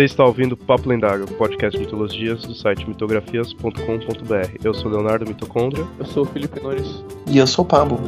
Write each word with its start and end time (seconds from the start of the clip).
Você 0.00 0.04
está 0.06 0.24
ouvindo 0.24 0.56
Papo 0.56 0.88
Lendário, 0.88 1.26
podcast 1.26 1.78
de 1.78 1.84
mitologias 1.84 2.40
do 2.46 2.54
site 2.54 2.88
mitografias.com.br. 2.88 4.56
Eu 4.64 4.72
sou 4.72 4.90
Leonardo 4.90 5.26
Mitocôndria. 5.26 5.86
Eu 5.98 6.06
sou 6.06 6.22
o 6.22 6.26
Felipe 6.26 6.58
Nunes. 6.58 7.04
E 7.26 7.36
eu 7.36 7.46
sou 7.46 7.66
o 7.66 7.68
Pablo. 7.68 8.00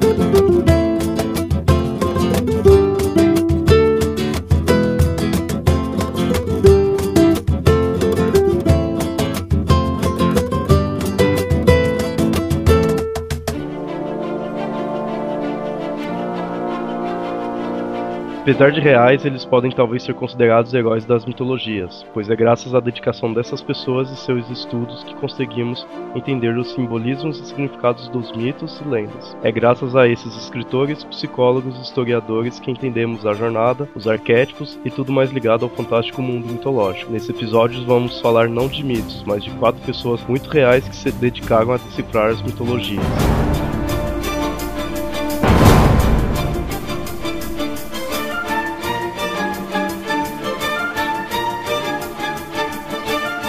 Apesar 18.52 18.70
de 18.70 18.83
reais, 18.83 19.24
eles 19.24 19.47
podem 19.47 19.70
talvez 19.70 20.02
ser 20.02 20.12
considerados 20.12 20.74
heróis 20.74 21.06
das 21.06 21.24
mitologias, 21.24 22.05
pois 22.12 22.29
é 22.29 22.37
graças 22.37 22.75
à 22.75 22.80
dedicação 22.80 23.33
dessas 23.33 23.62
pessoas 23.62 24.11
e 24.11 24.16
seus 24.16 24.51
estudos 24.51 25.02
que 25.05 25.15
conseguimos 25.15 25.87
entender 26.15 26.55
os 26.59 26.70
simbolismos 26.73 27.41
e 27.41 27.47
significados 27.47 28.09
dos 28.09 28.30
mitos 28.37 28.78
e 28.83 28.84
lendas. 28.87 29.34
É 29.42 29.51
graças 29.51 29.97
a 29.97 30.06
esses 30.06 30.37
escritores, 30.37 31.02
psicólogos 31.02 31.78
e 31.78 31.80
historiadores 31.83 32.61
que 32.61 32.70
entendemos 32.70 33.25
a 33.25 33.33
jornada, 33.33 33.88
os 33.95 34.06
arquétipos 34.06 34.78
e 34.84 34.91
tudo 34.91 35.11
mais 35.11 35.30
ligado 35.30 35.64
ao 35.64 35.70
fantástico 35.70 36.20
mundo 36.20 36.47
mitológico. 36.47 37.11
Nesse 37.11 37.30
episódio 37.30 37.83
vamos 37.87 38.20
falar 38.20 38.50
não 38.50 38.69
de 38.69 38.84
mitos, 38.84 39.25
mas 39.27 39.42
de 39.42 39.50
quatro 39.53 39.80
pessoas 39.80 40.23
muito 40.28 40.50
reais 40.50 40.87
que 40.87 40.95
se 40.95 41.11
dedicaram 41.11 41.73
a 41.73 41.78
decifrar 41.78 42.28
as 42.28 42.42
mitologias. 42.42 43.03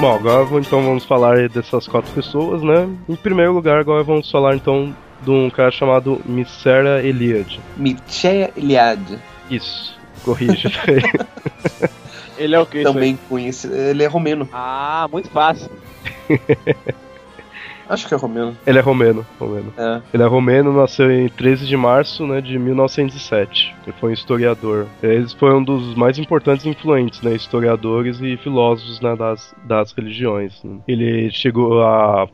Bom, 0.03 0.15
agora 0.15 0.59
então 0.59 0.83
vamos 0.83 1.05
falar 1.05 1.47
dessas 1.47 1.87
quatro 1.87 2.11
pessoas, 2.11 2.61
né? 2.61 2.89
Em 3.07 3.15
primeiro 3.15 3.53
lugar, 3.53 3.79
agora 3.79 4.03
vamos 4.03 4.29
falar 4.29 4.53
então 4.53 4.93
de 5.21 5.31
um 5.31 5.49
cara 5.49 5.71
chamado 5.71 6.21
Missera 6.25 7.01
Eliade. 7.01 7.57
Mircea 7.77 8.51
Eliade. 8.57 9.17
Isso, 9.49 9.97
corrija. 10.25 10.69
Ele 12.37 12.53
é 12.53 12.59
o 12.59 12.65
que? 12.65 12.83
Também 12.83 13.17
conhecido. 13.29 13.73
Ele 13.73 14.03
é 14.03 14.07
romeno. 14.07 14.49
Ah, 14.51 15.07
muito 15.09 15.29
fácil. 15.29 15.71
Acho 17.87 18.07
que 18.07 18.13
é 18.13 18.17
romeno. 18.17 18.55
Ele 18.65 18.79
é 18.79 18.81
romeno, 18.81 19.25
romeno. 19.39 19.73
É. 19.77 20.01
Ele 20.13 20.23
é 20.23 20.25
romeno, 20.25 20.73
nasceu 20.73 21.11
em 21.11 21.27
13 21.29 21.65
de 21.65 21.77
março 21.77 22.25
né, 22.25 22.41
de 22.41 22.57
1907. 22.57 23.75
Ele 23.85 23.95
foi 23.99 24.09
um 24.11 24.13
historiador. 24.13 24.87
Ele 25.01 25.27
foi 25.37 25.53
um 25.53 25.63
dos 25.63 25.95
mais 25.95 26.17
importantes 26.17 26.65
e 26.65 26.69
influentes, 26.69 27.21
né, 27.21 27.33
historiadores 27.33 28.19
e 28.21 28.37
filósofos 28.37 29.01
né, 29.01 29.15
das, 29.15 29.53
das 29.65 29.91
religiões. 29.91 30.63
né. 30.63 30.79
Ele 30.87 31.31
chegou 31.31 31.83
a 31.83 32.27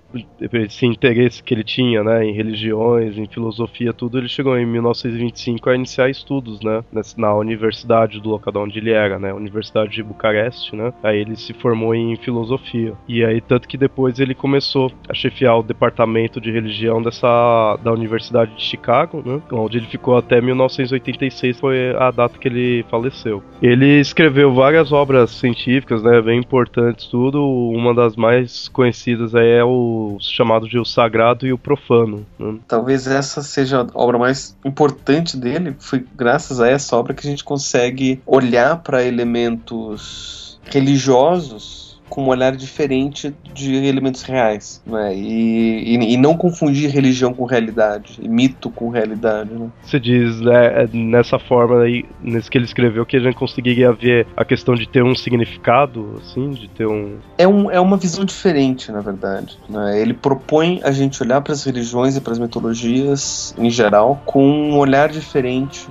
esse 0.53 0.85
interesse 0.85 1.43
que 1.43 1.53
ele 1.53 1.63
tinha, 1.63 2.03
né, 2.03 2.23
em 2.25 2.33
religiões, 2.33 3.17
em 3.17 3.27
filosofia, 3.27 3.93
tudo. 3.93 4.17
Ele 4.17 4.27
chegou 4.27 4.57
em 4.57 4.65
1925 4.65 5.69
a 5.69 5.75
iniciar 5.75 6.09
estudos, 6.09 6.61
né, 6.61 6.83
na 7.17 7.33
universidade 7.33 8.19
do 8.19 8.29
local 8.29 8.49
onde 8.57 8.79
ele 8.79 8.91
era, 8.91 9.19
né, 9.19 9.33
Universidade 9.33 9.91
de 9.91 10.03
Bucareste, 10.03 10.75
né. 10.75 10.93
Aí 11.03 11.19
ele 11.19 11.35
se 11.35 11.53
formou 11.53 11.93
em 11.93 12.15
filosofia. 12.17 12.93
E 13.07 13.23
aí 13.23 13.41
tanto 13.41 13.67
que 13.67 13.77
depois 13.77 14.19
ele 14.19 14.33
começou 14.33 14.91
a 15.07 15.13
chefiar 15.13 15.48
o 15.53 15.63
departamento 15.63 16.39
de 16.39 16.51
religião 16.51 17.01
dessa 17.01 17.77
da 17.83 17.91
Universidade 17.91 18.55
de 18.55 18.63
Chicago, 18.63 19.23
né, 19.25 19.41
onde 19.51 19.77
ele 19.77 19.87
ficou 19.87 20.17
até 20.17 20.41
1986, 20.41 21.59
foi 21.59 21.95
a 21.95 22.11
data 22.11 22.37
que 22.37 22.47
ele 22.47 22.85
faleceu. 22.89 23.43
Ele 23.61 23.99
escreveu 23.99 24.53
várias 24.53 24.91
obras 24.91 25.31
científicas, 25.31 26.03
né, 26.03 26.21
bem 26.21 26.39
importantes 26.39 27.07
tudo. 27.07 27.43
Uma 27.43 27.93
das 27.93 28.15
mais 28.15 28.67
conhecidas 28.67 29.33
é 29.35 29.63
o 29.63 30.17
chamado 30.19 30.67
de 30.67 30.77
O 30.77 30.85
Sagrado 30.85 31.45
e 31.45 31.53
o 31.53 31.57
Profano. 31.57 32.25
né. 32.37 32.55
Talvez 32.67 33.07
essa 33.07 33.41
seja 33.41 33.81
a 33.81 33.87
obra 33.93 34.17
mais 34.17 34.57
importante 34.63 35.37
dele. 35.37 35.75
Foi 35.79 36.03
graças 36.15 36.59
a 36.59 36.67
essa 36.67 36.95
obra 36.95 37.13
que 37.13 37.25
a 37.25 37.29
gente 37.29 37.43
consegue 37.43 38.21
olhar 38.25 38.77
para 38.77 39.03
elementos 39.03 40.59
religiosos 40.65 41.88
com 42.09 42.23
um 42.23 42.27
olhar 42.27 42.55
diferente 42.55 43.33
de 43.53 43.75
elementos 43.75 44.21
reais, 44.23 44.81
né? 44.85 45.15
E, 45.15 45.95
e, 45.95 46.13
e 46.13 46.17
não 46.17 46.35
confundir 46.35 46.89
religião 46.89 47.33
com 47.33 47.45
realidade, 47.45 48.19
e 48.21 48.27
mito 48.27 48.69
com 48.69 48.89
realidade, 48.89 49.53
né? 49.53 49.69
Você 49.83 49.99
diz 49.99 50.39
né, 50.41 50.83
é 50.83 50.89
nessa 50.91 51.39
forma 51.39 51.81
aí, 51.81 52.05
nesse 52.21 52.49
que 52.49 52.57
ele 52.57 52.65
escreveu, 52.65 53.05
que 53.05 53.17
a 53.17 53.19
gente 53.19 53.35
conseguiria 53.35 53.91
ver 53.91 54.27
a 54.35 54.43
questão 54.43 54.75
de 54.75 54.87
ter 54.87 55.03
um 55.03 55.15
significado, 55.15 56.21
assim, 56.21 56.51
de 56.51 56.67
ter 56.69 56.87
um. 56.87 57.17
É, 57.37 57.47
um, 57.47 57.69
é 57.69 57.79
uma 57.79 57.97
visão 57.97 58.25
diferente, 58.25 58.91
na 58.91 59.01
verdade. 59.01 59.57
né? 59.69 60.01
Ele 60.01 60.13
propõe 60.13 60.81
a 60.83 60.91
gente 60.91 61.21
olhar 61.21 61.41
para 61.41 61.53
as 61.53 61.63
religiões 61.63 62.15
e 62.15 62.21
para 62.21 62.33
as 62.33 62.39
mitologias 62.39 63.53
em 63.57 63.69
geral 63.69 64.21
com 64.25 64.43
um 64.43 64.77
olhar 64.77 65.09
diferente 65.09 65.87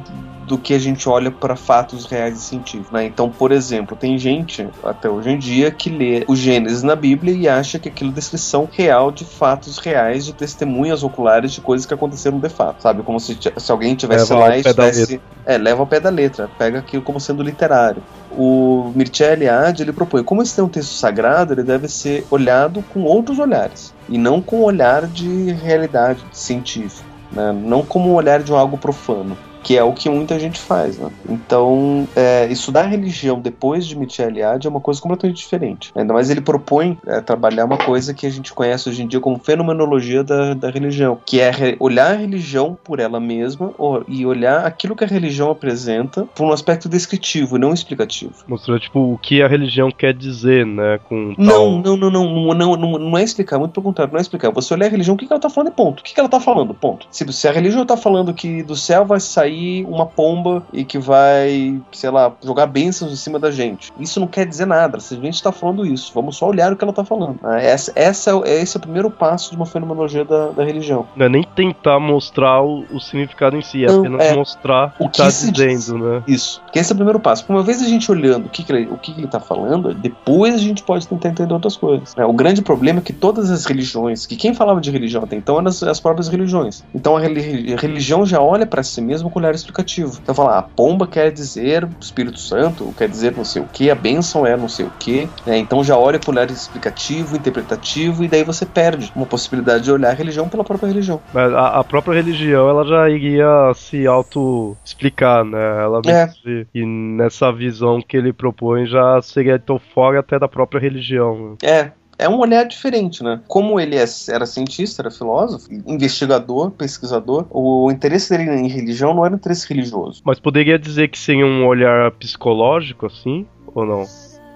do 0.48 0.56
que 0.56 0.72
a 0.72 0.78
gente 0.78 1.09
olha 1.09 1.31
para 1.31 1.54
fatos 1.54 2.06
reais 2.06 2.38
e 2.38 2.41
científicos. 2.41 2.91
né? 2.91 3.04
Então, 3.04 3.28
por 3.28 3.53
exemplo, 3.53 3.94
tem 3.94 4.19
gente 4.19 4.66
até 4.82 5.09
hoje 5.09 5.31
em 5.31 5.38
dia 5.38 5.70
que 5.70 5.91
lê 5.91 6.25
o 6.26 6.34
Gênesis 6.34 6.82
na 6.82 6.97
Bíblia 6.97 7.34
e 7.34 7.47
acha 7.47 7.78
que 7.78 7.88
aquilo 7.88 8.10
é 8.10 8.14
descrição 8.14 8.69
real 8.72 9.12
de 9.12 9.25
fatos 9.25 9.78
reais, 9.78 10.25
de 10.25 10.32
testemunhas 10.32 11.03
oculares 11.03 11.53
de 11.53 11.60
coisas 11.60 11.86
que 11.86 11.92
aconteceram 11.92 12.38
de 12.38 12.48
fato, 12.48 12.82
sabe? 12.82 13.03
Como 13.03 13.20
se, 13.20 13.38
se 13.56 13.70
alguém 13.72 13.94
tivesse 13.94 14.32
Leva 14.32 14.47
lá 14.47 14.56
e 14.56 14.60
estivesse 14.60 15.20
é, 15.44 15.59
leva 15.59 15.81
ao 15.81 15.86
pé 15.86 16.00
da 16.00 16.10
letra, 16.10 16.48
pega 16.59 16.78
aquilo 16.78 17.03
como 17.03 17.20
sendo 17.20 17.42
literário. 17.42 18.03
O 18.30 18.92
Mircea 18.94 19.32
Eliade, 19.32 19.82
ele 19.82 19.92
propõe, 19.92 20.22
como 20.22 20.42
esse 20.42 20.59
é 20.59 20.62
um 20.62 20.69
texto 20.69 20.92
sagrado, 20.92 21.53
ele 21.53 21.62
deve 21.62 21.88
ser 21.88 22.26
olhado 22.30 22.82
com 22.92 23.03
outros 23.03 23.38
olhares, 23.38 23.94
e 24.09 24.16
não 24.16 24.41
com 24.41 24.56
o 24.56 24.65
olhar 24.65 25.06
de 25.06 25.53
realidade 25.53 26.25
científica, 26.32 27.04
né? 27.32 27.53
não 27.53 27.82
como 27.82 28.10
um 28.10 28.15
olhar 28.15 28.42
de 28.42 28.53
algo 28.53 28.78
profano. 28.78 29.36
Que 29.63 29.77
é 29.77 29.83
o 29.85 29.93
que 29.93 30.09
muita 30.09 30.39
gente 30.39 30.59
faz, 30.59 30.99
né? 30.99 31.11
Então, 31.29 32.07
é, 32.17 32.47
estudar 32.51 32.83
religião 32.83 33.41
depois 33.41 33.87
de 33.87 33.97
Mircea 33.99 34.27
Eliade 34.27 34.67
é 34.67 34.71
uma 34.71 34.81
coisa 34.81 35.01
completamente 35.01 35.37
diferente. 35.37 35.91
Ainda 35.95 36.13
mais 36.15 36.31
ele 36.31 36.41
propõe 36.41 36.99
é, 37.07 37.21
trabalhar 37.21 37.65
uma 37.65 37.77
coisa 37.77 38.15
que 38.15 38.27
a 38.27 38.31
gente 38.31 38.53
conhece 38.53 38.89
hoje 38.89 39.03
em 39.03 39.07
dia 39.07 39.21
como 39.21 39.39
fenomenologia 39.39 40.23
da, 40.25 40.55
da 40.55 40.71
religião, 40.71 41.19
que 41.27 41.41
é 41.41 41.51
re- 41.51 41.77
olhar 41.81 42.13
a 42.13 42.17
religião 42.17 42.79
por 42.83 43.01
ela 43.01 43.19
mesma 43.21 43.73
o- 43.79 44.03
e 44.09 44.25
olhar 44.25 44.65
aquilo 44.65 44.95
que 44.97 45.05
a 45.05 45.07
religião 45.07 45.51
apresenta 45.51 46.25
por 46.35 46.45
um 46.47 46.53
aspecto 46.53 46.89
descritivo 46.89 47.57
e 47.57 47.61
não 47.61 47.73
explicativo. 47.73 48.33
Mostrando, 48.47 48.81
tipo, 48.81 49.01
o 49.15 49.19
que 49.19 49.43
a 49.43 49.49
religião 49.49 49.91
quer 49.91 50.15
dizer, 50.15 50.65
né? 50.65 50.99
Com 51.09 51.35
tal. 51.35 51.45
Não, 51.45 51.79
não, 51.83 51.97
não, 51.97 52.11
não, 52.11 52.55
não, 52.55 52.77
não, 52.77 52.99
não 52.99 53.19
é 53.19 53.23
explicar, 53.23 53.59
muito 53.59 53.73
pelo 53.73 53.85
contrário, 53.85 54.13
não 54.13 54.19
é 54.19 54.23
explicar. 54.23 54.51
Você 54.53 54.73
olhar 54.75 54.87
a 54.87 54.91
religião, 54.91 55.15
o 55.15 55.19
que, 55.19 55.27
que 55.27 55.33
ela 55.33 55.41
tá 55.41 55.51
falando 55.51 55.69
e 55.73 55.75
ponto. 55.75 56.01
O 56.01 56.03
que, 56.03 56.15
que 56.15 56.21
ela 56.21 56.29
tá 56.29 56.41
falando, 56.41 56.73
ponto. 56.75 57.07
Se, 57.11 57.31
se 57.33 57.49
a 57.49 57.53
religião 57.53 57.85
tá 57.85 57.97
falando 57.97 58.33
que 58.33 58.63
do 58.63 58.77
céu 58.77 59.05
vai 59.05 59.21
sair 59.21 59.47
uma 59.88 60.06
pomba 60.06 60.62
e 60.72 60.84
que 60.84 60.98
vai, 60.98 61.81
sei 61.92 62.10
lá, 62.10 62.32
jogar 62.44 62.66
bênçãos 62.66 63.12
em 63.12 63.16
cima 63.16 63.38
da 63.38 63.50
gente. 63.50 63.92
Isso 63.98 64.20
não 64.20 64.26
quer 64.26 64.47
dizer 64.47 64.66
nada, 64.66 65.00
se 65.00 65.14
a 65.14 65.19
gente 65.19 65.42
tá 65.42 65.53
falando 65.53 65.86
isso, 65.86 66.12
vamos 66.14 66.36
só 66.36 66.47
olhar 66.48 66.72
o 66.72 66.76
que 66.76 66.84
ela 66.84 66.92
tá 66.92 67.04
falando. 67.04 67.38
Ah, 67.42 67.60
Essa, 67.60 67.92
essa, 67.94 68.31
é- 68.44 68.60
esse 68.62 68.76
é 68.76 68.78
o 68.78 68.81
primeiro 68.81 69.10
passo 69.10 69.50
de 69.50 69.56
uma 69.56 69.66
fenomenologia 69.66 70.25
da, 70.25 70.48
da 70.48 70.64
religião. 70.64 71.06
Não 71.16 71.26
é 71.26 71.28
nem 71.28 71.42
tentar 71.42 71.98
mostrar 72.00 72.62
o, 72.62 72.84
o 72.92 73.00
significado 73.00 73.56
em 73.56 73.62
si, 73.62 73.84
é 73.84 73.88
Não, 73.88 74.00
apenas 74.00 74.26
é. 74.26 74.34
mostrar 74.34 74.94
o 74.98 75.09
que 75.09 75.19
tá 75.19 75.26
que 75.26 75.32
se 75.32 75.50
diz. 75.53 75.65
dizendo, 75.86 76.04
né? 76.09 76.22
Isso. 76.26 76.62
Que 76.72 76.78
esse 76.78 76.92
é 76.92 76.94
o 76.94 76.97
primeiro 76.97 77.20
passo. 77.20 77.44
Uma 77.48 77.62
vez 77.62 77.82
a 77.82 77.86
gente 77.86 78.10
olhando 78.10 78.47
o 78.47 78.48
que, 78.48 78.62
que, 78.65 78.72
ele, 78.72 78.86
o 78.91 78.97
que, 78.97 79.12
que 79.12 79.20
ele 79.20 79.26
tá 79.28 79.41
falando, 79.41 79.94
depois 79.94 80.54
a 80.54 80.59
gente 80.59 80.82
pode 80.82 81.06
tentar 81.06 81.28
entender 81.28 81.53
outras 81.53 81.76
coisas. 81.76 82.15
né? 82.16 82.25
O 82.25 82.32
grande 82.32 82.62
problema 82.62 82.98
é 82.98 83.03
que 83.03 83.12
todas 83.12 83.50
as 83.50 83.65
religiões, 83.65 84.26
que 84.26 84.36
quem 84.36 84.54
falava 84.54 84.80
de 84.80 84.91
religião 84.91 85.22
até 85.24 85.36
então 85.36 85.56
eram 85.59 85.68
as, 85.68 85.83
as 85.83 86.01
próprias 86.01 86.28
religiões. 86.28 86.84
Então 86.94 87.16
a 87.16 87.21
religião 87.21 88.24
já 88.27 88.41
olha 88.41 88.66
para 88.66 88.83
si 88.83 89.01
mesma 89.01 89.30
com 89.39 89.45
olhar 89.45 89.55
explicativo. 89.55 90.19
Então 90.23 90.35
fala, 90.35 90.57
ah, 90.57 90.59
a 90.59 90.63
pomba 90.63 91.07
quer 91.07 91.31
dizer 91.31 91.89
Espírito 92.01 92.39
Santo, 92.39 92.93
quer 92.97 93.09
dizer 93.09 93.37
não 93.37 93.45
sei 93.45 93.63
o 93.63 93.67
que, 93.67 93.91
a 93.91 93.95
bênção 93.95 94.45
é 94.47 94.57
não 94.57 94.69
sei 94.69 94.87
o 94.87 94.91
que. 94.99 95.29
Então 95.47 95.83
já 95.85 95.97
olha 95.97 96.19
com 96.19 96.31
olhar 96.33 96.51
explicativo, 96.51 97.37
interpretativo, 97.37 98.25
e 98.25 98.29
daí 98.29 98.43
você 98.45 98.67
perde 98.67 99.13
uma 99.15 99.27
possibilidade 99.27 99.85
de 99.85 99.93
olhar 99.93 100.11
a 100.11 100.15
religião 100.15 100.49
pela 100.49 100.65
própria 100.65 100.89
religião. 100.89 101.21
Mas 101.33 101.53
a, 101.53 101.79
a 101.79 101.85
própria 101.85 102.15
religião, 102.15 102.69
ela 102.69 102.85
já 102.85 103.09
iria 103.09 103.73
se 103.75 104.07
auto-explicar, 104.07 105.45
né? 105.45 105.83
Ela 105.83 106.01
É. 106.07 106.27
mesma- 106.27 106.67
E 106.75 106.85
nessa 106.85 107.53
visão 107.53 108.01
que 108.01 108.17
ele 108.17 108.33
propõe 108.33 108.87
já 108.87 109.21
seria 109.23 109.55
então 109.57 109.79
fora 109.95 110.21
até 110.21 110.39
da 110.39 110.49
própria 110.49 110.81
religião. 110.81 111.57
né? 111.63 111.69
É. 111.69 111.93
É 112.18 112.28
um 112.28 112.38
olhar 112.38 112.65
diferente, 112.65 113.22
né? 113.22 113.41
Como 113.47 113.78
ele 113.78 113.97
é- 113.97 114.04
era 114.28 114.44
cientista, 114.44 115.03
era 115.03 115.10
filósofo, 115.10 115.68
investigador, 115.86 116.72
pesquisador, 116.72 117.47
o 117.50 117.91
interesse 117.92 118.30
dele 118.30 118.50
em 118.50 118.68
religião 118.68 119.15
não 119.15 119.24
era 119.24 119.34
um 119.34 119.36
interesse 119.38 119.68
religioso. 119.68 120.20
Mas 120.24 120.41
poderia 120.41 120.78
dizer 120.78 121.09
que 121.09 121.18
seria 121.18 121.47
um 121.47 121.65
olhar 121.66 122.10
psicológico, 122.12 123.06
assim? 123.06 123.47
Ou 123.72 123.86
não? 123.86 124.04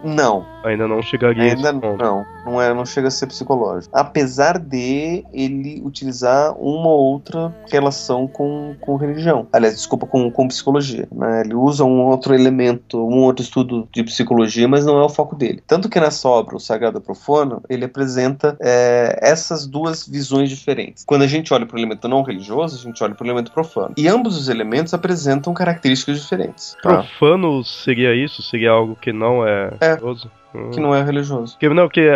Não, 0.04 0.44
Ainda 0.64 0.86
não 0.86 1.02
chegaria 1.02 1.42
a 1.42 1.46
ainda 1.56 1.70
esse 1.70 1.80
ponto. 1.80 2.02
não. 2.02 2.24
Não, 2.44 2.60
é, 2.60 2.72
não 2.74 2.84
chega 2.84 3.08
a 3.08 3.10
ser 3.10 3.26
psicológico. 3.26 3.96
Apesar 3.96 4.58
de 4.58 5.24
ele 5.32 5.80
utilizar 5.84 6.52
uma 6.58 6.88
ou 6.88 7.12
outra 7.12 7.54
relação 7.70 8.26
com, 8.26 8.74
com 8.80 8.96
religião. 8.96 9.46
Aliás, 9.52 9.76
desculpa, 9.76 10.06
com, 10.06 10.30
com 10.30 10.48
psicologia. 10.48 11.06
né? 11.12 11.42
Ele 11.44 11.54
usa 11.54 11.84
um 11.84 12.02
outro 12.06 12.34
elemento, 12.34 12.98
um 12.98 13.18
outro 13.22 13.42
estudo 13.44 13.88
de 13.92 14.02
psicologia, 14.04 14.66
mas 14.68 14.84
não 14.84 14.98
é 14.98 15.04
o 15.04 15.08
foco 15.08 15.36
dele. 15.36 15.62
Tanto 15.66 15.88
que 15.88 16.00
nessa 16.00 16.28
obra, 16.28 16.56
O 16.56 16.60
Sagrado 16.60 17.00
Profano, 17.00 17.62
ele 17.68 17.84
apresenta 17.84 18.56
é, 18.60 19.18
essas 19.20 19.66
duas 19.66 20.06
visões 20.06 20.48
diferentes. 20.48 21.04
Quando 21.04 21.22
a 21.22 21.26
gente 21.26 21.52
olha 21.54 21.66
para 21.66 21.76
o 21.76 21.78
elemento 21.78 22.08
não 22.08 22.22
religioso, 22.22 22.76
a 22.78 22.82
gente 22.82 23.02
olha 23.02 23.14
para 23.14 23.24
o 23.24 23.26
elemento 23.26 23.52
profano. 23.52 23.94
E 23.96 24.08
ambos 24.08 24.36
os 24.36 24.48
elementos 24.48 24.94
apresentam 24.94 25.52
características 25.54 26.20
diferentes. 26.20 26.76
tá? 26.82 26.88
Profano 26.98 27.64
seria 27.64 28.14
isso? 28.14 28.42
Seria 28.42 28.70
algo 28.70 28.96
que 29.00 29.12
não 29.12 29.46
é, 29.46 29.72
É. 29.80 29.91
religioso? 29.96 30.30
Hum. 30.54 30.70
Que 30.70 30.80
não 30.80 30.94
é 30.94 31.02
religioso. 31.02 31.54
Porque, 31.54 31.68
não, 31.68 31.86
porque 31.86 32.08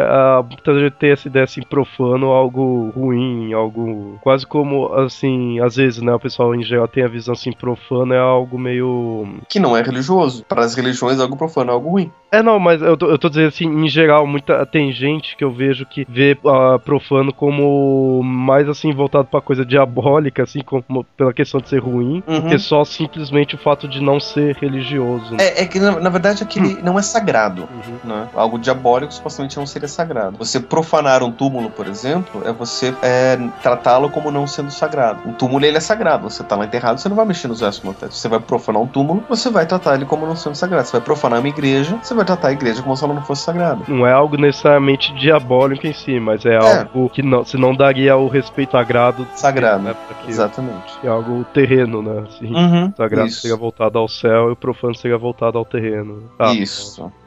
a 0.70 0.78
gente 0.78 0.92
tem 0.92 1.10
essa 1.10 1.28
ideia 1.28 1.44
assim, 1.44 1.62
profano, 1.62 2.26
algo 2.26 2.90
ruim, 2.94 3.52
algo. 3.52 4.18
Quase 4.22 4.46
como, 4.46 4.92
assim, 4.94 5.60
às 5.60 5.76
vezes, 5.76 6.02
né, 6.02 6.14
o 6.14 6.20
pessoal 6.20 6.54
em 6.54 6.62
geral 6.62 6.86
tem 6.88 7.04
a 7.04 7.08
visão 7.08 7.32
assim, 7.32 7.52
profano 7.52 8.12
é 8.14 8.18
algo 8.18 8.58
meio. 8.58 9.26
Que 9.48 9.58
não 9.58 9.76
é 9.76 9.82
religioso. 9.82 10.44
Para 10.44 10.62
as 10.64 10.74
religiões, 10.74 11.20
algo 11.20 11.36
profano 11.36 11.70
é 11.70 11.74
algo 11.74 11.90
ruim. 11.90 12.10
É, 12.30 12.42
não, 12.42 12.58
mas 12.58 12.82
eu 12.82 12.96
tô, 12.96 13.06
eu 13.06 13.18
tô 13.18 13.28
dizendo 13.28 13.48
assim, 13.48 13.66
em 13.66 13.88
geral, 13.88 14.26
muita, 14.26 14.66
tem 14.66 14.92
gente 14.92 15.36
que 15.36 15.44
eu 15.44 15.50
vejo 15.50 15.86
que 15.86 16.04
vê 16.08 16.36
ah, 16.44 16.78
profano 16.78 17.32
como 17.32 18.20
mais 18.22 18.68
assim, 18.68 18.92
voltado 18.92 19.28
pra 19.28 19.40
coisa 19.40 19.64
diabólica, 19.64 20.42
assim, 20.42 20.60
como 20.60 21.04
pela 21.16 21.32
questão 21.32 21.60
de 21.60 21.68
ser 21.68 21.78
ruim, 21.78 22.22
Uhum. 22.26 22.48
que 22.48 22.58
só 22.58 22.84
simplesmente 22.84 23.54
o 23.54 23.58
fato 23.58 23.86
de 23.88 24.02
não 24.02 24.18
ser 24.18 24.56
religioso. 24.56 25.36
É, 25.38 25.62
é 25.62 25.66
que, 25.66 25.78
na, 25.78 26.00
na 26.00 26.10
verdade, 26.10 26.42
aquele 26.42 26.82
não 26.82 26.98
é 26.98 27.02
sagrado. 27.02 27.62
Uhum. 27.62 27.98
né? 28.08 28.25
Algo 28.34 28.58
diabólico 28.58 29.12
supostamente 29.12 29.56
não 29.56 29.66
seria 29.66 29.88
sagrado. 29.88 30.36
Você 30.38 30.60
profanar 30.60 31.22
um 31.22 31.30
túmulo, 31.30 31.70
por 31.70 31.86
exemplo, 31.86 32.42
é 32.44 32.52
você 32.52 32.94
é, 33.02 33.36
tratá-lo 33.62 34.10
como 34.10 34.30
não 34.30 34.46
sendo 34.46 34.70
sagrado. 34.70 35.20
Um 35.26 35.32
túmulo 35.32 35.64
ele 35.64 35.76
é 35.76 35.80
sagrado. 35.80 36.28
Você 36.28 36.42
tá 36.44 36.56
lá 36.56 36.64
enterrado, 36.64 36.98
você 36.98 37.08
não 37.08 37.16
vai 37.16 37.26
mexer 37.26 37.48
nos 37.48 37.60
restos 37.60 37.84
mortais. 37.84 38.14
Você 38.14 38.28
vai 38.28 38.40
profanar 38.40 38.82
um 38.82 38.86
túmulo, 38.86 39.24
você 39.28 39.50
vai 39.50 39.66
tratar 39.66 39.94
ele 39.94 40.04
como 40.04 40.26
não 40.26 40.36
sendo 40.36 40.54
sagrado. 40.54 40.86
Você 40.86 40.92
vai 40.92 41.00
profanar 41.00 41.38
uma 41.40 41.48
igreja, 41.48 41.98
você 42.02 42.14
vai 42.14 42.24
tratar 42.24 42.48
a 42.48 42.52
igreja 42.52 42.82
como 42.82 42.96
se 42.96 43.04
ela 43.04 43.14
não 43.14 43.22
fosse 43.22 43.42
sagrada. 43.42 43.82
Não 43.88 44.06
é 44.06 44.12
algo 44.12 44.36
necessariamente 44.36 45.14
diabólico 45.14 45.86
em 45.86 45.92
si, 45.92 46.18
mas 46.20 46.44
é, 46.44 46.56
algo 46.56 47.08
que 47.10 47.22
não, 47.22 47.44
se 47.44 47.56
não 47.56 47.74
daria 47.74 48.16
o 48.16 48.28
respeito 48.28 48.72
sagrado. 48.72 49.26
Sagrado. 49.34 49.82
Né, 49.82 49.94
Exatamente. 50.26 50.98
é 51.02 51.08
algo 51.08 51.44
terreno, 51.52 52.02
né? 52.02 52.24
Assim, 52.28 52.54
Uhum. 52.54 52.92
sagrado 52.96 53.28
Isso. 53.28 53.40
seria 53.42 53.56
voltado 53.56 53.98
ao 53.98 54.08
céu 54.08 54.48
e 54.48 54.52
o 54.52 54.56
profano 54.56 54.94
seria 54.94 55.18
voltado 55.18 55.58
ao 55.58 55.64
terreno. 55.64 56.24
Ah, 56.38 56.52
Isso. 56.52 57.02
Na 57.02 57.25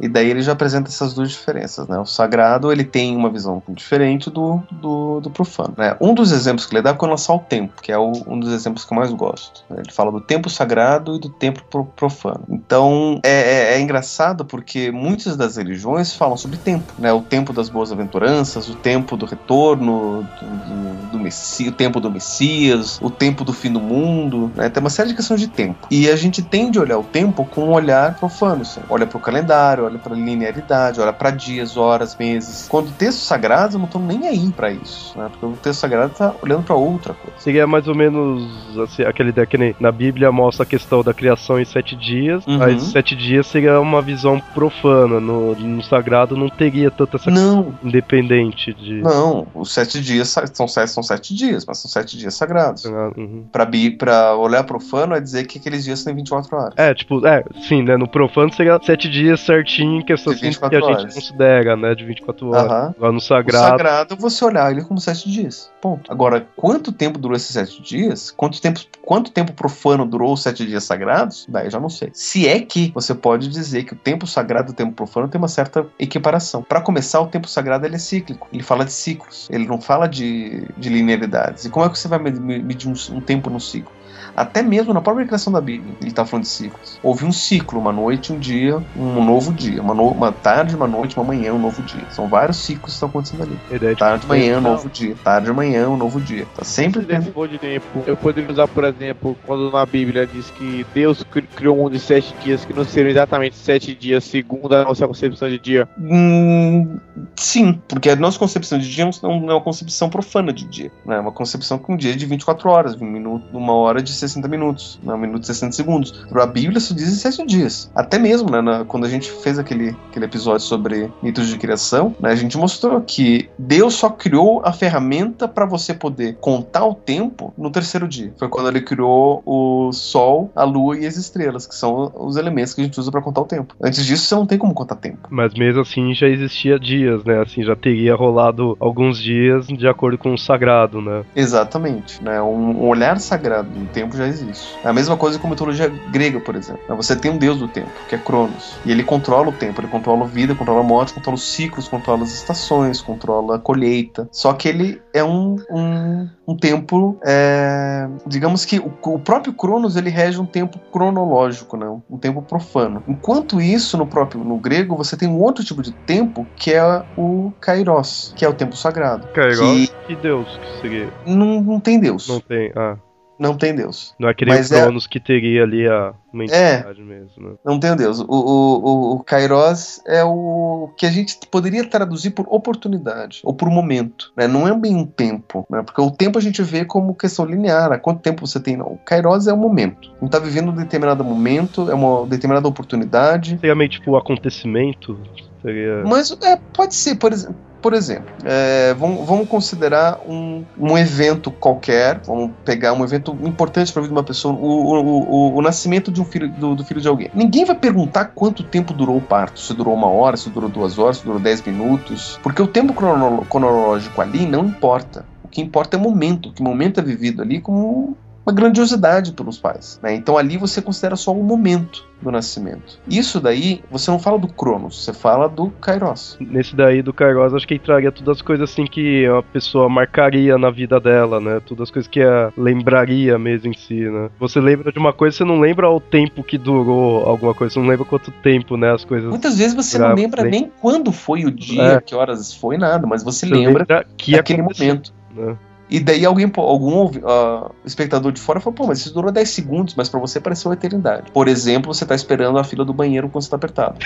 E 0.00 0.08
daí 0.08 0.28
ele 0.30 0.42
já 0.42 0.52
apresenta 0.52 0.88
essas 0.90 1.14
duas 1.14 1.30
diferenças, 1.30 1.86
né? 1.88 1.98
O 1.98 2.04
sagrado, 2.06 2.72
ele 2.72 2.84
tem 2.84 3.16
uma 3.16 3.30
visão 3.30 3.62
diferente 3.70 4.30
do, 4.30 4.62
do, 4.70 5.20
do 5.20 5.30
profano, 5.30 5.74
né? 5.78 5.96
Um 6.00 6.14
dos 6.14 6.32
exemplos 6.32 6.66
que 6.66 6.74
ele 6.74 6.82
dá 6.82 6.90
é 6.90 6.94
com 6.94 7.06
relação 7.06 7.36
ao 7.36 7.44
tempo, 7.44 7.80
que 7.82 7.92
é 7.92 7.98
o- 7.98 8.12
um 8.26 8.38
dos 8.38 8.52
exemplos 8.52 8.84
que 8.84 8.92
eu 8.92 8.96
mais 8.96 9.12
gosto. 9.12 9.62
né? 9.70 9.76
Ele 9.84 9.92
fala 9.92 10.10
do 10.12 10.20
tempo 10.20 10.50
sagrado 10.50 11.16
e 11.16 11.20
do 11.20 11.30
tempo 11.30 11.62
pro- 11.70 11.86
profano. 11.86 12.44
Então, 12.48 13.20
é, 13.24 13.30
é- 13.30 13.74
é 13.74 13.80
engraçado 13.80 14.44
porque 14.44 14.90
muitas 14.90 15.36
das 15.36 15.56
religiões 15.56 16.14
falam 16.14 16.36
sobre 16.36 16.58
tempo, 16.58 16.92
né? 16.98 17.12
O 17.12 17.22
tempo 17.22 17.52
das 17.52 17.68
boas 17.68 17.92
aventuranças, 17.92 18.68
o 18.68 18.74
tempo 18.76 19.16
do 19.16 19.26
retorno 19.26 20.24
do, 20.40 20.56
do, 20.56 21.06
do 21.06 21.18
Messi- 21.20 21.68
o 21.68 21.72
tempo 21.72 22.00
do 22.00 22.10
Messias, 22.10 22.98
o 23.00 23.10
tempo 23.10 23.44
do 23.44 23.52
fim 23.52 23.72
do 23.72 23.80
mundo, 23.80 24.52
né? 24.56 24.68
Tem 24.68 24.80
uma 24.82 24.90
série 24.90 25.10
de 25.10 25.14
questões 25.16 25.40
de 25.40 25.48
tempo. 25.48 25.86
E 25.90 26.08
a 26.10 26.16
gente 26.16 26.42
tende 26.42 26.78
a 26.78 26.82
olhar 26.82 26.98
o 26.98 27.04
tempo 27.04 27.46
com 27.46 27.64
um 27.66 27.72
olhar 27.72 28.16
profano, 28.16 28.62
assim. 28.62 28.80
olha 28.88 29.06
para 29.06 29.18
o 29.18 29.20
calendário, 29.52 29.84
olha 29.84 29.98
para 29.98 30.14
linearidade, 30.14 31.00
olha 31.00 31.12
para 31.12 31.30
dias, 31.30 31.76
horas, 31.76 32.16
meses. 32.16 32.66
Quando 32.68 32.88
o 32.88 32.92
texto 32.92 33.20
sagrado, 33.20 33.76
eu 33.76 33.80
não 33.80 33.86
tô 33.86 33.98
nem 33.98 34.26
aí 34.26 34.50
para 34.52 34.70
isso, 34.70 35.16
né? 35.18 35.28
Porque 35.30 35.44
o 35.46 35.52
texto 35.56 35.80
sagrado 35.80 36.14
tá 36.14 36.34
olhando 36.42 36.62
para 36.64 36.74
outra 36.74 37.14
coisa. 37.14 37.38
Seria 37.38 37.66
mais 37.66 37.86
ou 37.86 37.94
menos 37.94 38.78
assim, 38.78 39.02
aquela 39.02 39.28
ideia 39.28 39.46
que 39.46 39.58
nem 39.58 39.76
na 39.78 39.92
Bíblia 39.92 40.32
mostra 40.32 40.62
a 40.64 40.66
questão 40.66 41.02
da 41.02 41.12
criação 41.12 41.60
em 41.60 41.64
sete 41.64 41.94
dias, 41.94 42.44
Uhum. 42.46 42.58
mas 42.58 42.82
sete 42.84 43.14
dias 43.14 43.46
seria 43.46 43.78
uma 43.80 44.00
visão 44.00 44.40
profana. 44.54 45.20
No, 45.20 45.54
no 45.54 45.82
sagrado 45.82 46.36
não 46.36 46.48
teria 46.48 46.90
tanta 46.90 47.16
essa 47.16 47.30
Não, 47.30 47.74
independente 47.82 48.72
de. 48.74 49.00
não. 49.02 49.46
Os 49.54 49.72
sete 49.72 50.00
dias 50.00 50.34
são 50.54 50.66
sete, 50.66 50.90
são 50.90 51.02
sete 51.02 51.34
dias, 51.34 51.64
mas 51.66 51.78
são 51.78 51.90
sete 51.90 52.16
dias 52.16 52.34
sagrados. 52.34 52.84
Uhum. 52.84 53.44
Pra, 53.52 53.68
pra 53.98 54.34
olhar 54.36 54.64
profano 54.64 55.14
é 55.14 55.20
dizer 55.20 55.46
que 55.46 55.58
aqueles 55.58 55.84
dias 55.84 56.02
têm 56.04 56.14
24 56.14 56.56
horas. 56.56 56.74
É, 56.76 56.94
tipo, 56.94 57.26
é, 57.26 57.44
sim, 57.68 57.82
né? 57.82 57.96
No 57.96 58.08
profano 58.08 58.52
seria 58.52 58.78
sete 58.82 59.08
dias 59.10 59.40
certinho, 59.44 60.00
em 60.00 60.12
assim, 60.12 60.34
que 60.34 60.40
24 60.42 60.78
a 60.78 60.80
gente 60.80 60.98
horas. 61.00 61.14
considera, 61.14 61.76
né? 61.76 61.94
De 61.94 62.04
24 62.04 62.48
horas. 62.48 62.64
Aham. 62.70 62.94
Lá 62.98 63.12
no 63.12 63.18
O 63.18 63.20
sagrado. 63.20 63.66
sagrado, 63.68 64.16
você 64.16 64.44
olhar 64.44 64.70
ele 64.70 64.82
como 64.82 65.00
sete 65.00 65.30
dias. 65.30 65.70
Ponto. 65.80 66.10
Agora, 66.10 66.46
quanto 66.56 66.92
tempo 66.92 67.18
durou 67.18 67.36
esses 67.36 67.50
sete 67.52 67.82
dias? 67.82 68.30
Quanto 68.30 68.60
tempo, 68.60 68.80
quanto 69.02 69.30
tempo 69.30 69.52
profano 69.52 70.06
durou 70.06 70.32
os 70.32 70.42
sete 70.42 70.66
dias 70.66 70.84
sagrados? 70.84 71.46
Daí 71.48 71.66
eu 71.66 71.70
já 71.70 71.80
não 71.80 71.88
sei. 71.88 72.10
Se 72.12 72.46
é 72.48 72.60
que 72.60 72.90
você 72.94 73.14
pode 73.14 73.48
dizer 73.48 73.84
que 73.84 73.92
o 73.92 73.96
tempo 73.96 74.26
sagrado 74.26 74.70
e 74.70 74.72
o 74.72 74.76
tempo 74.76 74.92
profano 74.92 75.28
tem 75.28 75.38
uma 75.38 75.48
certa 75.48 75.86
equiparação. 75.98 76.62
Para 76.62 76.80
começar, 76.80 77.20
o 77.20 77.26
tempo 77.26 77.48
sagrado 77.48 77.84
ele 77.86 77.96
é 77.96 77.98
cíclico. 77.98 78.48
Ele 78.52 78.62
fala 78.62 78.84
de 78.84 78.92
ciclos. 78.92 79.48
Ele 79.50 79.66
não 79.66 79.80
fala 79.80 80.06
de, 80.08 80.66
de 80.78 80.88
linearidades. 80.88 81.64
E 81.64 81.70
como 81.70 81.84
é 81.84 81.88
que 81.88 81.98
você 81.98 82.08
vai 82.08 82.18
med- 82.18 82.38
medir 82.40 82.88
um, 82.88 83.16
um 83.16 83.20
tempo 83.20 83.50
no 83.50 83.60
ciclo? 83.60 83.92
Até 84.36 84.62
mesmo 84.62 84.92
na 84.94 85.00
própria 85.00 85.26
criação 85.26 85.52
da 85.52 85.60
Bíblia, 85.60 85.94
ele 86.00 86.10
está 86.10 86.24
falando 86.24 86.44
de 86.44 86.50
ciclos. 86.50 86.98
Houve 87.02 87.24
um 87.24 87.32
ciclo, 87.32 87.78
uma 87.80 87.92
noite, 87.92 88.32
um 88.32 88.38
dia, 88.38 88.82
um 88.96 89.24
novo 89.24 89.52
dia. 89.52 89.80
Uma, 89.82 89.94
no- 89.94 90.08
uma 90.10 90.32
tarde, 90.32 90.74
uma 90.74 90.86
noite, 90.88 91.16
uma 91.16 91.24
manhã, 91.24 91.52
um 91.52 91.58
novo 91.58 91.82
dia. 91.82 92.02
São 92.10 92.28
vários 92.28 92.58
ciclos 92.58 92.92
que 92.92 92.94
estão 92.94 93.08
acontecendo 93.08 93.42
ali. 93.42 93.58
A 93.70 93.74
ideia 93.76 93.92
de 93.94 93.98
Tarde, 93.98 94.26
manhã, 94.26 94.60
Não. 94.60 94.72
novo 94.72 94.88
dia. 94.88 95.14
Tarde, 95.22 95.52
manhã, 95.52 95.88
um 95.88 95.96
novo 95.96 96.20
dia. 96.20 96.46
Tá 96.56 96.64
sempre 96.64 97.04
tendo. 97.04 97.32
de 97.48 97.58
tempo, 97.58 98.02
eu 98.06 98.16
poderia 98.16 98.50
usar, 98.50 98.68
por 98.68 98.84
exemplo, 98.84 99.36
quando 99.46 99.70
na 99.70 99.84
Bíblia 99.84 100.26
diz 100.26 100.50
que 100.50 100.86
Deus 100.94 101.22
cri- 101.24 101.48
criou 101.54 101.76
um 101.76 101.82
mundo 101.82 101.92
de 101.92 102.00
sete 102.00 102.34
dias, 102.42 102.64
que 102.64 102.72
não 102.72 102.84
seriam 102.84 103.10
exatamente 103.10 103.56
sete 103.56 103.94
dias, 103.94 104.24
segundo 104.24 104.74
a 104.74 104.84
nossa 104.84 105.06
concepção 105.06 105.48
de 105.48 105.58
dia. 105.58 105.88
Hum, 105.98 106.98
sim, 107.36 107.80
porque 107.88 108.10
a 108.10 108.16
nossa 108.16 108.38
concepção 108.38 108.78
de 108.78 108.88
dia 108.90 109.04
não 109.22 109.40
não 109.40 109.50
é 109.50 109.54
uma 109.54 109.60
concepção 109.60 110.08
profana 110.08 110.52
de 110.52 110.64
dia. 110.64 110.90
Né? 111.04 111.16
É 111.16 111.20
uma 111.20 111.32
concepção 111.32 111.78
com 111.78 111.94
um 111.94 111.96
dia 111.96 112.14
de 112.14 112.24
24 112.26 112.68
horas, 112.70 112.94
um 113.00 113.04
minuto, 113.04 113.44
uma 113.56 113.72
hora 113.74 114.02
de 114.02 114.12
60 114.22 114.48
minutos, 114.48 114.98
né? 115.02 115.12
um 115.14 115.18
minuto 115.18 115.42
e 115.42 115.46
60 115.46 115.72
segundos. 115.72 116.10
Para 116.28 116.44
a 116.44 116.46
Bíblia 116.46 116.78
isso 116.78 116.94
diz 116.94 117.08
em 117.08 117.14
sete 117.14 117.44
dias. 117.46 117.90
Até 117.94 118.18
mesmo, 118.18 118.50
né? 118.50 118.60
na- 118.60 118.84
quando 118.84 119.04
a 119.04 119.08
gente 119.08 119.30
fez 119.30 119.58
aquele, 119.58 119.96
aquele 120.10 120.24
episódio 120.24 120.66
sobre 120.66 121.10
mitos 121.22 121.48
de 121.48 121.56
criação, 121.58 122.14
né? 122.20 122.30
a 122.30 122.34
gente 122.34 122.56
mostrou 122.56 123.00
que 123.00 123.48
Deus 123.58 123.94
só 123.94 124.08
criou 124.10 124.62
a 124.64 124.72
ferramenta 124.72 125.46
para 125.48 125.66
você 125.66 125.92
poder 125.94 126.36
contar 126.40 126.84
o 126.84 126.94
tempo 126.94 127.52
no 127.56 127.70
terceiro 127.70 128.06
dia. 128.08 128.32
Foi 128.38 128.48
quando 128.48 128.68
ele 128.68 128.80
criou 128.80 129.42
o 129.44 129.92
Sol, 129.92 130.50
a 130.54 130.64
Lua 130.64 130.98
e 130.98 131.06
as 131.06 131.16
estrelas, 131.16 131.66
que 131.66 131.74
são 131.74 132.12
os 132.16 132.36
elementos 132.36 132.74
que 132.74 132.80
a 132.80 132.84
gente 132.84 132.98
usa 132.98 133.10
para 133.10 133.20
contar 133.22 133.40
o 133.40 133.44
tempo. 133.44 133.74
Antes 133.82 134.04
disso, 134.04 134.24
você 134.26 134.34
não 134.34 134.46
tem 134.46 134.58
como 134.58 134.74
contar 134.74 134.96
tempo. 134.96 135.28
Mas 135.30 135.54
mesmo 135.54 135.80
assim 135.82 136.14
já 136.14 136.26
existia 136.28 136.78
dias, 136.78 137.24
né? 137.24 137.40
Assim, 137.42 137.62
já 137.62 137.74
teria 137.76 138.14
rolado 138.14 138.76
alguns 138.80 139.18
dias 139.18 139.66
de 139.66 139.86
acordo 139.88 140.18
com 140.18 140.32
o 140.34 140.38
sagrado, 140.38 141.00
né? 141.00 141.22
Exatamente. 141.34 142.22
Né? 142.22 142.40
Um, 142.40 142.84
um 142.84 142.88
olhar 142.88 143.18
sagrado 143.20 143.68
do 143.68 143.86
tempo 143.86 144.11
já 144.16 144.26
existe. 144.26 144.76
É 144.84 144.88
a 144.88 144.92
mesma 144.92 145.16
coisa 145.16 145.38
com 145.38 145.46
a 145.46 145.50
mitologia 145.50 145.88
grega, 146.10 146.40
por 146.40 146.54
exemplo. 146.56 146.82
Né? 146.88 146.94
Você 146.96 147.16
tem 147.16 147.30
um 147.30 147.38
deus 147.38 147.58
do 147.58 147.68
tempo, 147.68 147.90
que 148.08 148.14
é 148.14 148.18
Cronos. 148.18 148.76
E 148.84 148.90
ele 148.90 149.02
controla 149.02 149.48
o 149.48 149.52
tempo, 149.52 149.80
ele 149.80 149.88
controla 149.88 150.24
a 150.24 150.26
vida, 150.26 150.54
controla 150.54 150.80
a 150.80 150.84
morte, 150.84 151.12
controla 151.14 151.36
os 151.36 151.42
ciclos, 151.44 151.88
controla 151.88 152.22
as 152.22 152.32
estações, 152.32 153.00
controla 153.00 153.56
a 153.56 153.58
colheita. 153.58 154.28
Só 154.32 154.52
que 154.52 154.68
ele 154.68 155.00
é 155.14 155.22
um, 155.24 155.56
um, 155.70 156.28
um 156.48 156.56
tempo. 156.56 157.18
é, 157.24 158.08
digamos 158.26 158.64
que 158.64 158.78
o, 158.78 158.92
o 159.02 159.18
próprio 159.18 159.52
Cronos 159.52 159.96
ele 159.96 160.10
rege 160.10 160.40
um 160.40 160.46
tempo 160.46 160.78
cronológico, 160.92 161.76
né? 161.76 161.86
um 162.10 162.18
tempo 162.18 162.42
profano. 162.42 163.02
Enquanto 163.06 163.60
isso, 163.60 163.96
no 163.96 164.06
próprio 164.06 164.42
no 164.44 164.56
grego, 164.58 164.96
você 164.96 165.16
tem 165.16 165.28
um 165.28 165.40
outro 165.40 165.64
tipo 165.64 165.82
de 165.82 165.92
tempo 165.92 166.46
que 166.56 166.72
é 166.72 167.02
o 167.16 167.52
Kairos, 167.60 168.32
que 168.36 168.44
é 168.44 168.48
o 168.48 168.54
tempo 168.54 168.76
sagrado. 168.76 169.26
Igual 169.34 169.74
Que 169.74 169.88
que 170.06 170.16
Deus 170.16 170.48
que 170.58 170.80
seria. 170.80 171.12
não, 171.26 171.60
não 171.60 171.80
tem 171.80 171.98
Deus. 172.00 172.28
Não 172.28 172.40
tem. 172.40 172.72
Ah. 172.76 172.96
Não 173.42 173.56
tem 173.56 173.74
Deus. 173.74 174.14
Não 174.20 174.28
é 174.28 174.34
que 174.34 174.44
nem 174.44 174.54
Mas 174.54 174.70
é- 174.70 174.82
Cronos 174.82 175.08
que 175.08 175.18
teria 175.18 175.64
ali 175.64 175.88
a 175.88 176.14
uma 176.32 176.44
entidade 176.44 177.02
mesmo, 177.02 177.32
né? 177.38 177.54
Não 177.64 177.78
tem 177.80 177.96
Deus. 177.96 178.20
O, 178.20 178.24
o, 178.24 178.30
o, 178.30 179.12
o 179.16 179.24
Kairos 179.24 180.00
é 180.06 180.22
o 180.22 180.88
que 180.96 181.04
a 181.04 181.10
gente 181.10 181.36
poderia 181.50 181.84
traduzir 181.84 182.30
por 182.30 182.46
oportunidade 182.48 183.40
ou 183.42 183.52
por 183.52 183.68
momento. 183.68 184.32
Né? 184.36 184.46
Não 184.46 184.66
é 184.66 184.74
bem 184.78 184.94
um 184.94 185.04
tempo, 185.04 185.66
né? 185.68 185.82
porque 185.82 186.00
o 186.00 186.10
tempo 186.10 186.38
a 186.38 186.40
gente 186.40 186.62
vê 186.62 186.84
como 186.84 187.16
questão 187.16 187.44
linear. 187.44 187.90
Há 187.90 187.98
quanto 187.98 188.20
tempo 188.22 188.46
você 188.46 188.60
tem? 188.60 188.76
Não. 188.76 188.86
O 188.86 188.98
Kairos 189.04 189.48
é 189.48 189.52
o 189.52 189.56
momento. 189.56 190.08
A 190.08 190.14
gente 190.14 190.24
está 190.26 190.38
vivendo 190.38 190.70
um 190.70 190.74
determinado 190.76 191.24
momento, 191.24 191.90
é 191.90 191.94
uma 191.94 192.24
determinada 192.26 192.68
oportunidade. 192.68 193.58
Seria 193.58 193.74
meio 193.74 193.90
tipo 193.90 194.12
o 194.12 194.16
acontecimento. 194.16 195.18
Seria... 195.62 196.02
Mas 196.04 196.36
é, 196.42 196.58
pode 196.74 196.94
ser, 196.94 197.14
por 197.14 197.32
exemplo. 197.32 197.56
Por 197.80 197.94
exemplo, 197.94 198.32
é, 198.44 198.94
vamos, 198.94 199.26
vamos, 199.26 199.48
considerar 199.48 200.20
um, 200.28 200.64
um, 200.78 200.96
evento 200.96 201.50
qualquer, 201.50 202.20
vamos 202.24 202.52
pegar 202.64 202.92
um 202.92 203.02
evento 203.02 203.36
importante 203.42 203.92
para 203.92 204.00
a 204.00 204.02
vida 204.04 204.14
de 204.14 204.20
uma 204.20 204.24
pessoa, 204.24 204.54
o, 204.54 204.60
o, 204.60 205.22
o, 205.28 205.56
o 205.56 205.60
nascimento 205.60 206.12
de 206.12 206.20
um 206.20 206.24
filho, 206.24 206.48
do, 206.48 206.76
do, 206.76 206.84
filho 206.84 207.00
de 207.00 207.08
alguém. 207.08 207.28
Ninguém 207.34 207.64
vai 207.64 207.74
perguntar 207.74 208.26
quanto 208.26 208.62
tempo 208.62 208.94
durou 208.94 209.16
o 209.16 209.20
parto, 209.20 209.58
se 209.58 209.74
durou 209.74 209.94
uma 209.94 210.06
hora, 210.06 210.36
se 210.36 210.48
durou 210.48 210.70
duas 210.70 210.96
horas, 210.96 211.16
se 211.16 211.24
durou 211.24 211.40
dez 211.40 211.60
minutos, 211.60 212.38
porque 212.40 212.62
o 212.62 212.68
tempo 212.68 212.94
cronológico 212.94 214.20
ali 214.20 214.46
não 214.46 214.66
importa. 214.66 215.26
O 215.42 215.48
que 215.48 215.60
importa 215.60 215.96
é 215.96 215.98
o 215.98 216.02
momento, 216.02 216.52
que 216.52 216.62
momento 216.62 217.00
é 217.00 217.02
vivido 217.02 217.42
ali 217.42 217.60
como 217.60 218.16
uma 218.44 218.52
grandiosidade 218.54 219.32
pelos 219.32 219.58
pais. 219.58 219.98
Né? 220.02 220.14
Então 220.14 220.36
ali 220.36 220.56
você 220.56 220.82
considera 220.82 221.16
só 221.16 221.32
o 221.32 221.42
momento 221.42 222.04
do 222.20 222.30
nascimento. 222.30 223.00
Isso 223.08 223.40
daí, 223.40 223.82
você 223.90 224.10
não 224.10 224.18
fala 224.18 224.38
do 224.38 224.46
Cronos, 224.46 225.04
você 225.04 225.12
fala 225.12 225.48
do 225.48 225.70
Kairos. 225.80 226.36
Nesse 226.40 226.76
daí 226.76 227.02
do 227.02 227.12
Kairos, 227.12 227.52
acho 227.52 227.66
que 227.66 227.74
entraria 227.74 228.12
todas 228.12 228.36
as 228.36 228.42
coisas 228.42 228.70
assim 228.70 228.86
que 228.86 229.26
a 229.26 229.42
pessoa 229.42 229.88
marcaria 229.88 230.56
na 230.56 230.70
vida 230.70 231.00
dela, 231.00 231.40
né? 231.40 231.60
Todas 231.66 231.84
as 231.84 231.90
coisas 231.90 232.08
que 232.08 232.22
a 232.22 232.52
lembraria 232.56 233.36
mesmo 233.38 233.70
em 233.70 233.76
si, 233.76 234.08
né? 234.08 234.30
Você 234.38 234.60
lembra 234.60 234.92
de 234.92 234.98
uma 234.98 235.12
coisa, 235.12 235.36
você 235.36 235.44
não 235.44 235.58
lembra 235.58 235.90
o 235.90 235.98
tempo 235.98 236.44
que 236.44 236.56
durou 236.56 237.24
alguma 237.24 237.54
coisa, 237.54 237.74
você 237.74 237.80
não 237.80 237.88
lembra 237.88 238.04
quanto 238.04 238.30
tempo, 238.30 238.76
né, 238.76 238.92
as 238.92 239.04
coisas. 239.04 239.28
Muitas 239.28 239.58
vezes 239.58 239.74
você 239.74 239.98
não 239.98 240.14
lembra 240.14 240.44
nem 240.44 240.70
quando 240.80 241.10
foi 241.10 241.44
o 241.44 241.50
dia, 241.50 241.82
é. 241.82 242.00
que 242.00 242.14
horas 242.14 242.54
foi, 242.54 242.78
nada, 242.78 243.06
mas 243.06 243.24
você, 243.24 243.46
você 243.46 243.54
lembra, 243.54 243.80
lembra 243.80 244.06
que 244.16 244.38
aquele 244.38 244.62
momento. 244.62 245.12
Né? 245.34 245.56
E 245.88 246.00
daí 246.00 246.24
alguém, 246.24 246.50
algum 246.56 247.04
uh, 247.04 247.70
espectador 247.84 248.32
de 248.32 248.40
fora 248.40 248.60
falou, 248.60 248.74
pô, 248.74 248.86
mas 248.86 249.00
isso 249.00 249.12
durou 249.12 249.30
10 249.30 249.48
segundos, 249.48 249.94
mas 249.94 250.08
para 250.08 250.18
você 250.18 250.40
pareceu 250.40 250.70
uma 250.70 250.74
eternidade. 250.74 251.30
Por 251.32 251.48
exemplo, 251.48 251.92
você 251.92 252.06
tá 252.06 252.14
esperando 252.14 252.58
a 252.58 252.64
fila 252.64 252.84
do 252.84 252.94
banheiro 252.94 253.28
quando 253.28 253.44
você 253.44 253.50
tá 253.50 253.56
apertado. 253.56 253.98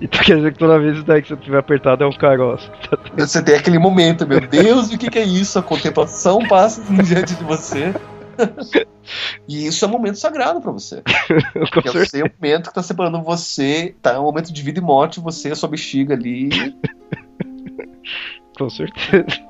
então 0.00 0.22
quer 0.22 0.36
dizer 0.36 0.52
que 0.52 0.58
toda 0.58 0.78
vez 0.78 1.02
daí 1.04 1.22
que 1.22 1.28
você 1.28 1.34
estiver 1.34 1.58
apertado 1.58 2.04
é 2.04 2.06
um 2.06 2.12
caroço. 2.12 2.70
Você 3.16 3.42
tem 3.42 3.56
aquele 3.56 3.78
momento, 3.78 4.26
meu 4.26 4.40
Deus, 4.40 4.92
o 4.92 4.98
que, 4.98 5.10
que 5.10 5.18
é 5.18 5.24
isso? 5.24 5.58
A 5.58 5.62
contemplação 5.62 6.46
passa 6.46 6.82
diante 7.02 7.34
de 7.34 7.44
você. 7.44 7.94
E 9.48 9.66
isso 9.66 9.84
é 9.84 9.88
um 9.88 9.90
momento 9.90 10.18
sagrado 10.18 10.60
para 10.60 10.70
você. 10.70 11.02
Porque 11.72 11.88
é 11.88 11.90
o 11.90 12.06
seu 12.06 12.30
momento 12.40 12.68
que 12.68 12.74
tá 12.74 12.82
separando 12.82 13.22
você, 13.22 13.94
tá? 14.00 14.12
É 14.12 14.18
um 14.18 14.24
momento 14.24 14.52
de 14.52 14.62
vida 14.62 14.78
e 14.78 14.82
morte, 14.82 15.18
você, 15.18 15.50
a 15.50 15.56
sua 15.56 15.68
bexiga 15.68 16.14
ali. 16.14 16.48
Com 18.56 18.68
certeza 18.68 19.47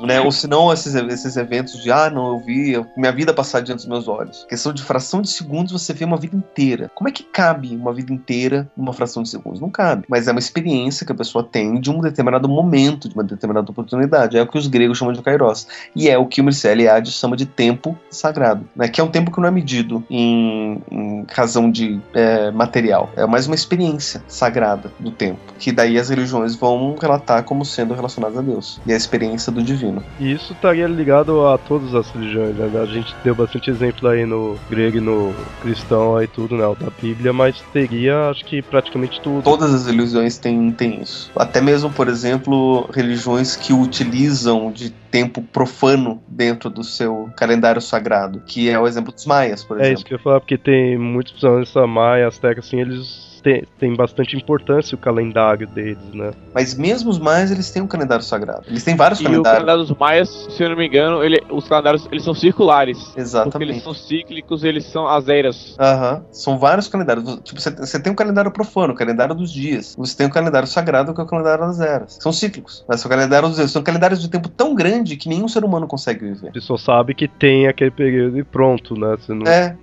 né? 0.00 0.20
Ou 0.20 0.32
se 0.32 0.46
não, 0.46 0.72
esses, 0.72 0.94
esses 0.94 1.36
eventos 1.36 1.82
de, 1.82 1.90
ah, 1.90 2.10
não, 2.10 2.28
eu 2.28 2.38
vi 2.38 2.84
minha 2.96 3.12
vida 3.12 3.32
passar 3.32 3.60
diante 3.60 3.78
dos 3.78 3.86
meus 3.86 4.08
olhos. 4.08 4.44
Questão 4.48 4.72
de 4.72 4.82
fração 4.82 5.22
de 5.22 5.30
segundos, 5.30 5.72
você 5.72 5.92
vê 5.92 6.04
uma 6.04 6.16
vida 6.16 6.36
inteira. 6.36 6.90
Como 6.94 7.08
é 7.08 7.12
que 7.12 7.22
cabe 7.22 7.76
uma 7.76 7.92
vida 7.92 8.12
inteira 8.12 8.70
numa 8.76 8.92
fração 8.92 9.22
de 9.22 9.28
segundos? 9.28 9.60
Não 9.60 9.70
cabe. 9.70 10.04
Mas 10.08 10.28
é 10.28 10.32
uma 10.32 10.38
experiência 10.38 11.06
que 11.06 11.12
a 11.12 11.14
pessoa 11.14 11.44
tem 11.44 11.80
de 11.80 11.90
um 11.90 12.00
determinado 12.00 12.48
momento, 12.48 13.08
de 13.08 13.14
uma 13.14 13.24
determinada 13.24 13.70
oportunidade. 13.70 14.36
É 14.36 14.42
o 14.42 14.46
que 14.46 14.58
os 14.58 14.66
gregos 14.66 14.98
chamam 14.98 15.12
de 15.12 15.22
kairos. 15.22 15.66
E 15.94 16.08
é 16.08 16.18
o 16.18 16.26
que 16.26 16.40
o 16.40 16.44
Mircea 16.44 16.72
Eliade 16.72 17.10
chama 17.10 17.36
de 17.36 17.46
tempo 17.46 17.96
sagrado, 18.10 18.68
né? 18.74 18.88
Que 18.88 19.00
é 19.00 19.04
um 19.04 19.08
tempo 19.08 19.30
que 19.30 19.40
não 19.40 19.48
é 19.48 19.50
medido 19.50 20.04
em, 20.10 20.82
em 20.90 21.26
razão 21.30 21.70
de 21.70 22.00
é, 22.12 22.50
material. 22.50 23.10
É 23.16 23.26
mais 23.26 23.46
uma 23.46 23.54
experiência 23.54 24.22
sagrada 24.26 24.92
do 24.98 25.10
tempo. 25.10 25.40
Que 25.58 25.72
daí 25.72 25.98
as 25.98 26.08
religiões 26.08 26.54
vão 26.54 26.96
relatar 27.00 27.42
como 27.44 27.64
sendo 27.64 27.94
relacionadas 27.94 28.38
a 28.38 28.42
Deus. 28.42 28.80
E 28.86 28.92
a 28.92 28.96
experiência 28.96 29.52
do 29.52 29.62
divino. 29.62 29.83
E 30.18 30.32
isso 30.32 30.52
estaria 30.52 30.86
ligado 30.86 31.46
a 31.46 31.58
todas 31.58 31.94
as 31.94 32.10
religiões, 32.10 32.56
né? 32.56 32.70
A 32.80 32.86
gente 32.86 33.14
deu 33.22 33.34
bastante 33.34 33.70
exemplo 33.70 34.08
aí 34.08 34.24
no 34.24 34.56
grego 34.70 34.98
e 34.98 35.00
no 35.00 35.34
cristão 35.60 36.16
aí 36.16 36.26
tudo, 36.26 36.56
né? 36.56 36.64
Da 36.78 36.90
Bíblia, 37.00 37.32
mas 37.32 37.60
teria, 37.72 38.30
acho 38.30 38.44
que 38.44 38.62
praticamente 38.62 39.20
tudo. 39.20 39.42
Todas 39.42 39.74
as 39.74 39.86
religiões 39.86 40.38
têm, 40.38 40.70
têm 40.72 41.02
isso. 41.02 41.30
Até 41.36 41.60
mesmo, 41.60 41.90
por 41.90 42.08
exemplo, 42.08 42.88
religiões 42.92 43.56
que 43.56 43.72
utilizam 43.72 44.70
de 44.70 44.90
tempo 44.90 45.42
profano 45.42 46.22
dentro 46.26 46.68
do 46.68 46.82
seu 46.82 47.30
calendário 47.36 47.80
sagrado, 47.80 48.42
que 48.46 48.68
é 48.68 48.78
o 48.78 48.86
exemplo 48.86 49.12
dos 49.12 49.26
maias, 49.26 49.62
por 49.62 49.76
exemplo. 49.76 49.90
É 49.90 49.94
isso 49.94 50.04
que 50.04 50.14
eu 50.14 50.18
ia 50.18 50.22
falar, 50.22 50.40
porque 50.40 50.58
tem 50.58 50.98
muitos 50.98 51.32
personagens 51.32 51.74
maia, 51.88 52.26
aztecas, 52.26 52.66
assim, 52.66 52.80
eles 52.80 53.33
tem, 53.44 53.62
tem 53.78 53.94
bastante 53.94 54.34
importância 54.34 54.96
o 54.96 54.98
calendário 54.98 55.66
deles, 55.68 56.02
né? 56.14 56.30
Mas 56.54 56.74
mesmo 56.74 57.10
os 57.10 57.18
maias, 57.18 57.50
eles 57.50 57.70
têm 57.70 57.82
um 57.82 57.86
calendário 57.86 58.24
sagrado. 58.24 58.62
Eles 58.66 58.82
têm 58.82 58.96
vários 58.96 59.20
e 59.20 59.24
calendários. 59.24 59.46
E 59.46 59.50
o 59.50 59.54
calendário 59.54 59.86
dos 59.86 59.98
maias, 59.98 60.28
se 60.50 60.62
eu 60.62 60.70
não 60.70 60.76
me 60.76 60.86
engano, 60.86 61.22
ele, 61.22 61.40
os 61.50 61.68
calendários 61.68 62.08
eles 62.10 62.24
são 62.24 62.34
circulares. 62.34 63.12
Exatamente. 63.14 63.52
Porque 63.52 63.64
eles 63.64 63.82
são 63.82 63.92
cíclicos, 63.92 64.64
eles 64.64 64.86
são 64.86 65.06
as 65.06 65.28
eras. 65.28 65.76
Aham. 65.78 66.24
São 66.32 66.58
vários 66.58 66.88
calendários. 66.88 67.24
Tipo, 67.44 67.60
você 67.60 68.00
tem 68.00 68.10
um 68.10 68.16
calendário 68.16 68.50
profano, 68.50 68.94
o 68.94 68.96
calendário 68.96 69.34
dos 69.34 69.52
dias. 69.52 69.94
Você 69.98 70.16
tem 70.16 70.26
um 70.26 70.30
calendário 70.30 70.66
sagrado, 70.66 71.12
que 71.12 71.20
é 71.20 71.24
o 71.24 71.26
calendário 71.26 71.66
das 71.66 71.80
eras. 71.80 72.16
São 72.20 72.32
cíclicos. 72.32 72.84
Mas 72.88 73.00
são 73.00 73.10
calendários 73.10 73.50
dos 73.50 73.58
dias. 73.58 73.70
São 73.70 73.82
calendários 73.82 74.22
de 74.22 74.30
tempo 74.30 74.48
tão 74.48 74.74
grande 74.74 75.16
que 75.16 75.28
nenhum 75.28 75.48
ser 75.48 75.64
humano 75.64 75.86
consegue 75.86 76.24
viver. 76.24 76.48
A 76.48 76.52
pessoa 76.52 76.78
sabe 76.78 77.14
que 77.14 77.28
tem 77.28 77.68
aquele 77.68 77.90
período 77.90 78.38
e 78.38 78.44
pronto, 78.44 78.98
né? 78.98 79.16
Você 79.18 79.34
não... 79.34 79.46
É, 79.46 79.76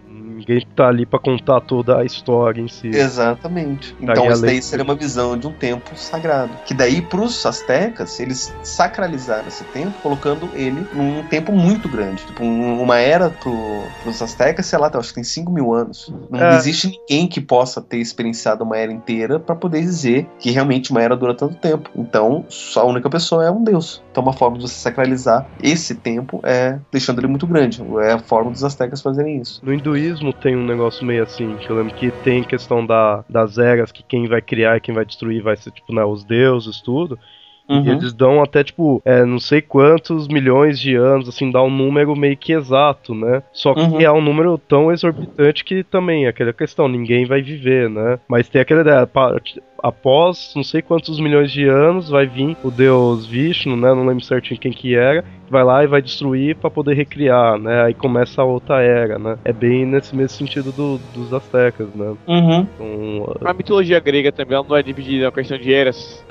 Ninguém 0.48 0.66
tá 0.76 0.88
ali 0.88 1.06
para 1.06 1.20
contar 1.20 1.62
toda 1.62 2.00
a 2.00 2.06
história 2.06 2.62
em 2.62 2.68
si. 2.68 2.88
Exatamente. 2.88 3.96
Então 4.00 4.30
isso 4.30 4.42
daí 4.42 4.62
seria 4.62 4.84
uma 4.84 4.96
visão 4.96 5.38
de 5.38 5.48
um 5.48 5.54
tempo 5.54 5.92
sagrado. 5.96 6.52
Que 6.66 6.74
daí 6.74 7.02
pros 7.02 7.46
astecas, 7.46 8.20
eles 8.20 8.54
sacralizaram 8.64 9.48
esse 9.48 9.64
tempo, 9.66 9.94
colocando 10.02 10.50
ele 10.54 10.86
num 10.94 11.24
tempo 11.24 11.52
muito 11.52 11.88
grande. 11.88 12.26
Tipo, 12.26 12.44
uma 12.44 12.98
era 12.98 13.30
pro, 13.30 13.84
pros 14.04 14.22
astecas, 14.22 14.66
sei 14.66 14.80
lá, 14.80 14.92
acho 14.94 15.10
que 15.10 15.16
tem 15.16 15.24
5 15.24 15.52
mil 15.52 15.74
anos. 15.74 16.14
Não 16.30 16.40
é. 16.40 16.56
existe 16.58 16.88
ninguém 16.88 17.28
que 17.28 17.40
possa 17.40 17.82
ter 17.82 17.98
experienciado 17.98 18.64
uma 18.64 18.78
era 18.78 18.92
inteira 18.92 19.40
para 19.40 19.56
poder 19.56 19.82
dizer 19.82 20.28
que 20.40 20.52
realmente 20.52 20.92
uma 20.92 21.02
era 21.02 21.16
dura 21.16 21.36
tanto 21.36 21.56
tempo. 21.56 21.90
Então, 21.96 22.46
só 22.50 22.82
a 22.82 22.86
única 22.86 23.10
pessoa 23.10 23.46
é 23.46 23.52
um 23.52 23.64
deus. 23.64 24.02
Então, 24.12 24.24
uma 24.24 24.34
forma 24.34 24.58
de 24.58 24.64
você 24.64 24.76
sacralizar 24.76 25.48
esse 25.62 25.96
tempo 25.96 26.40
é 26.44 26.80
deixando 26.92 27.20
ele 27.20 27.28
muito 27.28 27.48
grande. 27.48 27.82
É 28.02 28.14
a 28.14 28.20
forma 28.20 28.52
dos 28.52 28.64
astecas 28.64 29.02
fazerem 29.02 29.40
isso. 29.40 29.62
No 29.64 29.74
hinduísmo 29.74 30.31
tem 30.34 30.56
um 30.56 30.66
negócio 30.66 31.06
meio 31.06 31.24
assim, 31.24 31.58
que 31.58 31.70
eu 31.70 31.76
lembro 31.76 31.94
que 31.94 32.12
tem 32.12 32.44
questão 32.44 32.86
da, 32.86 33.24
das 33.30 33.58
eras, 33.58 33.92
que 33.92 34.04
quem 34.04 34.28
vai 34.28 34.42
criar 34.42 34.78
e 34.78 34.82
quem 34.82 34.94
vai 34.94 35.06
destruir 35.06 35.42
vai 35.42 35.56
ser, 35.58 35.72
tipo, 35.72 35.94
né, 35.94 36.04
os 36.04 36.24
deuses, 36.24 36.82
tudo. 36.82 37.20
Uhum. 37.70 37.84
E 37.86 37.90
eles 37.90 38.14
dão 38.14 38.42
até, 38.42 38.64
tipo, 38.64 39.02
é, 39.06 39.24
não 39.24 39.40
sei 39.40 39.62
quantos 39.62 40.28
milhões 40.28 40.80
de 40.80 40.96
anos, 40.96 41.30
assim, 41.30 41.50
dá 41.52 41.64
um 41.64 41.70
número 41.70 42.16
meio 42.16 42.36
que 42.36 42.54
exato, 42.54 43.14
né? 43.16 43.42
Só 43.54 43.74
que 43.74 43.82
uhum. 43.82 44.02
é 44.02 44.12
um 44.12 44.22
número 44.22 44.58
tão 44.58 44.92
exorbitante 44.92 45.64
que 45.64 45.84
também, 45.84 46.28
aquela 46.28 46.54
questão, 46.54 46.88
ninguém 46.88 47.26
vai 47.26 47.42
viver, 47.42 47.90
né? 47.90 48.20
Mas 48.28 48.50
tem 48.50 48.62
aquela 48.62 48.82
ideia, 48.82 49.10
após 49.82 50.54
não 50.56 50.64
sei 50.64 50.82
quantos 50.82 51.20
milhões 51.20 51.52
de 51.52 51.66
anos 51.68 52.10
vai 52.10 52.28
vir 52.28 52.56
o 52.64 52.70
deus 52.70 53.26
Vishnu, 53.26 53.76
né? 53.76 53.94
Não 53.94 54.06
lembro 54.06 54.24
certinho 54.24 54.60
quem 54.60 54.72
que 54.72 54.96
era, 54.96 55.24
vai 55.50 55.64
lá 55.64 55.84
e 55.84 55.88
vai 55.88 56.02
destruir 56.02 56.56
para 56.56 56.70
poder 56.70 56.94
recriar, 56.94 57.58
né? 57.58 57.84
Aí 57.84 57.94
começa 57.94 58.42
a 58.42 58.46
outra 58.46 58.82
era, 58.82 59.18
né? 59.18 59.38
É 59.44 59.52
bem 59.52 59.86
nesse 59.86 60.16
mesmo 60.16 60.38
sentido 60.38 60.72
do, 60.72 60.98
dos 61.14 61.34
astecas, 61.34 61.88
né? 61.96 62.16
Uhum. 62.28 62.68
Então, 62.76 63.36
a 63.44 63.54
mitologia 63.54 64.00
grega 64.00 64.32
também 64.32 64.56
ela 64.56 64.66
não 64.68 64.76
é 64.76 64.84
dividida 64.84 65.26
na 65.26 65.32
questão 65.32 65.58
de 65.58 65.74
eras. 65.74 66.24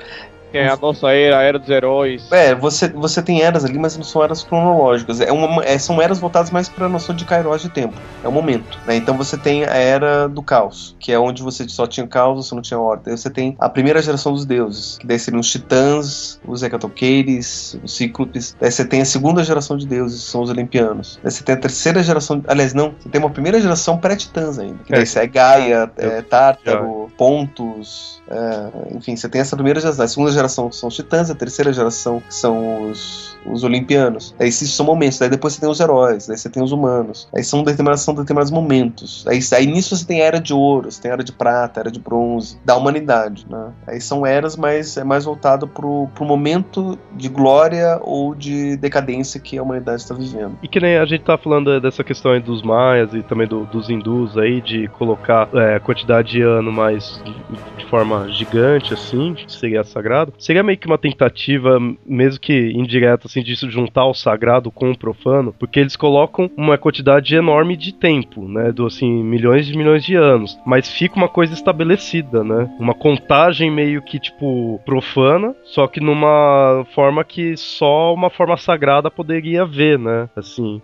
É 0.53 0.67
a 0.67 0.75
nossa 0.75 1.11
era, 1.11 1.39
a 1.39 1.41
era 1.41 1.59
dos 1.59 1.69
heróis. 1.69 2.31
É, 2.31 2.53
você, 2.53 2.89
você 2.89 3.21
tem 3.21 3.41
eras 3.41 3.63
ali, 3.65 3.79
mas 3.79 3.95
não 3.95 4.03
são 4.03 4.23
eras 4.23 4.43
cronológicas. 4.43 5.21
É 5.21 5.31
uma, 5.31 5.63
é, 5.63 5.77
são 5.77 6.01
eras 6.01 6.19
voltadas 6.19 6.51
mais 6.51 6.67
para 6.69 6.85
a 6.85 6.89
noção 6.89 7.15
de 7.15 7.25
Kairos 7.25 7.61
de 7.61 7.69
tempo. 7.69 7.93
É 8.23 8.27
o 8.27 8.31
momento. 8.31 8.79
Né? 8.85 8.95
Então 8.95 9.17
você 9.17 9.37
tem 9.37 9.63
a 9.63 9.73
era 9.73 10.27
do 10.27 10.41
caos, 10.41 10.95
que 10.99 11.11
é 11.11 11.19
onde 11.19 11.41
você 11.41 11.67
só 11.67 11.87
tinha 11.87 12.07
caos, 12.07 12.47
você 12.47 12.55
não 12.55 12.61
tinha 12.61 12.79
ordem. 12.79 13.11
Aí 13.11 13.17
você 13.17 13.29
tem 13.29 13.55
a 13.59 13.69
primeira 13.69 14.01
geração 14.01 14.33
dos 14.33 14.45
deuses, 14.45 14.97
que 14.97 15.07
daí 15.07 15.17
seriam 15.17 15.39
os 15.39 15.49
titãs, 15.49 16.39
os 16.45 16.63
hecatoqueires, 16.63 17.77
os 17.83 17.95
cíclopes. 17.95 18.55
Daí 18.59 18.71
você 18.71 18.85
tem 18.85 19.01
a 19.01 19.05
segunda 19.05 19.43
geração 19.43 19.77
de 19.77 19.87
deuses, 19.87 20.23
que 20.25 20.31
são 20.31 20.41
os 20.41 20.49
olimpianos. 20.49 21.19
Daí 21.23 21.31
você 21.31 21.43
tem 21.43 21.55
a 21.55 21.57
terceira 21.57 22.03
geração. 22.03 22.43
Aliás, 22.47 22.73
não, 22.73 22.93
você 22.99 23.09
tem 23.09 23.19
uma 23.19 23.29
primeira 23.29 23.59
geração 23.59 23.97
pré-titãs 23.97 24.59
ainda. 24.59 24.83
Que 24.83 24.91
daí 24.91 25.03
é, 25.03 25.19
é 25.19 25.27
Gaia, 25.27 25.91
é, 25.97 26.21
Tártaro, 26.21 27.09
Pontus. 27.17 28.21
É, 28.29 28.95
enfim, 28.95 29.15
você 29.15 29.27
tem 29.27 29.41
essa 29.41 29.55
primeira 29.55 29.79
geração. 29.79 30.05
A 30.05 30.07
segunda 30.07 30.31
geração 30.31 30.40
são 30.47 30.67
os 30.67 30.95
titãs, 30.95 31.29
a 31.29 31.35
terceira 31.35 31.71
geração 31.73 32.21
são 32.29 32.89
os 32.89 33.31
os 33.45 33.63
olimpianos. 33.63 34.35
Aí 34.39 34.47
esses 34.47 34.71
são 34.73 34.85
momentos. 34.85 35.21
Aí 35.21 35.29
depois 35.29 35.53
você 35.53 35.61
tem 35.61 35.69
os 35.69 35.79
heróis, 35.79 36.29
aí 36.29 36.37
você 36.37 36.49
tem 36.49 36.61
os 36.61 36.71
humanos. 36.71 37.27
Aí 37.35 37.43
são 37.43 37.63
determinados, 37.63 38.01
são 38.01 38.13
determinados 38.13 38.51
momentos. 38.51 39.25
Aí, 39.27 39.39
aí 39.53 39.65
nisso 39.65 39.95
você 39.95 40.05
tem 40.05 40.21
a 40.21 40.25
era 40.25 40.39
de 40.39 40.53
ouro, 40.53 40.91
você 40.91 41.01
tem 41.01 41.11
a 41.11 41.15
era 41.15 41.23
de 41.23 41.31
prata, 41.31 41.79
a 41.79 41.81
era 41.81 41.91
de 41.91 41.99
bronze, 41.99 42.59
da 42.63 42.75
humanidade. 42.75 43.45
Né? 43.49 43.71
Aí 43.87 44.01
são 44.01 44.25
eras, 44.25 44.55
mas 44.55 44.97
é 44.97 45.03
mais 45.03 45.25
voltado 45.25 45.67
pro, 45.67 46.07
pro 46.13 46.25
momento 46.25 46.97
de 47.13 47.29
glória 47.29 47.99
ou 48.01 48.35
de 48.35 48.77
decadência 48.77 49.39
que 49.39 49.57
a 49.57 49.63
humanidade 49.63 50.01
está 50.01 50.13
vivendo. 50.13 50.57
E 50.61 50.67
que 50.67 50.79
nem 50.79 50.97
a 50.97 51.05
gente 51.05 51.23
tá 51.23 51.37
falando 51.37 51.79
dessa 51.79 52.03
questão 52.03 52.31
aí 52.31 52.39
dos 52.39 52.61
maias 52.61 53.13
e 53.13 53.21
também 53.23 53.47
do, 53.47 53.65
dos 53.65 53.89
hindus 53.89 54.37
aí, 54.37 54.61
de 54.61 54.87
colocar 54.89 55.49
é, 55.53 55.79
quantidade 55.79 56.31
de 56.31 56.41
ano 56.41 56.71
mais 56.71 57.21
de, 57.23 57.83
de 57.83 57.89
forma 57.89 58.29
gigante, 58.29 58.93
assim, 58.93 59.35
seria 59.47 59.83
sagrado. 59.83 60.30
Sagrado. 60.31 60.35
Seria 60.37 60.63
meio 60.63 60.77
que 60.77 60.87
uma 60.87 60.97
tentativa, 60.97 61.79
mesmo 62.05 62.39
que 62.39 62.71
indireta, 62.71 63.27
assim, 63.27 63.41
de 63.41 63.55
juntar 63.55 64.05
o 64.05 64.13
sagrado 64.13 64.71
com 64.71 64.91
o 64.91 64.97
profano, 64.97 65.53
porque 65.57 65.79
eles 65.79 65.95
colocam 65.95 66.49
uma 66.55 66.77
quantidade 66.77 67.35
enorme 67.35 67.75
de 67.75 67.93
tempo, 67.93 68.47
né? 68.47 68.71
Do 68.71 68.85
assim, 68.85 69.23
milhões 69.23 69.65
de 69.65 69.77
milhões 69.77 70.03
de 70.03 70.15
anos. 70.15 70.57
Mas 70.65 70.89
fica 70.89 71.15
uma 71.15 71.29
coisa 71.29 71.53
estabelecida, 71.53 72.43
né? 72.43 72.69
Uma 72.79 72.93
contagem 72.93 73.69
meio 73.69 74.01
que, 74.01 74.19
tipo, 74.19 74.79
profana, 74.85 75.55
só 75.63 75.87
que 75.87 75.99
numa 75.99 76.85
forma 76.93 77.23
que 77.23 77.55
só 77.57 78.13
uma 78.13 78.29
forma 78.29 78.57
sagrada 78.57 79.09
poderia 79.09 79.65
ver, 79.65 79.97
né? 79.97 80.29
Assim. 80.35 80.81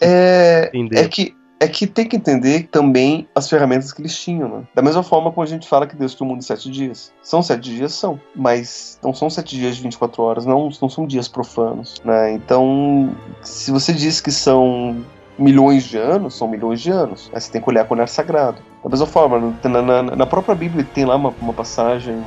É, 0.00 0.70
é 0.92 1.08
que 1.08 1.34
é 1.60 1.66
que 1.66 1.86
tem 1.86 2.06
que 2.06 2.16
entender 2.16 2.68
também 2.70 3.28
as 3.34 3.48
ferramentas 3.48 3.92
que 3.92 4.00
eles 4.00 4.16
tinham, 4.16 4.48
né? 4.48 4.66
Da 4.74 4.82
mesma 4.82 5.02
forma 5.02 5.30
como 5.32 5.42
a 5.42 5.48
gente 5.48 5.68
fala 5.68 5.86
que 5.86 5.96
Deus 5.96 6.14
criou 6.14 6.28
o 6.28 6.30
mundo 6.30 6.40
em 6.40 6.46
sete 6.46 6.70
dias. 6.70 7.12
São 7.22 7.42
sete 7.42 7.74
dias, 7.74 7.92
são. 7.92 8.20
Mas 8.34 8.98
não 9.02 9.12
são 9.12 9.28
sete 9.28 9.56
dias 9.56 9.76
de 9.76 9.82
24 9.82 10.22
horas, 10.22 10.46
não, 10.46 10.68
não 10.80 10.88
são 10.88 11.06
dias 11.06 11.26
profanos, 11.26 12.00
né? 12.04 12.32
Então, 12.32 13.14
se 13.42 13.70
você 13.70 13.92
diz 13.92 14.20
que 14.20 14.30
são 14.30 15.04
milhões 15.38 15.84
de 15.84 15.96
anos, 15.96 16.36
são 16.36 16.48
milhões 16.48 16.80
de 16.80 16.90
anos. 16.90 17.30
Aí 17.32 17.40
você 17.40 17.50
tem 17.50 17.62
que 17.62 17.68
olhar 17.68 17.84
com 17.84 17.94
o 17.94 17.96
olhar 17.96 18.08
sagrado. 18.08 18.58
Da 18.88 18.92
mesma 18.92 19.06
forma, 19.06 19.54
na, 19.64 19.82
na, 19.82 20.02
na, 20.02 20.26
própria 20.26 20.54
Bíblia 20.54 20.86
tem 20.94 21.04
lá 21.04 21.14
uma, 21.14 21.28
uma 21.42 21.52
passagem, 21.52 22.22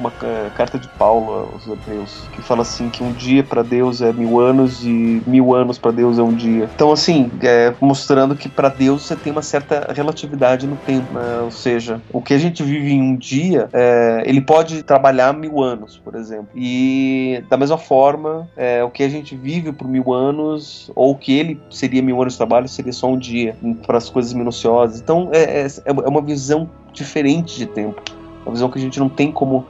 uma 0.00 0.10
é, 0.22 0.48
carta 0.56 0.78
de 0.78 0.88
Paulo 0.88 1.50
aos 1.52 1.66
Hebreus, 1.66 2.26
que 2.32 2.40
fala 2.40 2.62
assim 2.62 2.88
que 2.88 3.04
um 3.04 3.12
dia 3.12 3.44
para 3.44 3.62
Deus 3.62 4.00
é 4.00 4.10
mil 4.10 4.40
anos 4.40 4.82
e 4.82 5.22
mil 5.26 5.54
anos 5.54 5.76
para 5.76 5.90
Deus 5.90 6.18
é 6.18 6.22
um 6.22 6.32
dia. 6.32 6.70
Então, 6.74 6.90
assim, 6.90 7.30
é, 7.42 7.74
mostrando 7.82 8.34
que 8.34 8.48
para 8.48 8.70
Deus 8.70 9.02
você 9.02 9.14
tem 9.14 9.30
uma 9.30 9.42
certa 9.42 9.92
relatividade 9.92 10.66
no 10.66 10.76
tempo, 10.76 11.12
né? 11.12 11.40
ou 11.42 11.50
seja, 11.50 12.00
o 12.10 12.22
que 12.22 12.32
a 12.32 12.38
gente 12.38 12.62
vive 12.62 12.92
em 12.92 13.02
um 13.02 13.16
dia, 13.16 13.68
é, 13.70 14.22
ele 14.24 14.40
pode 14.40 14.82
trabalhar 14.82 15.34
mil 15.34 15.62
anos, 15.62 16.00
por 16.02 16.14
exemplo. 16.14 16.48
E 16.54 17.44
da 17.50 17.58
mesma 17.58 17.76
forma, 17.76 18.48
é, 18.56 18.82
o 18.82 18.88
que 18.88 19.02
a 19.02 19.08
gente 19.10 19.36
vive 19.36 19.70
por 19.70 19.86
mil 19.86 20.14
anos, 20.14 20.90
ou 20.94 21.10
o 21.10 21.14
que 21.14 21.38
ele 21.38 21.60
seria 21.68 22.00
mil 22.00 22.18
anos 22.22 22.32
de 22.32 22.38
trabalho, 22.38 22.68
seria 22.68 22.92
só 22.92 23.06
um 23.06 23.18
dia 23.18 23.54
para 23.86 23.98
as 23.98 24.08
coisas 24.08 24.32
minuciosas. 24.32 24.98
Então, 24.98 25.28
é, 25.30 25.66
é 25.84 25.89
é, 25.90 26.08
uma 26.08 26.22
visão 26.22 26.68
diferente 26.92 27.56
de 27.56 27.66
tempo. 27.66 28.00
Uma 28.44 28.52
visão 28.52 28.70
que 28.70 28.78
a 28.78 28.80
gente 28.80 28.98
não 28.98 29.08
tem 29.08 29.30
como 29.30 29.66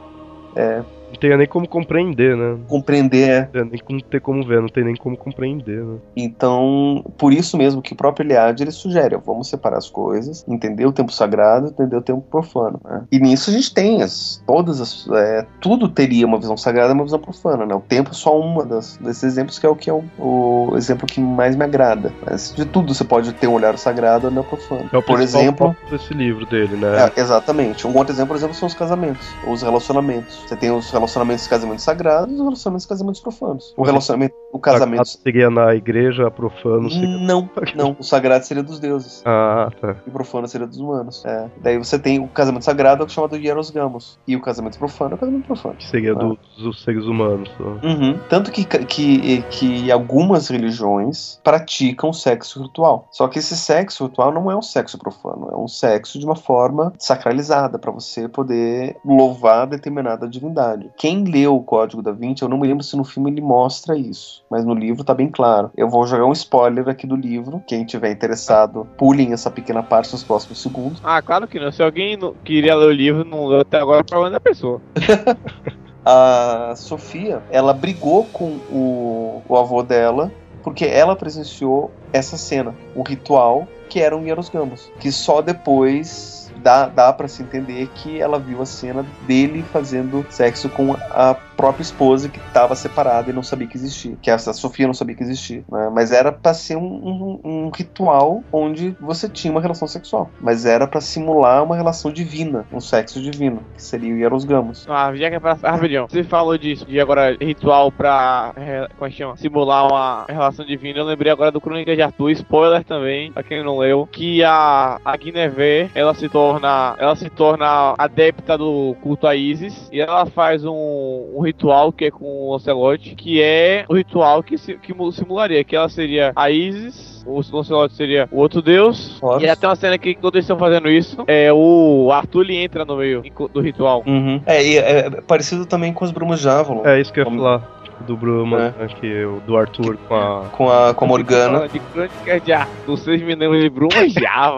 é, 0.55 0.83
não 1.11 1.19
tem 1.19 1.37
nem 1.37 1.47
como 1.47 1.67
compreender, 1.67 2.35
né? 2.37 2.57
Compreender, 2.67 3.49
é. 3.53 3.63
Nem 3.63 3.79
como 3.79 4.01
ter 4.01 4.21
como 4.21 4.45
ver, 4.45 4.61
não 4.61 4.69
tem 4.69 4.83
nem 4.83 4.95
como 4.95 5.17
compreender, 5.17 5.83
né? 5.83 5.97
Então, 6.15 7.03
por 7.17 7.33
isso 7.33 7.57
mesmo 7.57 7.81
que 7.81 7.93
o 7.93 7.95
próprio 7.95 8.25
Eliade 8.25 8.63
ele 8.63 8.71
sugere, 8.71 9.17
vamos 9.17 9.49
separar 9.49 9.77
as 9.77 9.89
coisas, 9.89 10.45
entender 10.47 10.85
o 10.85 10.91
tempo 10.91 11.11
sagrado, 11.11 11.67
entender 11.67 11.97
o 11.97 12.01
tempo 12.01 12.21
profano, 12.21 12.79
né? 12.83 13.03
E 13.11 13.19
nisso 13.19 13.49
a 13.49 13.53
gente 13.53 13.73
tem 13.73 14.01
as, 14.01 14.41
todas 14.47 14.79
as, 14.79 15.07
é, 15.11 15.45
tudo 15.59 15.89
teria 15.89 16.25
uma 16.25 16.39
visão 16.39 16.55
sagrada 16.55 16.91
e 16.91 16.93
uma 16.93 17.03
visão 17.03 17.19
profana, 17.19 17.65
né? 17.65 17.75
O 17.75 17.81
tempo 17.81 18.11
é 18.11 18.13
só 18.13 18.39
uma 18.39 18.65
das, 18.65 18.97
desses 18.97 19.23
exemplos 19.23 19.59
que 19.59 19.65
é 19.65 19.69
o 19.69 19.75
que 19.75 19.89
é 19.89 19.93
o, 19.93 20.03
o, 20.17 20.77
exemplo 20.77 21.05
que 21.05 21.19
mais 21.19 21.55
me 21.55 21.65
agrada. 21.65 22.13
Mas 22.25 22.53
de 22.55 22.65
tudo 22.65 22.93
você 22.93 23.03
pode 23.03 23.33
ter 23.33 23.47
um 23.47 23.53
olhar 23.53 23.77
sagrado 23.77 24.27
ou 24.27 24.31
olhar 24.31 24.43
profano. 24.43 24.89
É 24.93 24.97
o 24.97 25.03
por 25.03 25.19
exemplo, 25.19 25.75
desse 25.89 26.13
livro 26.13 26.45
dele, 26.45 26.77
né? 26.77 27.11
É, 27.15 27.19
exatamente. 27.19 27.85
Um 27.85 27.95
outro 27.97 28.13
exemplo, 28.13 28.29
por 28.29 28.37
exemplo, 28.37 28.55
são 28.55 28.67
os 28.67 28.73
casamentos, 28.73 29.27
os 29.45 29.61
relacionamentos. 29.61 30.43
Você 30.47 30.55
tem 30.55 30.71
os 30.71 30.89
relacionamentos 30.89 31.00
casamentos 31.47 31.83
sagrados 31.83 32.31
e 32.31 32.35
os 32.35 32.41
relacionamentos 32.41 32.85
casamentos 32.85 33.21
profanos. 33.21 33.73
O 33.77 33.83
relacionamento, 33.83 34.35
o 34.51 34.59
casamento. 34.59 35.05
seria 35.05 35.49
na 35.49 35.73
igreja, 35.75 36.29
profano 36.29 36.89
seria... 36.89 37.07
Não, 37.07 37.49
não. 37.75 37.95
O 37.99 38.03
sagrado 38.03 38.45
seria 38.45 38.63
dos 38.63 38.79
deuses. 38.79 39.21
Ah, 39.25 39.69
tá. 39.79 39.95
E 40.05 40.09
o 40.09 40.11
profano 40.11 40.47
seria 40.47 40.67
dos 40.67 40.77
humanos. 40.77 41.23
É. 41.25 41.49
Daí 41.57 41.77
você 41.77 41.97
tem 41.97 42.19
o 42.19 42.27
casamento 42.27 42.65
sagrado, 42.65 43.03
é 43.03 43.09
chamado 43.09 43.35
Hieros 43.35 43.69
Gamos. 43.69 44.19
E 44.27 44.35
o 44.35 44.41
casamento 44.41 44.77
profano 44.77 45.11
é 45.11 45.15
o 45.15 45.17
casamento 45.17 45.45
profano. 45.45 45.75
Que 45.75 45.87
seria 45.87 46.13
ah. 46.13 46.15
dos, 46.15 46.37
dos, 46.57 46.83
seres 46.83 47.05
humanos. 47.05 47.49
Uhum. 47.59 48.19
Tanto 48.29 48.51
que, 48.51 48.65
que, 48.65 49.41
que 49.43 49.91
algumas 49.91 50.47
religiões 50.47 51.39
praticam 51.43 52.13
sexo 52.13 52.63
ritual. 52.63 53.07
Só 53.11 53.27
que 53.27 53.39
esse 53.39 53.55
sexo 53.55 54.05
ritual 54.05 54.31
não 54.31 54.49
é 54.49 54.55
um 54.55 54.61
sexo 54.61 54.97
profano, 54.97 55.49
é 55.51 55.55
um 55.55 55.67
sexo 55.67 56.19
de 56.19 56.25
uma 56.25 56.35
forma 56.35 56.93
sacralizada, 56.97 57.77
para 57.77 57.91
você 57.91 58.27
poder 58.27 58.97
louvar 59.05 59.67
determinada 59.67 60.27
divindade. 60.27 60.90
Quem 60.97 61.23
leu 61.23 61.55
o 61.55 61.63
Código 61.63 62.01
da 62.01 62.11
Vinci, 62.11 62.43
eu 62.43 62.49
não 62.49 62.57
me 62.57 62.67
lembro 62.67 62.83
se 62.83 62.95
no 62.95 63.03
filme 63.03 63.31
ele 63.31 63.41
mostra 63.41 63.97
isso, 63.97 64.43
mas 64.49 64.65
no 64.65 64.73
livro 64.73 65.03
tá 65.03 65.13
bem 65.13 65.29
claro. 65.29 65.71
Eu 65.75 65.89
vou 65.89 66.05
jogar 66.05 66.25
um 66.25 66.31
spoiler 66.31 66.87
aqui 66.87 67.07
do 67.07 67.15
livro. 67.15 67.61
Quem 67.67 67.85
tiver 67.85 68.11
interessado, 68.11 68.87
pulem 68.97 69.33
essa 69.33 69.49
pequena 69.49 69.83
parte 69.83 70.11
nos 70.11 70.23
próximos 70.23 70.61
segundos. 70.61 71.01
Ah, 71.03 71.21
claro 71.21 71.47
que 71.47 71.59
não. 71.59 71.71
Se 71.71 71.81
alguém 71.83 72.17
não 72.17 72.33
queria 72.43 72.75
ler 72.75 72.87
o 72.87 72.91
livro, 72.91 73.23
não 73.23 73.47
leu 73.47 73.61
até 73.61 73.79
agora, 73.79 74.01
é 74.01 74.03
problema 74.03 74.31
da 74.31 74.39
pessoa. 74.39 74.81
a 76.05 76.73
Sofia, 76.75 77.41
ela 77.51 77.73
brigou 77.73 78.25
com 78.31 78.57
o, 78.71 79.41
o 79.47 79.57
avô 79.57 79.83
dela 79.83 80.31
porque 80.63 80.85
ela 80.85 81.15
presenciou 81.15 81.91
essa 82.13 82.37
cena, 82.37 82.75
o 82.95 83.01
ritual 83.01 83.67
que 83.89 83.99
eram 83.99 84.23
Hieros 84.23 84.47
Gambos, 84.47 84.91
que 84.99 85.11
só 85.11 85.41
depois 85.41 86.40
dá, 86.61 86.87
dá 86.87 87.11
para 87.11 87.27
se 87.27 87.43
entender 87.43 87.87
que 87.95 88.19
ela 88.19 88.39
viu 88.39 88.61
a 88.61 88.65
cena 88.65 89.05
dele 89.27 89.63
fazendo 89.71 90.25
sexo 90.29 90.69
com 90.69 90.93
a 90.93 91.35
própria 91.61 91.83
esposa 91.83 92.27
que 92.27 92.39
estava 92.39 92.75
separada 92.75 93.29
e 93.29 93.33
não 93.33 93.43
sabia 93.43 93.67
que 93.67 93.77
existia. 93.77 94.17
Que 94.19 94.31
a 94.31 94.37
Sofia 94.39 94.87
não 94.87 94.93
sabia 94.93 95.15
que 95.15 95.23
existia. 95.23 95.63
Né? 95.71 95.91
Mas 95.93 96.11
era 96.11 96.31
para 96.31 96.53
ser 96.55 96.75
um, 96.75 96.81
um, 96.81 97.39
um, 97.43 97.69
ritual 97.69 98.43
onde 98.51 98.95
você 98.99 99.29
tinha 99.29 99.51
uma 99.51 99.61
relação 99.61 99.87
sexual. 99.87 100.29
Mas 100.39 100.65
era 100.65 100.87
para 100.87 100.99
simular 100.99 101.63
uma 101.63 101.75
relação 101.75 102.11
divina, 102.11 102.65
um 102.71 102.79
sexo 102.79 103.21
divino, 103.21 103.61
que 103.75 103.83
seria 103.83 104.11
o 104.11 104.17
Hierosgamos. 104.17 104.87
Ah, 104.89 105.13
já 105.15 105.29
que 105.29 105.35
é 105.35 105.39
pra. 105.39 105.53
Rapidinho, 105.53 106.07
você 106.09 106.23
falou 106.23 106.57
disso, 106.57 106.85
de 106.85 106.99
agora 106.99 107.37
ritual 107.39 107.91
pra. 107.91 108.53
Como 108.97 109.07
é 109.07 109.11
chama? 109.11 109.37
Simular 109.37 109.87
uma 109.87 110.25
relação 110.27 110.65
divina. 110.65 110.99
Eu 110.99 111.05
lembrei 111.05 111.31
agora 111.31 111.51
do 111.51 111.61
Crônica 111.61 111.95
de 111.95 112.01
Arthur, 112.01 112.31
spoiler 112.31 112.83
também, 112.83 113.31
pra 113.31 113.43
quem 113.43 113.63
não 113.63 113.77
leu, 113.77 114.07
que 114.11 114.43
a, 114.43 114.99
a 115.05 115.15
Guinevere, 115.15 115.91
ela 115.93 116.15
se 116.15 116.27
torna. 116.27 116.95
Ela 116.97 117.15
se 117.15 117.29
torna 117.29 117.93
adepta 117.97 118.57
do 118.57 118.95
culto 119.01 119.27
a 119.27 119.35
Isis 119.35 119.89
e 119.91 120.01
ela 120.01 120.25
faz 120.25 120.65
um, 120.65 121.33
um 121.35 121.41
ritual 121.41 121.50
que 121.95 122.05
é 122.05 122.11
com 122.11 122.25
o 122.25 122.53
Ocelote, 122.53 123.15
que 123.15 123.41
é 123.41 123.85
o 123.87 123.95
ritual 123.95 124.43
que, 124.43 124.57
se, 124.57 124.75
que 124.75 124.93
simularia, 125.11 125.63
que 125.63 125.75
ela 125.75 125.89
seria 125.89 126.31
a 126.35 126.49
Isis, 126.49 127.11
o 127.25 127.41
Lancelot 127.55 127.93
seria 127.93 128.27
o 128.31 128.39
outro 128.39 128.61
deus. 128.61 129.19
Nossa. 129.21 129.45
E 129.45 129.49
até 129.49 129.67
uma 129.67 129.75
cena 129.75 129.97
que 129.97 130.15
quando 130.15 130.35
eles 130.35 130.45
estão 130.45 130.57
fazendo 130.57 130.89
isso, 130.89 131.23
é 131.27 131.51
o 131.53 132.09
Arthur 132.11 132.43
ele 132.43 132.57
entra 132.57 132.85
no 132.85 132.97
meio 132.97 133.23
do 133.53 133.61
ritual. 133.61 134.03
Uhum. 134.05 134.41
É, 134.45 134.63
e 134.63 134.77
é, 134.77 134.97
é, 134.99 135.09
parecido 135.21 135.65
também 135.65 135.93
com 135.93 136.05
os 136.05 136.11
Brumas 136.11 136.41
de 136.41 136.49
Avalon. 136.49 136.85
É 136.85 136.99
isso 136.99 137.11
que 137.11 137.19
eu 137.19 137.25
ia 137.25 137.31
falar 137.31 137.81
do 138.01 138.17
Bruma, 138.17 138.73
é. 138.79 138.85
aqui, 138.85 139.07
né, 139.07 139.41
do 139.45 139.55
Arthur 139.55 139.97
com 140.07 140.15
a. 140.15 140.45
Com 140.51 140.71
a, 140.71 140.93
com 140.93 141.05
a 141.05 141.07
Morgana. 141.07 141.67
De 141.67 141.79
crônica 141.79 142.39
de 142.39 142.51
Arthur, 142.51 142.97
vocês 142.97 143.21
me 143.21 143.35
lembram 143.35 143.59
de 143.59 143.69
Bruma 143.69 144.09
já, 144.09 144.51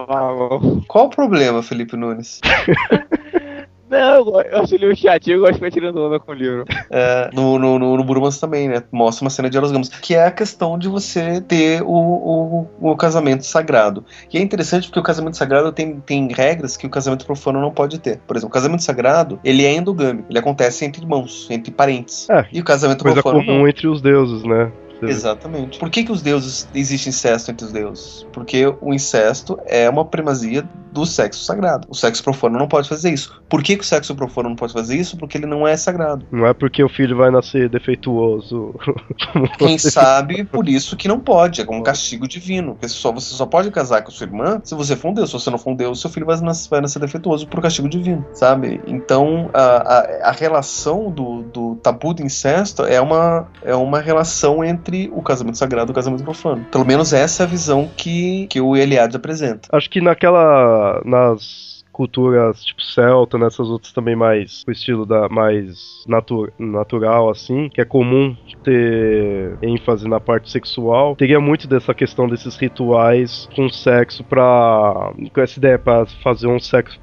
Qual 0.87 1.05
o 1.05 1.09
problema, 1.09 1.61
Felipe 1.61 1.97
Nunes? 1.97 2.39
Não, 3.93 4.41
eu 4.41 4.61
achei 4.61 4.79
ele 4.81 4.95
chatinho, 4.95 5.35
eu 5.35 5.39
gosto 5.41 5.53
de 5.53 5.59
ficar 5.59 5.71
tirando 5.71 5.97
onda 6.01 6.19
com 6.19 6.31
o 6.31 6.35
livro. 6.35 6.65
É, 6.89 7.29
no, 7.31 7.59
no, 7.59 7.77
no, 7.77 7.97
no 7.97 8.03
Burmans 8.03 8.39
também, 8.39 8.67
né? 8.67 8.81
Mostra 8.91 9.23
uma 9.23 9.29
cena 9.29 9.49
de 9.49 9.55
Eros 9.55 9.71
Gamos, 9.71 9.89
que 9.89 10.15
é 10.15 10.25
a 10.25 10.31
questão 10.31 10.79
de 10.79 10.87
você 10.87 11.39
ter 11.41 11.83
o, 11.83 11.87
o, 11.87 12.67
o, 12.81 12.95
casamento 12.95 13.45
sagrado. 13.45 14.03
E 14.31 14.37
é 14.37 14.41
interessante 14.41 14.87
porque 14.87 14.99
o 14.99 15.03
casamento 15.03 15.37
sagrado 15.37 15.71
tem, 15.71 15.99
tem 15.99 16.27
regras 16.31 16.75
que 16.75 16.87
o 16.87 16.89
casamento 16.89 17.23
profano 17.25 17.61
não 17.61 17.71
pode 17.71 17.99
ter. 17.99 18.19
Por 18.25 18.35
exemplo, 18.35 18.49
o 18.49 18.53
casamento 18.53 18.83
sagrado, 18.83 19.39
ele 19.43 19.63
é 19.63 19.73
endogâmico, 19.73 20.25
ele 20.29 20.39
acontece 20.39 20.85
entre 20.85 21.03
irmãos, 21.03 21.47
entre 21.51 21.71
parentes. 21.71 22.27
É, 22.29 22.47
e 22.51 22.59
o 22.59 22.63
casamento 22.63 23.03
coisa 23.03 23.21
profano 23.21 23.45
comum 23.45 23.59
não. 23.59 23.67
entre 23.67 23.87
os 23.87 24.01
deuses, 24.01 24.43
né? 24.43 24.71
Exatamente. 25.09 25.79
Por 25.79 25.89
que, 25.89 26.03
que 26.03 26.11
os 26.11 26.21
deuses 26.21 26.67
existe 26.73 27.09
incesto 27.09 27.51
entre 27.51 27.65
os 27.65 27.71
deuses? 27.71 28.25
Porque 28.31 28.65
o 28.81 28.93
incesto 28.93 29.59
é 29.65 29.89
uma 29.89 30.05
primazia 30.05 30.63
do 30.93 31.05
sexo 31.05 31.43
sagrado. 31.43 31.87
O 31.89 31.95
sexo 31.95 32.23
profano 32.23 32.57
não 32.57 32.67
pode 32.67 32.87
fazer 32.87 33.11
isso. 33.11 33.41
Por 33.49 33.63
que, 33.63 33.75
que 33.75 33.83
o 33.83 33.85
sexo 33.85 34.15
profano 34.15 34.49
não 34.49 34.55
pode 34.55 34.71
fazer 34.71 34.95
isso? 34.95 35.17
Porque 35.17 35.37
ele 35.37 35.47
não 35.47 35.67
é 35.67 35.75
sagrado. 35.75 36.25
Não 36.31 36.45
é 36.45 36.53
porque 36.53 36.83
o 36.83 36.89
filho 36.89 37.17
vai 37.17 37.31
nascer 37.31 37.67
defeituoso. 37.67 38.75
Quem 39.57 39.77
sabe 39.77 40.43
por 40.43 40.69
isso 40.69 40.95
que 40.95 41.07
não 41.07 41.19
pode. 41.19 41.61
É 41.61 41.65
como 41.65 41.79
um 41.79 41.83
castigo 41.83 42.27
divino. 42.27 42.73
Porque 42.73 42.87
só, 42.87 43.11
você 43.11 43.33
só 43.33 43.45
pode 43.45 43.71
casar 43.71 44.03
com 44.03 44.11
sua 44.11 44.25
irmã 44.25 44.61
se 44.63 44.75
você 44.75 44.95
for 44.95 45.09
um 45.09 45.13
deus. 45.13 45.29
Se 45.29 45.33
você 45.33 45.49
não 45.49 45.57
for 45.57 45.71
um 45.71 45.75
deus, 45.75 45.99
seu 45.99 46.09
filho 46.09 46.25
vai 46.25 46.39
nascer, 46.39 46.69
vai 46.69 46.81
nascer 46.81 46.99
defeituoso 46.99 47.47
por 47.47 47.61
castigo 47.61 47.89
divino. 47.89 48.25
Sabe? 48.33 48.79
Então 48.85 49.49
a, 49.53 49.63
a, 49.63 50.29
a 50.29 50.31
relação 50.31 51.09
do, 51.09 51.41
do 51.41 51.75
tabu 51.77 52.13
do 52.13 52.21
incesto 52.21 52.83
é 52.83 53.01
uma, 53.01 53.47
é 53.63 53.75
uma 53.75 53.99
relação 53.99 54.63
entre 54.63 55.11
o 55.13 55.21
casamento 55.21 55.57
sagrado 55.57 55.89
e 55.89 55.93
o 55.93 55.95
casamento 55.95 56.23
profano. 56.23 56.65
Pelo 56.71 56.85
menos 56.85 57.13
essa 57.13 57.43
é 57.43 57.45
a 57.45 57.49
visão 57.49 57.89
que, 57.95 58.47
que 58.47 58.61
o 58.61 58.75
Eliade 58.75 59.15
apresenta. 59.15 59.69
Acho 59.71 59.89
que 59.89 60.01
naquela 60.01 60.82
nas 61.05 61.83
culturas 61.93 62.65
tipo 62.65 62.81
celta, 62.81 63.37
nessas 63.37 63.69
outras 63.69 63.93
também 63.93 64.15
mais 64.15 64.63
o 64.67 64.71
estilo 64.71 65.05
da 65.05 65.29
mais 65.29 66.03
natu 66.07 66.51
natural 66.57 67.29
assim, 67.29 67.69
que 67.69 67.79
é 67.79 67.85
comum 67.85 68.35
ter 68.63 69.57
ênfase 69.61 70.07
na 70.07 70.19
parte 70.19 70.49
sexual, 70.49 71.15
teria 71.15 71.39
muito 71.39 71.67
dessa 71.67 71.93
questão 71.93 72.27
desses 72.27 72.57
rituais 72.57 73.47
com 73.55 73.69
sexo 73.69 74.23
para 74.23 75.13
com 75.31 75.41
essa 75.41 75.59
ideia 75.59 75.77
para 75.77 76.05
fazer 76.23 76.47
um 76.47 76.59
sexo 76.59 76.99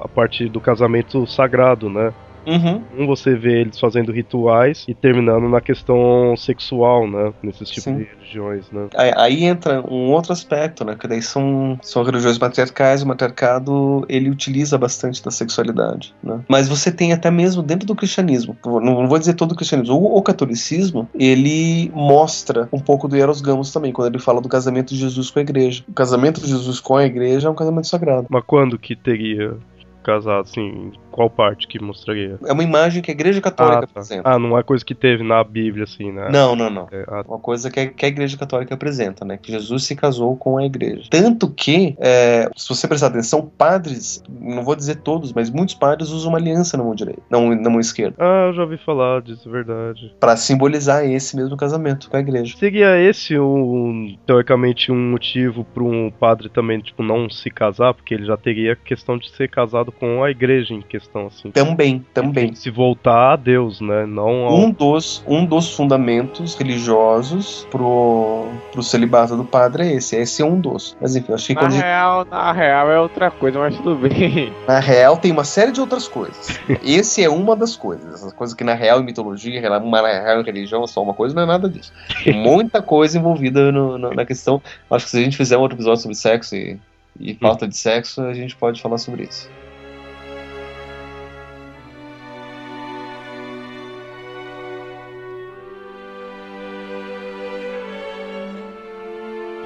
a 0.00 0.08
parte 0.08 0.48
do 0.48 0.60
casamento 0.60 1.26
sagrado, 1.26 1.90
né? 1.90 2.14
Uhum. 2.46 2.82
Um 2.96 3.06
você 3.06 3.34
vê 3.34 3.60
eles 3.60 3.78
fazendo 3.78 4.12
rituais 4.12 4.84
e 4.86 4.94
terminando 4.94 5.48
na 5.48 5.60
questão 5.60 6.34
sexual, 6.36 7.08
né? 7.08 7.32
Nesses 7.42 7.68
tipos 7.68 7.84
Sim. 7.84 7.98
de 7.98 8.04
religiões, 8.04 8.70
né? 8.70 8.88
Aí, 8.96 9.12
aí 9.16 9.44
entra 9.44 9.82
um 9.90 10.12
outro 10.12 10.32
aspecto, 10.32 10.84
né? 10.84 10.96
Que 10.98 11.08
daí 11.08 11.22
são, 11.22 11.78
são 11.82 12.02
religiões 12.02 12.38
matriarcais, 12.38 13.02
o 13.02 13.06
matriarcado 13.06 14.04
ele 14.08 14.30
utiliza 14.30 14.78
bastante 14.78 15.22
da 15.22 15.30
sexualidade, 15.30 16.14
né? 16.22 16.40
Mas 16.48 16.68
você 16.68 16.92
tem 16.92 17.12
até 17.12 17.30
mesmo 17.30 17.62
dentro 17.62 17.86
do 17.86 17.94
cristianismo, 17.94 18.56
não, 18.64 19.08
vou 19.08 19.18
dizer 19.18 19.34
todo 19.34 19.52
o 19.52 19.56
cristianismo, 19.56 19.96
o, 19.96 20.18
o 20.18 20.22
catolicismo, 20.22 21.08
ele 21.14 21.90
mostra 21.94 22.68
um 22.72 22.80
pouco 22.80 23.08
do 23.08 23.16
Eros 23.16 23.40
Gamos 23.40 23.72
também, 23.72 23.92
quando 23.92 24.08
ele 24.08 24.22
fala 24.22 24.40
do 24.40 24.48
casamento 24.48 24.94
de 24.94 25.00
Jesus 25.00 25.30
com 25.30 25.38
a 25.38 25.42
igreja. 25.42 25.84
O 25.88 25.92
casamento 25.92 26.40
de 26.40 26.48
Jesus 26.48 26.80
com 26.80 26.96
a 26.96 27.04
igreja 27.04 27.48
é 27.48 27.50
um 27.50 27.54
casamento 27.54 27.86
sagrado. 27.86 28.26
Mas 28.30 28.44
quando 28.46 28.78
que 28.78 28.94
teria 28.94 29.56
casado, 30.02 30.42
assim, 30.42 30.92
qual 31.16 31.30
parte 31.30 31.66
que 31.66 31.82
mostraria? 31.82 32.38
É 32.44 32.52
uma 32.52 32.62
imagem 32.62 33.00
que 33.02 33.10
a 33.10 33.14
igreja 33.14 33.40
católica 33.40 33.78
Ah, 33.78 33.80
tá. 33.80 33.84
apresenta. 33.90 34.22
ah, 34.28 34.38
não 34.38 34.56
é 34.58 34.62
coisa 34.62 34.84
que 34.84 34.94
teve 34.94 35.24
na 35.24 35.42
Bíblia, 35.42 35.84
assim, 35.84 36.12
né? 36.12 36.28
Não, 36.30 36.54
não, 36.54 36.68
não. 36.68 36.88
É, 36.92 37.04
ah, 37.08 37.24
Uma 37.26 37.38
coisa 37.38 37.70
que 37.70 37.80
a, 37.80 37.86
que 37.88 38.04
a 38.04 38.08
Igreja 38.08 38.36
Católica 38.36 38.74
apresenta, 38.74 39.24
né? 39.24 39.38
Que 39.40 39.50
Jesus 39.50 39.84
se 39.84 39.96
casou 39.96 40.36
com 40.36 40.58
a 40.58 40.64
Igreja. 40.66 41.04
Tanto 41.10 41.48
que, 41.48 41.96
é, 41.98 42.50
se 42.54 42.68
você 42.68 42.86
prestar 42.86 43.06
atenção, 43.06 43.50
padres, 43.56 44.22
não 44.28 44.62
vou 44.62 44.76
dizer 44.76 44.96
todos, 44.96 45.32
mas 45.32 45.48
muitos 45.48 45.74
padres 45.74 46.10
usam 46.10 46.28
uma 46.30 46.38
aliança 46.38 46.76
na 46.76 46.84
mão 46.84 46.94
direita, 46.94 47.22
na 47.30 47.38
mão, 47.38 47.54
na 47.54 47.70
mão 47.70 47.80
esquerda, 47.80 48.16
ah, 48.18 48.48
eu 48.48 48.52
já 48.52 48.62
ouvi 48.62 48.76
falar 48.76 49.22
disso, 49.22 49.48
é 49.48 49.52
verdade. 49.52 50.14
Pra 50.20 50.36
simbolizar 50.36 51.04
esse 51.04 51.34
mesmo 51.34 51.56
casamento 51.56 52.10
com 52.10 52.16
a 52.16 52.20
Igreja. 52.20 52.54
Seria 52.58 52.98
esse, 53.00 53.38
um, 53.38 54.16
teoricamente, 54.26 54.92
um 54.92 55.10
motivo 55.12 55.64
para 55.64 55.82
um 55.82 56.10
padre 56.10 56.50
também, 56.50 56.78
tipo, 56.80 57.02
não 57.02 57.30
se 57.30 57.48
casar? 57.50 57.94
Porque 57.94 58.12
ele 58.12 58.26
já 58.26 58.36
teria 58.36 58.72
a 58.74 58.76
questão 58.76 59.16
de 59.16 59.30
ser 59.30 59.48
casado 59.48 59.90
com 59.90 60.22
a 60.22 60.30
igreja 60.30 60.74
em 60.74 60.82
questão, 60.82 61.05
assim. 61.14 61.50
Também, 61.50 62.04
também. 62.12 62.54
Se 62.54 62.70
voltar 62.70 63.32
a 63.32 63.36
Deus, 63.36 63.80
né? 63.80 64.04
Não 64.06 64.44
ao... 64.46 64.54
Um 64.56 64.70
dos, 64.70 65.22
um 65.26 65.44
dos 65.44 65.74
fundamentos 65.74 66.54
religiosos 66.54 67.66
pro, 67.70 68.46
pro 68.72 68.82
celibato 68.82 69.36
do 69.36 69.44
padre 69.44 69.84
é 69.88 69.92
esse. 69.94 70.16
Esse 70.16 70.42
é 70.42 70.44
um 70.44 70.60
dos. 70.60 70.96
Mas 71.00 71.16
enfim, 71.16 71.26
eu 71.30 71.34
acho 71.34 71.46
que 71.46 71.54
Na 71.54 71.68
gente- 71.70 71.82
real, 71.82 72.24
na 72.24 72.52
real 72.52 72.90
é 72.90 73.00
outra 73.00 73.30
coisa, 73.30 73.58
mas 73.58 73.76
tudo 73.76 73.94
bem. 73.96 74.52
na 74.66 74.78
real 74.78 75.16
tem 75.16 75.32
uma 75.32 75.44
série 75.44 75.72
de 75.72 75.80
outras 75.80 76.08
coisas. 76.08 76.58
Esse 76.82 77.22
é 77.22 77.28
uma 77.28 77.56
das 77.56 77.76
coisas. 77.76 78.14
Essas 78.14 78.32
coisas 78.32 78.54
que 78.54 78.64
na 78.64 78.74
real 78.74 79.00
em 79.00 79.04
mitologia, 79.04 79.60
na 79.68 79.78
real 79.78 80.40
em 80.40 80.44
religião 80.44 80.84
é 80.84 80.86
só 80.86 81.02
uma 81.02 81.14
coisa, 81.14 81.34
não 81.34 81.42
é 81.42 81.46
nada 81.46 81.68
disso. 81.68 81.92
Tem 82.24 82.32
muita 82.40 82.80
coisa 82.82 83.18
envolvida 83.18 83.70
no- 83.72 83.98
no- 83.98 84.12
na 84.14 84.24
questão. 84.24 84.60
Acho 84.90 85.04
que 85.04 85.10
se 85.10 85.18
a 85.18 85.22
gente 85.22 85.36
fizer 85.36 85.56
um 85.56 85.60
outro 85.60 85.76
episódio 85.76 86.02
sobre 86.02 86.16
sexo 86.16 86.54
e, 86.56 86.78
e 87.18 87.34
falta 87.34 87.66
de 87.66 87.76
sexo, 87.76 88.22
a 88.22 88.34
gente 88.34 88.56
pode 88.56 88.80
falar 88.80 88.98
sobre 88.98 89.24
isso. 89.24 89.48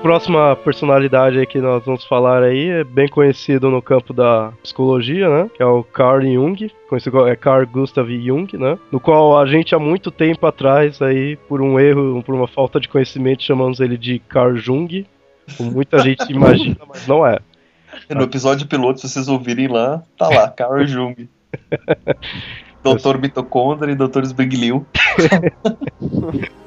Próxima 0.02 0.56
personalidade 0.56 1.38
aí 1.38 1.46
que 1.46 1.60
nós 1.60 1.84
vamos 1.84 2.04
falar 2.04 2.42
aí 2.42 2.70
é 2.70 2.84
bem 2.84 3.06
conhecido 3.06 3.70
no 3.70 3.82
campo 3.82 4.14
da 4.14 4.50
psicologia, 4.62 5.28
né? 5.28 5.50
Que 5.54 5.62
é 5.62 5.66
o 5.66 5.84
Carl 5.84 6.22
Jung, 6.22 6.72
conhecido 6.88 7.18
como 7.18 7.28
é 7.28 7.36
Carl 7.36 7.66
Gustav 7.66 8.08
Jung, 8.08 8.56
né? 8.56 8.78
No 8.90 8.98
qual 8.98 9.38
a 9.38 9.44
gente 9.44 9.74
há 9.74 9.78
muito 9.78 10.10
tempo 10.10 10.46
atrás 10.46 11.02
aí, 11.02 11.36
por 11.36 11.60
um 11.60 11.78
erro, 11.78 12.22
por 12.22 12.34
uma 12.34 12.48
falta 12.48 12.80
de 12.80 12.88
conhecimento, 12.88 13.42
chamamos 13.42 13.78
ele 13.78 13.98
de 13.98 14.18
Carl 14.20 14.56
Jung. 14.56 15.06
Como 15.58 15.70
muita 15.70 15.98
gente 15.98 16.24
imagina, 16.32 16.78
mas 16.88 17.06
não 17.06 17.26
é. 17.26 17.38
No 18.08 18.22
episódio 18.22 18.66
piloto, 18.66 19.00
se 19.00 19.08
vocês 19.08 19.28
ouvirem 19.28 19.68
lá, 19.68 20.02
tá 20.16 20.28
lá, 20.30 20.48
Carl 20.48 20.82
Jung. 20.86 21.28
Doutor 22.82 23.18
Mitocôndria 23.18 23.92
e 23.92 23.96
Doutor 23.96 24.22
Esbriglio. 24.22 24.86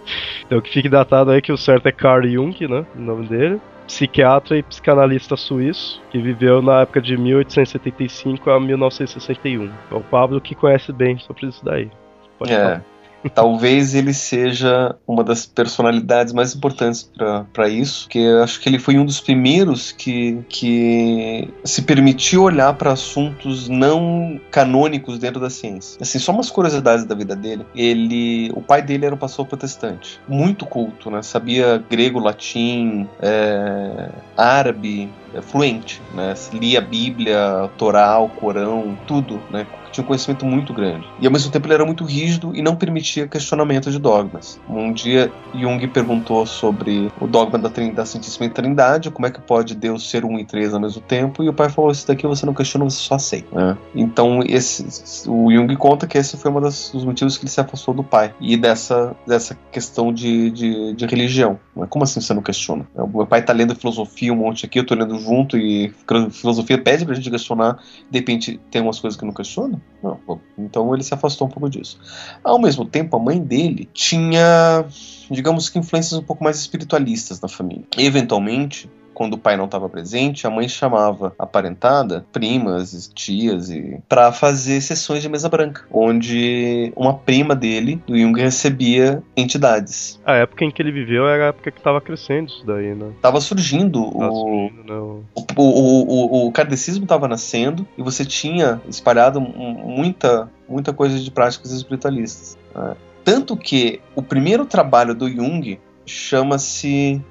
Então 0.53 0.61
que 0.61 0.69
fique 0.69 0.87
datado 0.87 1.31
aí 1.31 1.41
que 1.41 1.51
o 1.51 1.57
certo 1.57 1.87
é 1.87 1.91
Carl 1.91 2.27
Jung, 2.27 2.67
né? 2.67 2.85
O 2.95 3.01
nome 3.01 3.25
dele. 3.25 3.59
Psiquiatra 3.87 4.55
e 4.55 4.61
psicanalista 4.61 5.35
suíço, 5.35 5.99
que 6.11 6.19
viveu 6.19 6.61
na 6.61 6.81
época 6.81 7.01
de 7.01 7.17
1875 7.17 8.51
a 8.51 8.59
1961. 8.59 9.71
É 9.91 9.95
o 9.95 10.01
Pablo 10.01 10.39
que 10.39 10.53
conhece 10.53 10.93
bem 10.93 11.17
sobre 11.17 11.47
isso 11.47 11.65
daí. 11.65 11.89
Pode 12.37 12.53
É. 12.53 12.55
falar. 12.61 12.83
Talvez 13.29 13.95
ele 13.95 14.13
seja 14.13 14.95
uma 15.07 15.23
das 15.23 15.45
personalidades 15.45 16.33
mais 16.33 16.55
importantes 16.55 17.09
para 17.53 17.67
isso, 17.69 18.03
porque 18.03 18.19
acho 18.41 18.59
que 18.59 18.69
ele 18.69 18.79
foi 18.79 18.97
um 18.97 19.05
dos 19.05 19.19
primeiros 19.19 19.91
que, 19.91 20.39
que 20.49 21.49
se 21.63 21.81
permitiu 21.83 22.43
olhar 22.43 22.73
para 22.73 22.91
assuntos 22.91 23.67
não 23.67 24.39
canônicos 24.51 25.17
dentro 25.17 25.39
da 25.39 25.49
ciência. 25.49 25.97
Assim, 26.01 26.19
só 26.19 26.31
umas 26.31 26.49
curiosidades 26.49 27.05
da 27.05 27.15
vida 27.15 27.35
dele. 27.35 27.65
Ele, 27.75 28.51
o 28.55 28.61
pai 28.61 28.81
dele 28.81 29.05
era 29.05 29.15
um 29.15 29.17
pastor 29.17 29.45
protestante, 29.45 30.19
muito 30.27 30.65
culto, 30.65 31.09
né? 31.09 31.21
Sabia 31.21 31.83
grego, 31.89 32.19
latim, 32.19 33.07
é, 33.21 34.09
árabe, 34.37 35.09
é, 35.33 35.41
fluente, 35.41 36.01
né? 36.13 36.33
Lia 36.53 36.79
a 36.79 36.81
Bíblia, 36.81 37.69
Torá, 37.77 38.19
o 38.19 38.29
Corão, 38.29 38.97
tudo, 39.07 39.41
né? 39.49 39.65
Tinha 39.93 40.03
um 40.03 40.07
conhecimento 40.07 40.45
muito 40.45 40.73
grande. 40.73 41.07
E 41.19 41.25
ao 41.25 41.31
mesmo 41.31 41.51
tempo 41.51 41.67
ele 41.67 41.75
era 41.75 41.85
muito 41.85 42.03
rígido 42.03 42.51
e 42.55 42.61
não 42.61 42.75
permitia 42.75 43.27
questionamento 43.27 43.91
de 43.91 43.99
dogmas. 43.99 44.59
Um 44.67 44.91
dia 44.91 45.31
Jung 45.53 45.87
perguntou 45.87 46.45
sobre 46.45 47.11
o 47.21 47.27
dogma 47.27 47.57
da, 47.59 47.69
da 47.69 48.05
Santíssima 48.05 48.49
Trindade, 48.49 49.11
como 49.11 49.27
é 49.27 49.31
que 49.31 49.39
pode 49.39 49.75
Deus 49.75 50.09
ser 50.09 50.25
um 50.25 50.37
e 50.39 50.43
três 50.43 50.73
ao 50.73 50.79
mesmo 50.79 51.01
tempo, 51.01 51.43
e 51.43 51.49
o 51.49 51.53
pai 51.53 51.69
falou: 51.69 51.91
Isso 51.91 52.07
daqui 52.07 52.25
você 52.25 52.45
não 52.45 52.53
questiona, 52.53 52.85
você 52.85 52.97
só 52.97 53.15
aceita. 53.15 53.55
né? 53.55 53.77
Então 53.95 54.41
esse, 54.45 55.29
o 55.29 55.51
Jung 55.51 55.75
conta 55.77 56.07
que 56.07 56.17
esse 56.17 56.35
foi 56.37 56.51
um 56.51 56.59
dos 56.59 57.05
motivos 57.05 57.37
que 57.37 57.43
ele 57.43 57.51
se 57.51 57.61
afastou 57.61 57.93
do 57.93 58.03
pai 58.03 58.33
e 58.41 58.57
dessa, 58.57 59.15
dessa 59.27 59.57
questão 59.71 60.11
de, 60.11 60.49
de, 60.51 60.93
de 60.93 61.05
religião. 61.05 61.59
Como 61.89 62.03
assim 62.03 62.19
você 62.19 62.33
não 62.33 62.41
questiona? 62.41 62.87
O 62.95 63.07
meu 63.07 63.27
pai 63.27 63.41
tá 63.43 63.53
lendo 63.53 63.75
filosofia 63.75 64.33
um 64.33 64.37
monte 64.37 64.65
aqui, 64.65 64.79
eu 64.79 64.85
tô 64.85 64.95
lendo 64.95 65.17
junto, 65.19 65.57
e 65.57 65.93
filosofia 66.31 66.77
pede 66.77 67.05
pra 67.05 67.13
gente 67.13 67.29
questionar, 67.29 67.77
de 68.09 68.19
repente 68.19 68.59
tem 68.71 68.81
umas 68.81 68.99
coisas 68.99 69.19
que 69.19 69.25
não 69.25 69.33
questiona? 69.33 69.81
Não. 70.03 70.19
Então 70.57 70.93
ele 70.93 71.03
se 71.03 71.13
afastou 71.13 71.47
um 71.47 71.49
pouco 71.49 71.69
disso. 71.69 71.97
Ao 72.43 72.59
mesmo 72.59 72.83
tempo, 72.83 73.15
a 73.15 73.19
mãe 73.19 73.39
dele 73.39 73.89
tinha, 73.93 74.85
digamos 75.31 75.69
que, 75.69 75.79
influências 75.79 76.19
um 76.19 76.23
pouco 76.23 76.43
mais 76.43 76.59
espiritualistas 76.59 77.39
na 77.39 77.47
família. 77.47 77.85
Eventualmente, 77.97 78.89
quando 79.13 79.33
o 79.33 79.37
pai 79.37 79.55
não 79.57 79.65
estava 79.65 79.87
presente, 79.89 80.45
a 80.47 80.49
mãe 80.49 80.67
chamava 80.67 81.33
a 81.37 81.45
parentada, 81.45 82.25
primas, 82.31 83.09
tias, 83.13 83.69
e 83.69 83.99
para 84.09 84.31
fazer 84.31 84.81
sessões 84.81 85.21
de 85.21 85.29
mesa 85.29 85.47
branca, 85.49 85.85
onde 85.91 86.91
uma 86.95 87.13
prima 87.13 87.55
dele, 87.55 88.01
do 88.07 88.17
Jung, 88.17 88.39
recebia 88.39 89.21
entidades. 89.35 90.19
A 90.25 90.33
época 90.35 90.65
em 90.65 90.71
que 90.71 90.81
ele 90.81 90.91
viveu 90.91 91.27
era 91.27 91.45
a 91.45 91.47
época 91.47 91.71
que 91.71 91.81
tava 91.81 92.01
crescendo 92.01 92.47
isso 92.49 92.65
daí, 92.65 92.93
né? 92.95 93.11
Tava 93.21 93.39
surgindo 93.39 94.03
Tava 94.11 94.31
o, 94.31 94.35
surgindo, 94.35 94.83
né? 94.83 94.93
o- 94.95 95.23
o, 95.55 95.63
o, 95.63 96.43
o, 96.43 96.47
o 96.47 96.51
kardecismo 96.51 97.03
estava 97.05 97.27
nascendo 97.27 97.87
e 97.97 98.01
você 98.01 98.25
tinha 98.25 98.81
espalhado 98.89 99.39
muita, 99.39 100.49
muita 100.67 100.91
coisa 100.93 101.19
de 101.19 101.29
práticas 101.31 101.71
espiritualistas. 101.71 102.57
né? 102.75 102.95
Tanto 103.23 103.55
que 103.55 104.01
o 104.15 104.21
primeiro 104.21 104.65
trabalho 104.65 105.13
do 105.15 105.29
Jung 105.29 105.79
chama-se, 106.05 107.21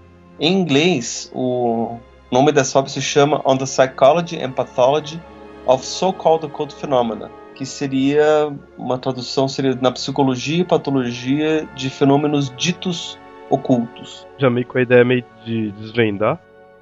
em 0.42 0.52
inglês, 0.54 1.30
o 1.32 2.00
nome 2.28 2.50
dessa 2.50 2.76
obra 2.76 2.90
se 2.90 3.00
chama 3.00 3.40
On 3.44 3.56
the 3.56 3.64
Psychology 3.64 4.42
and 4.42 4.50
Pathology 4.50 5.20
of 5.66 5.86
So-Called 5.86 6.46
Occult 6.46 6.74
Phenomena, 6.74 7.30
que 7.54 7.64
seria, 7.64 8.52
uma 8.76 8.98
tradução 8.98 9.46
seria 9.46 9.78
na 9.80 9.92
psicologia 9.92 10.62
e 10.62 10.64
patologia 10.64 11.64
de 11.76 11.88
fenômenos 11.88 12.52
ditos 12.56 13.16
ocultos. 13.48 14.26
Já 14.36 14.50
meio 14.50 14.66
com 14.66 14.78
a 14.78 14.82
ideia 14.82 15.04
meio 15.04 15.24
de 15.44 15.70
desvendar. 15.72 16.40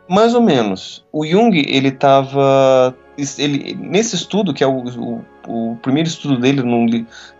Mais 0.08 0.34
ou 0.34 0.40
menos. 0.40 1.04
O 1.12 1.26
Jung, 1.26 1.54
ele 1.54 1.88
estava. 1.88 2.94
Ele, 3.38 3.74
nesse 3.74 4.16
estudo, 4.16 4.54
que 4.54 4.64
é 4.64 4.66
o, 4.66 4.84
o, 4.84 5.24
o 5.46 5.76
primeiro 5.82 6.08
estudo 6.08 6.38
dele, 6.38 6.62
num, 6.62 6.86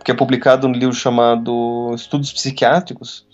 que 0.05 0.11
é 0.11 0.13
publicado 0.13 0.67
num 0.67 0.75
livro 0.75 0.93
chamado 0.93 1.91
Estudos 1.95 2.31
Psiquiátricos, 2.31 3.25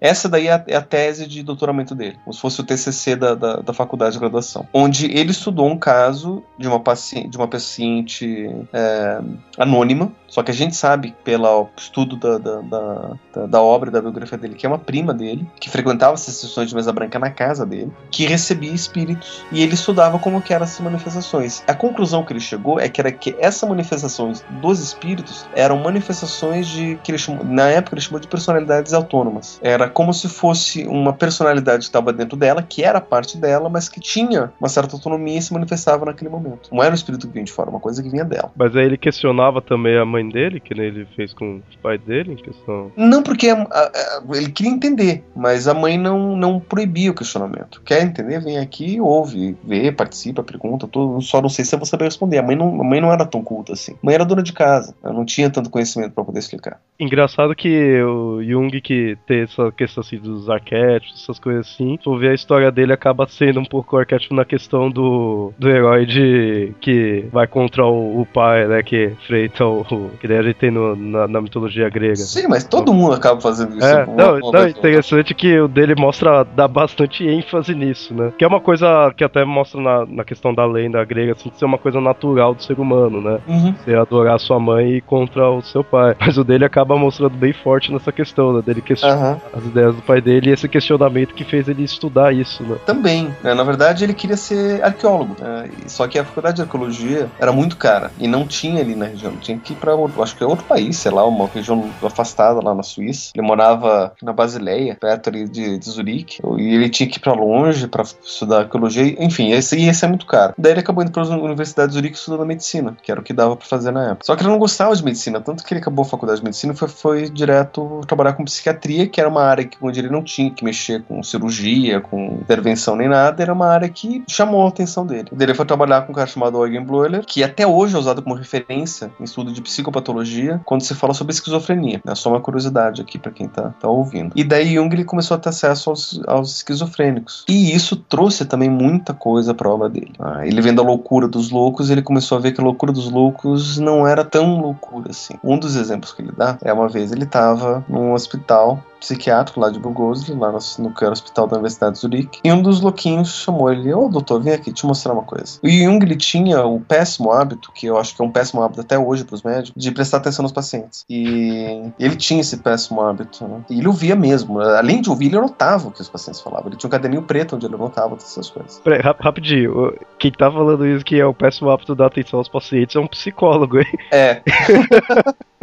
essa 0.00 0.28
daí 0.28 0.48
é 0.48 0.52
a, 0.52 0.64
é 0.66 0.76
a 0.76 0.82
tese 0.82 1.26
de 1.26 1.42
doutoramento 1.42 1.94
dele, 1.94 2.18
como 2.24 2.32
se 2.32 2.40
fosse 2.40 2.60
o 2.60 2.64
TCC 2.64 3.16
da, 3.16 3.34
da, 3.34 3.56
da 3.56 3.72
faculdade 3.72 4.12
de 4.12 4.18
graduação, 4.18 4.66
onde 4.72 5.06
ele 5.06 5.30
estudou 5.30 5.66
um 5.66 5.78
caso 5.78 6.42
de 6.58 6.68
uma 6.68 6.80
paciente, 6.80 7.28
de 7.28 7.36
uma 7.36 7.48
paciente 7.48 8.50
é, 8.72 9.20
anônima, 9.58 10.12
só 10.28 10.42
que 10.42 10.50
a 10.50 10.54
gente 10.54 10.74
sabe, 10.74 11.14
pelo 11.22 11.68
estudo 11.76 12.16
da, 12.16 12.38
da, 12.38 12.60
da, 12.60 13.46
da, 13.46 13.62
obra 13.62 13.88
da 13.88 14.00
biografia 14.00 14.36
dele, 14.36 14.56
que 14.56 14.66
é 14.66 14.68
uma 14.68 14.80
prima 14.80 15.14
dele, 15.14 15.48
que 15.60 15.70
frequentava 15.70 16.14
essas 16.14 16.34
sessões 16.34 16.68
de 16.68 16.74
mesa 16.74 16.92
branca 16.92 17.20
na 17.20 17.30
casa 17.30 17.64
dele, 17.64 17.92
que 18.10 18.26
recebia 18.26 18.72
espíritos 18.72 19.44
e 19.52 19.62
ele 19.62 19.74
estudava 19.74 20.18
como 20.18 20.42
que 20.42 20.52
eram 20.52 20.64
essas 20.64 20.80
manifestações. 20.80 21.62
A 21.68 21.74
conclusão 21.74 22.24
que 22.24 22.32
ele 22.32 22.40
chegou 22.40 22.80
é 22.80 22.88
que 22.88 23.00
era 23.00 23.12
que 23.12 23.36
essas 23.38 23.68
manifestações 23.68 24.44
dos 24.60 24.80
espíritos 24.80 25.46
eram 25.54 25.78
manifestações 25.78 26.66
de 26.66 26.98
que 27.04 27.12
ele 27.12 27.18
chamou, 27.18 27.44
na 27.44 27.68
época 27.68 27.94
ele 27.94 28.02
chamou 28.02 28.18
de 28.18 28.26
personalidades 28.26 28.92
autônomas. 28.92 29.60
Era 29.62 29.83
era 29.84 29.90
como 29.90 30.12
se 30.12 30.28
fosse 30.28 30.86
uma 30.86 31.12
personalidade 31.12 31.80
que 31.80 31.84
estava 31.84 32.12
dentro 32.12 32.36
dela, 32.36 32.62
que 32.62 32.82
era 32.82 33.00
parte 33.00 33.36
dela, 33.36 33.68
mas 33.68 33.88
que 33.88 34.00
tinha 34.00 34.52
uma 34.58 34.68
certa 34.68 34.96
autonomia 34.96 35.38
e 35.38 35.42
se 35.42 35.52
manifestava 35.52 36.06
naquele 36.06 36.30
momento. 36.30 36.70
Não 36.72 36.82
era 36.82 36.92
um 36.92 36.94
espírito 36.94 37.26
que 37.26 37.32
vinha 37.32 37.44
de 37.44 37.52
fora, 37.52 37.70
uma 37.70 37.80
coisa 37.80 38.02
que 38.02 38.08
vinha 38.08 38.24
dela. 38.24 38.50
Mas 38.56 38.74
aí 38.74 38.86
ele 38.86 38.96
questionava 38.96 39.60
também 39.60 39.98
a 39.98 40.04
mãe 40.04 40.26
dele, 40.28 40.58
que 40.58 40.74
nem 40.74 40.86
ele 40.86 41.06
fez 41.14 41.34
com 41.34 41.56
o 41.56 41.62
pai 41.82 41.98
dele, 41.98 42.32
em 42.32 42.36
questão. 42.36 42.90
Não, 42.96 43.22
porque 43.22 43.48
a, 43.48 43.62
a, 43.62 44.22
ele 44.34 44.50
queria 44.50 44.72
entender, 44.72 45.24
mas 45.36 45.68
a 45.68 45.74
mãe 45.74 45.98
não, 45.98 46.36
não 46.36 46.58
proibia 46.58 47.10
o 47.10 47.14
questionamento. 47.14 47.82
Quer 47.84 48.02
entender? 48.02 48.40
Vem 48.40 48.58
aqui, 48.58 49.00
ouve, 49.00 49.56
vê, 49.62 49.92
participa, 49.92 50.42
pergunta, 50.42 50.88
tudo. 50.88 51.20
Só 51.20 51.42
não 51.42 51.48
sei 51.48 51.64
se 51.64 51.74
eu 51.74 51.78
vou 51.78 51.86
saber 51.86 52.04
responder. 52.04 52.38
A 52.38 52.42
mãe 52.42 52.56
não, 52.56 52.80
a 52.80 52.84
mãe 52.84 53.00
não 53.00 53.12
era 53.12 53.26
tão 53.26 53.42
culta 53.42 53.74
assim. 53.74 53.92
A 53.92 53.96
mãe 54.02 54.14
era 54.14 54.24
dona 54.24 54.42
de 54.42 54.52
casa. 54.52 54.94
Ela 55.02 55.12
não 55.12 55.24
tinha 55.24 55.50
tanto 55.50 55.70
conhecimento 55.70 56.12
para 56.12 56.24
poder 56.24 56.38
explicar. 56.38 56.80
Engraçado 56.98 57.54
que 57.54 58.02
o 58.02 58.42
Jung, 58.42 58.80
que 58.80 59.18
tem 59.26 59.42
essa 59.42 59.70
questão 59.74 60.00
assim 60.00 60.18
dos 60.18 60.48
arquétipos, 60.48 61.22
essas 61.22 61.38
coisas 61.38 61.66
assim, 61.66 61.98
tu 62.02 62.16
vê 62.16 62.28
a 62.28 62.34
história 62.34 62.70
dele 62.70 62.92
acaba 62.92 63.26
sendo 63.26 63.60
um 63.60 63.64
pouco 63.64 63.96
arquétipo 63.96 64.34
na 64.34 64.44
questão 64.44 64.90
do, 64.90 65.52
do 65.58 65.68
herói 65.68 66.06
de 66.06 66.72
que 66.80 67.26
vai 67.32 67.46
contra 67.46 67.84
o, 67.84 68.20
o 68.20 68.26
pai, 68.26 68.66
né? 68.66 68.82
Que 68.82 69.06
enfrenta 69.06 69.66
o. 69.66 70.10
que 70.20 70.26
a 70.26 70.42
gente 70.42 70.54
tem 70.56 70.70
no, 70.70 70.96
na, 70.96 71.28
na, 71.28 71.40
mitologia 71.40 71.88
grega. 71.88 72.16
Sim, 72.16 72.46
mas 72.48 72.64
todo 72.64 72.92
mundo 72.92 73.14
acaba 73.14 73.40
fazendo 73.40 73.76
isso. 73.76 73.86
É, 73.86 74.06
não, 74.06 74.38
não 74.38 74.60
é 74.60 74.70
interessante 74.70 75.34
que 75.34 75.58
o 75.58 75.68
dele 75.68 75.94
mostra, 75.96 76.44
dá 76.44 76.66
bastante 76.68 77.26
ênfase 77.26 77.74
nisso, 77.74 78.14
né? 78.14 78.32
Que 78.38 78.44
é 78.44 78.48
uma 78.48 78.60
coisa 78.60 79.12
que 79.16 79.24
até 79.24 79.44
mostra 79.44 79.80
na, 79.80 80.06
na 80.06 80.24
questão 80.24 80.54
da 80.54 80.64
lenda 80.64 81.04
grega, 81.04 81.32
assim, 81.32 81.50
de 81.50 81.58
ser 81.58 81.64
uma 81.64 81.78
coisa 81.78 82.00
natural 82.00 82.54
do 82.54 82.62
ser 82.62 82.78
humano, 82.78 83.20
né? 83.20 83.40
Uhum. 83.46 83.74
Você 83.74 83.94
adorar 83.94 84.38
sua 84.38 84.58
mãe 84.58 84.94
e 84.94 85.00
contra 85.00 85.50
o 85.50 85.62
seu 85.62 85.82
pai. 85.82 86.16
Mas 86.20 86.38
o 86.38 86.44
dele 86.44 86.64
acaba 86.64 86.96
mostrando 86.96 87.36
bem 87.36 87.52
forte 87.52 87.92
nessa 87.92 88.12
questão, 88.12 88.52
né? 88.52 88.62
Dele 88.62 88.80
questionar 88.80 89.34
uhum. 89.34 89.58
as 89.58 89.63
ideias 89.64 89.94
do 89.94 90.02
pai 90.02 90.20
dele 90.20 90.50
e 90.50 90.52
esse 90.52 90.68
questionamento 90.68 91.34
que 91.34 91.44
fez 91.44 91.68
ele 91.68 91.84
estudar 91.84 92.34
isso, 92.34 92.62
né? 92.62 92.76
Também. 92.86 93.34
Né? 93.42 93.54
Na 93.54 93.62
verdade, 93.62 94.04
ele 94.04 94.14
queria 94.14 94.36
ser 94.36 94.82
arqueólogo. 94.82 95.36
Né? 95.38 95.70
Só 95.86 96.06
que 96.06 96.18
a 96.18 96.24
faculdade 96.24 96.56
de 96.56 96.62
arqueologia 96.62 97.28
era 97.38 97.52
muito 97.52 97.76
cara 97.76 98.10
e 98.18 98.26
não 98.26 98.46
tinha 98.46 98.80
ali 98.80 98.94
na 98.94 99.06
região. 99.06 99.36
Tinha 99.36 99.58
que 99.58 99.72
ir 99.72 99.76
pra, 99.76 99.92
acho 100.22 100.36
que 100.36 100.42
é 100.42 100.46
outro 100.46 100.64
país, 100.64 100.96
sei 100.96 101.12
lá, 101.12 101.24
uma 101.26 101.46
região 101.46 101.90
afastada 102.02 102.60
lá 102.62 102.74
na 102.74 102.82
Suíça. 102.82 103.32
Ele 103.34 103.46
morava 103.46 104.12
na 104.22 104.32
Basileia, 104.32 104.96
perto 105.00 105.28
ali 105.28 105.48
de, 105.48 105.78
de 105.78 105.90
Zurique. 105.90 106.40
E 106.58 106.74
ele 106.74 106.88
tinha 106.88 107.08
que 107.08 107.18
ir 107.18 107.20
pra 107.20 107.32
longe 107.32 107.86
para 107.88 108.02
estudar 108.02 108.60
arqueologia. 108.60 109.16
Enfim, 109.22 109.52
esse, 109.52 109.80
esse 109.80 110.04
é 110.04 110.08
muito 110.08 110.26
caro. 110.26 110.54
Daí 110.58 110.72
ele 110.72 110.80
acabou 110.80 111.02
indo 111.02 111.12
pra 111.12 111.22
Universidade 111.22 111.88
de 111.88 111.94
Zurique 111.94 112.16
estudando 112.16 112.46
medicina, 112.46 112.96
que 113.02 113.10
era 113.10 113.20
o 113.20 113.24
que 113.24 113.32
dava 113.32 113.56
para 113.56 113.66
fazer 113.66 113.90
na 113.90 114.10
época. 114.10 114.24
Só 114.24 114.36
que 114.36 114.42
ele 114.42 114.50
não 114.50 114.58
gostava 114.58 114.94
de 114.94 115.04
medicina, 115.04 115.40
tanto 115.40 115.64
que 115.64 115.72
ele 115.72 115.80
acabou 115.80 116.04
a 116.04 116.08
faculdade 116.08 116.40
de 116.40 116.44
medicina 116.44 116.72
e 116.72 116.76
foi, 116.76 116.88
foi 116.88 117.30
direto 117.30 118.00
trabalhar 118.06 118.34
com 118.34 118.44
psiquiatria, 118.44 119.06
que 119.06 119.20
era 119.20 119.28
uma 119.28 119.42
área 119.42 119.53
que, 119.62 119.76
onde 119.80 120.00
ele 120.00 120.08
não 120.08 120.22
tinha 120.22 120.50
que 120.50 120.64
mexer 120.64 121.02
com 121.02 121.22
cirurgia, 121.22 122.00
com 122.00 122.38
intervenção 122.40 122.96
nem 122.96 123.08
nada, 123.08 123.42
era 123.42 123.52
uma 123.52 123.68
área 123.68 123.88
que 123.88 124.24
chamou 124.28 124.64
a 124.64 124.68
atenção 124.68 125.06
dele. 125.06 125.28
Ele 125.38 125.54
foi 125.54 125.66
trabalhar 125.66 126.02
com 126.02 126.12
um 126.12 126.14
cara 126.14 126.26
chamado 126.26 126.64
Eugen 126.64 126.84
Bleuler, 126.84 127.24
que 127.24 127.44
até 127.44 127.66
hoje 127.66 127.94
é 127.94 127.98
usado 127.98 128.22
como 128.22 128.34
referência 128.34 129.10
em 129.20 129.24
estudo 129.24 129.52
de 129.52 129.60
psicopatologia 129.60 130.60
quando 130.64 130.82
se 130.82 130.94
fala 130.94 131.14
sobre 131.14 131.34
esquizofrenia. 131.34 132.00
É 132.06 132.14
só 132.14 132.30
uma 132.30 132.40
curiosidade 132.40 133.00
aqui 133.02 133.18
para 133.18 133.30
quem 133.30 133.46
tá, 133.46 133.74
tá 133.78 133.88
ouvindo. 133.88 134.32
E 134.34 134.42
daí 134.42 134.74
Jung 134.74 134.92
ele 134.94 135.04
começou 135.04 135.36
a 135.36 135.38
ter 135.38 135.50
acesso 135.50 135.90
aos, 135.90 136.20
aos 136.26 136.56
esquizofrênicos. 136.56 137.44
E 137.48 137.74
isso 137.74 137.96
trouxe 137.96 138.44
também 138.44 138.70
muita 138.70 139.12
coisa 139.12 139.52
para 139.54 139.68
a 139.68 139.72
obra 139.72 139.88
dele. 139.88 140.12
Ah, 140.18 140.46
ele 140.46 140.60
vendo 140.60 140.80
a 140.80 140.84
loucura 140.84 141.28
dos 141.28 141.50
loucos, 141.50 141.90
ele 141.90 142.02
começou 142.02 142.38
a 142.38 142.40
ver 142.40 142.52
que 142.52 142.60
a 142.60 142.64
loucura 142.64 142.92
dos 142.92 143.10
loucos 143.10 143.78
não 143.78 144.06
era 144.06 144.24
tão 144.24 144.60
loucura 144.60 145.10
assim. 145.10 145.34
Um 145.42 145.58
dos 145.58 145.76
exemplos 145.76 146.12
que 146.12 146.22
ele 146.22 146.32
dá 146.36 146.58
é 146.62 146.72
uma 146.72 146.88
vez 146.88 147.12
ele 147.12 147.24
estava 147.24 147.84
num 147.88 148.12
hospital 148.12 148.82
psiquiátrico 149.04 149.60
lá 149.60 149.70
de 149.70 149.78
Bugosli, 149.78 150.34
lá 150.34 150.50
no, 150.50 150.58
no 150.78 150.94
que 150.94 151.04
era 151.04 151.10
o 151.10 151.12
hospital 151.12 151.46
da 151.46 151.56
Universidade 151.56 151.94
de 151.94 152.00
Zurique, 152.00 152.40
e 152.42 152.50
um 152.50 152.62
dos 152.62 152.80
louquinhos 152.80 153.34
chamou 153.34 153.70
ele, 153.70 153.92
ô 153.92 154.06
oh, 154.06 154.08
doutor, 154.08 154.40
vem 154.40 154.54
aqui 154.54 154.72
te 154.72 154.86
mostrar 154.86 155.12
uma 155.12 155.22
coisa. 155.22 155.58
O 155.62 155.68
Jung 155.68 156.04
ele 156.04 156.16
tinha 156.16 156.64
o 156.64 156.80
péssimo 156.80 157.30
hábito, 157.30 157.70
que 157.72 157.86
eu 157.86 157.98
acho 157.98 158.16
que 158.16 158.22
é 158.22 158.24
um 158.24 158.30
péssimo 158.30 158.62
hábito 158.62 158.80
até 158.80 158.98
hoje 158.98 159.24
para 159.24 159.34
os 159.34 159.42
médicos, 159.42 159.80
de 159.80 159.90
prestar 159.92 160.18
atenção 160.18 160.42
nos 160.42 160.52
pacientes. 160.52 161.04
E 161.08 161.92
ele 161.98 162.16
tinha 162.16 162.40
esse 162.40 162.56
péssimo 162.56 163.02
hábito, 163.02 163.46
né? 163.46 163.60
E 163.68 163.78
ele 163.78 163.88
ouvia 163.88 164.16
mesmo. 164.16 164.60
Além 164.60 165.02
de 165.02 165.10
ouvir, 165.10 165.26
ele 165.26 165.36
anotava 165.36 165.88
o 165.88 165.90
que 165.90 166.00
os 166.00 166.08
pacientes 166.08 166.40
falavam. 166.40 166.68
Ele 166.68 166.76
tinha 166.76 166.88
um 166.88 166.90
caderninho 166.90 167.22
preto 167.22 167.56
onde 167.56 167.66
ele 167.66 167.74
anotava 167.74 168.10
todas 168.10 168.24
essas 168.24 168.50
coisas. 168.50 168.80
Peraí, 168.80 169.00
rapidinho. 169.00 169.94
Quem 170.18 170.32
tá 170.32 170.50
falando 170.50 170.86
isso 170.86 171.04
que 171.04 171.20
é 171.20 171.26
o 171.26 171.34
péssimo 171.34 171.70
hábito 171.70 171.94
da 171.94 172.06
atenção 172.06 172.38
aos 172.38 172.48
pacientes 172.48 172.96
é 172.96 173.00
um 173.00 173.06
psicólogo, 173.06 173.78
hein? 173.78 173.98
É. 174.10 174.42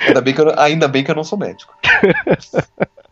ainda, 0.00 0.20
bem 0.20 0.34
que 0.34 0.40
eu, 0.40 0.58
ainda 0.58 0.88
bem 0.88 1.04
que 1.04 1.10
eu 1.10 1.14
não 1.14 1.24
sou 1.24 1.38
médico. 1.38 1.76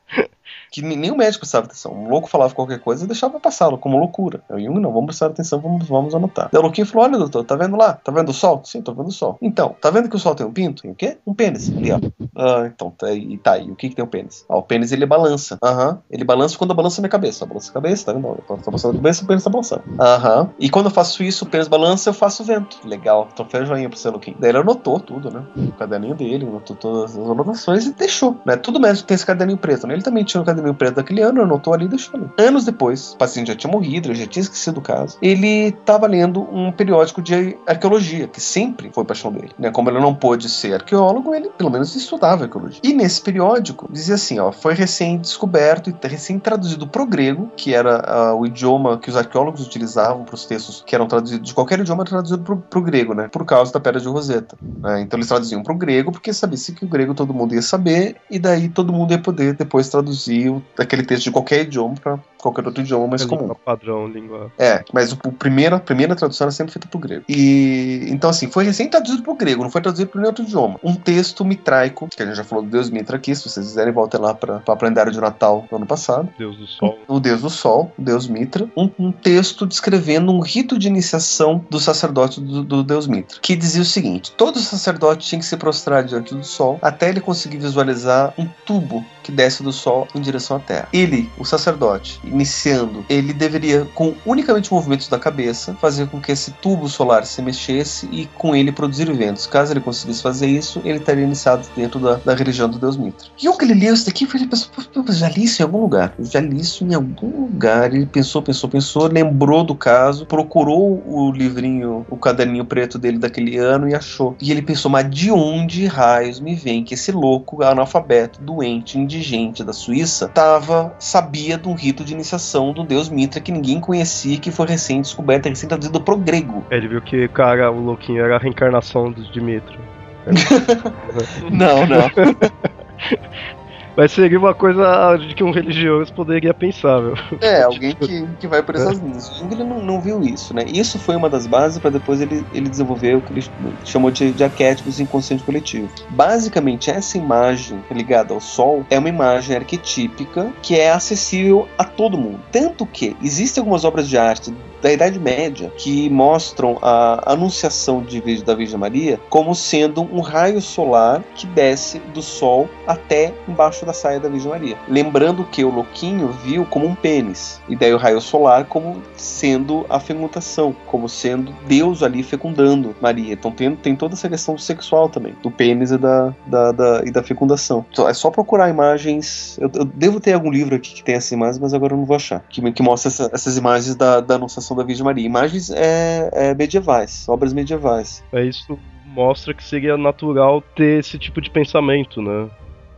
que 0.74 0.82
nem 0.82 1.12
o 1.12 1.16
médico 1.16 1.42
prestava 1.42 1.66
atenção. 1.66 1.92
Um 1.92 2.08
louco 2.08 2.28
falava 2.28 2.52
qualquer 2.52 2.80
coisa 2.80 3.04
e 3.04 3.06
deixava 3.06 3.38
passá-lo, 3.38 3.78
como 3.78 3.96
loucura. 3.96 4.42
Eu 4.50 4.58
Jung, 4.58 4.80
não, 4.80 4.92
vamos 4.92 5.06
prestar 5.06 5.26
atenção, 5.26 5.60
vamos, 5.60 5.86
vamos 5.86 6.16
anotar. 6.16 6.48
Daí 6.50 6.58
o 6.58 6.62
louquinho 6.62 6.84
falou: 6.84 7.06
olha, 7.06 7.16
doutor, 7.16 7.44
tá 7.44 7.54
vendo 7.54 7.76
lá? 7.76 7.92
Tá 7.92 8.10
vendo 8.10 8.30
o 8.30 8.32
sol? 8.32 8.60
Sim, 8.64 8.82
tô 8.82 8.92
vendo 8.92 9.06
o 9.06 9.12
sol. 9.12 9.38
Então, 9.40 9.76
tá 9.80 9.88
vendo 9.90 10.08
que 10.08 10.16
o 10.16 10.18
sol 10.18 10.34
tem 10.34 10.44
um 10.44 10.52
pinto? 10.52 10.82
Tem 10.82 10.90
o 10.90 10.94
quê? 10.96 11.16
Um 11.24 11.32
pênis. 11.32 11.70
Ali, 11.70 11.92
ó. 11.92 12.00
Ah, 12.36 12.66
então, 12.66 12.90
tá, 12.90 13.12
e 13.12 13.38
tá 13.38 13.52
aí. 13.52 13.70
O 13.70 13.76
que 13.76 13.88
que 13.88 13.94
tem 13.94 14.04
o 14.04 14.08
pênis? 14.08 14.44
Ah, 14.48 14.56
o 14.56 14.62
pênis 14.62 14.90
ele 14.90 15.06
balança. 15.06 15.58
Aham. 15.62 15.90
Uhum. 15.90 15.98
Ele 16.10 16.24
balança 16.24 16.58
quando 16.58 16.70
eu 16.70 16.76
balanço 16.76 17.00
a 17.00 17.02
minha 17.02 17.10
cabeça. 17.10 17.44
Eu 17.44 17.48
balanço 17.48 17.70
a 17.70 17.74
cabeça, 17.74 18.06
tá 18.06 18.12
vendo? 18.12 18.26
Eu 18.26 18.44
tô 18.44 18.56
balançando 18.56 18.94
a 18.94 18.96
cabeça, 18.96 19.22
o 19.22 19.26
pênis 19.28 19.44
tá 19.44 19.50
balançando. 19.50 19.82
Aham. 20.00 20.40
Uhum. 20.40 20.48
E 20.58 20.68
quando 20.68 20.86
eu 20.86 20.90
faço 20.90 21.22
isso, 21.22 21.44
o 21.44 21.48
pênis 21.48 21.68
balança, 21.68 22.10
eu 22.10 22.14
faço 22.14 22.42
vento. 22.42 22.78
Legal. 22.84 23.28
Então 23.32 23.46
fez 23.46 23.68
joinha 23.68 23.88
pro 23.88 23.96
seu 23.96 24.10
louquinho. 24.10 24.36
Daí 24.40 24.50
ele 24.50 24.58
anotou 24.58 24.98
tudo, 24.98 25.30
né? 25.30 25.44
O 25.56 25.72
caderninho 25.72 26.16
dele, 26.16 26.44
anotou 26.44 26.74
todas 26.74 27.16
as 27.16 27.30
anotações 27.30 27.86
e 27.86 27.92
deixou, 27.92 28.36
né? 28.44 28.56
Tudo 28.56 28.80
médico 28.80 29.06
tem 29.06 29.14
esse 29.14 29.24
caderninho 29.24 29.58
preto, 29.58 29.86
né? 29.86 29.94
Ele 29.94 30.02
também 30.02 30.24
tinha 30.24 30.40
um 30.40 30.44
caderninho 30.44 30.63
preto 30.72 30.94
daquele 30.96 31.20
ano, 31.20 31.42
anotou 31.42 31.74
ali 31.74 31.84
e 31.84 31.88
deixou 31.88 32.18
ali. 32.18 32.30
Anos 32.38 32.64
depois, 32.64 33.12
o 33.12 33.16
paciente 33.16 33.48
já 33.48 33.56
tinha 33.56 33.70
morrido, 33.70 34.14
já 34.14 34.26
tinha 34.26 34.42
esquecido 34.42 34.78
o 34.78 34.80
caso. 34.82 35.18
Ele 35.20 35.68
estava 35.68 36.06
lendo 36.06 36.42
um 36.52 36.72
periódico 36.72 37.20
de 37.20 37.56
arqueologia, 37.66 38.28
que 38.28 38.40
sempre 38.40 38.90
foi 38.92 39.04
paixão 39.04 39.32
dele. 39.32 39.50
Né? 39.58 39.70
Como 39.70 39.90
ele 39.90 40.00
não 40.00 40.14
pôde 40.14 40.48
ser 40.48 40.74
arqueólogo, 40.74 41.34
ele 41.34 41.50
pelo 41.50 41.70
menos 41.70 41.94
estudava 41.94 42.44
arqueologia. 42.44 42.80
E 42.82 42.92
nesse 42.92 43.20
periódico 43.20 43.88
dizia 43.90 44.14
assim: 44.14 44.38
ó, 44.38 44.52
foi 44.52 44.74
recém-descoberto 44.74 45.90
e 45.90 46.06
recém-traduzido 46.06 46.86
para 46.86 47.02
o 47.02 47.06
grego, 47.06 47.50
que 47.56 47.74
era 47.74 48.32
uh, 48.32 48.38
o 48.38 48.46
idioma 48.46 48.98
que 48.98 49.10
os 49.10 49.16
arqueólogos 49.16 49.66
utilizavam 49.66 50.24
para 50.24 50.34
os 50.34 50.44
textos 50.46 50.82
que 50.86 50.94
eram 50.94 51.06
traduzidos 51.06 51.48
de 51.48 51.54
qualquer 51.54 51.80
idioma, 51.80 52.04
traduzido 52.04 52.42
para 52.42 52.78
o 52.78 52.82
grego, 52.82 53.14
né? 53.14 53.28
Por 53.28 53.44
causa 53.44 53.72
da 53.72 53.80
Pedra 53.80 54.00
de 54.00 54.08
Roseta. 54.08 54.56
Né? 54.62 55.02
Então 55.02 55.18
eles 55.18 55.28
traduziam 55.28 55.62
para 55.62 55.72
o 55.72 55.76
grego 55.76 56.12
porque 56.12 56.32
sabia-se 56.32 56.72
que 56.72 56.84
o 56.84 56.88
grego 56.88 57.14
todo 57.14 57.34
mundo 57.34 57.54
ia 57.54 57.62
saber 57.62 58.16
e 58.30 58.38
daí 58.38 58.68
todo 58.68 58.92
mundo 58.92 59.12
ia 59.12 59.18
poder 59.18 59.54
depois 59.54 59.88
traduzir 59.88 60.50
aquele 60.78 61.02
texto 61.02 61.24
de 61.24 61.30
qualquer 61.30 61.62
idioma 61.62 61.94
para 61.94 62.18
qualquer 62.40 62.66
outro 62.66 62.82
idioma 62.82 63.06
mais 63.06 63.24
comum. 63.24 63.42
Língua 63.42 63.54
padrão, 63.54 64.06
língua. 64.06 64.52
É, 64.58 64.84
mas 64.92 65.12
o, 65.12 65.18
o 65.24 65.32
primeiro, 65.32 65.76
a 65.76 65.80
primeira 65.80 66.14
tradução 66.14 66.44
era 66.44 66.52
sempre 66.52 66.72
feita 66.72 66.86
pro 66.86 66.98
grego. 66.98 67.24
E 67.28 68.06
então 68.08 68.28
assim, 68.28 68.50
foi 68.50 68.64
recém 68.64 68.88
traduzido 68.88 69.22
pro 69.22 69.34
grego, 69.34 69.62
não 69.62 69.70
foi 69.70 69.80
traduzido 69.80 70.10
para 70.10 70.20
nenhum 70.20 70.28
outro 70.28 70.44
idioma. 70.44 70.78
Um 70.82 70.94
texto 70.94 71.44
mitraico, 71.44 72.08
que 72.08 72.22
a 72.22 72.26
gente 72.26 72.36
já 72.36 72.44
falou 72.44 72.64
do 72.64 72.70
Deus 72.70 72.90
Mitra 72.90 73.16
aqui, 73.16 73.34
se 73.34 73.48
vocês 73.48 73.66
quiserem, 73.66 73.92
voltem 73.92 74.20
lá 74.20 74.34
para 74.34 74.62
o 74.66 74.76
calendário 74.76 75.10
de 75.10 75.20
Natal 75.20 75.66
do 75.70 75.76
ano 75.76 75.86
passado. 75.86 76.28
Deus 76.38 76.56
do 76.56 76.66
Sol. 76.66 76.98
O 77.08 77.20
Deus 77.20 77.40
do 77.40 77.50
Sol, 77.50 77.92
o 77.98 78.02
Deus 78.02 78.26
Mitra. 78.26 78.68
Um, 78.76 78.90
um 78.98 79.12
texto 79.12 79.66
descrevendo 79.66 80.32
um 80.32 80.40
rito 80.40 80.78
de 80.78 80.88
iniciação 80.88 81.64
do 81.70 81.80
sacerdote 81.80 82.40
do, 82.40 82.62
do 82.62 82.82
Deus 82.82 83.06
Mitra, 83.06 83.38
que 83.40 83.56
dizia 83.56 83.80
o 83.80 83.84
seguinte: 83.86 84.32
todo 84.32 84.58
sacerdote 84.58 85.26
tinha 85.26 85.38
que 85.38 85.46
se 85.46 85.56
prostrar 85.56 86.04
diante 86.04 86.34
do 86.34 86.44
Sol 86.44 86.78
até 86.82 87.08
ele 87.08 87.20
conseguir 87.20 87.58
visualizar 87.58 88.34
um 88.36 88.46
tubo 88.66 89.04
que 89.22 89.32
desce 89.32 89.62
do 89.62 89.72
Sol 89.72 90.06
em 90.14 90.20
direção 90.20 90.43
à 90.52 90.60
Terra. 90.60 90.88
Ele, 90.92 91.30
o 91.38 91.44
sacerdote, 91.44 92.20
iniciando, 92.24 93.04
ele 93.08 93.32
deveria, 93.32 93.86
com 93.94 94.14
unicamente 94.26 94.72
movimentos 94.72 95.08
da 95.08 95.18
cabeça, 95.18 95.76
fazer 95.80 96.08
com 96.08 96.20
que 96.20 96.32
esse 96.32 96.50
tubo 96.52 96.88
solar 96.88 97.24
se 97.24 97.40
mexesse 97.40 98.08
e 98.12 98.26
com 98.26 98.54
ele 98.54 98.72
produzir 98.72 99.10
ventos. 99.12 99.46
Caso 99.46 99.72
ele 99.72 99.80
conseguisse 99.80 100.22
fazer 100.22 100.46
isso, 100.46 100.80
ele 100.84 100.98
estaria 100.98 101.24
iniciado 101.24 101.66
dentro 101.76 101.98
da, 102.00 102.14
da 102.16 102.34
religião 102.34 102.68
do 102.68 102.78
deus 102.78 102.96
Mitra. 102.96 103.28
E 103.40 103.48
o 103.48 103.56
que 103.56 103.64
ele 103.64 103.74
leu 103.74 103.94
isso 103.94 104.06
daqui, 104.06 104.28
ele 104.34 104.46
pensou, 104.46 104.68
já 105.10 105.28
li 105.28 105.44
isso 105.44 105.62
em 105.62 105.64
algum 105.64 105.80
lugar. 105.80 106.14
Eu 106.18 106.24
já 106.24 106.40
li 106.40 106.60
isso 106.60 106.84
em 106.84 106.94
algum 106.94 107.42
lugar. 107.42 107.92
Ele 107.94 108.06
pensou, 108.06 108.42
pensou, 108.42 108.68
pensou, 108.68 109.06
lembrou 109.06 109.64
do 109.64 109.74
caso, 109.74 110.26
procurou 110.26 111.02
o 111.06 111.30
livrinho, 111.32 112.04
o 112.10 112.16
caderninho 112.16 112.64
preto 112.64 112.98
dele 112.98 113.18
daquele 113.18 113.56
ano 113.56 113.88
e 113.88 113.94
achou. 113.94 114.36
E 114.40 114.50
ele 114.50 114.62
pensou, 114.62 114.90
mas 114.90 115.08
de 115.10 115.30
onde 115.30 115.86
raios 115.86 116.40
me 116.40 116.54
vem 116.54 116.84
que 116.84 116.94
esse 116.94 117.12
louco, 117.12 117.62
analfabeto, 117.62 118.40
doente, 118.40 118.98
indigente 118.98 119.62
da 119.62 119.72
Suíça, 119.72 120.23
tava, 120.28 120.94
sabia 120.98 121.56
de 121.58 121.68
um 121.68 121.74
rito 121.74 122.04
de 122.04 122.12
iniciação 122.12 122.72
do 122.72 122.84
deus 122.84 123.08
Mitra 123.08 123.40
que 123.40 123.52
ninguém 123.52 123.80
conhecia, 123.80 124.38
que 124.38 124.50
foi 124.50 124.66
recém-descoberto, 124.66 125.48
recém-traduzido 125.48 126.00
pro 126.00 126.16
grego. 126.16 126.64
Ele 126.70 126.88
viu 126.88 127.02
que, 127.02 127.28
cara, 127.28 127.70
o 127.70 127.80
louquinho 127.80 128.22
era 128.22 128.36
a 128.36 128.38
reencarnação 128.38 129.12
de 129.12 129.40
Mitra. 129.40 129.78
não, 131.50 131.86
não. 131.86 132.10
Mas 133.96 134.12
seria 134.12 134.38
uma 134.38 134.54
coisa 134.54 135.16
de 135.16 135.34
que 135.34 135.44
um 135.44 135.50
religioso 135.50 136.12
poderia 136.12 136.52
pensar, 136.52 137.00
meu. 137.00 137.14
É, 137.40 137.62
alguém 137.62 137.94
que, 137.94 138.26
que 138.40 138.46
vai 138.46 138.62
por 138.62 138.74
essas 138.74 138.98
linhas. 138.98 139.36
Jung 139.38 139.54
não, 139.56 139.82
não 139.82 140.00
viu 140.00 140.22
isso, 140.22 140.54
né? 140.54 140.64
Isso 140.66 140.98
foi 140.98 141.16
uma 141.16 141.28
das 141.28 141.46
bases 141.46 141.78
para 141.78 141.90
depois 141.90 142.20
ele, 142.20 142.44
ele 142.52 142.68
desenvolver 142.68 143.16
o 143.16 143.20
que 143.20 143.32
ele 143.32 143.44
chamou 143.84 144.10
de, 144.10 144.32
de 144.32 144.44
arquétipos 144.44 145.00
inconsciente 145.00 145.44
coletivo. 145.44 145.88
Basicamente, 146.10 146.90
essa 146.90 147.18
imagem 147.18 147.82
ligada 147.90 148.34
ao 148.34 148.40
Sol 148.40 148.84
é 148.90 148.98
uma 148.98 149.08
imagem 149.08 149.56
arquetípica 149.56 150.50
que 150.62 150.78
é 150.78 150.90
acessível 150.90 151.68
a 151.78 151.84
todo 151.84 152.18
mundo. 152.18 152.40
Tanto 152.50 152.86
que 152.86 153.16
existem 153.22 153.60
algumas 153.60 153.84
obras 153.84 154.08
de 154.08 154.18
arte 154.18 154.52
da 154.84 154.92
Idade 154.92 155.18
Média 155.18 155.72
que 155.78 156.10
mostram 156.10 156.78
a 156.82 157.32
anunciação 157.32 158.02
de, 158.02 158.20
da 158.44 158.54
Virgem 158.54 158.78
Maria 158.78 159.18
como 159.30 159.54
sendo 159.54 160.02
um 160.02 160.20
raio 160.20 160.60
solar 160.60 161.24
que 161.34 161.46
desce 161.46 161.98
do 162.12 162.20
Sol 162.20 162.68
até 162.86 163.32
embaixo 163.48 163.86
da 163.86 163.94
saia 163.94 164.20
da 164.20 164.28
Virgem 164.28 164.50
Maria. 164.50 164.76
Lembrando 164.86 165.42
que 165.44 165.64
o 165.64 165.70
Louquinho 165.70 166.28
viu 166.44 166.66
como 166.66 166.86
um 166.86 166.94
pênis, 166.94 167.62
e 167.66 167.74
daí 167.74 167.94
o 167.94 167.96
raio 167.96 168.20
solar 168.20 168.66
como 168.66 169.02
sendo 169.16 169.86
a 169.88 169.98
fecundação, 169.98 170.76
como 170.86 171.08
sendo 171.08 171.54
Deus 171.66 172.02
ali 172.02 172.22
fecundando 172.22 172.94
Maria. 173.00 173.32
Então 173.32 173.50
tem, 173.50 173.74
tem 173.74 173.96
toda 173.96 174.12
essa 174.12 174.28
questão 174.28 174.58
sexual 174.58 175.08
também, 175.08 175.34
do 175.42 175.50
pênis 175.50 175.92
e 175.92 175.96
da, 175.96 176.34
da, 176.46 176.72
da 176.72 177.02
e 177.06 177.10
da 177.10 177.22
fecundação. 177.22 177.86
É 178.06 178.12
só 178.12 178.30
procurar 178.30 178.68
imagens. 178.68 179.56
Eu, 179.58 179.70
eu, 179.74 179.84
devo 179.86 180.20
ter 180.20 180.34
algum 180.34 180.50
livro 180.50 180.74
aqui 180.74 180.92
que 180.92 181.02
tem 181.02 181.14
essas 181.14 181.32
imagens, 181.32 181.58
mas 181.58 181.72
agora 181.72 181.94
eu 181.94 181.98
não 181.98 182.04
vou 182.04 182.16
achar. 182.16 182.44
Que, 182.50 182.60
que 182.72 182.82
mostra 182.82 183.08
essa, 183.08 183.30
essas 183.32 183.56
imagens 183.56 183.94
da, 183.94 184.20
da 184.20 184.34
anunciação 184.34 184.73
da 184.74 184.82
Virgem 184.82 185.04
Maria. 185.04 185.26
Imagens 185.26 185.70
é, 185.70 186.30
é, 186.32 186.54
medievais, 186.54 187.28
obras 187.28 187.52
medievais. 187.52 188.22
É 188.32 188.44
isso 188.44 188.78
mostra 189.14 189.54
que 189.54 189.62
seria 189.62 189.96
natural 189.96 190.60
ter 190.74 190.98
esse 190.98 191.16
tipo 191.18 191.40
de 191.40 191.48
pensamento, 191.48 192.20
né? 192.20 192.50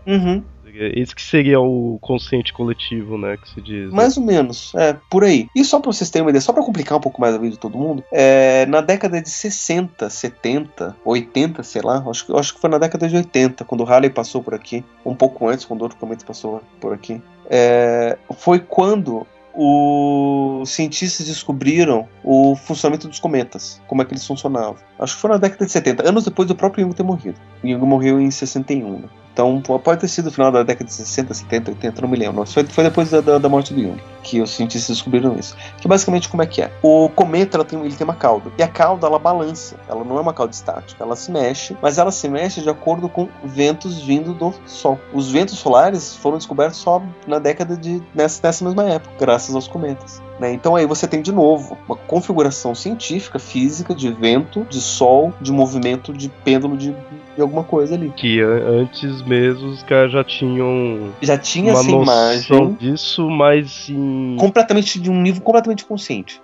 Uhum. 0.06 0.42
Esse 0.78 1.14
que 1.14 1.22
seria 1.22 1.58
o 1.58 1.98
consciente 2.02 2.52
coletivo, 2.52 3.16
né, 3.16 3.38
que 3.38 3.48
se 3.48 3.62
diz. 3.62 3.88
Né? 3.88 3.96
Mais 3.96 4.18
ou 4.18 4.22
menos, 4.22 4.74
é, 4.74 4.94
por 5.10 5.24
aí. 5.24 5.48
E 5.56 5.64
só 5.64 5.80
pra 5.80 5.90
vocês 5.90 6.10
terem 6.10 6.26
uma 6.26 6.30
ideia, 6.30 6.42
só 6.42 6.52
pra 6.52 6.62
complicar 6.62 6.98
um 6.98 7.00
pouco 7.00 7.18
mais 7.18 7.34
a 7.34 7.38
vida 7.38 7.52
de 7.52 7.58
todo 7.58 7.78
mundo, 7.78 8.04
é, 8.12 8.66
na 8.66 8.82
década 8.82 9.22
de 9.22 9.30
60, 9.30 10.10
70, 10.10 10.94
80, 11.02 11.62
sei 11.62 11.80
lá, 11.80 12.04
acho, 12.06 12.36
acho 12.36 12.54
que 12.54 12.60
foi 12.60 12.68
na 12.68 12.76
década 12.76 13.08
de 13.08 13.16
80, 13.16 13.64
quando 13.64 13.80
o 13.80 13.84
Halley 13.84 14.10
passou 14.10 14.42
por 14.42 14.54
aqui, 14.54 14.84
um 15.02 15.14
pouco 15.14 15.48
antes, 15.48 15.64
quando 15.64 15.80
outro 15.80 15.96
cometa 15.96 16.26
passou 16.26 16.62
por 16.78 16.92
aqui, 16.92 17.22
é, 17.48 18.18
foi 18.36 18.58
quando 18.58 19.26
os 19.56 20.68
cientistas 20.68 21.26
descobriram 21.26 22.06
o 22.22 22.54
funcionamento 22.54 23.08
dos 23.08 23.18
cometas, 23.18 23.80
como 23.86 24.02
é 24.02 24.04
que 24.04 24.12
eles 24.12 24.26
funcionavam. 24.26 24.76
Acho 24.98 25.14
que 25.14 25.20
foi 25.20 25.30
na 25.30 25.38
década 25.38 25.64
de 25.64 25.72
70, 25.72 26.08
anos 26.08 26.24
depois 26.24 26.46
do 26.46 26.54
próprio 26.54 26.84
Jung 26.84 26.94
ter 26.94 27.02
morrido. 27.02 27.40
O 27.64 27.86
morreu 27.86 28.20
em 28.20 28.30
61. 28.30 28.98
Né? 28.98 29.08
Então 29.36 29.60
pode 29.60 30.00
ter 30.00 30.08
sido 30.08 30.24
no 30.24 30.32
final 30.32 30.50
da 30.50 30.62
década 30.62 30.86
de 30.86 30.94
60, 30.94 31.34
70, 31.34 31.72
80, 31.72 32.00
não 32.00 32.08
me 32.08 32.16
lembro. 32.16 32.46
Foi, 32.46 32.64
foi 32.64 32.84
depois 32.84 33.10
da, 33.10 33.20
da, 33.20 33.36
da, 33.36 33.50
morte 33.50 33.74
do 33.74 33.82
Jung 33.82 34.00
que 34.22 34.40
os 34.40 34.50
cientistas 34.50 34.96
descobriram 34.96 35.38
isso. 35.38 35.54
Que 35.78 35.86
basicamente 35.86 36.26
como 36.30 36.42
é 36.42 36.46
que 36.46 36.62
é? 36.62 36.72
O 36.82 37.10
cometa 37.10 37.62
tem, 37.62 37.78
ele 37.84 37.94
tem 37.94 38.06
uma 38.06 38.14
cauda. 38.14 38.50
E 38.56 38.62
a 38.62 38.68
cauda 38.68 39.06
ela 39.06 39.18
balança. 39.18 39.76
Ela 39.86 40.02
não 40.04 40.16
é 40.16 40.22
uma 40.22 40.32
cauda 40.32 40.54
estática. 40.54 41.04
Ela 41.04 41.14
se 41.14 41.30
mexe, 41.30 41.76
mas 41.82 41.98
ela 41.98 42.10
se 42.10 42.26
mexe 42.30 42.62
de 42.62 42.70
acordo 42.70 43.10
com 43.10 43.28
ventos 43.44 44.00
vindo 44.00 44.32
do 44.32 44.54
Sol. 44.64 44.98
Os 45.12 45.30
ventos 45.30 45.58
solares 45.58 46.16
foram 46.16 46.38
descobertos 46.38 46.78
só 46.78 47.02
na 47.26 47.38
década 47.38 47.76
de. 47.76 48.02
nessa, 48.14 48.40
nessa 48.42 48.64
mesma 48.64 48.84
época, 48.84 49.14
graças 49.20 49.54
aos 49.54 49.68
cometas. 49.68 50.22
Né? 50.38 50.52
Então 50.52 50.76
aí 50.76 50.86
você 50.86 51.08
tem 51.08 51.22
de 51.22 51.32
novo 51.32 51.78
uma 51.88 51.96
configuração 51.96 52.74
científica, 52.74 53.38
física, 53.38 53.94
de 53.94 54.10
vento, 54.10 54.66
de 54.68 54.80
sol, 54.80 55.32
de 55.40 55.50
movimento 55.50 56.12
de 56.12 56.28
pêndulo 56.28 56.76
de, 56.76 56.94
de 57.34 57.40
alguma 57.40 57.64
coisa 57.64 57.94
ali. 57.94 58.12
Que 58.14 58.40
antes 58.40 59.22
mesmo 59.22 59.68
os 59.68 59.82
caras 59.82 60.12
já 60.12 60.22
tinham. 60.22 61.12
Já 61.22 61.38
tinha 61.38 61.72
uma 61.72 61.80
essa 61.80 61.90
imagem 61.90 62.72
disso, 62.74 63.30
mas 63.30 63.88
em. 63.88 64.36
Completamente 64.38 65.00
de 65.00 65.10
um 65.10 65.20
nível 65.20 65.42
completamente 65.42 65.84
consciente. 65.84 66.40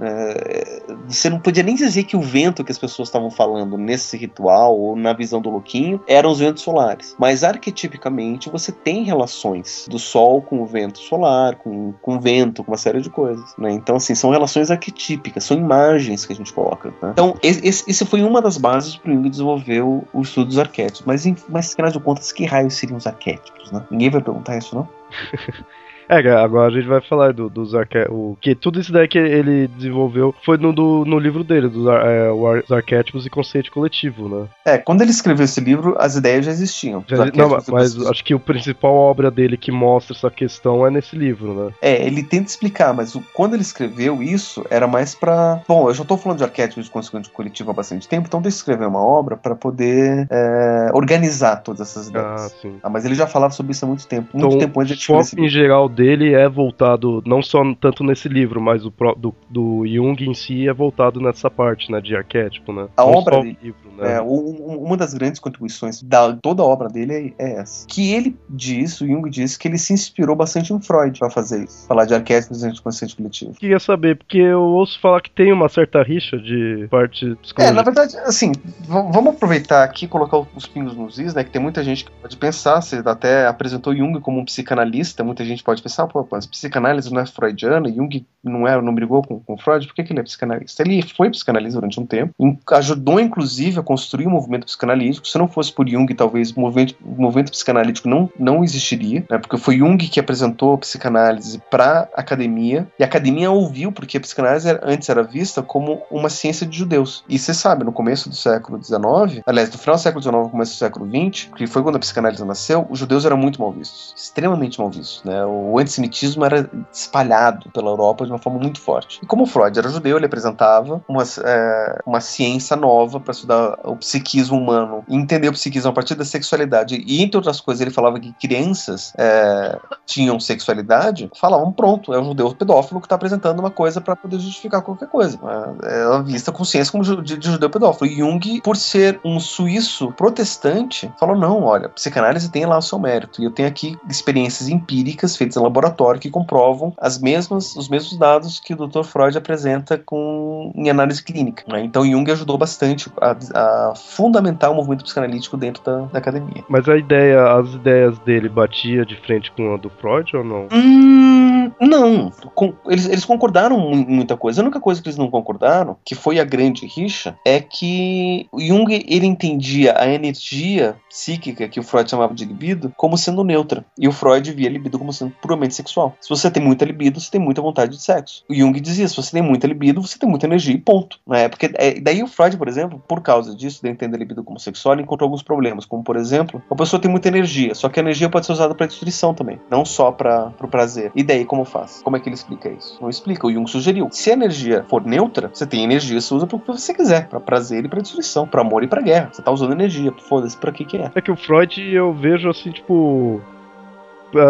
É. 0.00 0.82
Você 1.08 1.28
não 1.28 1.38
podia 1.38 1.62
nem 1.62 1.74
dizer 1.74 2.04
que 2.04 2.16
o 2.16 2.20
vento 2.20 2.64
que 2.64 2.72
as 2.72 2.78
pessoas 2.78 3.08
estavam 3.08 3.30
falando 3.30 3.76
nesse 3.76 4.16
ritual 4.16 4.78
ou 4.78 4.96
na 4.96 5.12
visão 5.12 5.40
do 5.40 5.50
Louquinho 5.50 6.00
eram 6.06 6.30
os 6.30 6.38
ventos 6.38 6.62
solares. 6.62 7.14
Mas 7.18 7.44
arquetipicamente 7.44 8.50
você 8.50 8.72
tem 8.72 9.04
relações 9.04 9.86
do 9.88 9.98
Sol 9.98 10.40
com 10.42 10.62
o 10.62 10.66
vento 10.66 10.98
solar, 10.98 11.56
com, 11.56 11.92
com 12.00 12.16
o 12.16 12.20
vento, 12.20 12.64
com 12.64 12.70
uma 12.70 12.76
série 12.76 13.00
de 13.00 13.10
coisas. 13.10 13.54
Né? 13.56 13.72
Então, 13.72 13.96
assim, 13.96 14.14
são 14.14 14.30
relações 14.30 14.70
arquetípicas, 14.70 15.44
são 15.44 15.56
imagens 15.56 16.24
que 16.24 16.32
a 16.32 16.36
gente 16.36 16.52
coloca. 16.52 16.92
Né? 17.02 17.10
Então, 17.12 17.34
esse, 17.42 18.04
foi 18.06 18.22
uma 18.22 18.40
das 18.40 18.56
bases 18.56 18.96
para 18.96 19.10
o 19.10 19.14
Jung 19.14 19.28
desenvolver 19.28 19.82
o, 19.82 20.04
o, 20.12 20.22
estudo 20.22 20.48
dos 20.48 20.58
arquétipos. 20.58 21.02
Mas, 21.06 21.26
mas 21.48 21.72
afinal 21.72 21.90
de 21.90 22.00
contas, 22.00 22.32
que 22.32 22.44
raios 22.44 22.74
seriam 22.74 22.96
os 22.96 23.06
arquétipos? 23.06 23.70
Né? 23.70 23.82
Ninguém 23.90 24.10
vai 24.10 24.22
perguntar 24.22 24.56
isso, 24.56 24.74
não? 24.74 24.88
É, 26.08 26.18
agora 26.30 26.68
a 26.68 26.70
gente 26.70 26.88
vai 26.88 27.00
falar 27.00 27.32
do, 27.32 27.48
dos 27.48 27.74
arquétipos. 27.74 28.36
Que 28.40 28.54
tudo 28.54 28.80
isso 28.80 28.92
daí 28.92 29.08
que 29.08 29.18
ele 29.18 29.68
desenvolveu 29.68 30.34
foi 30.44 30.56
no, 30.56 30.72
do, 30.72 31.04
no 31.04 31.18
livro 31.18 31.42
dele, 31.42 31.68
dos 31.68 31.86
é, 31.86 32.30
os 32.30 32.70
arquétipos 32.70 33.26
e 33.26 33.30
conceito 33.30 33.70
coletivo, 33.70 34.28
né? 34.28 34.48
É, 34.64 34.78
quando 34.78 35.02
ele 35.02 35.10
escreveu 35.10 35.44
esse 35.44 35.60
livro, 35.60 35.96
as 35.98 36.16
ideias 36.16 36.44
já 36.44 36.50
existiam. 36.50 37.04
Já, 37.06 37.26
não, 37.34 37.50
mas, 37.50 37.68
mas 37.68 38.06
acho 38.06 38.24
que 38.24 38.34
o 38.34 38.40
principal 38.40 38.94
obra 38.94 39.30
dele 39.30 39.56
que 39.56 39.72
mostra 39.72 40.16
essa 40.16 40.30
questão 40.30 40.86
é 40.86 40.90
nesse 40.90 41.16
livro, 41.16 41.54
né? 41.54 41.72
É, 41.82 42.06
ele 42.06 42.22
tenta 42.22 42.48
explicar, 42.48 42.94
mas 42.94 43.14
o, 43.14 43.22
quando 43.34 43.54
ele 43.54 43.62
escreveu 43.62 44.22
isso, 44.22 44.64
era 44.70 44.86
mais 44.86 45.14
pra. 45.14 45.60
Bom, 45.66 45.88
eu 45.88 45.94
já 45.94 46.04
tô 46.04 46.16
falando 46.16 46.38
de 46.38 46.44
arquétipos 46.44 46.86
e 46.86 46.90
conceito 46.90 47.30
coletivo 47.30 47.70
há 47.70 47.74
bastante 47.74 48.08
tempo, 48.08 48.26
então 48.26 48.40
deixa 48.40 48.56
eu 48.56 48.60
escrever 48.60 48.86
uma 48.86 49.04
obra 49.04 49.36
para 49.36 49.54
poder 49.54 50.26
é, 50.30 50.90
organizar 50.92 51.56
todas 51.56 51.80
essas 51.80 52.08
ideias. 52.08 52.26
Ah, 52.26 52.48
sim. 52.60 52.78
Ah, 52.82 52.90
mas 52.90 53.04
ele 53.04 53.14
já 53.14 53.26
falava 53.26 53.52
sobre 53.52 53.72
isso 53.72 53.84
há 53.84 53.88
muito 53.88 54.06
tempo. 54.06 54.28
Muito 54.32 54.46
então, 54.46 54.58
tempo 54.58 54.80
antes 54.80 54.96
de 54.96 55.02
escrever. 55.02 55.44
Em 55.44 55.48
geral 55.48 55.88
dele 55.96 56.34
é 56.34 56.48
voltado, 56.48 57.22
não 57.26 57.42
só 57.42 57.62
tanto 57.80 58.04
nesse 58.04 58.28
livro, 58.28 58.60
mas 58.60 58.84
o 58.84 58.92
do, 59.16 59.34
do 59.48 59.86
Jung 59.86 60.22
em 60.22 60.34
si 60.34 60.68
é 60.68 60.72
voltado 60.72 61.20
nessa 61.20 61.50
parte, 61.50 61.90
né, 61.90 62.00
de 62.00 62.14
arquétipo, 62.14 62.72
né? 62.72 62.88
A 62.96 63.02
não 63.02 63.12
obra 63.12 63.40
dele, 63.40 63.58
livro, 63.62 63.90
né? 63.96 64.14
é, 64.14 64.22
um, 64.22 64.84
uma 64.84 64.96
das 64.96 65.14
grandes 65.14 65.40
contribuições 65.40 66.02
da 66.02 66.32
toda 66.34 66.62
a 66.62 66.66
obra 66.66 66.88
dele 66.88 67.34
é, 67.38 67.44
é, 67.44 67.60
essa. 67.60 67.86
Que 67.86 68.12
ele 68.12 68.36
diz, 68.48 69.00
o 69.00 69.06
Jung 69.06 69.28
diz, 69.30 69.56
que 69.56 69.66
ele 69.66 69.78
se 69.78 69.92
inspirou 69.92 70.36
bastante 70.36 70.72
em 70.72 70.80
Freud 70.80 71.18
para 71.18 71.30
fazer 71.30 71.64
isso, 71.64 71.86
falar 71.86 72.04
de 72.04 72.14
arquétipos 72.14 72.62
e 72.62 72.82
consciente 72.82 73.16
coletivo. 73.16 73.54
Queria 73.54 73.80
saber, 73.80 74.16
porque 74.16 74.38
eu 74.38 74.60
ouço 74.60 75.00
falar 75.00 75.20
que 75.20 75.30
tem 75.30 75.52
uma 75.52 75.68
certa 75.68 76.02
rixa 76.02 76.36
de 76.38 76.86
parte 76.90 77.34
psicológica. 77.36 77.62
É, 77.62 77.70
na 77.70 77.82
verdade, 77.82 78.16
assim, 78.18 78.52
vamos 78.86 79.34
aproveitar 79.34 79.82
aqui 79.82 80.04
e 80.04 80.08
colocar 80.08 80.44
os 80.54 80.66
pingos 80.66 80.94
nos 80.94 81.18
is, 81.18 81.34
né, 81.34 81.42
que 81.42 81.50
tem 81.50 81.62
muita 81.62 81.82
gente 81.82 82.04
que 82.04 82.10
pode 82.10 82.36
pensar, 82.36 82.80
você 82.80 83.02
até 83.04 83.46
apresentou 83.46 83.94
Jung 83.94 84.20
como 84.20 84.40
um 84.40 84.44
psicanalista, 84.44 85.24
muita 85.24 85.44
gente 85.44 85.62
pode 85.62 85.82
pensar, 85.86 86.06
pô, 86.06 86.26
mas 86.30 86.46
psicanálise 86.46 87.12
não 87.12 87.20
é 87.20 87.26
freudiana, 87.26 87.88
Jung 87.88 88.26
não, 88.42 88.66
é, 88.66 88.80
não 88.80 88.94
brigou 88.94 89.22
com, 89.22 89.40
com 89.40 89.56
Freud, 89.56 89.86
por 89.86 89.94
que, 89.94 90.04
que 90.04 90.12
ele 90.12 90.20
é 90.20 90.22
psicanalista? 90.22 90.82
Ele 90.82 91.02
foi 91.02 91.30
psicanalista 91.30 91.80
durante 91.80 92.00
um 92.00 92.06
tempo, 92.06 92.34
ajudou 92.72 93.20
inclusive 93.20 93.78
a 93.78 93.82
construir 93.82 94.26
o 94.26 94.28
um 94.28 94.32
movimento 94.32 94.66
psicanalítico. 94.66 95.26
Se 95.26 95.38
não 95.38 95.48
fosse 95.48 95.72
por 95.72 95.88
Jung, 95.88 96.12
talvez 96.14 96.50
o 96.52 96.60
movimento, 96.60 96.94
movimento 97.00 97.50
psicanalítico 97.50 98.08
não, 98.08 98.30
não 98.38 98.62
existiria, 98.62 99.24
né? 99.30 99.38
porque 99.38 99.56
foi 99.56 99.78
Jung 99.78 99.96
que 99.96 100.20
apresentou 100.20 100.74
a 100.74 100.78
psicanálise 100.78 101.60
para 101.70 102.08
a 102.14 102.20
academia, 102.20 102.86
e 102.98 103.02
a 103.02 103.06
academia 103.06 103.50
ouviu, 103.50 103.92
porque 103.92 104.16
a 104.16 104.20
psicanálise 104.20 104.68
era, 104.68 104.80
antes 104.82 105.08
era 105.08 105.22
vista 105.22 105.62
como 105.62 106.02
uma 106.10 106.28
ciência 106.28 106.66
de 106.66 106.76
judeus. 106.76 107.24
E 107.28 107.38
você 107.38 107.54
sabe, 107.54 107.84
no 107.84 107.92
começo 107.92 108.28
do 108.28 108.34
século 108.34 108.82
XIX, 108.82 109.42
aliás, 109.46 109.70
no 109.70 109.78
final 109.78 109.96
do 109.96 110.02
século 110.02 110.22
XIX, 110.22 110.50
começo 110.50 110.72
do 110.72 110.78
século 110.78 111.06
XX, 111.06 111.50
que 111.56 111.66
foi 111.66 111.82
quando 111.82 111.96
a 111.96 111.98
psicanálise 111.98 112.44
nasceu, 112.44 112.86
os 112.88 112.98
judeus 112.98 113.24
eram 113.24 113.36
muito 113.36 113.60
mal 113.60 113.72
vistos, 113.72 114.14
extremamente 114.16 114.78
mal 114.78 114.90
vistos. 114.90 115.22
Né? 115.24 115.44
O 115.44 115.75
antissemitismo 115.78 116.44
era 116.44 116.68
espalhado 116.92 117.70
pela 117.70 117.90
Europa 117.90 118.24
de 118.24 118.32
uma 118.32 118.38
forma 118.38 118.58
muito 118.58 118.80
forte. 118.80 119.20
E 119.22 119.26
como 119.26 119.46
Freud 119.46 119.78
era 119.78 119.88
judeu, 119.88 120.16
ele 120.16 120.26
apresentava 120.26 121.02
uma, 121.08 121.22
é, 121.22 122.02
uma 122.06 122.20
ciência 122.20 122.76
nova 122.76 123.20
para 123.20 123.32
estudar 123.32 123.78
o 123.84 123.96
psiquismo 123.96 124.58
humano 124.58 125.04
e 125.08 125.16
entender 125.16 125.48
o 125.48 125.52
psiquismo 125.52 125.90
a 125.90 125.92
partir 125.92 126.14
da 126.14 126.24
sexualidade. 126.24 127.02
E, 127.06 127.22
entre 127.22 127.36
outras 127.36 127.60
coisas, 127.60 127.80
ele 127.80 127.90
falava 127.90 128.18
que 128.20 128.32
crianças 128.34 129.12
é, 129.18 129.78
tinham 130.04 130.38
sexualidade. 130.40 131.30
Falavam, 131.38 131.72
pronto, 131.72 132.12
é 132.12 132.20
um 132.20 132.24
judeu 132.24 132.54
pedófilo 132.54 133.00
que 133.00 133.06
está 133.06 133.16
apresentando 133.16 133.58
uma 133.60 133.70
coisa 133.70 134.00
para 134.00 134.16
poder 134.16 134.38
justificar 134.38 134.82
qualquer 134.82 135.08
coisa. 135.08 135.38
É, 135.82 136.16
é 136.16 136.22
vista 136.22 136.52
com 136.52 136.64
ciência 136.64 136.92
como 136.92 137.04
de, 137.22 137.36
de 137.36 137.50
judeu 137.50 137.70
pedófilo. 137.70 138.10
E 138.10 138.16
Jung, 138.18 138.60
por 138.62 138.76
ser 138.76 139.20
um 139.24 139.38
suíço 139.38 140.12
protestante, 140.12 141.12
falou: 141.18 141.36
não, 141.36 141.62
olha, 141.62 141.88
psicanálise 141.88 142.50
tem 142.50 142.66
lá 142.66 142.78
o 142.78 142.82
seu 142.82 142.98
mérito. 142.98 143.40
E 143.40 143.44
eu 143.44 143.50
tenho 143.50 143.68
aqui 143.68 143.98
experiências 144.08 144.68
empíricas 144.68 145.36
feitas 145.36 145.56
ao 145.56 145.65
laboratório 145.66 146.20
que 146.20 146.30
comprovam 146.30 146.92
as 146.98 147.18
mesmas, 147.18 147.76
os 147.76 147.88
mesmos 147.88 148.18
dados 148.18 148.60
que 148.60 148.74
o 148.74 148.86
Dr. 148.86 149.02
Freud 149.02 149.36
apresenta 149.36 149.98
com, 149.98 150.72
em 150.74 150.88
análise 150.88 151.22
clínica. 151.22 151.64
Né? 151.68 151.82
Então 151.84 152.04
Jung 152.04 152.30
ajudou 152.30 152.58
bastante 152.58 153.10
a, 153.20 153.36
a, 153.54 153.94
fundamentar 153.94 154.70
o 154.70 154.74
movimento 154.74 155.04
psicanalítico 155.04 155.56
dentro 155.56 155.82
da, 155.82 156.00
da, 156.02 156.18
academia. 156.18 156.64
Mas 156.68 156.88
a 156.88 156.96
ideia, 156.96 157.52
as 157.52 157.74
ideias 157.74 158.18
dele 158.20 158.48
batia 158.48 159.04
de 159.04 159.16
frente 159.16 159.50
com 159.52 159.74
a 159.74 159.76
do 159.76 159.90
Freud 159.90 160.36
ou 160.36 160.44
não? 160.44 160.68
Hum, 160.72 161.70
não. 161.80 162.30
Com, 162.54 162.74
eles, 162.86 163.06
eles 163.08 163.24
concordaram 163.24 163.92
em 163.92 164.06
muita 164.06 164.36
coisa. 164.36 164.60
A 164.60 164.64
única 164.64 164.80
coisa 164.80 165.02
que 165.02 165.08
eles 165.08 165.18
não 165.18 165.30
concordaram, 165.30 165.96
que 166.04 166.14
foi 166.14 166.38
a 166.38 166.44
grande 166.44 166.86
rixa, 166.86 167.36
é 167.44 167.60
que 167.60 168.48
Jung 168.56 168.92
ele 168.92 169.26
entendia 169.26 169.94
a 169.98 170.06
energia 170.08 170.96
psíquica 171.08 171.68
que 171.68 171.80
o 171.80 171.82
Freud 171.82 172.10
chamava 172.10 172.34
de 172.34 172.44
libido 172.44 172.92
como 172.96 173.18
sendo 173.18 173.44
neutra. 173.44 173.84
E 173.98 174.08
o 174.08 174.12
Freud 174.12 174.52
via 174.52 174.68
a 174.68 174.72
libido 174.72 174.98
como 174.98 175.12
sendo 175.12 175.32
sexual. 175.74 176.16
Se 176.20 176.28
você 176.28 176.50
tem 176.50 176.62
muita 176.62 176.84
libido, 176.84 177.20
você 177.20 177.30
tem 177.30 177.40
muita 177.40 177.62
vontade 177.62 177.92
de 177.92 178.02
sexo. 178.02 178.44
O 178.48 178.54
Jung 178.54 178.78
dizia: 178.80 179.08
se 179.08 179.16
você 179.16 179.32
tem 179.32 179.42
muita 179.42 179.66
libido, 179.66 180.00
você 180.02 180.18
tem 180.18 180.28
muita 180.28 180.46
energia 180.46 180.74
e 180.74 180.78
ponto. 180.78 181.18
Né? 181.26 181.48
Porque 181.48 181.70
é, 181.74 182.00
daí 182.00 182.22
o 182.22 182.26
Freud, 182.26 182.56
por 182.56 182.68
exemplo, 182.68 183.02
por 183.06 183.20
causa 183.20 183.54
disso, 183.54 183.80
de 183.82 183.88
entender 183.88 184.16
a 184.16 184.18
libido 184.18 184.44
como 184.44 184.58
sexual, 184.58 184.94
ele 184.94 185.02
encontrou 185.02 185.26
alguns 185.26 185.42
problemas, 185.42 185.84
como 185.84 186.02
por 186.02 186.16
exemplo, 186.16 186.62
a 186.70 186.74
pessoa 186.74 187.00
tem 187.00 187.10
muita 187.10 187.28
energia, 187.28 187.74
só 187.74 187.88
que 187.88 187.98
a 187.98 188.02
energia 188.02 188.28
pode 188.28 188.46
ser 188.46 188.52
usada 188.52 188.74
para 188.74 188.86
destruição 188.86 189.34
também, 189.34 189.60
não 189.70 189.84
só 189.84 190.12
para 190.12 190.52
o 190.60 190.68
prazer. 190.68 191.10
E 191.14 191.22
daí 191.22 191.44
como 191.44 191.64
faz? 191.64 192.00
Como 192.02 192.16
é 192.16 192.20
que 192.20 192.28
ele 192.28 192.34
explica 192.34 192.68
isso? 192.68 192.98
Não 193.00 193.08
explica. 193.08 193.46
O 193.46 193.52
Jung 193.52 193.68
sugeriu: 193.68 194.08
se 194.10 194.30
a 194.30 194.34
energia 194.34 194.84
for 194.88 195.04
neutra, 195.04 195.50
você 195.52 195.66
tem 195.66 195.84
energia, 195.84 196.20
você 196.20 196.34
usa 196.34 196.46
para 196.46 196.56
o 196.56 196.60
que 196.60 196.66
você 196.66 196.94
quiser, 196.94 197.28
para 197.28 197.40
prazer 197.40 197.84
e 197.84 197.88
para 197.88 198.00
destruição, 198.00 198.46
para 198.46 198.60
amor 198.60 198.82
e 198.82 198.88
para 198.88 199.02
guerra. 199.02 199.30
Você 199.32 199.42
tá 199.42 199.50
usando 199.50 199.72
energia, 199.72 200.12
foda-se 200.28 200.56
para 200.56 200.72
que 200.72 200.84
que 200.84 200.96
é. 200.96 201.10
É 201.14 201.20
que 201.20 201.30
o 201.30 201.36
Freud 201.36 201.80
eu 201.80 202.12
vejo 202.12 202.48
assim, 202.48 202.70
tipo, 202.70 203.40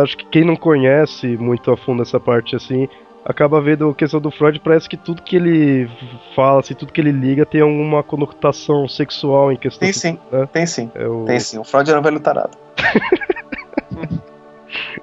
acho 0.03 0.17
que 0.17 0.27
quem 0.27 0.45
não 0.45 0.57
conhece 0.57 1.37
muito 1.37 1.71
a 1.71 1.77
fundo 1.77 2.03
essa 2.03 2.19
parte 2.19 2.57
assim, 2.57 2.89
acaba 3.25 3.61
vendo 3.61 3.89
a 3.91 3.95
questão 3.95 4.21
do 4.21 4.31
Freud, 4.31 4.61
parece 4.61 4.89
que 4.89 4.97
tudo 4.97 5.23
que 5.23 5.37
ele 5.37 5.91
fala, 6.35 6.61
assim, 6.61 6.75
tudo 6.75 6.93
que 6.93 7.01
ele 7.01 7.11
liga 7.11 7.45
tem 7.45 7.61
alguma 7.61 8.03
conotação 8.03 8.87
sexual 8.89 9.51
em 9.51 9.57
questão. 9.57 9.81
Tem 9.81 9.93
sim, 9.93 10.19
né? 10.31 10.49
tem 10.53 10.67
sim. 10.67 10.91
É 10.95 11.07
o... 11.07 11.25
Tem 11.25 11.41
sim. 11.41 11.59
O 11.59 11.65
Freud 11.65 11.91
era 11.91 11.99
um 11.99 12.03
velho 12.03 12.21
tarado. 12.21 12.57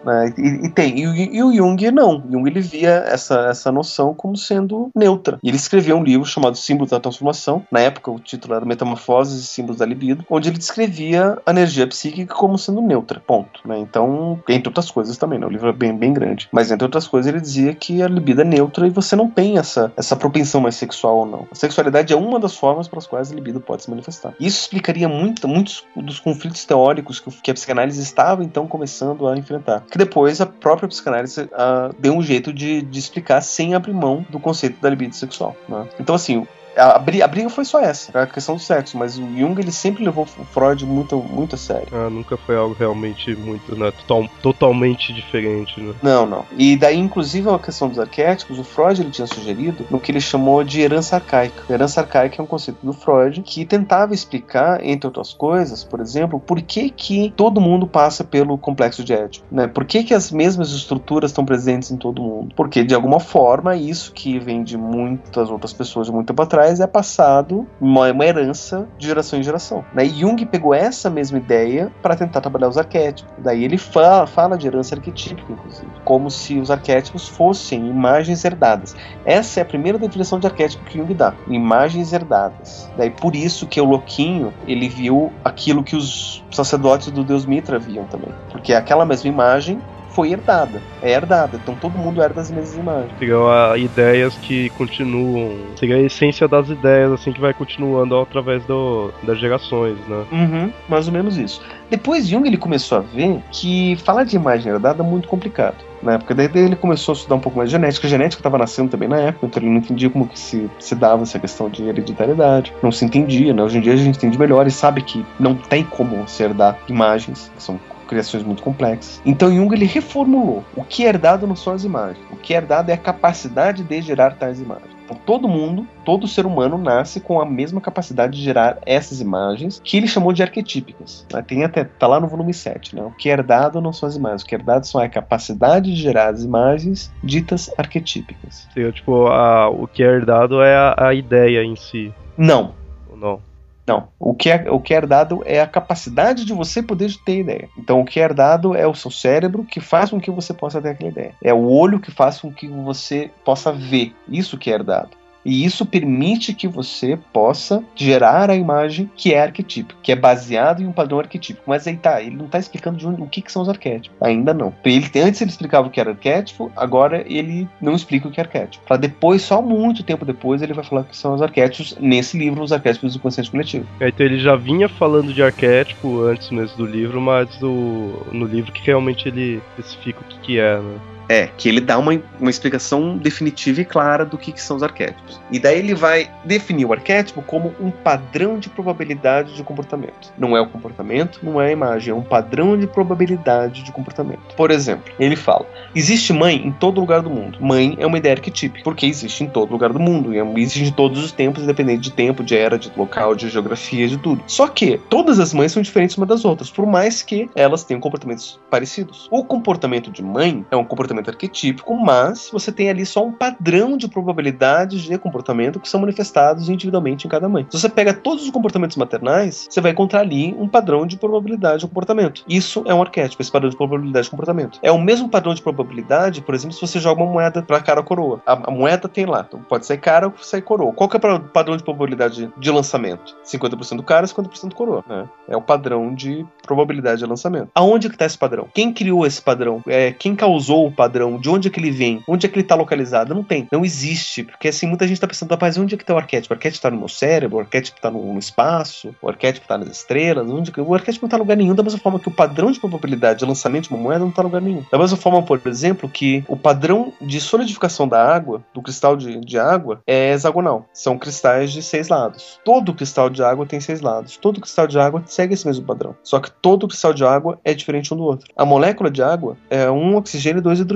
Né? 0.04 0.34
E, 0.38 0.66
e, 0.66 0.70
tem. 0.70 0.98
E, 1.00 1.38
e, 1.38 1.44
o 1.44 1.54
Jung 1.54 1.92
não. 1.92 2.24
Jung 2.30 2.50
ele 2.50 2.62
via 2.62 3.04
essa, 3.08 3.48
essa 3.50 3.72
noção 3.72 4.14
como 4.14 4.36
sendo 4.36 4.90
neutra. 4.96 5.40
E 5.44 5.50
ele 5.50 5.58
escreveu 5.58 5.98
um 5.98 6.04
livro 6.04 6.26
chamado 6.26 6.58
Símbolos 6.58 6.92
da 6.92 7.00
Transformação. 7.00 7.66
Na 7.72 7.80
época, 7.80 8.12
o 8.12 8.20
título 8.20 8.56
era 8.56 8.66
Metamorfoses 8.66 9.44
e 9.44 9.48
Símbolos 9.48 9.78
da 9.78 9.86
Libido, 9.86 10.26
onde 10.30 10.50
ele 10.50 10.58
descrevia 10.58 11.38
a 11.46 11.52
energia 11.52 11.88
psíquica 11.88 12.34
como 12.36 12.58
sendo 12.58 12.82
neutra. 12.82 13.22
Ponto. 13.26 13.62
Né? 13.66 13.80
Então, 13.80 14.42
entre 14.50 14.70
outras 14.70 14.90
coisas 14.92 15.18
também, 15.18 15.40
né? 15.40 15.46
o 15.46 15.50
livro 15.50 15.70
é 15.70 15.74
bem, 15.74 15.96
bem 15.96 16.14
grande. 16.14 16.48
Mas 16.52 16.72
entre 16.72 16.86
outras 16.86 17.08
coisas, 17.08 17.32
ele 17.32 17.42
dizia 17.42 17.74
que 17.74 18.02
a 18.02 18.08
libido 18.08 18.42
é 18.42 18.46
neutra 18.46 18.88
e 18.88 18.90
você 18.90 19.16
não 19.16 19.30
tem 19.30 19.58
essa, 19.58 19.92
essa 19.98 20.16
propensão 20.16 20.62
mais 20.62 20.76
sexual 20.76 21.18
ou 21.18 21.26
não. 21.26 21.48
A 21.52 21.56
sexualidade 21.56 22.14
é 22.14 22.16
uma 22.16 22.40
das 22.40 22.56
formas 22.56 22.88
pelas 22.88 23.08
quais 23.08 23.32
a 23.32 23.36
libido 23.36 23.60
pode 23.60 23.84
se 23.84 23.90
manifestar. 23.90 24.34
Isso 24.40 24.62
explicaria 24.62 25.08
muito, 25.08 25.48
muitos 25.48 25.86
dos 25.96 26.20
conflitos 26.20 26.66
teóricos 26.66 27.20
que, 27.20 27.32
que 27.42 27.52
a 27.52 27.54
psicanálise 27.54 28.02
estava 28.02 28.44
então 28.44 28.68
começando 28.68 29.28
a 29.28 29.38
enfrentar 29.38 29.53
que 29.90 29.98
depois 29.98 30.40
a 30.42 30.46
própria 30.46 30.88
psicanálise 30.88 31.42
uh, 31.42 31.94
deu 32.00 32.14
um 32.14 32.22
jeito 32.22 32.54
de, 32.54 32.82
de 32.82 33.00
explicar 33.00 33.42
sem 33.42 33.74
abrir 33.74 33.94
mão 33.94 34.26
do 34.30 34.40
conceito 34.40 34.80
da 34.82 34.90
libido 34.90 35.16
sexual. 35.16 35.56
Né? 35.68 35.88
Então, 36.00 36.16
assim, 36.16 36.48
a, 36.76 37.00
briga, 37.00 37.26
a 37.26 37.28
briga 37.28 37.50
foi 37.50 37.66
só 37.66 37.80
essa, 37.80 38.22
a 38.22 38.28
questão 38.28 38.56
do 38.56 38.62
sexo, 38.62 38.98
mas 38.98 39.18
o 39.18 39.22
Jung 39.22 39.60
ele 39.60 39.72
sempre 39.72 40.04
levou 40.04 40.24
o 40.24 40.46
Freud 40.46 40.86
muito, 40.86 41.18
muito 41.18 41.56
a 41.56 41.58
sério. 41.58 41.88
Ah, 41.92 42.10
nunca 42.10 42.38
foi 42.38 42.56
algo 42.56 42.76
realmente 42.78 43.36
muito, 43.36 43.76
né, 43.76 43.92
total, 43.92 44.30
totalmente 44.42 45.14
diferente, 45.14 45.80
né? 45.80 45.94
Não, 46.02 46.26
não. 46.26 46.46
E 46.58 46.76
daí, 46.76 46.98
inclusive, 46.98 47.50
a 47.50 47.60
questão 47.60 47.88
dos 47.88 48.00
arquétipos, 48.00 48.60
o 48.60 48.64
Freud 48.64 49.02
ele 49.02 49.12
tinha 49.12 49.28
sugerido 49.28 49.86
no 49.90 50.00
que 50.00 50.12
ele 50.12 50.22
chamou 50.22 50.64
de 50.64 50.82
herança 50.82 51.16
arcaica. 51.16 51.72
Herança 51.72 52.02
arcaica 52.02 52.42
é 52.42 52.44
um 52.44 52.48
conceito 52.48 52.80
do 52.84 52.94
Freud 52.94 53.42
que 53.42 53.66
tentava 53.66 54.14
explicar, 54.14 54.84
entre 54.84 55.08
outras 55.08 55.34
coisas, 55.34 55.84
por 55.84 56.00
exemplo, 56.00 56.40
por 56.40 56.62
que 56.62 56.90
que 56.90 57.34
todo 57.36 57.62
mundo 57.62 57.86
passa 57.86 58.24
pelo 58.24 58.58
complexo 58.58 59.04
de 59.04 59.14
Édipo, 59.14 59.46
né? 59.52 59.68
Por 59.68 59.86
que 59.86 60.04
que 60.04 60.14
as 60.14 60.32
mesmas 60.32 60.72
estruturas 60.72 61.32
estão 61.32 61.46
presentes 61.46 61.92
em 61.92 61.98
todo 61.98 62.22
mundo? 62.22 62.54
Porque, 62.56 62.84
de 62.84 62.96
alguma 62.96 63.20
forma, 63.20 63.76
isso 63.76 64.12
que 64.12 64.40
vem 64.40 64.64
de 64.64 64.78
muitas 64.78 65.50
outras 65.50 65.74
pessoas 65.74 66.08
de 66.08 66.14
muito 66.14 66.28
tempo 66.28 66.42
atrás 66.42 66.63
é 66.66 66.88
passado 66.88 67.68
uma, 67.80 68.12
uma 68.12 68.26
herança 68.26 68.88
de 68.98 69.08
geração 69.08 69.40
em 69.40 69.44
geração. 69.44 69.84
Né? 69.94 70.06
E 70.06 70.10
Jung 70.10 70.46
pegou 70.46 70.74
essa 70.74 71.10
mesma 71.10 71.38
ideia 71.38 71.92
para 72.02 72.16
tentar 72.16 72.42
trabalhar 72.42 72.68
os 72.68 72.78
arquétipos. 72.78 73.32
Daí 73.38 73.64
ele 73.64 73.78
fala, 73.78 74.28
fala 74.28 74.58
de 74.58 74.68
herança 74.68 74.96
arquetípica, 74.96 75.52
inclusive, 75.52 75.88
como 76.04 76.30
se 76.30 76.60
os 76.60 76.72
arquétipos 76.72 77.28
fossem 77.28 77.88
imagens 77.88 78.44
herdadas. 78.46 78.96
Essa 79.26 79.60
é 79.60 79.64
a 79.64 79.66
primeira 79.66 79.98
definição 79.98 80.40
de 80.40 80.48
arquétipo 80.48 80.84
que 80.86 80.98
Jung 80.98 81.14
dá: 81.14 81.34
imagens 81.48 82.14
herdadas. 82.14 82.90
Daí 82.98 83.10
por 83.10 83.36
isso 83.36 83.68
que 83.68 83.80
o 83.80 83.86
louquinho 83.86 84.54
ele 84.68 84.88
viu 84.88 85.32
aquilo 85.44 85.84
que 85.84 85.96
os 85.96 86.44
sacerdotes 86.52 87.12
do 87.12 87.24
deus 87.24 87.46
Mitra 87.46 87.80
viam 87.80 88.06
também, 88.06 88.30
porque 88.52 88.74
aquela 88.74 89.06
mesma 89.06 89.30
imagem 89.30 89.82
foi 90.14 90.32
herdada. 90.32 90.82
É 91.02 91.12
herdada. 91.12 91.60
Então 91.62 91.76
todo 91.76 91.98
mundo 91.98 92.22
herda 92.22 92.42
as 92.42 92.50
mesmas 92.50 92.78
imagens. 92.78 93.12
Seria 93.20 93.78
ideias 93.78 94.36
que 94.36 94.70
continuam. 94.72 95.58
Seria 95.76 95.98
a 95.98 96.02
essência 96.02 96.48
das 96.48 96.70
ideias, 96.70 97.12
assim, 97.12 97.32
que 97.32 97.42
vai 97.42 97.54
continuando 97.54 98.18
através 98.20 98.64
do, 98.66 99.12
das 99.24 99.40
gerações, 99.40 99.98
né? 100.08 100.26
Uhum, 100.32 100.72
mais 100.88 101.08
ou 101.08 101.14
menos 101.14 101.38
isso. 101.38 101.62
Depois 101.90 102.28
Jung 102.28 102.48
ele 102.48 102.58
começou 102.58 103.00
a 103.00 103.02
ver 103.02 103.42
que 103.52 103.96
falar 103.98 104.24
de 104.24 104.36
imagem 104.36 104.72
herdada 104.72 105.04
é 105.04 105.06
muito 105.06 105.28
complicado. 105.28 105.76
Na 106.02 106.14
época 106.14 106.36
daí 106.36 106.50
ele 106.54 106.76
começou 106.76 107.14
a 107.14 107.16
estudar 107.16 107.36
um 107.36 107.40
pouco 107.40 107.58
mais 107.58 107.70
de 107.70 107.76
genética. 107.76 108.08
A 108.08 108.10
genética 108.10 108.40
estava 108.40 108.58
nascendo 108.58 108.90
também 108.90 109.08
na 109.08 109.20
época, 109.20 109.46
então 109.46 109.62
ele 109.62 109.70
não 109.70 109.78
entendia 109.78 110.10
como 110.10 110.28
que 110.28 110.38
se, 110.38 110.70
se 110.80 110.96
dava 110.96 111.24
essa 111.24 111.40
questão 111.40 111.70
de 111.70 111.84
hereditariedade. 111.88 112.74
Não 112.82 112.92
se 112.92 113.06
entendia, 113.06 113.54
né? 113.54 113.64
Hoje 113.64 113.78
em 113.78 113.82
dia 113.82 113.94
a 113.94 113.98
gente 113.98 114.18
entende 114.18 114.38
melhor 114.38 114.68
e 114.68 114.72
sabe 114.72 115.02
que 115.02 115.26
não 115.40 115.56
tem 115.56 115.84
como 115.84 116.28
se 116.28 116.44
herdar 116.44 116.78
imagens, 116.90 117.52
que 117.56 117.64
são 117.64 117.80
criações 118.04 118.44
muito 118.44 118.64
complexas. 118.64 119.22
Então 119.26 119.54
Jung 119.54 119.74
ele 119.74 119.86
reformulou: 119.86 120.64
o 120.76 120.84
que 120.84 121.06
é 121.06 121.10
herdado 121.10 121.48
não 121.48 121.56
são 121.56 121.74
as 121.74 121.84
imagens, 121.84 122.26
o 122.32 122.36
que 122.36 122.54
é 122.54 122.58
herdado 122.58 122.92
é 122.92 122.94
a 122.94 122.98
capacidade 122.98 123.84
de 123.84 124.02
gerar 124.02 124.36
tais 124.36 124.60
imagens. 124.60 124.94
Então 125.06 125.18
todo 125.26 125.48
mundo, 125.48 125.86
todo 126.06 126.28
ser 126.28 126.46
humano 126.46 126.78
nasce 126.78 127.20
com 127.20 127.42
a 127.42 127.46
mesma 127.46 127.82
capacidade 127.82 128.38
de 128.38 128.44
gerar 128.44 128.78
essas 128.86 129.20
imagens, 129.20 129.82
que 129.84 129.98
ele 129.98 130.08
chamou 130.08 130.32
de 130.32 130.42
arquetípicas. 130.42 131.26
Né? 131.32 131.42
Tem 131.42 131.64
até 131.64 131.84
tá 131.84 132.08
lá 132.08 132.20
no 132.20 132.28
volume 132.28 132.54
7, 132.54 132.96
né? 132.96 133.04
O 133.04 133.12
que 133.12 133.30
é 133.30 133.34
herdado 133.34 133.82
não 133.82 133.92
são 133.92 134.08
as 134.08 134.16
imagens, 134.16 134.44
o 134.44 134.46
que 134.46 134.56
é 134.56 134.58
herdado 134.58 134.88
são 134.88 135.02
a 135.02 135.10
capacidade 135.10 135.94
de 135.94 136.02
gerar 136.02 136.30
as 136.30 136.44
imagens 136.44 137.12
ditas 137.24 137.70
arquetípicas. 137.78 138.68
Sim, 138.74 138.92
tipo, 138.92 139.28
a, 139.28 139.70
o 139.70 139.88
que 139.88 140.04
é 140.04 140.08
herdado 140.08 140.62
é 140.62 140.76
a, 140.76 141.08
a 141.08 141.14
ideia 141.14 141.64
em 141.64 141.76
si. 141.76 142.14
Não. 142.38 142.74
Ou 143.10 143.18
não? 143.18 143.53
Não. 143.86 144.08
O 144.20 144.34
que, 144.34 144.50
é, 144.50 144.72
o 144.72 144.80
que 144.80 144.94
é 144.94 144.98
herdado 144.98 145.42
é 145.46 145.60
a 145.60 145.68
capacidade 145.68 146.46
de 146.46 146.54
você 146.54 146.82
poder 146.82 147.12
ter 147.26 147.40
ideia. 147.40 147.70
Então, 147.78 148.00
o 148.00 148.06
que 148.06 148.20
é 148.20 148.24
herdado 148.24 148.76
é 148.76 148.88
o 148.88 148.96
seu 148.96 149.12
cérebro 149.12 149.66
que 149.66 149.82
faz 149.82 150.10
com 150.10 150.22
que 150.22 150.32
você 150.32 150.54
possa 150.54 150.82
ter 150.82 150.90
aquela 150.90 151.12
ideia. 151.12 151.36
É 151.42 151.54
o 151.54 151.68
olho 151.68 152.00
que 152.00 152.12
faz 152.12 152.40
com 152.40 152.52
que 152.52 152.68
você 152.68 153.30
possa 153.44 153.72
ver. 153.72 154.16
Isso 154.28 154.58
que 154.58 154.72
é 154.72 154.74
herdado. 154.74 155.23
E 155.46 155.66
isso 155.66 155.86
permite 155.86 156.54
que 156.54 156.68
você 156.68 157.18
possa 157.32 157.84
gerar 157.96 158.50
a 158.50 158.56
imagem 158.56 159.10
que 159.16 159.34
é 159.34 159.42
arquetípico, 159.42 160.00
que 160.02 160.12
é 160.12 160.16
baseado 160.16 160.82
em 160.82 160.88
um 160.88 160.92
padrão 160.92 161.20
arquetípico. 161.20 161.64
Mas 161.68 161.88
aí 161.88 161.98
tá, 161.98 162.22
ele 162.22 162.36
não 162.36 162.46
está 162.46 162.60
explicando 162.60 162.98
de 162.98 163.08
onde, 163.08 163.22
o 163.22 163.28
que, 163.28 163.42
que, 163.42 163.52
são 163.52 163.62
os 163.62 163.70
arquétipos. 163.70 164.18
Ainda 164.22 164.54
não. 164.54 164.74
Ele, 164.84 165.06
antes 165.22 165.42
ele 165.42 165.52
explicava 165.52 165.88
o 165.88 165.92
que 165.92 166.00
era 166.00 166.12
arquétipo, 166.12 166.72
agora 166.76 167.24
ele 167.28 167.68
não 167.82 167.94
explica 167.94 168.28
o 168.28 168.32
que 168.32 168.40
é 168.40 168.44
arquétipo. 168.44 168.86
Para 168.86 168.98
depois, 168.98 169.42
só 169.42 169.62
muito 169.62 170.04
tempo 170.04 170.26
depois, 170.26 170.62
ele 170.62 170.74
vai 170.74 170.84
falar 170.84 171.02
o 171.02 171.06
que 171.06 171.18
são 171.18 171.34
os 171.34 171.42
arquétipos 171.42 171.98
nesse 172.00 172.38
livro, 172.38 172.64
os 172.64 172.72
arquétipos 172.72 173.14
do 173.14 173.20
consciente 173.20 173.52
coletivo. 173.52 173.86
É, 174.00 174.10
então 174.10 174.26
ele 174.26 174.40
já 174.40 174.56
vinha 174.56 174.88
falando 174.88 175.34
de 175.34 175.44
arquétipo 175.44 176.22
antes 176.22 176.50
mesmo 176.50 176.78
do 176.78 176.86
livro, 176.86 177.20
mas 177.20 177.62
o, 177.62 178.26
no 178.32 178.46
livro 178.46 178.72
que 178.72 178.86
realmente 178.86 179.28
ele 179.28 179.62
especifica 179.78 180.22
o 180.22 180.24
que, 180.24 180.40
que 180.40 180.60
é, 180.60 180.78
né? 180.78 181.13
É, 181.30 181.48
que 181.58 181.70
ele 181.70 181.80
dá 181.80 181.98
uma, 181.98 182.22
uma 182.40 182.50
explicação 182.50 183.18
definitiva 183.18 183.82
e 183.82 183.86
clara 183.86 184.26
do 184.26 184.38
que, 184.38 184.52
que, 184.52 184.62
são 184.62 184.78
os 184.78 184.84
arquétipos. 184.84 185.40
E 185.52 185.60
daí 185.60 185.80
ele 185.80 185.96
vai 185.96 186.30
definir 186.44 186.86
o 186.86 186.94
arquétipo 186.94 187.42
como 187.42 187.74
um 187.80 187.92
padrão 187.92 188.60
de 188.60 188.70
probabilidade 188.70 189.56
de 189.56 189.64
comportamento. 189.64 190.34
Não 190.38 190.56
é 190.56 190.62
o 190.62 190.68
comportamento, 190.68 191.40
não 191.44 191.62
é 191.62 191.68
a 191.68 191.72
imagem, 191.72 192.12
é 192.12 192.16
um 192.16 192.22
padrão 192.22 192.78
de 192.78 192.88
probabilidade 192.88 193.84
de 193.84 193.92
comportamento. 193.92 194.56
Por 194.56 194.72
exemplo, 194.72 195.14
ele 195.20 195.36
fala: 195.36 195.66
existe 195.96 196.34
mãe 196.34 196.56
em 196.56 196.72
todo 196.72 197.00
lugar 197.00 197.22
do 197.22 197.30
mundo. 197.30 197.58
Mãe 197.62 197.96
é 198.00 198.06
uma 198.06 198.18
ideia 198.18 198.36
arquetípica, 198.36 198.84
porque 198.84 199.06
existe 199.06 199.44
em 199.44 199.48
todo 199.48 199.72
lugar 199.72 199.92
do 199.94 200.00
mundo, 200.00 200.34
e 200.34 200.62
existe 200.62 200.90
em 200.90 200.92
todos 200.92 201.24
os 201.24 201.32
tempos, 201.32 201.64
independente 201.64 202.02
de 202.02 202.12
tempo, 202.12 202.44
de 202.44 202.56
era, 202.56 202.78
de 202.78 202.92
local, 202.96 203.36
de 203.36 203.50
geografia, 203.50 204.08
de 204.08 204.18
tudo. 204.18 204.44
Só 204.48 204.68
que 204.68 205.00
todas 205.10 205.40
as 205.40 205.54
mães 205.54 205.72
são 205.72 205.82
diferentes 205.82 206.18
uma 206.18 206.26
das 206.26 206.46
outras, 206.46 206.70
por 206.70 206.86
mais 206.86 207.22
que 207.22 207.50
elas 207.56 207.84
tenham 207.84 208.02
comportamentos 208.02 208.60
parecidos. 208.70 209.28
O 209.32 209.44
comportamento 209.44 210.12
de 210.12 210.24
mãe 210.24 210.66
é 210.72 210.76
um 210.76 210.84
comportamento 210.84 211.13
comportamento 211.14 211.30
arquetípico, 211.30 211.96
mas 211.96 212.50
você 212.52 212.72
tem 212.72 212.90
ali 212.90 213.06
só 213.06 213.26
um 213.26 213.32
padrão 213.32 213.96
de 213.96 214.08
probabilidades 214.08 215.04
de 215.04 215.18
comportamento 215.18 215.80
que 215.80 215.88
são 215.88 216.00
manifestados 216.00 216.70
individualmente 216.70 217.28
em 217.28 217.30
cada 217.30 217.48
mãe. 217.48 217.66
Se 217.70 217.80
você 217.80 217.90
pega 217.90 218.14
todos 218.14 218.44
os 218.44 218.50
comportamentos 218.50 218.98
maternais, 218.98 219.68
você 219.70 219.80
vai 219.80 219.92
encontrar 219.92 220.22
ali 220.22 220.56
um 220.58 220.68
padrão 220.68 221.06
de 221.06 221.18
probabilidade 221.18 221.80
de 221.80 221.88
comportamento. 221.88 222.44
Isso 222.48 222.84
é 222.88 222.94
um 222.94 223.02
arquétipo, 223.02 223.42
esse 223.42 223.52
padrão 223.52 223.70
de 223.70 223.78
probabilidade 223.78 224.26
de 224.26 224.32
comportamento. 224.32 224.80
É 224.82 224.92
o 224.92 225.00
mesmo 225.00 225.30
padrão 225.30 225.54
de 225.54 225.62
probabilidade, 225.62 226.42
por 226.42 226.56
exemplo, 226.56 226.76
se 226.76 226.82
você 226.82 227.00
joga 227.00 227.22
uma 227.22 227.32
moeda 227.32 227.62
para 227.62 227.80
cara 227.80 228.00
ou 228.00 228.06
coroa. 228.06 228.42
A, 228.46 228.54
a, 228.54 228.72
moeda 228.72 229.08
tem 229.08 229.26
lá, 229.26 229.46
então 229.48 229.62
pode 229.62 229.86
ser 229.86 229.98
cara 229.98 230.28
ou 230.28 230.34
sair 230.38 230.62
coroa. 230.62 230.94
Qual 230.94 231.10
que 231.10 231.18
é 231.18 231.20
o 231.20 231.40
padrão 231.40 231.78
de 231.78 231.84
probabilidade 231.84 232.52
de 232.58 232.72
lançamento? 232.72 233.36
50% 233.46 233.98
do 233.98 234.04
cara, 234.04 234.26
50% 234.26 234.70
do 234.70 234.76
coroa. 234.76 235.04
Né? 235.08 235.28
É 235.48 235.58
o 235.58 235.62
padrão 235.62 236.14
de 236.14 236.46
probabilidade 236.64 237.20
de 237.20 237.26
lançamento. 237.26 237.70
Aonde 237.76 238.10
que 238.10 238.16
está 238.16 238.26
esse 238.26 238.38
padrão? 238.38 238.68
Quem 238.74 238.92
criou 238.94 239.26
esse 239.26 239.42
padrão? 239.42 239.82
É, 239.88 240.12
quem 240.12 240.36
causou 240.36 240.88
o 240.88 240.92
padrão? 240.92 241.03
De 241.08 241.50
onde 241.50 241.68
é 241.68 241.72
que 241.72 241.80
ele 241.80 241.92
vem? 241.92 242.24
Onde 242.28 242.46
é 242.46 242.50
que 242.50 242.56
ele 242.56 242.64
está 242.64 242.76
localizado? 242.76 243.34
Não 243.34 243.44
tem. 243.44 243.68
Não 243.72 243.84
existe. 243.84 244.44
Porque 244.44 244.68
assim, 244.68 244.88
muita 244.88 245.08
gente 245.08 245.18
está 245.18 245.28
pensando, 245.28 245.52
rapaz, 245.52 245.78
onde 245.78 245.96
é 245.96 245.98
que 245.98 246.04
está 246.04 246.14
o 246.14 246.18
arquétipo? 246.18 246.54
O 246.54 246.58
arquétipo 246.58 246.78
está 246.78 246.92
no 246.92 246.98
meu 246.98 247.08
cérebro? 247.08 247.58
O 247.58 247.60
arquétipo 247.60 247.98
está 247.98 248.10
no, 248.10 248.38
espaço? 248.38 249.16
O 249.22 249.30
arquétipo 249.30 249.66
está 249.66 249.78
nas 249.78 249.90
estrelas? 249.90 250.50
Onde. 250.50 250.72
O 250.78 250.94
arquétipo 250.94 251.26
não 251.26 251.28
está 251.28 251.38
em 251.38 251.40
lugar 251.40 251.58
nenhum, 251.58 251.76
da 251.76 251.84
mesma 251.84 252.00
forma 252.00 252.20
que 252.20 252.28
o 252.28 252.32
padrão 252.32 252.72
de 252.72 252.80
probabilidade 252.80 253.40
de 253.40 253.46
lançamento 253.46 253.88
de 253.88 253.94
uma 253.94 254.02
moeda 254.02 254.20
não 254.20 254.30
está 254.30 254.42
em 254.42 254.46
lugar 254.46 254.62
nenhum. 254.62 254.84
Da 254.92 254.98
mesma 254.98 255.18
forma, 255.18 255.42
por 255.42 255.60
exemplo, 255.66 256.10
que 256.10 256.44
o 256.48 256.56
padrão 256.56 257.14
de 257.22 257.40
solidificação 257.40 258.08
da 258.08 258.24
água, 258.24 258.64
do 258.74 258.82
cristal 258.82 259.16
de, 259.16 259.40
de 259.40 259.60
água, 259.60 260.02
é 260.08 260.34
hexagonal. 260.34 260.86
São 260.94 261.18
cristais 261.18 261.72
de 261.72 261.82
seis 261.82 262.10
lados. 262.10 262.60
Todo 262.64 262.94
cristal 262.94 263.30
de 263.30 263.44
água 263.44 263.66
tem 263.66 263.80
seis 263.80 264.02
lados. 264.02 264.38
Todo 264.38 264.62
cristal 264.62 264.88
de 264.88 265.00
água 265.00 265.24
segue 265.26 265.54
esse 265.54 265.66
mesmo 265.66 265.86
padrão. 265.86 266.16
Só 266.24 266.40
que 266.40 266.52
todo 266.52 266.88
cristal 266.88 267.14
de 267.14 267.24
água 267.24 267.60
é 267.64 267.74
diferente 267.74 268.14
um 268.14 268.18
do 268.18 268.24
outro. 268.24 268.48
A 268.56 268.66
molécula 268.66 269.10
de 269.10 269.22
água 269.22 269.58
é 269.70 269.90
um 269.90 270.16
oxigênio 270.16 270.60
e 270.60 270.62
dois 270.62 270.80
hidrogênios. 270.80 270.93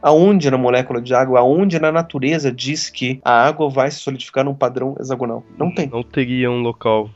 Aonde 0.00 0.50
na 0.50 0.58
molécula 0.58 1.00
de 1.00 1.14
água, 1.14 1.40
aonde 1.40 1.78
na 1.78 1.92
natureza 1.92 2.52
diz 2.52 2.90
que 2.90 3.20
a 3.24 3.46
água 3.46 3.68
vai 3.68 3.90
se 3.90 3.98
solidificar 3.98 4.44
num 4.44 4.54
padrão 4.54 4.94
hexagonal? 4.98 5.44
Não 5.58 5.72
tem. 5.74 5.88
Não 5.88 6.02
teria 6.02 6.50
um 6.50 6.60
local 6.60 7.10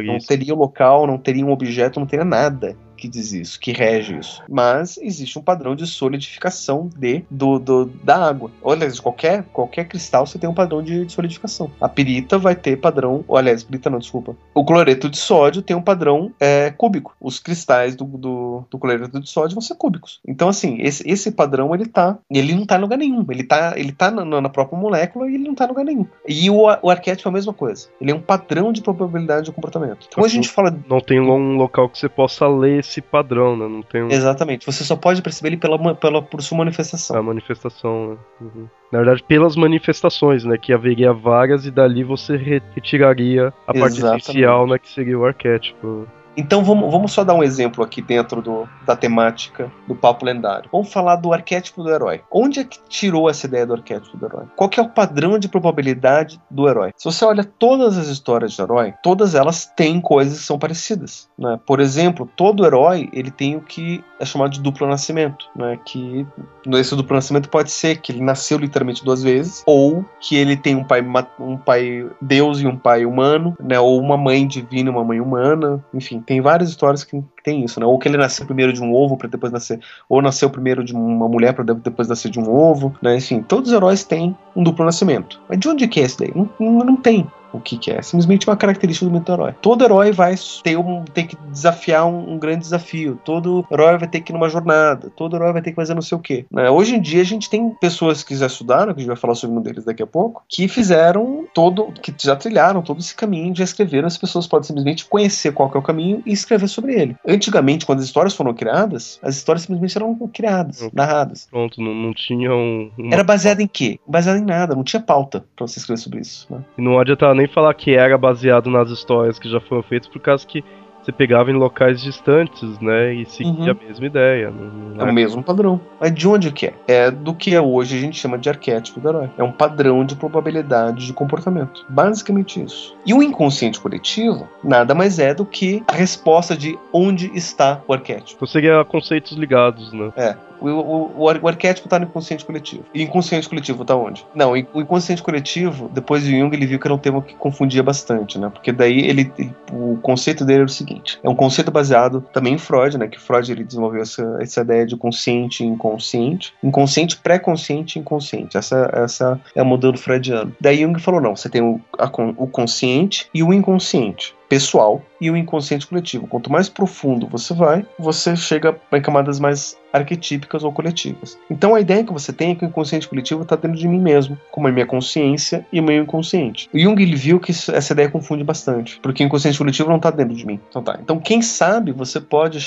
não 0.00 0.18
teria 0.18 0.54
local, 0.54 1.06
não 1.06 1.18
teria 1.18 1.44
um 1.44 1.50
objeto, 1.50 2.00
não 2.00 2.06
teria 2.06 2.24
nada 2.24 2.74
que 3.02 3.08
diz 3.08 3.32
isso, 3.32 3.58
que 3.58 3.72
rege 3.72 4.16
isso. 4.16 4.40
Mas 4.48 4.96
existe 4.96 5.36
um 5.36 5.42
padrão 5.42 5.74
de 5.74 5.88
solidificação 5.88 6.88
de, 6.96 7.24
do, 7.28 7.58
do 7.58 7.86
da 7.86 8.28
água. 8.28 8.52
Olha, 8.62 8.88
qualquer, 9.00 9.42
qualquer 9.52 9.88
cristal 9.88 10.24
você 10.24 10.38
tem 10.38 10.48
um 10.48 10.54
padrão 10.54 10.80
de, 10.80 11.04
de 11.04 11.12
solidificação. 11.12 11.68
A 11.80 11.88
pirita 11.88 12.38
vai 12.38 12.54
ter 12.54 12.76
padrão. 12.76 13.24
Aliás, 13.34 13.64
pirita 13.64 13.90
não, 13.90 13.98
desculpa. 13.98 14.36
O 14.54 14.64
cloreto 14.64 15.08
de 15.08 15.18
sódio 15.18 15.62
tem 15.62 15.74
um 15.74 15.82
padrão 15.82 16.30
é, 16.38 16.70
cúbico. 16.70 17.16
Os 17.20 17.40
cristais 17.40 17.96
do, 17.96 18.04
do, 18.04 18.64
do, 18.70 18.78
cloreto 18.78 19.18
de 19.18 19.28
sódio 19.28 19.56
vão 19.56 19.62
ser 19.62 19.74
cúbicos. 19.74 20.20
Então, 20.24 20.48
assim, 20.48 20.76
esse, 20.80 21.02
esse 21.04 21.32
padrão 21.32 21.74
ele 21.74 21.86
tá. 21.86 22.18
Ele 22.30 22.54
não 22.54 22.64
tá 22.64 22.76
em 22.76 22.82
lugar 22.82 22.98
nenhum. 22.98 23.26
Ele 23.28 23.42
tá, 23.42 23.74
ele 23.76 23.90
tá 23.90 24.12
na, 24.12 24.40
na 24.40 24.48
própria 24.48 24.78
molécula 24.78 25.28
e 25.28 25.34
ele 25.34 25.48
não 25.48 25.56
tá 25.56 25.64
em 25.64 25.68
lugar 25.68 25.84
nenhum. 25.84 26.06
E 26.28 26.48
o, 26.48 26.68
o 26.82 26.88
arquétipo 26.90 27.28
é 27.28 27.30
a 27.30 27.34
mesma 27.34 27.52
coisa. 27.52 27.88
Ele 28.00 28.12
é 28.12 28.14
um 28.14 28.20
padrão 28.20 28.72
de 28.72 28.80
probabilidade 28.80 29.46
de 29.46 29.52
comportamento. 29.52 30.06
Então, 30.08 30.24
a 30.24 30.28
gente 30.28 30.48
fala. 30.48 30.72
Não 30.88 31.00
tem 31.00 31.18
um 31.18 31.56
local 31.56 31.88
que 31.88 31.98
você 31.98 32.08
possa 32.08 32.46
ler 32.46 32.84
esse 32.92 33.00
padrão, 33.00 33.56
né? 33.56 33.66
Não 33.66 33.82
tem 33.82 34.02
um... 34.02 34.08
Exatamente. 34.08 34.66
Você 34.66 34.84
só 34.84 34.94
pode 34.94 35.22
perceber 35.22 35.50
ele 35.50 35.56
pela, 35.56 35.94
pela, 35.94 36.22
por 36.22 36.42
sua 36.42 36.58
manifestação. 36.58 37.16
A 37.16 37.22
manifestação, 37.22 38.10
né? 38.10 38.16
Uhum. 38.40 38.68
Na 38.92 38.98
verdade, 38.98 39.22
pelas 39.24 39.56
manifestações, 39.56 40.44
né? 40.44 40.58
Que 40.58 40.72
haveria 40.72 41.12
várias 41.12 41.66
e 41.66 41.70
dali 41.70 42.04
você 42.04 42.36
retiraria 42.36 43.52
a 43.66 43.72
parte 43.72 43.98
essencial, 43.98 44.66
né? 44.66 44.78
Que 44.78 44.88
seria 44.88 45.18
o 45.18 45.24
arquétipo. 45.24 46.06
Então 46.36 46.64
vamos, 46.64 46.90
vamos 46.90 47.12
só 47.12 47.24
dar 47.24 47.34
um 47.34 47.42
exemplo 47.42 47.84
aqui 47.84 48.00
dentro 48.00 48.40
do, 48.40 48.68
da 48.86 48.96
temática 48.96 49.70
do 49.86 49.94
papo 49.94 50.24
lendário. 50.24 50.68
Vamos 50.72 50.92
falar 50.92 51.16
do 51.16 51.32
arquétipo 51.32 51.82
do 51.82 51.90
herói. 51.90 52.22
Onde 52.30 52.60
é 52.60 52.64
que 52.64 52.78
tirou 52.88 53.28
essa 53.28 53.46
ideia 53.46 53.66
do 53.66 53.74
arquétipo 53.74 54.16
do 54.16 54.26
herói? 54.26 54.46
Qual 54.56 54.70
é 54.76 54.80
o 54.80 54.88
padrão 54.88 55.38
de 55.38 55.48
probabilidade 55.48 56.40
do 56.50 56.68
herói? 56.68 56.92
Se 56.96 57.04
você 57.04 57.24
olha 57.24 57.44
todas 57.44 57.98
as 57.98 58.08
histórias 58.08 58.52
de 58.52 58.62
herói, 58.62 58.94
todas 59.02 59.34
elas 59.34 59.66
têm 59.66 60.00
coisas 60.00 60.38
que 60.38 60.44
são 60.44 60.58
parecidas. 60.58 61.28
Né? 61.38 61.58
Por 61.66 61.80
exemplo, 61.80 62.28
todo 62.34 62.64
herói 62.64 63.08
ele 63.12 63.30
tem 63.30 63.56
o 63.56 63.60
que 63.60 64.02
é 64.18 64.24
chamado 64.24 64.52
de 64.52 64.60
duplo 64.60 64.86
nascimento, 64.86 65.46
né? 65.54 65.78
que 65.84 66.26
esse 66.74 66.96
duplo 66.96 67.14
nascimento 67.14 67.48
pode 67.48 67.70
ser 67.70 68.00
que 68.00 68.12
ele 68.12 68.22
nasceu 68.22 68.58
literalmente 68.58 69.04
duas 69.04 69.22
vezes, 69.22 69.62
ou 69.66 70.04
que 70.20 70.36
ele 70.36 70.56
tem 70.56 70.76
um 70.76 70.84
pai, 70.84 71.04
um 71.38 71.56
pai 71.56 72.08
deus 72.20 72.60
e 72.60 72.66
um 72.66 72.76
pai 72.76 73.04
humano, 73.04 73.54
né? 73.60 73.78
ou 73.78 74.00
uma 74.00 74.16
mãe 74.16 74.46
divina 74.46 74.88
e 74.88 74.92
uma 74.92 75.04
mãe 75.04 75.20
humana, 75.20 75.82
enfim 75.92 76.21
tem 76.22 76.40
várias 76.40 76.70
histórias 76.70 77.04
que, 77.04 77.22
tem 77.42 77.64
isso, 77.64 77.78
né? 77.80 77.86
Ou 77.86 77.98
que 77.98 78.08
ele 78.08 78.16
nasceu 78.16 78.46
primeiro 78.46 78.72
de 78.72 78.82
um 78.82 78.94
ovo 78.94 79.16
para 79.16 79.28
depois 79.28 79.52
nascer, 79.52 79.80
ou 80.08 80.22
nasceu 80.22 80.48
primeiro 80.48 80.84
de 80.84 80.94
uma 80.94 81.28
mulher 81.28 81.52
para 81.54 81.64
depois 81.74 82.08
nascer 82.08 82.30
de 82.30 82.38
um 82.38 82.50
ovo, 82.50 82.94
né? 83.02 83.16
Enfim, 83.16 83.42
todos 83.42 83.70
os 83.70 83.76
heróis 83.76 84.04
têm 84.04 84.36
um 84.54 84.62
duplo 84.62 84.84
nascimento. 84.84 85.40
Mas 85.48 85.58
de 85.58 85.68
onde 85.68 85.88
que 85.88 86.00
é 86.00 86.04
esse 86.04 86.18
daí? 86.18 86.32
Não, 86.34 86.84
não 86.84 86.96
tem 86.96 87.26
o 87.52 87.60
que, 87.60 87.76
que, 87.76 87.90
é. 87.90 88.02
Simplesmente 88.02 88.48
uma 88.48 88.56
característica 88.56 89.06
do 89.06 89.12
mito 89.12 89.26
do 89.26 89.32
herói. 89.32 89.54
Todo 89.60 89.84
herói 89.84 90.12
vai 90.12 90.34
ter, 90.62 90.76
um, 90.76 91.04
ter 91.04 91.24
que 91.24 91.36
desafiar 91.50 92.06
um, 92.06 92.32
um, 92.32 92.38
grande 92.38 92.60
desafio. 92.60 93.18
Todo 93.24 93.66
herói 93.70 93.98
vai 93.98 94.08
ter 94.08 94.20
que 94.20 94.32
ir 94.32 94.34
numa 94.34 94.48
jornada. 94.48 95.10
Todo 95.14 95.36
herói 95.36 95.52
vai 95.52 95.62
ter 95.62 95.70
que 95.70 95.76
fazer 95.76 95.94
não 95.94 96.02
sei 96.02 96.16
o 96.16 96.20
quê. 96.20 96.44
Né? 96.50 96.70
Hoje 96.70 96.96
em 96.96 97.00
dia 97.00 97.20
a 97.20 97.24
gente 97.24 97.48
tem 97.48 97.70
pessoas 97.70 98.22
que 98.22 98.34
já 98.34 98.46
estudaram, 98.46 98.92
que 98.92 99.00
a 99.00 99.02
gente 99.02 99.08
vai 99.08 99.16
falar 99.16 99.34
sobre 99.34 99.56
um 99.56 99.62
deles 99.62 99.84
daqui 99.84 100.02
a 100.02 100.06
pouco, 100.06 100.44
que 100.48 100.68
fizeram 100.68 101.46
todo, 101.54 101.92
que 101.92 102.14
já 102.18 102.36
trilharam 102.36 102.82
todo 102.82 103.00
esse 103.00 103.14
caminho, 103.14 103.54
já 103.54 103.64
escreveram. 103.64 104.06
As 104.06 104.18
pessoas 104.18 104.46
podem 104.46 104.66
simplesmente 104.66 105.04
conhecer 105.04 105.52
qual 105.52 105.70
é 105.74 105.78
o 105.78 105.82
caminho 105.82 106.22
e 106.24 106.32
escrever 106.32 106.68
sobre 106.68 106.94
ele. 106.94 107.16
Antigamente, 107.26 107.86
quando 107.86 108.00
as 108.00 108.04
histórias 108.04 108.34
foram 108.34 108.54
criadas, 108.54 109.18
as 109.22 109.36
histórias 109.36 109.62
simplesmente 109.62 109.96
eram 109.96 110.14
criadas, 110.32 110.88
narradas. 110.92 111.46
Pronto, 111.50 111.80
não, 111.80 111.94
não 111.94 112.12
tinha 112.12 112.52
um. 112.52 112.90
Uma... 112.96 113.14
Era 113.14 113.24
baseado 113.24 113.60
em 113.60 113.66
quê? 113.66 113.98
Baseado 114.06 114.38
em 114.38 114.44
nada, 114.44 114.74
não 114.74 114.84
tinha 114.84 115.00
pauta 115.00 115.44
pra 115.56 115.66
você 115.66 115.78
escrever 115.78 116.00
sobre 116.00 116.20
isso. 116.20 116.46
Né? 116.50 116.60
E 116.78 116.82
não 116.82 116.98
adianta 116.98 117.34
nem 117.34 117.41
falar 117.48 117.74
que 117.74 117.94
era 117.94 118.16
baseado 118.16 118.70
nas 118.70 118.90
histórias 118.90 119.38
que 119.38 119.48
já 119.48 119.60
foram 119.60 119.82
feitas, 119.82 120.08
por 120.08 120.20
causa 120.20 120.46
que 120.46 120.64
você 121.02 121.10
pegava 121.10 121.50
em 121.50 121.54
locais 121.54 122.00
distantes, 122.00 122.78
né? 122.78 123.12
E 123.14 123.26
seguia 123.26 123.72
uhum. 123.72 123.78
a 123.80 123.86
mesma 123.86 124.06
ideia. 124.06 124.50
Não, 124.50 125.06
é 125.06 125.10
o 125.10 125.12
mesmo 125.12 125.42
padrão. 125.42 125.80
Mas 126.00 126.14
de 126.14 126.28
onde 126.28 126.52
que 126.52 126.66
é? 126.66 126.74
É 126.86 127.10
do 127.10 127.34
que 127.34 127.54
é 127.54 127.60
hoje 127.60 127.96
a 127.96 128.00
gente 128.00 128.18
chama 128.18 128.38
de 128.38 128.48
arquétipo 128.48 129.00
do 129.00 129.08
herói. 129.08 129.30
É 129.36 129.42
um 129.42 129.50
padrão 129.50 130.04
de 130.04 130.14
probabilidade 130.14 131.06
de 131.06 131.12
comportamento. 131.12 131.84
Basicamente 131.88 132.62
isso. 132.62 132.96
E 133.04 133.12
o 133.12 133.22
inconsciente 133.22 133.80
coletivo 133.80 134.48
nada 134.62 134.94
mais 134.94 135.18
é 135.18 135.34
do 135.34 135.44
que 135.44 135.82
a 135.88 135.94
resposta 135.94 136.56
de 136.56 136.78
onde 136.92 137.30
está 137.34 137.82
o 137.88 137.92
arquétipo. 137.92 138.36
Então 138.36 138.46
seria 138.46 138.84
conceitos 138.84 139.32
ligados, 139.36 139.92
né? 139.92 140.12
É. 140.16 140.36
O, 140.62 141.12
o, 141.18 141.22
o, 141.22 141.48
arquétipo 141.48 141.86
está 141.86 141.98
no 141.98 142.06
inconsciente 142.06 142.44
coletivo. 142.44 142.84
E 142.94 143.02
inconsciente 143.02 143.48
coletivo 143.48 143.82
está 143.82 143.96
onde? 143.96 144.24
Não, 144.34 144.52
o 144.52 144.80
inconsciente 144.80 145.22
coletivo, 145.22 145.90
depois 145.92 146.22
de 146.22 146.38
Jung, 146.38 146.54
ele 146.54 146.66
viu 146.66 146.78
que 146.78 146.86
era 146.86 146.94
um 146.94 146.98
tema 146.98 147.20
que 147.22 147.34
confundia 147.34 147.82
bastante, 147.82 148.38
né? 148.38 148.48
Porque 148.48 148.72
daí 148.72 149.00
ele, 149.00 149.32
ele 149.38 149.54
o 149.72 149.98
conceito 150.00 150.44
dele 150.44 150.60
era 150.60 150.66
o 150.66 150.68
seguinte: 150.68 151.18
é 151.22 151.28
um 151.28 151.34
conceito 151.34 151.70
baseado 151.70 152.24
também 152.32 152.54
em 152.54 152.58
Freud, 152.58 152.96
né? 152.98 153.08
Que 153.08 153.20
Freud 153.20 153.50
ele 153.50 153.64
desenvolveu 153.64 154.02
essa, 154.02 154.38
essa 154.40 154.60
ideia 154.60 154.86
de 154.86 154.96
consciente 154.96 155.64
e 155.64 155.66
inconsciente, 155.66 156.54
inconsciente, 156.62 157.16
pré-consciente 157.16 157.98
e 157.98 158.00
inconsciente. 158.00 158.56
Essa, 158.56 158.90
essa 158.92 159.40
é 159.54 159.62
o 159.62 159.66
modelo 159.66 159.98
freudiano. 159.98 160.54
Daí 160.60 160.82
Jung 160.82 160.98
falou: 161.00 161.20
não, 161.20 161.36
você 161.36 161.48
tem 161.48 161.62
o, 161.62 161.80
a, 161.98 162.06
o 162.36 162.46
consciente 162.46 163.28
e 163.34 163.42
o 163.42 163.52
inconsciente 163.52 164.34
pessoal 164.52 165.00
e 165.22 165.30
o 165.30 165.36
inconsciente 165.36 165.86
coletivo. 165.86 166.26
Quanto 166.26 166.50
mais 166.50 166.68
profundo 166.68 167.28
você 167.28 167.54
vai, 167.54 167.86
você 167.96 168.34
chega 168.34 168.76
em 168.92 169.00
camadas 169.00 169.38
mais 169.38 169.76
arquetípicas 169.92 170.64
ou 170.64 170.72
coletivas. 170.72 171.38
Então 171.50 171.74
a 171.74 171.80
ideia 171.80 172.02
que 172.02 172.12
você 172.12 172.32
tem 172.32 172.52
é 172.52 172.54
que 172.54 172.64
o 172.64 172.68
inconsciente 172.68 173.06
coletivo 173.06 173.42
está 173.42 173.54
dentro 173.54 173.78
de 173.78 173.86
mim 173.86 174.00
mesmo, 174.00 174.38
como 174.50 174.66
a 174.66 174.72
minha 174.72 174.86
consciência 174.86 175.66
e 175.72 175.78
o 175.78 175.82
meu 175.82 176.02
inconsciente. 176.02 176.68
O 176.72 176.78
Jung 176.78 177.00
ele 177.00 177.14
viu 177.14 177.38
que 177.38 177.52
essa 177.52 177.92
ideia 177.92 178.08
confunde 178.08 178.42
bastante, 178.42 178.98
porque 179.02 179.22
o 179.22 179.26
inconsciente 179.26 179.58
coletivo 179.58 179.90
não 179.90 179.96
está 179.96 180.10
dentro 180.10 180.34
de 180.34 180.46
mim. 180.46 180.58
Então 180.68 180.82
tá. 180.82 180.98
Então 181.00 181.20
quem 181.20 181.42
sabe 181.42 181.92
você 181.92 182.20
pode 182.20 182.58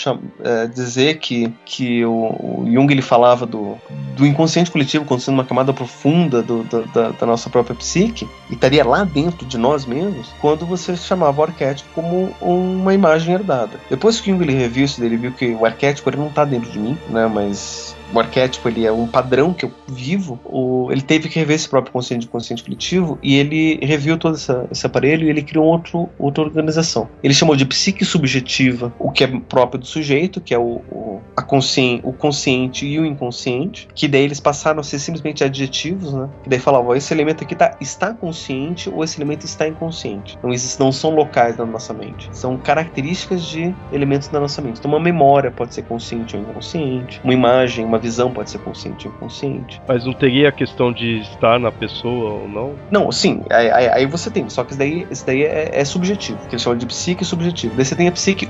é, 0.44 0.68
dizer 0.68 1.18
que, 1.18 1.52
que 1.66 2.06
o, 2.06 2.12
o, 2.12 2.66
Jung 2.72 2.92
ele 2.92 3.02
falava 3.02 3.46
do, 3.46 3.76
do 4.16 4.26
inconsciente 4.26 4.72
coletivo 4.72 5.06
como 5.06 5.20
sendo 5.20 5.36
uma 5.36 5.46
camada 5.46 5.74
profunda 5.74 6.42
do, 6.42 6.64
do, 6.64 6.86
da, 6.88 7.10
da, 7.10 7.26
nossa 7.26 7.50
própria 7.50 7.76
psique 7.76 8.28
e 8.50 8.54
estaria 8.54 8.86
lá 8.86 9.04
dentro 9.04 9.46
de 9.46 9.58
nós 9.58 9.86
mesmos 9.86 10.34
quando 10.40 10.66
você 10.66 10.96
chamava 10.96 11.42
o 11.42 11.44
arquétipo 11.44 11.90
como 11.94 12.34
uma 12.46 12.94
imagem 12.94 13.34
herdada. 13.34 13.80
Depois 13.90 14.20
que 14.20 14.32
o 14.32 14.34
Jung 14.34 14.44
ele 14.44 14.54
reviu 14.54 14.86
isso, 14.86 15.04
ele 15.04 15.18
viu 15.18 15.32
que 15.32 15.54
o 15.54 15.66
arquétipo 15.66 16.10
ele 16.10 16.18
não 16.18 16.28
está 16.28 16.46
dentro 16.46 16.70
de 16.70 16.80
mim, 16.80 16.98
né? 17.10 17.28
Mas 17.28 17.96
o 18.14 18.20
arquétipo 18.20 18.68
ele 18.68 18.86
é 18.86 18.92
um 18.92 19.08
padrão 19.08 19.54
que 19.54 19.66
eu 19.66 19.72
vivo, 19.88 20.40
o, 20.46 20.92
ele 20.92 21.02
teve 21.02 21.30
que 21.30 21.40
rever 21.40 21.56
esse 21.56 21.68
próprio 21.68 21.92
consciente 21.92 22.28
consciente 22.28 22.64
coletivo 22.64 23.18
e 23.22 23.36
ele 23.36 23.80
reviu 23.82 24.18
todo 24.18 24.36
essa, 24.36 24.68
esse 24.72 24.86
aparelho 24.86 25.26
e 25.26 25.30
ele 25.30 25.42
criou 25.42 25.66
outro, 25.66 26.10
outra 26.18 26.44
organização. 26.44 27.10
Ele 27.24 27.34
chamou 27.34 27.56
de 27.56 27.66
psique 27.66 28.06
subjetiva, 28.06 28.94
o 29.00 29.12
que 29.12 29.24
é 29.24 29.28
próprio 29.28 29.80
do 29.80 29.86
sujeito, 29.86 30.42
que 30.42 30.54
é 30.54 30.58
o, 30.58 30.82
o, 30.92 31.22
a 31.36 31.42
consci, 31.42 32.00
o 32.04 32.14
consciente 32.14 32.86
e 32.86 33.00
o 33.00 33.06
inconsciente, 33.06 33.88
que 33.94 34.08
daí 34.08 34.24
eles 34.24 34.40
passaram 34.40 34.80
a 34.80 34.84
ser 34.84 35.00
simplesmente 35.00 35.44
adjetivos, 35.44 36.14
né? 36.14 36.30
Que 36.44 36.50
daí 36.50 36.60
falavam, 36.60 36.96
esse 36.96 37.14
elemento 37.14 37.44
aqui 37.44 37.56
tá, 37.56 37.76
está 37.80 38.14
consciente 38.14 38.90
ou 38.90 39.04
esse 39.04 39.18
elemento 39.18 39.46
está 39.46 39.68
inconsciente. 39.68 40.36
Então 40.38 40.54
esses 40.54 40.78
não 40.78 40.92
são 40.92 41.12
locais 41.16 41.56
da 41.58 41.66
nossa 41.66 41.94
mente, 41.94 42.30
são 42.32 42.58
características 42.58 43.44
de 43.46 43.74
elementos 43.92 44.28
da 44.28 44.40
nossa 44.40 44.62
mente. 44.62 44.80
Então 44.80 44.92
uma 44.92 45.00
memória 45.00 45.52
pode 45.52 45.74
ser 45.74 45.84
consciente 45.84 46.36
ou 46.36 46.42
inconsciente, 46.42 47.20
uma 47.24 47.34
imagem, 47.34 47.86
uma 47.86 47.95
uma 47.96 48.00
visão 48.00 48.30
pode 48.32 48.50
ser 48.50 48.60
consciente 48.60 49.08
ou 49.08 49.14
inconsciente. 49.14 49.82
Mas 49.88 50.06
não 50.06 50.14
teria 50.14 50.50
a 50.50 50.52
questão 50.52 50.92
de 50.92 51.20
estar 51.20 51.60
na 51.60 51.72
pessoa 51.72 52.42
ou 52.42 52.48
não? 52.48 52.74
Não, 52.92 53.12
sim, 53.12 53.42
aí, 53.50 53.70
aí, 53.70 54.06
você 54.06 54.30
tem, 54.30 54.48
só 54.50 54.64
que 54.64 54.72
isso 54.72 54.80
daí, 54.80 55.08
isso 55.10 55.26
daí 55.26 55.44
é, 55.44 55.72
é 55.74 55.86
subjetivo, 55.86 56.38
que 56.48 56.56
eles 56.56 56.62
chamam 56.62 56.78
de 56.78 56.86
psique 56.86 57.24
subjetivo. 57.24 57.74
Daí 57.76 57.86
você 57.86 57.96
tem 57.96 58.08
a 58.08 58.12
psique 58.12 58.48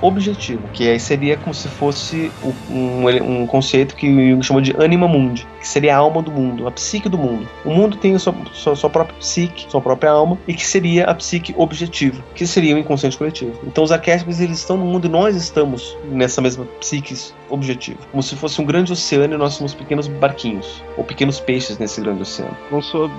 objetivo, 0.00 0.62
que 0.72 0.88
aí 0.88 0.98
seria 0.98 1.36
como 1.36 1.52
se 1.52 1.68
fosse 1.68 2.30
um, 2.42 2.74
um, 2.74 3.42
um 3.42 3.46
conceito 3.46 3.94
que 3.94 4.06
Jung 4.06 4.42
chamou 4.42 4.62
de 4.62 4.74
anima 4.82 5.06
mundi, 5.06 5.46
que 5.60 5.68
seria 5.68 5.94
a 5.94 5.98
alma 5.98 6.22
do 6.22 6.30
mundo, 6.30 6.66
a 6.66 6.70
psique 6.70 7.08
do 7.08 7.18
mundo. 7.18 7.46
O 7.64 7.70
mundo 7.70 7.96
tem 7.96 8.14
a 8.14 8.18
sua, 8.18 8.34
sua, 8.52 8.74
sua 8.74 8.90
própria 8.90 9.16
psique, 9.18 9.66
sua 9.68 9.80
própria 9.80 10.10
alma, 10.10 10.38
e 10.46 10.54
que 10.54 10.66
seria 10.66 11.04
a 11.04 11.14
psique 11.14 11.54
objetiva, 11.56 12.22
que 12.34 12.46
seria 12.46 12.74
o 12.74 12.78
inconsciente 12.78 13.18
coletivo. 13.18 13.52
Então 13.66 13.84
os 13.84 13.92
arquétipos 13.92 14.40
eles 14.40 14.58
estão 14.58 14.76
no 14.76 14.84
mundo 14.84 15.06
e 15.06 15.10
nós 15.10 15.36
estamos 15.36 15.96
nessa 16.10 16.40
mesma 16.40 16.64
psique 16.80 17.14
objetiva, 17.50 17.98
como 18.10 18.22
se 18.22 18.36
fosse 18.36 18.60
um 18.60 18.64
grande 18.64 18.77
oceano 18.92 19.34
e 19.34 19.36
nós 19.36 19.54
somos 19.54 19.74
pequenos 19.74 20.06
barquinhos 20.08 20.82
ou 20.96 21.04
pequenos 21.04 21.40
peixes 21.40 21.78
nesse 21.78 22.00
grande 22.00 22.22
oceano. 22.22 22.56
Não 22.70 22.80
sou, 22.80 23.10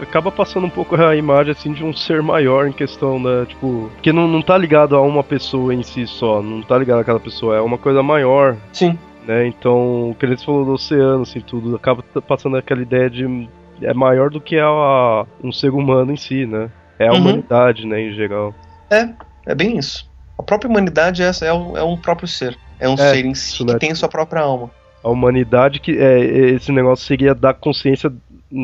acaba 0.00 0.30
passando 0.30 0.66
um 0.66 0.70
pouco 0.70 0.96
a 0.96 1.16
imagem 1.16 1.52
assim 1.52 1.72
de 1.72 1.84
um 1.84 1.92
ser 1.92 2.22
maior 2.22 2.66
em 2.66 2.72
questão 2.72 3.22
da, 3.22 3.46
tipo, 3.46 3.90
que 4.00 4.12
não, 4.12 4.26
não 4.28 4.42
tá 4.42 4.56
ligado 4.56 4.96
a 4.96 5.02
uma 5.02 5.24
pessoa 5.24 5.74
em 5.74 5.82
si 5.82 6.06
só, 6.06 6.42
não 6.42 6.62
tá 6.62 6.78
ligado 6.78 7.00
àquela 7.00 7.20
pessoa, 7.20 7.56
é 7.56 7.60
uma 7.60 7.78
coisa 7.78 8.02
maior. 8.02 8.56
Sim. 8.72 8.98
Né? 9.26 9.46
Então, 9.46 10.10
o 10.10 10.14
que 10.14 10.26
eles 10.26 10.42
falou 10.42 10.64
do 10.64 10.72
oceano, 10.72 11.22
assim, 11.22 11.40
tudo, 11.40 11.76
acaba 11.76 12.02
passando 12.26 12.56
aquela 12.56 12.82
ideia 12.82 13.08
de 13.08 13.48
é 13.80 13.92
maior 13.92 14.30
do 14.30 14.40
que 14.40 14.58
a, 14.58 15.26
um 15.42 15.52
ser 15.52 15.70
humano 15.70 16.12
em 16.12 16.16
si, 16.16 16.46
né? 16.46 16.70
É 16.98 17.08
a 17.08 17.12
uhum. 17.12 17.18
humanidade, 17.18 17.86
né, 17.86 18.00
em 18.00 18.12
geral. 18.12 18.54
É, 18.90 19.08
é 19.46 19.54
bem 19.54 19.78
isso. 19.78 20.08
A 20.38 20.42
própria 20.42 20.68
humanidade 20.68 21.22
é, 21.22 21.26
é, 21.26 21.46
é 21.48 21.82
um 21.82 21.96
próprio 21.96 22.28
ser. 22.28 22.56
É 22.78 22.88
um 22.88 22.94
é, 22.94 22.96
ser 22.96 23.24
em 23.24 23.34
si 23.34 23.64
que 23.64 23.78
tem 23.78 23.94
sua 23.94 24.08
própria 24.08 24.42
alma. 24.42 24.70
A 25.02 25.10
humanidade 25.10 25.80
que 25.80 25.98
é 25.98 26.20
esse 26.54 26.70
negócio 26.70 27.04
seria 27.04 27.34
da 27.34 27.52
consciência 27.52 28.12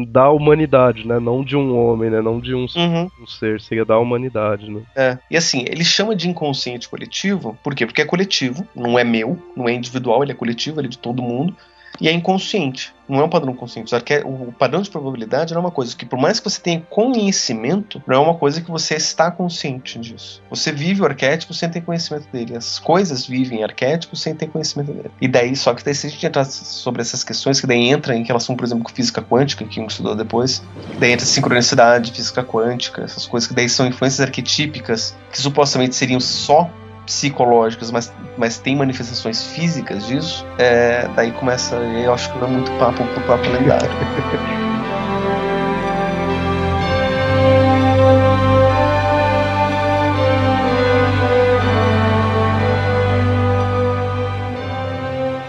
da 0.07 0.31
humanidade, 0.31 1.07
né? 1.07 1.19
Não 1.19 1.43
de 1.43 1.57
um 1.57 1.77
homem, 1.77 2.11
né? 2.11 2.21
Não 2.21 2.39
de 2.39 2.55
um, 2.55 2.67
uhum. 2.77 3.11
um, 3.23 3.27
ser, 3.27 3.61
seria 3.61 3.85
da 3.85 3.99
humanidade, 3.99 4.71
né? 4.71 4.83
É. 4.95 5.19
E 5.31 5.37
assim, 5.37 5.65
ele 5.67 5.85
chama 5.85 6.15
de 6.15 6.29
inconsciente 6.29 6.89
coletivo, 6.89 7.59
por 7.65 7.75
quê? 7.75 7.87
Porque 7.87 8.03
é 8.03 8.05
coletivo, 8.05 8.69
não 8.77 8.99
é 8.99 9.05
meu, 9.05 9.39
não 9.57 9.69
é 9.69 9.73
individual, 9.73 10.23
ele 10.23 10.33
é 10.33 10.35
coletivo, 10.35 10.79
ele 10.79 10.89
é 10.89 10.91
de 10.91 10.99
todo 10.99 11.23
mundo 11.23 11.57
e 12.01 12.09
é 12.09 12.13
inconsciente. 12.13 12.95
Não 13.09 13.21
é 13.21 13.25
um 13.25 13.29
padrão 13.29 13.55
consciente. 13.55 13.93
O 14.25 14.53
padrão 14.53 14.83
de 14.83 14.91
probabilidade 14.91 15.55
não 15.55 15.63
é 15.63 15.65
uma 15.65 15.71
coisa 15.71 15.97
que, 15.97 16.05
por 16.05 16.19
mais 16.19 16.39
que 16.39 16.49
você 16.49 16.61
tenha 16.61 16.81
conhecimento, 16.91 18.03
não 18.07 18.17
é 18.17 18.19
uma 18.19 18.35
coisa 18.35 18.61
que 18.61 18.71
você 18.71 18.97
está 18.97 19.31
consciente 19.31 19.99
disso. 19.99 20.43
Você 20.51 20.71
vive 20.71 21.01
o 21.01 21.07
arquétipo 21.07 21.55
sem 21.55 21.71
ter 21.71 21.81
conhecimento 21.81 22.29
dele. 22.31 22.55
As 22.55 22.79
coisas 22.79 23.27
vivem 23.27 23.65
arquétipos 23.65 24.21
sem 24.21 24.35
ter 24.35 24.49
conhecimento 24.49 24.93
dele. 24.93 25.11
E 25.21 25.27
daí, 25.27 25.57
só 25.57 25.73
que 25.73 25.83
daí, 25.83 25.95
se 25.95 26.07
a 26.07 26.11
gente 26.11 26.25
entrar 26.25 26.45
sobre 26.45 27.01
essas 27.01 27.25
questões, 27.25 27.61
que 27.61 27.67
daí 27.67 27.89
entra 27.89 28.15
em 28.15 28.25
relação, 28.25 28.55
por 28.55 28.65
exemplo, 28.65 28.85
com 28.85 28.91
física 28.91 29.23
quântica, 29.23 29.65
que 29.65 29.75
gente 29.75 29.91
estudou 29.91 30.15
depois, 30.15 30.63
daí 30.99 31.13
entra 31.13 31.25
sincronicidade, 31.25 32.13
física 32.13 32.45
quântica, 32.45 33.03
essas 33.03 33.27
coisas 33.27 33.49
que 33.49 33.55
daí 33.55 33.71
são 33.71 33.87
influências 33.87 34.21
arquetípicas, 34.21 35.17
que 35.33 35.41
supostamente 35.41 35.97
seriam 35.97 36.21
só 36.21 36.71
psicológicas, 37.09 37.91
mas, 37.91 38.13
mas 38.37 38.59
tem 38.59 38.77
manifestações 38.77 39.47
físicas 39.47 40.07
disso, 40.07 40.47
é, 40.59 41.09
daí 41.17 41.33
começa, 41.33 41.77
eu 41.77 42.13
acho 42.13 42.31
que 42.31 42.45
é 42.45 42.47
muito 42.47 42.71
papo 42.73 43.03
pro 43.03 43.23
próprio 43.23 43.51
lendário. 43.53 43.89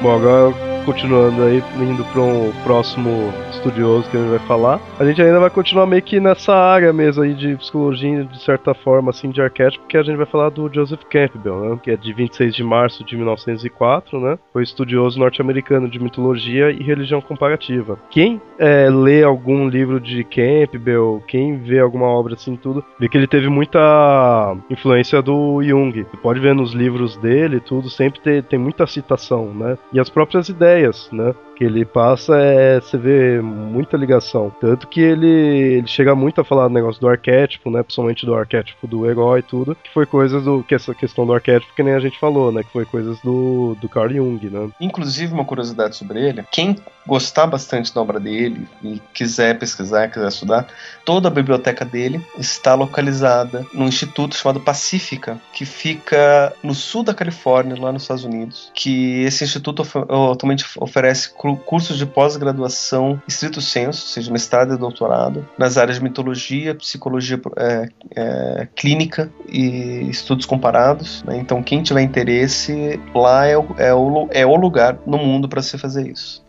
Bom, 0.02 0.16
agora 0.16 0.54
continuando 0.86 1.44
aí, 1.44 1.62
indo 1.76 2.06
para 2.06 2.22
um 2.22 2.54
próximo 2.64 3.34
estudioso 3.60 4.10
que 4.10 4.16
a 4.16 4.20
gente 4.22 4.30
vai 4.30 4.40
falar. 4.40 4.80
A 4.98 5.06
gente 5.06 5.22
ainda 5.22 5.40
vai 5.40 5.50
continuar 5.50 5.86
meio 5.86 6.02
que 6.02 6.20
nessa 6.20 6.56
área 6.56 6.92
mesmo 6.94 7.24
aí 7.24 7.34
de 7.34 7.56
psicologia, 7.58 8.24
de 8.24 8.42
certa 8.42 8.74
forma, 8.74 9.10
assim, 9.12 9.30
de 9.30 9.42
arquétipo, 9.42 9.86
que 9.86 9.98
a 9.98 10.04
gente 10.04 10.16
vai 10.16 10.26
falar 10.26 10.50
do 10.50 10.74
Joseph 10.74 11.04
Campbell, 11.10 11.60
né? 11.60 11.80
Que 11.84 11.92
é 11.92 11.98
de 11.98 12.14
26 12.14 12.56
de 12.56 12.64
março 12.64 13.04
de 13.04 13.16
1904, 13.16 14.20
né? 14.20 14.40
Foi 14.54 14.64
estudioso 14.64 15.20
norte-americano 15.20 15.90
de 15.90 16.00
mitologia 16.00 16.72
e 16.72 16.82
religião 16.82 17.22
comparativa. 17.22 18.00
Quem 18.10 18.42
é, 18.58 18.90
lê 18.90 19.24
algum 19.24 19.68
livro 19.68 20.00
de 20.00 20.24
Campbell, 20.24 21.22
quem 21.28 21.58
vê 21.58 21.80
alguma 21.80 22.08
obra 22.08 22.36
assim, 22.36 22.56
tudo, 22.56 22.84
vê 22.98 23.10
que 23.10 23.18
ele 23.18 23.28
teve 23.28 23.50
muita 23.50 24.56
influência 24.70 25.22
do 25.22 25.62
Jung. 25.62 26.04
Você 26.04 26.18
pode 26.18 26.40
ver 26.40 26.56
nos 26.56 26.74
livros 26.74 27.18
dele, 27.18 27.60
tudo, 27.60 27.90
sempre 27.90 28.22
tem, 28.22 28.42
tem 28.42 28.60
muita 28.60 28.88
citação, 28.88 29.54
né? 29.54 29.78
E 29.92 30.00
as 30.00 30.10
próprias 30.10 30.48
ideias, 30.48 31.10
né? 31.12 31.34
Que 31.60 31.66
ele 31.66 31.84
passa 31.84 32.38
é 32.38 32.80
você 32.80 32.98
vê 32.98 33.42
muita 33.42 33.98
ligação. 33.98 34.50
Tanto 34.62 34.88
que 34.88 35.02
ele, 35.02 35.28
ele 35.28 35.88
chega 35.88 36.16
muito 36.16 36.40
a 36.40 36.46
falar 36.46 36.70
do 36.70 36.74
negócio 36.74 37.02
do 37.02 37.10
arquétipo, 37.10 37.70
né? 37.70 37.84
Principalmente 37.84 38.26
do 38.26 38.34
arquétipo 38.34 38.88
do 38.88 39.06
herói 39.06 39.40
e 39.40 39.44
tudo, 39.44 39.76
que 39.76 39.94
foi 39.94 40.06
coisas 40.06 40.42
do. 40.46 40.64
que 40.64 40.74
essa 40.74 40.96
questão 40.96 41.26
do 41.26 41.34
arquétipo 41.34 41.76
que 41.76 41.84
nem 41.84 41.94
a 41.94 42.00
gente 42.00 42.18
falou, 42.18 42.50
né? 42.50 42.64
Que 42.64 42.72
foi 42.72 42.86
coisas 42.86 43.20
do, 43.20 43.76
do 43.82 43.90
Carl 43.90 44.10
Jung, 44.10 44.50
né? 44.50 44.70
Inclusive, 44.80 45.34
uma 45.34 45.44
curiosidade 45.44 45.98
sobre 45.98 46.26
ele, 46.26 46.46
quem 46.50 46.78
gostar 47.06 47.48
bastante 47.48 47.94
da 47.94 48.02
obra 48.02 48.20
dele 48.20 48.68
e 48.84 49.02
quiser 49.14 49.58
pesquisar, 49.58 50.08
quiser 50.10 50.28
estudar, 50.28 50.68
toda 51.04 51.28
a 51.28 51.32
biblioteca 51.32 51.84
dele 51.84 52.24
está 52.38 52.76
localizada 52.76 53.66
num 53.74 53.88
instituto 53.88 54.36
chamado 54.36 54.60
Pacífica, 54.60 55.42
que 55.52 55.66
fica 55.66 56.54
no 56.62 56.76
sul 56.76 57.04
da 57.04 57.14
Califórnia, 57.14 57.76
lá 57.82 57.92
nos 57.92 58.04
Estados 58.04 58.24
Unidos. 58.24 58.72
Que 58.76 59.24
esse 59.24 59.44
instituto 59.44 59.82
atualmente 60.32 60.66
oferece 60.78 61.32
cursos 61.56 61.98
de 61.98 62.06
pós-graduação 62.06 63.22
estrito 63.28 63.62
senso, 63.62 64.04
ou 64.04 64.08
seja, 64.08 64.32
mestrado 64.32 64.74
e 64.74 64.78
doutorado, 64.78 65.48
nas 65.58 65.78
áreas 65.78 65.98
de 65.98 66.04
mitologia, 66.04 66.76
psicologia 66.76 67.40
é, 67.58 67.90
é, 68.16 68.68
clínica 68.76 69.32
e 69.48 70.10
estudos 70.10 70.46
comparados. 70.46 71.24
Né? 71.24 71.38
Então, 71.38 71.62
quem 71.64 71.82
tiver 71.82 72.02
interesse, 72.02 73.00
lá 73.14 73.46
é 73.46 73.58
o, 73.58 73.68
é 73.78 73.94
o, 73.94 74.28
é 74.32 74.46
o 74.46 74.56
lugar 74.56 74.98
no 75.06 75.18
mundo 75.18 75.48
para 75.48 75.62
se 75.62 75.78
fazer 75.78 76.08
isso. 76.08 76.44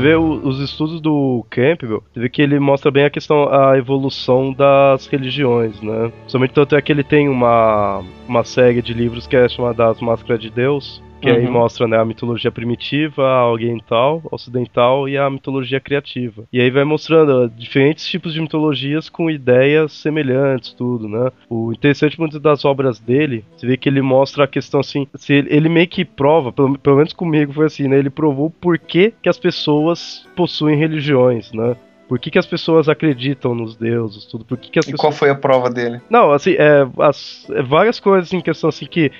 Você 0.00 0.08
vê 0.08 0.16
os 0.16 0.58
estudos 0.60 1.00
do 1.00 1.44
Campbell, 1.50 2.02
você 2.12 2.20
vê 2.20 2.28
que 2.30 2.40
ele 2.40 2.58
mostra 2.58 2.90
bem 2.90 3.04
a 3.04 3.10
questão, 3.10 3.52
a 3.52 3.76
evolução 3.76 4.52
das 4.52 5.06
religiões, 5.06 5.80
né? 5.82 6.10
Somente 6.26 6.54
tanto 6.54 6.74
é 6.74 6.80
que 6.80 6.90
ele 6.90 7.04
tem 7.04 7.28
uma, 7.28 8.02
uma 8.26 8.42
série 8.42 8.80
de 8.80 8.94
livros 8.94 9.26
que 9.26 9.36
é 9.36 9.48
chamada 9.48 9.88
As 9.88 10.00
Máscaras 10.00 10.40
de 10.40 10.50
Deus, 10.50 11.02
que 11.20 11.30
uhum. 11.30 11.36
aí 11.36 11.48
mostra 11.48 11.86
né, 11.86 11.98
a 11.98 12.04
mitologia 12.04 12.50
primitiva, 12.50 13.26
a 13.26 13.50
oriental, 13.50 14.22
ocidental 14.30 15.08
e 15.08 15.16
a 15.16 15.28
mitologia 15.28 15.80
criativa. 15.80 16.44
E 16.52 16.60
aí 16.60 16.70
vai 16.70 16.84
mostrando 16.84 17.48
diferentes 17.48 18.06
tipos 18.06 18.32
de 18.32 18.40
mitologias 18.40 19.08
com 19.08 19.30
ideias 19.30 19.92
semelhantes, 19.92 20.72
tudo, 20.72 21.08
né? 21.08 21.30
O 21.48 21.72
interessante 21.72 22.18
muito 22.18 22.40
das 22.40 22.64
obras 22.64 22.98
dele, 22.98 23.44
você 23.56 23.66
vê 23.66 23.76
que 23.76 23.88
ele 23.88 24.02
mostra 24.02 24.44
a 24.44 24.48
questão 24.48 24.80
assim, 24.80 25.06
se 25.14 25.34
ele, 25.34 25.54
ele 25.54 25.68
meio 25.68 25.88
que 25.88 26.04
prova, 26.04 26.52
pelo, 26.52 26.78
pelo 26.78 26.96
menos 26.96 27.12
comigo 27.12 27.52
foi 27.52 27.66
assim, 27.66 27.88
né? 27.88 27.98
Ele 27.98 28.10
provou 28.10 28.50
por 28.50 28.78
que, 28.78 29.12
que 29.22 29.28
as 29.28 29.38
pessoas 29.38 30.26
possuem 30.34 30.76
religiões, 30.76 31.52
né? 31.52 31.76
Por 32.08 32.18
que, 32.18 32.28
que 32.28 32.38
as 32.40 32.46
pessoas 32.46 32.88
acreditam 32.88 33.54
nos 33.54 33.76
deuses, 33.76 34.24
tudo? 34.24 34.44
Por 34.44 34.58
que, 34.58 34.68
que 34.68 34.80
as 34.80 34.86
e 34.86 34.90
pessoas... 34.90 35.00
qual 35.00 35.12
foi 35.12 35.30
a 35.30 35.34
prova 35.34 35.70
dele? 35.70 36.00
Não, 36.10 36.32
assim, 36.32 36.56
é, 36.58 36.84
as, 36.98 37.48
é 37.50 37.62
várias 37.62 38.00
coisas 38.00 38.32
em 38.32 38.40
questão 38.40 38.68
assim 38.68 38.84
que 38.84 39.12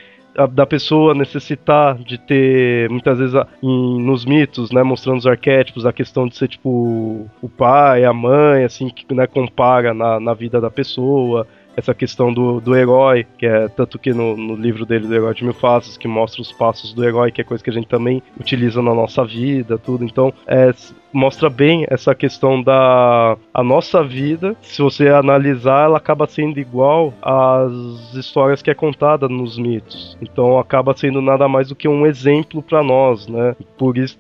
da 0.47 0.67
pessoa 0.67 1.15
necessitar 1.15 1.99
de 1.99 2.19
ter, 2.19 2.89
muitas 2.91 3.19
vezes, 3.19 3.35
em, 3.63 4.03
nos 4.03 4.25
mitos, 4.25 4.71
né, 4.71 4.83
mostrando 4.83 5.19
os 5.19 5.27
arquétipos, 5.27 5.87
a 5.87 5.93
questão 5.93 6.27
de 6.27 6.37
ser, 6.37 6.49
tipo, 6.49 7.29
o 7.43 7.49
pai, 7.49 8.05
a 8.05 8.13
mãe, 8.13 8.65
assim, 8.65 8.89
que 8.89 9.13
né, 9.15 9.27
compara 9.27 9.95
na, 9.95 10.21
na 10.21 10.35
vida 10.35 10.61
da 10.61 10.71
pessoa, 10.71 11.47
essa 11.77 11.95
questão 11.95 12.33
do, 12.33 12.61
do 12.61 12.77
herói, 12.77 13.27
que 13.39 13.47
é 13.47 13.69
tanto 13.69 13.99
que 13.99 14.13
no, 14.13 14.37
no 14.37 14.55
livro 14.55 14.85
dele, 14.85 15.07
do 15.07 15.15
Herói 15.15 15.35
de 15.35 15.45
Mil 15.45 15.55
Faces, 15.55 15.97
que 15.97 16.09
mostra 16.09 16.43
os 16.43 16.53
passos 16.53 16.93
do 16.93 17.05
herói, 17.05 17.31
que 17.31 17.41
é 17.41 17.45
coisa 17.45 17.63
que 17.63 17.71
a 17.71 17.73
gente 17.73 17.89
também 17.89 18.23
utiliza 18.39 18.83
na 18.83 18.95
nossa 18.95 19.25
vida, 19.25 19.79
tudo. 19.79 20.05
Então, 20.05 20.33
é, 20.47 20.73
mostra 21.13 21.51
bem 21.51 21.87
essa 21.89 22.15
questão 22.15 22.63
da 22.63 23.37
a 23.53 23.63
nossa 23.63 24.03
vida. 24.03 24.57
Se 24.63 24.83
você 24.83 25.09
analisar, 25.09 25.85
ela 25.85 25.99
acaba 25.99 26.27
sendo 26.27 26.59
igual 26.59 27.13
às 27.23 28.15
histórias 28.15 28.63
que 28.63 28.71
é 28.71 28.75
contada 28.75 29.29
nos 29.29 29.59
mitos. 29.59 30.17
Então 30.21 30.59
acaba 30.59 30.97
sendo 30.97 31.21
nada 31.21 31.49
mais 31.49 31.69
do 31.69 31.75
que 31.75 31.89
um 31.89 32.07
exemplo 32.07 32.63
para 32.63 32.83
nós, 32.83 33.27
né? 33.27 33.57
Por 33.77 33.97
isso 33.97 34.19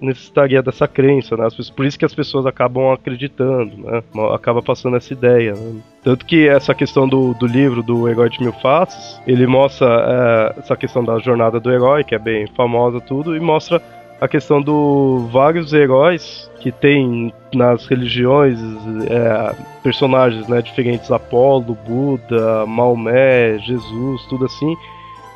necessitaria 0.00 0.62
dessa 0.62 0.88
crença, 0.88 1.36
né? 1.36 1.48
Por 1.74 1.84
isso 1.84 1.98
que 1.98 2.04
as 2.04 2.14
pessoas 2.14 2.46
acabam 2.46 2.92
acreditando, 2.92 3.76
né? 3.78 4.02
Acaba 4.32 4.62
passando 4.62 4.96
essa 4.96 5.12
ideia. 5.12 5.54
Né? 5.54 5.80
Tanto 6.02 6.24
que 6.24 6.46
essa 6.46 6.72
questão 6.74 7.08
do, 7.08 7.34
do 7.34 7.46
livro 7.46 7.82
do 7.82 8.08
Herói 8.08 8.30
de 8.30 8.40
Mil 8.40 8.52
Faces, 8.52 9.20
ele 9.26 9.46
mostra 9.46 10.54
é, 10.56 10.60
essa 10.60 10.76
questão 10.76 11.04
da 11.04 11.18
jornada 11.18 11.58
do 11.58 11.70
herói, 11.70 12.04
que 12.04 12.14
é 12.14 12.18
bem 12.18 12.46
famosa 12.46 13.00
tudo, 13.00 13.36
e 13.36 13.40
mostra 13.40 13.82
a 14.20 14.28
questão 14.28 14.62
do 14.62 15.28
vários 15.30 15.72
heróis 15.72 16.50
que 16.60 16.72
tem 16.72 17.32
nas 17.54 17.86
religiões 17.86 18.58
é, 19.08 19.54
personagens 19.82 20.48
né, 20.48 20.62
diferentes, 20.62 21.10
Apolo, 21.10 21.76
Buda, 21.86 22.66
Maomé, 22.66 23.58
Jesus, 23.58 24.22
tudo 24.26 24.46
assim, 24.46 24.74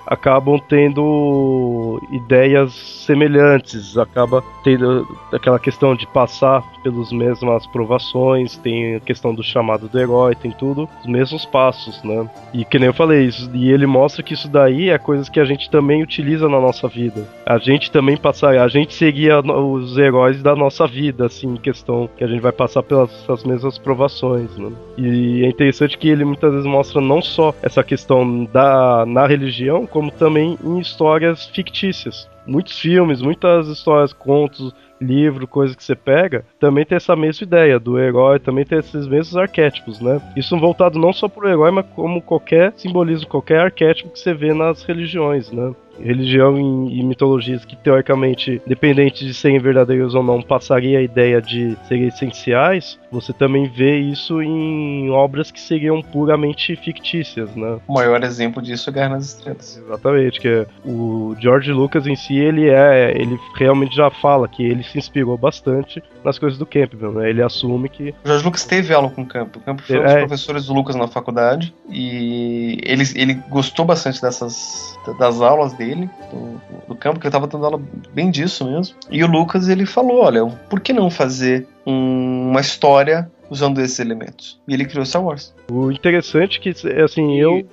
acabam 0.07 0.59
tendo 0.68 2.03
ideias 2.11 2.72
semelhantes, 2.72 3.97
acaba 3.97 4.43
tendo 4.64 5.07
aquela 5.33 5.59
questão 5.59 5.95
de 5.95 6.07
passar 6.09 6.64
pelas 6.83 7.12
mesmas 7.12 7.66
provações, 7.66 8.57
tem 8.57 8.97
a 8.97 9.01
questão 9.01 9.35
do 9.35 9.43
chamado 9.43 9.89
do 9.89 9.99
herói, 9.99 10.35
tem 10.35 10.51
tudo, 10.51 10.89
os 11.01 11.07
mesmos 11.07 11.45
passos, 11.45 12.03
né? 12.03 12.28
E 12.53 12.64
que 12.64 12.78
nem 12.78 12.89
eu 12.89 12.95
falei, 12.95 13.24
isso, 13.24 13.51
e 13.55 13.70
ele 13.70 13.87
mostra 13.87 14.22
que 14.22 14.35
isso 14.35 14.49
daí 14.49 14.91
é 14.91 14.99
coisas 14.99 15.28
que 15.28 15.41
a 15.41 15.45
gente 15.45 15.70
também 15.70 16.03
utiliza 16.03 16.49
na 16.49 16.61
nossa 16.61 16.89
vida. 16.89 17.26
A 17.47 17.59
gente 17.59 17.91
também 17.91 18.16
passar, 18.16 18.59
a 18.59 18.68
gente 18.68 18.95
seguia 18.95 19.41
os 19.41 19.97
heróis 19.97 20.43
da 20.43 20.55
nossa 20.55 20.87
vida, 20.87 21.26
assim, 21.26 21.57
questão 21.57 22.09
que 22.16 22.24
a 22.24 22.26
gente 22.26 22.41
vai 22.41 22.53
passar 22.53 22.83
pelas 22.83 23.45
mesmas 23.45 23.78
provações, 23.78 24.57
né? 24.57 24.70
E 24.97 25.45
é 25.45 25.49
interessante 25.49 25.99
que 25.99 26.09
ele 26.09 26.24
muitas 26.24 26.51
vezes 26.51 26.66
mostra 26.66 27.01
não 27.01 27.22
só 27.22 27.55
essa 27.62 27.83
questão 27.83 28.45
da 28.45 29.05
na 29.07 29.26
religião, 29.26 29.87
como 29.87 30.11
também 30.11 30.59
em 30.62 30.78
histórias 30.78 31.47
fictícias. 31.47 32.28
Muitos 32.47 32.78
filmes, 32.78 33.20
muitas 33.20 33.68
histórias, 33.68 34.12
contos, 34.12 34.74
livro, 35.01 35.46
coisa 35.46 35.76
que 35.76 35.82
você 35.82 35.94
pega, 35.94 36.44
também 36.59 36.84
tem 36.84 36.96
essa 36.96 37.16
mesma 37.16 37.44
ideia 37.44 37.78
do 37.78 37.98
herói, 37.98 38.38
também 38.38 38.64
tem 38.64 38.78
esses 38.78 39.07
mesmos 39.07 39.36
arquétipos, 39.36 40.01
né? 40.01 40.20
Isso 40.36 40.59
voltado 40.59 40.98
não 40.98 41.12
só 41.12 41.28
pro 41.28 41.48
herói, 41.48 41.70
mas 41.70 41.86
como 41.94 42.20
qualquer 42.20 42.72
simbolismo, 42.76 43.28
qualquer 43.28 43.61
arquétipo 43.61 44.11
que 44.11 44.18
você 44.18 44.34
vê 44.34 44.53
nas 44.53 44.82
religiões, 44.82 45.51
né? 45.51 45.74
religião 46.03 46.59
e, 46.88 47.03
mitologias 47.03 47.64
que 47.64 47.76
teoricamente, 47.76 48.61
dependente 48.66 49.24
de 49.24 49.34
serem 49.34 49.59
verdadeiros 49.59 50.14
ou 50.14 50.22
não, 50.22 50.42
passaria 50.42 50.98
a 50.98 51.03
ideia 51.03 51.40
de 51.40 51.76
serem 51.86 52.09
essenciais, 52.09 52.98
você 53.11 53.32
também 53.32 53.68
vê 53.68 53.98
isso 53.98 54.40
em 54.42 55.11
obras 55.11 55.50
que 55.50 55.61
seriam 55.61 56.02
puramente 56.02 56.76
fictícias, 56.76 57.54
né? 57.54 57.78
O 57.86 57.94
maior 57.94 58.22
exemplo 58.22 58.62
disso 58.62 58.90
é 58.90 58.92
Guerra 58.92 59.11
nas 59.11 59.26
Estrelas. 59.26 59.76
Exatamente, 59.84 60.40
que 60.40 60.48
é 60.48 60.66
o 60.84 61.34
George 61.40 61.72
Lucas 61.72 62.06
em 62.06 62.16
si, 62.16 62.36
ele 62.36 62.68
é, 62.68 63.12
ele 63.16 63.38
realmente 63.56 63.94
já 63.94 64.11
fala 64.11 64.48
que 64.48 64.62
ele 64.62 64.82
se 64.82 64.98
inspirou 64.98 65.36
bastante 65.36 66.02
nas 66.24 66.38
coisas 66.38 66.58
do 66.58 66.66
Campbell, 66.66 67.12
né? 67.12 67.30
Ele 67.30 67.42
assume 67.42 67.88
que... 67.88 68.11
O 68.24 68.26
George 68.26 68.44
Lucas 68.44 68.64
teve 68.64 68.94
aula 68.94 69.11
com 69.11 69.22
o 69.22 69.26
Campbell. 69.26 69.61
O 69.61 69.64
Campbell 69.64 69.86
foi 69.86 69.98
um 69.98 70.02
dos 70.02 70.12
é... 70.12 70.18
professores 70.20 70.66
do 70.66 70.74
Lucas 70.74 70.96
na 70.96 71.08
faculdade 71.08 71.74
e 71.88 72.78
ele, 72.82 73.04
ele 73.14 73.34
gostou 73.48 73.84
bastante 73.84 74.20
dessas 74.20 74.98
das 75.18 75.40
aulas 75.40 75.72
dele, 75.72 76.08
do, 76.30 76.61
do 76.88 76.94
campo, 76.94 77.18
que 77.18 77.26
ele 77.26 77.30
estava 77.30 77.46
dando 77.46 77.64
aula 77.64 77.80
bem 78.12 78.30
disso 78.30 78.64
mesmo. 78.64 78.94
E 79.11 79.24
o 79.24 79.26
Lucas, 79.26 79.68
ele 79.68 79.86
falou, 79.86 80.22
olha, 80.22 80.44
por 80.68 80.80
que 80.80 80.92
não 80.92 81.11
fazer 81.11 81.66
um, 81.87 82.51
uma 82.51 82.61
história 82.61 83.31
usando 83.49 83.81
esses 83.81 83.99
elementos? 83.99 84.61
E 84.68 84.74
ele 84.74 84.85
criou 84.85 85.05
Star 85.05 85.24
Wars. 85.24 85.55
O 85.70 85.91
interessante 85.91 86.59
é 86.59 86.61
que, 86.61 87.03
assim, 87.03 87.39
eu 87.39 87.66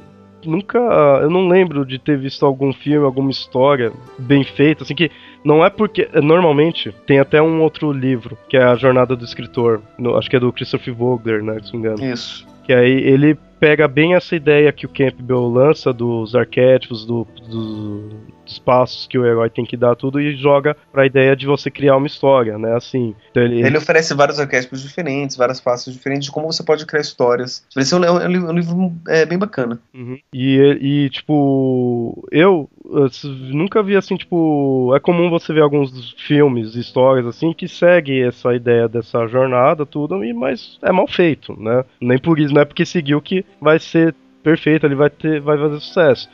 nunca. 0.46 0.80
Eu 1.22 1.30
não 1.30 1.48
lembro 1.48 1.86
de 1.86 2.00
ter 2.00 2.18
visto 2.18 2.46
algum 2.46 2.74
filme, 2.74 3.06
alguma 3.06 3.32
história 3.32 3.92
bem 4.18 4.44
feita, 4.44 4.84
assim, 4.84 4.96
que 4.96 5.12
não 5.44 5.64
é 5.64 5.70
porque. 5.70 6.10
Normalmente, 6.22 6.94
tem 7.06 7.20
até 7.20 7.42
um 7.42 7.62
outro 7.62 7.92
livro, 7.92 8.38
que 8.50 8.58
é 8.58 8.64
A 8.64 8.76
Jornada 8.76 9.16
do 9.16 9.26
Escritor. 9.26 9.82
No, 9.98 10.16
acho 10.16 10.30
que 10.30 10.36
é 10.36 10.40
do 10.40 10.52
Christopher 10.52 10.94
Vogler, 10.94 11.44
né? 11.44 11.60
Se 11.64 11.74
não 11.74 11.80
me 11.80 11.88
engano. 11.88 12.14
Isso. 12.14 12.46
Que 12.66 12.74
aí 12.74 12.92
ele 12.92 13.38
pega 13.60 13.88
bem 13.88 14.14
essa 14.14 14.36
ideia 14.36 14.72
que 14.72 14.86
o 14.86 14.90
Campbell 14.90 15.48
lança 15.48 15.92
dos 15.94 16.36
arquétipos, 16.36 17.06
do, 17.06 17.26
do, 17.50 18.10
dos 18.48 18.60
passos 18.60 19.06
que 19.08 19.18
o 19.18 19.26
herói 19.26 19.50
tem 19.50 19.66
que 19.66 19.78
dar 19.78 19.96
tudo 19.96 20.20
e 20.20 20.36
joga 20.36 20.76
para 20.92 21.04
a 21.04 21.06
ideia 21.06 21.36
de 21.36 21.46
você 21.46 21.70
criar 21.70 21.98
uma 21.98 22.08
história, 22.08 22.58
né? 22.58 22.76
Assim. 22.76 23.14
Então 23.30 23.44
ele... 23.44 23.62
ele 23.62 23.78
oferece 23.78 24.14
vários 24.14 24.40
arquétipos 24.40 24.82
diferentes, 24.82 25.36
vários 25.38 25.60
passos 25.60 25.94
diferentes 25.94 26.26
de 26.26 26.32
como 26.32 26.52
você 26.52 26.64
pode 26.64 26.86
criar 26.86 27.02
histórias. 27.02 27.66
Esse 27.76 27.94
é 27.94 27.98
um, 27.98 28.04
é 28.04 28.28
um 28.28 28.52
livro 28.52 28.94
é, 29.08 29.26
bem 29.26 29.38
bacana. 29.38 29.80
Uhum. 29.94 30.18
E, 30.34 30.78
e, 30.82 31.10
tipo, 31.10 32.28
eu, 32.32 32.70
eu 32.86 33.10
nunca 33.54 33.84
vi 33.84 33.96
assim, 33.96 34.16
tipo, 34.16 34.94
é 34.96 35.00
comum 35.00 35.30
você 35.30 35.54
ver 35.54 35.62
alguns 35.62 36.16
filmes, 36.18 36.76
histórias 36.76 37.26
assim 37.26 37.54
que 37.54 37.68
segue 37.68 38.22
essa 38.22 38.56
ideia 38.56 38.88
dessa 38.88 39.28
jornada, 39.28 39.86
tudo, 39.86 40.24
e 40.24 40.34
mas 40.34 40.78
é 40.82 40.92
mal 40.92 41.08
feito, 41.08 41.60
né? 41.60 41.84
Nem 42.02 42.18
por 42.18 42.40
isso, 42.40 42.54
não 42.54 42.62
é 42.62 42.66
porque 42.66 42.86
seguiu 42.86 43.22
que 43.22 43.46
vai 43.62 43.80
ser 43.80 44.16
perfeito, 44.44 44.86
ele 44.86 44.96
vai 44.96 45.10
ter, 45.10 45.42
vai 45.42 45.58
fazer 45.58 45.80
sucesso. 45.80 46.30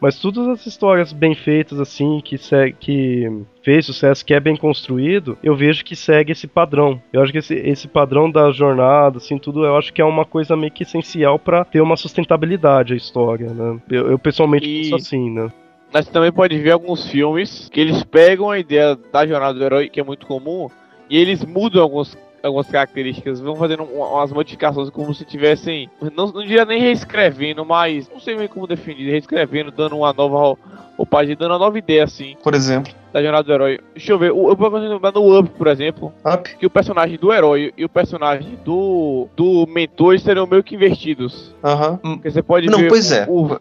Mas 0.00 0.18
todas 0.18 0.46
as 0.48 0.64
histórias 0.66 1.12
bem 1.12 1.34
feitas, 1.34 1.80
assim, 1.80 2.20
que, 2.24 2.36
que 2.78 3.42
fez 3.62 3.86
sucesso, 3.86 4.24
que 4.24 4.32
é 4.32 4.40
bem 4.40 4.56
construído, 4.56 5.36
eu 5.42 5.56
vejo 5.56 5.84
que 5.84 5.96
segue 5.96 6.32
esse 6.32 6.46
padrão. 6.46 7.00
Eu 7.12 7.22
acho 7.22 7.32
que 7.32 7.38
esse, 7.38 7.54
esse 7.54 7.88
padrão 7.88 8.30
da 8.30 8.50
jornada, 8.50 9.18
assim, 9.18 9.38
tudo, 9.38 9.64
eu 9.64 9.76
acho 9.76 9.92
que 9.92 10.00
é 10.00 10.04
uma 10.04 10.24
coisa 10.24 10.56
meio 10.56 10.72
que 10.72 10.84
essencial 10.84 11.38
para 11.38 11.64
ter 11.64 11.80
uma 11.80 11.96
sustentabilidade 11.96 12.92
a 12.92 12.96
história, 12.96 13.52
né? 13.52 13.80
Eu, 13.90 14.10
eu 14.12 14.18
pessoalmente 14.18 14.68
e... 14.68 14.82
penso 14.82 14.94
assim, 14.94 15.30
né? 15.30 15.50
Nós 15.92 16.06
também 16.06 16.30
pode 16.30 16.56
ver 16.58 16.72
alguns 16.72 17.10
filmes 17.10 17.68
que 17.72 17.80
eles 17.80 18.04
pegam 18.04 18.50
a 18.50 18.58
ideia 18.58 18.96
da 19.10 19.26
jornada 19.26 19.58
do 19.58 19.64
herói, 19.64 19.88
que 19.88 19.98
é 19.98 20.04
muito 20.04 20.26
comum, 20.26 20.68
e 21.08 21.16
eles 21.16 21.44
mudam 21.44 21.82
alguns 21.82 22.16
algumas 22.42 22.68
características, 22.68 23.40
vão 23.40 23.56
fazendo 23.56 23.84
umas 23.84 24.32
modificações 24.32 24.90
como 24.90 25.14
se 25.14 25.24
tivessem, 25.24 25.90
não, 26.14 26.28
não 26.28 26.42
diria 26.42 26.64
nem 26.64 26.80
reescrevendo, 26.80 27.64
mas 27.64 28.08
não 28.08 28.20
sei 28.20 28.36
bem 28.36 28.48
como 28.48 28.66
definir, 28.66 29.10
reescrevendo, 29.10 29.70
dando 29.70 29.96
uma 29.96 30.12
nova 30.12 30.56
roupagem, 30.96 31.36
dando 31.36 31.52
uma 31.52 31.58
nova 31.58 31.78
ideia, 31.78 32.04
assim. 32.04 32.36
Por 32.42 32.54
exemplo. 32.54 32.92
Da 33.12 33.22
jornada 33.22 33.44
do 33.44 33.52
herói. 33.52 33.80
Deixa 33.94 34.12
eu 34.12 34.18
ver, 34.18 34.30
eu 34.30 34.56
posso 34.56 34.76
lembrar 34.76 35.12
no 35.12 35.38
Up, 35.38 35.48
por 35.50 35.66
exemplo. 35.66 36.12
Up? 36.24 36.56
Que 36.56 36.66
o 36.66 36.70
personagem 36.70 37.16
do 37.16 37.32
herói 37.32 37.72
e 37.76 37.84
o 37.84 37.88
personagem 37.88 38.58
do, 38.64 39.28
do 39.34 39.66
mentor 39.66 40.18
seriam 40.18 40.46
meio 40.46 40.62
que 40.62 40.74
invertidos. 40.74 41.54
Aham. 41.64 42.00
Uhum. 42.04 42.14
Porque 42.14 42.30
você 42.30 42.42
pode 42.42 42.66
não, 42.66 42.78
ver 42.78 42.88
pois 42.88 43.10
é. 43.12 43.26
o, 43.28 43.46
o, 43.46 43.58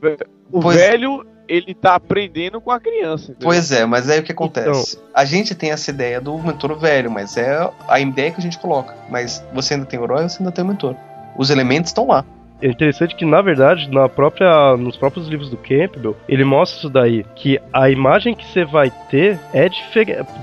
o 0.51 0.59
pois 0.59 0.75
velho 0.75 1.25
ele 1.47 1.73
tá 1.73 1.95
aprendendo 1.95 2.59
com 2.59 2.71
a 2.71 2.79
criança. 2.79 3.31
Entendeu? 3.31 3.47
Pois 3.47 3.71
é, 3.71 3.85
mas 3.85 4.09
aí 4.09 4.19
o 4.19 4.23
que 4.23 4.31
acontece? 4.31 4.97
Então, 4.97 5.07
a 5.13 5.25
gente 5.25 5.55
tem 5.55 5.71
essa 5.71 5.89
ideia 5.89 6.19
do 6.19 6.37
mentor 6.37 6.77
velho, 6.77 7.09
mas 7.09 7.37
é 7.37 7.69
a 7.87 7.99
ideia 7.99 8.31
que 8.31 8.39
a 8.39 8.43
gente 8.43 8.57
coloca. 8.57 8.95
Mas 9.09 9.43
você 9.53 9.73
ainda 9.73 9.85
tem 9.85 9.99
o 9.99 10.03
herói, 10.03 10.23
você 10.23 10.41
ainda 10.41 10.51
tem 10.51 10.63
o 10.63 10.67
mentor. 10.67 10.95
Os 11.37 11.49
elementos 11.49 11.89
estão 11.89 12.07
lá. 12.07 12.25
É 12.61 12.67
interessante 12.67 13.15
que, 13.15 13.23
na 13.23 13.41
verdade, 13.41 13.87
na 13.91 14.09
própria, 14.09 14.75
nos 14.77 14.97
próprios 14.97 15.27
livros 15.27 15.49
do 15.49 15.57
Campbell, 15.57 16.15
ele 16.27 16.43
mostra 16.43 16.79
isso 16.79 16.89
daí, 16.89 17.23
que 17.35 17.59
a 17.71 17.89
imagem 17.89 18.33
que 18.33 18.45
você 18.45 18.65
vai 18.65 18.91
ter 19.09 19.39
é 19.53 19.69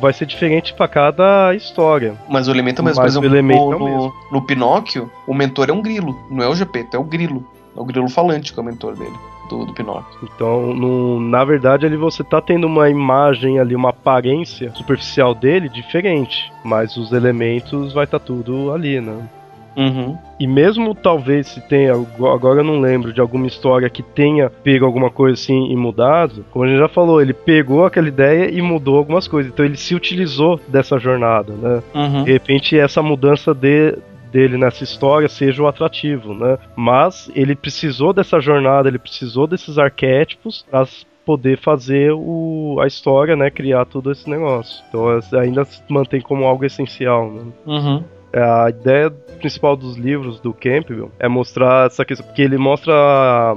vai 0.00 0.12
ser 0.12 0.26
diferente 0.26 0.72
para 0.74 0.86
cada 0.86 1.54
história. 1.54 2.14
Mas 2.28 2.46
o 2.46 2.52
elemento 2.52 2.78
é 2.78 2.82
o 2.82 2.84
mesmo. 2.84 3.02
Mas 3.02 3.14
Por 3.14 3.18
exemplo, 3.18 3.28
o 3.28 3.34
elemento 3.34 3.64
no, 3.64 3.72
é 3.72 3.76
o 3.76 3.84
mesmo. 3.84 4.14
no 4.30 4.42
Pinóquio, 4.42 5.10
o 5.26 5.34
mentor 5.34 5.70
é 5.70 5.72
um 5.72 5.82
grilo, 5.82 6.16
não 6.30 6.44
é 6.44 6.48
o 6.48 6.54
Gepeto, 6.54 6.96
é 6.96 7.00
o 7.00 7.04
grilo. 7.04 7.44
O 7.74 7.84
grilo 7.84 8.08
falante 8.08 8.52
que 8.52 8.58
é 8.58 8.62
o 8.62 8.66
mentor 8.66 8.94
dele 8.94 9.16
do, 9.48 9.66
do 9.66 9.74
Pinóquio. 9.74 10.18
Então, 10.22 10.74
no, 10.74 11.20
na 11.20 11.44
verdade, 11.44 11.86
ali 11.86 11.96
você 11.96 12.22
tá 12.22 12.40
tendo 12.40 12.66
uma 12.66 12.88
imagem 12.88 13.58
ali, 13.58 13.74
uma 13.74 13.90
aparência 13.90 14.72
superficial 14.74 15.34
dele 15.34 15.68
diferente, 15.68 16.52
mas 16.64 16.96
os 16.96 17.12
elementos 17.12 17.92
vai 17.92 18.04
estar 18.04 18.18
tá 18.18 18.24
tudo 18.24 18.72
ali, 18.72 19.00
né? 19.00 19.28
Uhum. 19.76 20.16
E 20.38 20.46
mesmo 20.46 20.94
talvez 20.94 21.48
se 21.48 21.60
tenha, 21.60 21.94
agora 21.94 22.60
eu 22.60 22.64
não 22.64 22.80
lembro 22.80 23.12
de 23.12 23.20
alguma 23.20 23.46
história 23.46 23.90
que 23.90 24.02
tenha 24.02 24.48
pego 24.48 24.84
alguma 24.84 25.10
coisa 25.10 25.34
assim 25.34 25.72
e 25.72 25.76
mudado, 25.76 26.44
como 26.52 26.64
a 26.64 26.68
gente 26.68 26.78
já 26.78 26.88
falou, 26.88 27.20
ele 27.20 27.32
pegou 27.32 27.84
aquela 27.84 28.06
ideia 28.06 28.50
e 28.50 28.62
mudou 28.62 28.96
algumas 28.96 29.26
coisas. 29.26 29.52
Então 29.52 29.64
ele 29.64 29.76
se 29.76 29.94
utilizou 29.94 30.60
dessa 30.68 30.98
jornada, 30.98 31.54
né? 31.54 31.82
Uhum. 31.94 32.24
De 32.24 32.32
repente 32.32 32.78
essa 32.78 33.02
mudança 33.02 33.52
de, 33.52 33.96
dele 34.34 34.58
nessa 34.58 34.82
história 34.82 35.28
seja 35.28 35.62
o 35.62 35.68
atrativo, 35.68 36.34
né? 36.34 36.58
Mas 36.74 37.30
ele 37.36 37.54
precisou 37.54 38.12
dessa 38.12 38.40
jornada, 38.40 38.88
ele 38.88 38.98
precisou 38.98 39.46
desses 39.46 39.78
arquétipos 39.78 40.66
para 40.68 40.84
poder 41.24 41.56
fazer 41.56 42.12
o, 42.12 42.76
a 42.82 42.86
história, 42.88 43.36
né? 43.36 43.48
Criar 43.48 43.84
todo 43.84 44.10
esse 44.10 44.28
negócio. 44.28 44.84
Então 44.88 45.06
ainda 45.38 45.64
se 45.64 45.80
mantém 45.88 46.20
como 46.20 46.44
algo 46.44 46.64
essencial, 46.64 47.30
né? 47.30 47.42
Uhum. 47.64 48.04
É, 48.32 48.42
a 48.42 48.68
ideia 48.68 49.08
principal 49.38 49.76
dos 49.76 49.96
livros 49.96 50.40
do 50.40 50.52
Campbell 50.52 51.12
é 51.20 51.28
mostrar 51.28 51.86
essa 51.86 52.04
questão, 52.04 52.26
porque 52.26 52.42
ele 52.42 52.58
mostra 52.58 53.54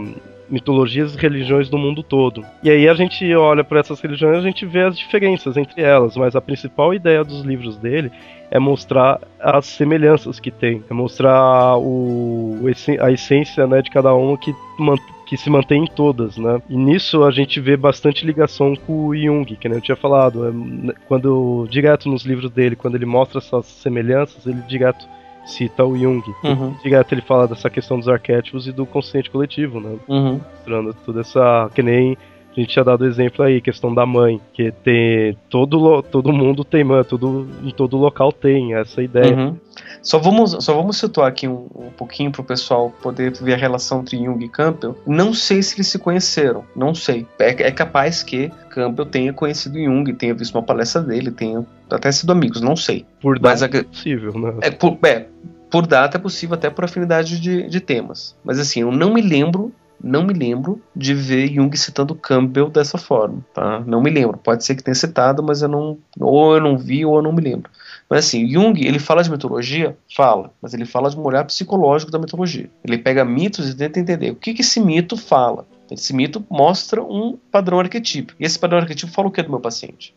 mitologias 0.48 1.16
e 1.16 1.18
religiões 1.18 1.70
do 1.70 1.78
mundo 1.78 2.04
todo. 2.04 2.46
E 2.64 2.70
aí 2.70 2.88
a 2.88 2.94
gente 2.94 3.34
olha 3.36 3.64
para 3.64 3.80
essas 3.80 4.00
religiões 4.00 4.36
e 4.36 4.40
a 4.40 4.44
gente 4.44 4.66
vê 4.66 4.84
as 4.84 4.98
diferenças 4.98 5.58
entre 5.58 5.82
elas, 5.82 6.16
mas 6.16 6.36
a 6.36 6.42
principal 6.42 6.94
ideia 6.94 7.24
dos 7.24 7.42
livros 7.42 7.78
dele 7.78 8.12
é 8.50 8.60
mostrar 8.60 9.20
as 9.40 9.66
semelhanças 9.66 10.40
que 10.40 10.52
tem, 10.52 10.84
é 10.90 10.94
mostrar 10.94 11.78
o, 11.78 12.58
a 13.02 13.12
essência 13.12 13.68
né, 13.68 13.82
de 13.82 13.90
cada 13.90 14.14
uma 14.14 14.38
que, 14.38 14.54
que 15.26 15.36
se 15.36 15.50
mantém 15.50 15.84
em 15.84 15.88
todas, 15.88 16.38
né? 16.38 16.62
E 16.70 16.78
nisso 16.78 17.24
a 17.24 17.32
gente 17.32 17.60
vê 17.60 17.76
bastante 17.76 18.26
ligação 18.26 18.76
com 18.76 19.08
o 19.08 19.16
Jung, 19.16 19.56
que 19.56 19.68
eu 19.68 19.82
tinha 19.82 19.98
falado, 19.98 20.48
é, 20.48 20.94
quando 21.08 21.68
direto 21.70 22.10
nos 22.10 22.24
livros 22.26 22.50
dele, 22.50 22.76
quando 22.76 22.96
ele 22.96 23.06
mostra 23.06 23.40
essas 23.40 23.66
semelhanças, 23.66 24.46
ele 24.46 24.62
direto 24.62 25.06
cita 25.46 25.84
o 25.84 25.98
Jung. 25.98 26.24
Uhum. 26.44 26.76
Direto 26.84 27.14
ele 27.14 27.22
fala 27.22 27.48
dessa 27.48 27.70
questão 27.70 27.98
dos 27.98 28.08
arquétipos 28.08 28.68
e 28.68 28.72
do 28.72 28.86
consciente 28.86 29.30
coletivo, 29.30 29.80
né? 29.80 29.98
Uhum. 30.08 30.40
Mostrando 30.56 30.94
toda 31.06 31.22
essa. 31.22 31.70
que 31.74 31.82
nem 31.82 32.18
A 32.58 32.60
gente 32.60 32.72
tinha 32.72 32.84
dado 32.84 33.06
exemplo 33.06 33.46
aí, 33.46 33.62
questão 33.62 33.94
da 33.94 34.04
mãe, 34.04 34.42
que 34.52 34.72
tem 34.72 35.38
todo, 35.48 36.02
todo 36.02 36.34
mundo 36.34 36.66
tem 36.66 36.84
mãe, 36.84 37.04
todo, 37.04 37.48
em 37.64 37.70
todo 37.70 37.96
local 37.98 38.32
tem 38.32 38.74
essa 38.74 39.00
ideia. 39.04 39.36
Uhum. 39.36 39.56
Só 40.02 40.18
vamos, 40.18 40.58
só 40.66 40.74
vamos 40.74 40.98
situar 40.98 41.28
aqui 41.28 41.48
um, 41.48 41.68
um 41.76 41.92
pouquinho 41.96 42.32
para 42.32 42.42
o 42.42 42.44
pessoal 42.44 42.92
poder 43.00 43.32
ver 43.34 43.54
a 43.54 43.58
relação 43.58 44.00
entre 44.00 44.18
Jung 44.18 44.44
e 44.44 44.50
Campbell. 44.50 44.98
Não 45.06 45.36
sei 45.36 45.62
se 45.62 45.76
eles 45.76 45.88
se 45.88 46.00
conheceram, 46.00 46.64
não 46.76 46.96
sei. 46.96 47.28
É, 47.38 47.50
é 47.50 47.72
capaz 47.72 48.24
que 48.24 48.52
Campbell 48.72 49.06
tenha 49.06 49.32
conhecido 49.32 49.78
Jung, 49.78 50.12
tenha 50.14 50.34
visto 50.34 50.56
uma 50.56 50.64
palestra 50.64 51.04
dele, 51.04 51.30
tenha 51.30 51.64
até 51.92 52.12
sido 52.12 52.32
amigos, 52.32 52.60
não 52.60 52.76
sei. 52.76 53.06
Por 53.22 53.40
Mas 53.40 53.62
é 53.62 53.68
possível, 53.68 54.34
né? 54.34 54.56
É, 54.62 54.72
por, 54.72 54.98
é, 55.06 55.28
por 55.70 55.86
data 55.86 56.18
é 56.18 56.20
possível 56.20 56.56
até 56.56 56.72
por 56.72 56.86
afinidade 56.86 57.40
de, 57.40 57.70
de 57.70 57.80
temas. 57.80 58.36
Mas 58.44 58.58
assim, 58.58 58.82
eu 58.82 58.92
não 58.92 59.14
me 59.14 59.22
lembro 59.22 59.72
não 60.04 60.24
me 60.24 60.34
lembro 60.34 60.82
de 60.96 61.14
ver 61.14 61.48
Jung 61.54 61.76
citando 61.76 62.16
Campbell 62.16 62.70
dessa 62.70 62.98
forma, 62.98 63.44
tá? 63.54 63.80
Não 63.86 64.02
me 64.02 64.10
lembro. 64.10 64.38
Pode 64.38 64.64
ser 64.64 64.76
que 64.76 64.84
tenha 64.84 64.96
citado, 64.96 65.42
mas 65.42 65.62
eu 65.62 65.68
não, 65.68 65.98
ou 66.20 66.56
eu 66.56 66.62
não 66.62 66.78
vi 66.78 67.06
ou 67.06 67.18
eu 67.18 67.22
não 67.22 67.34
me 67.34 67.42
lembro. 67.42 67.70
Mas 68.10 68.26
assim, 68.26 68.48
Jung, 68.48 68.80
ele 68.80 69.00
fala 69.00 69.24
de 69.24 69.32
mitologia? 69.32 69.98
Fala, 70.16 70.52
mas 70.62 70.74
ele 70.74 70.86
fala 70.86 71.10
de 71.10 71.18
um 71.18 71.24
olhar 71.24 71.44
psicológico 71.46 72.12
da 72.12 72.20
mitologia. 72.20 72.70
Ele 72.84 72.98
pega 72.98 73.26
mitos 73.26 73.70
e 73.70 73.76
tenta 73.76 74.00
entender 74.00 74.32
o 74.32 74.36
que, 74.36 74.54
que 74.54 74.62
esse 74.62 74.80
mito 74.80 75.18
fala. 75.18 75.66
Esse 75.92 76.14
mito 76.14 76.46
mostra 76.50 77.02
um 77.02 77.38
padrão 77.52 77.80
arquetípico. 77.80 78.42
E 78.42 78.46
esse 78.46 78.60
padrão 78.60 78.80
arquetípico 78.80 79.16
fala 79.16 79.28
o 79.28 79.32
que 79.32 79.42
do 79.42 79.50
meu 79.50 79.60
paciente? 79.60 80.14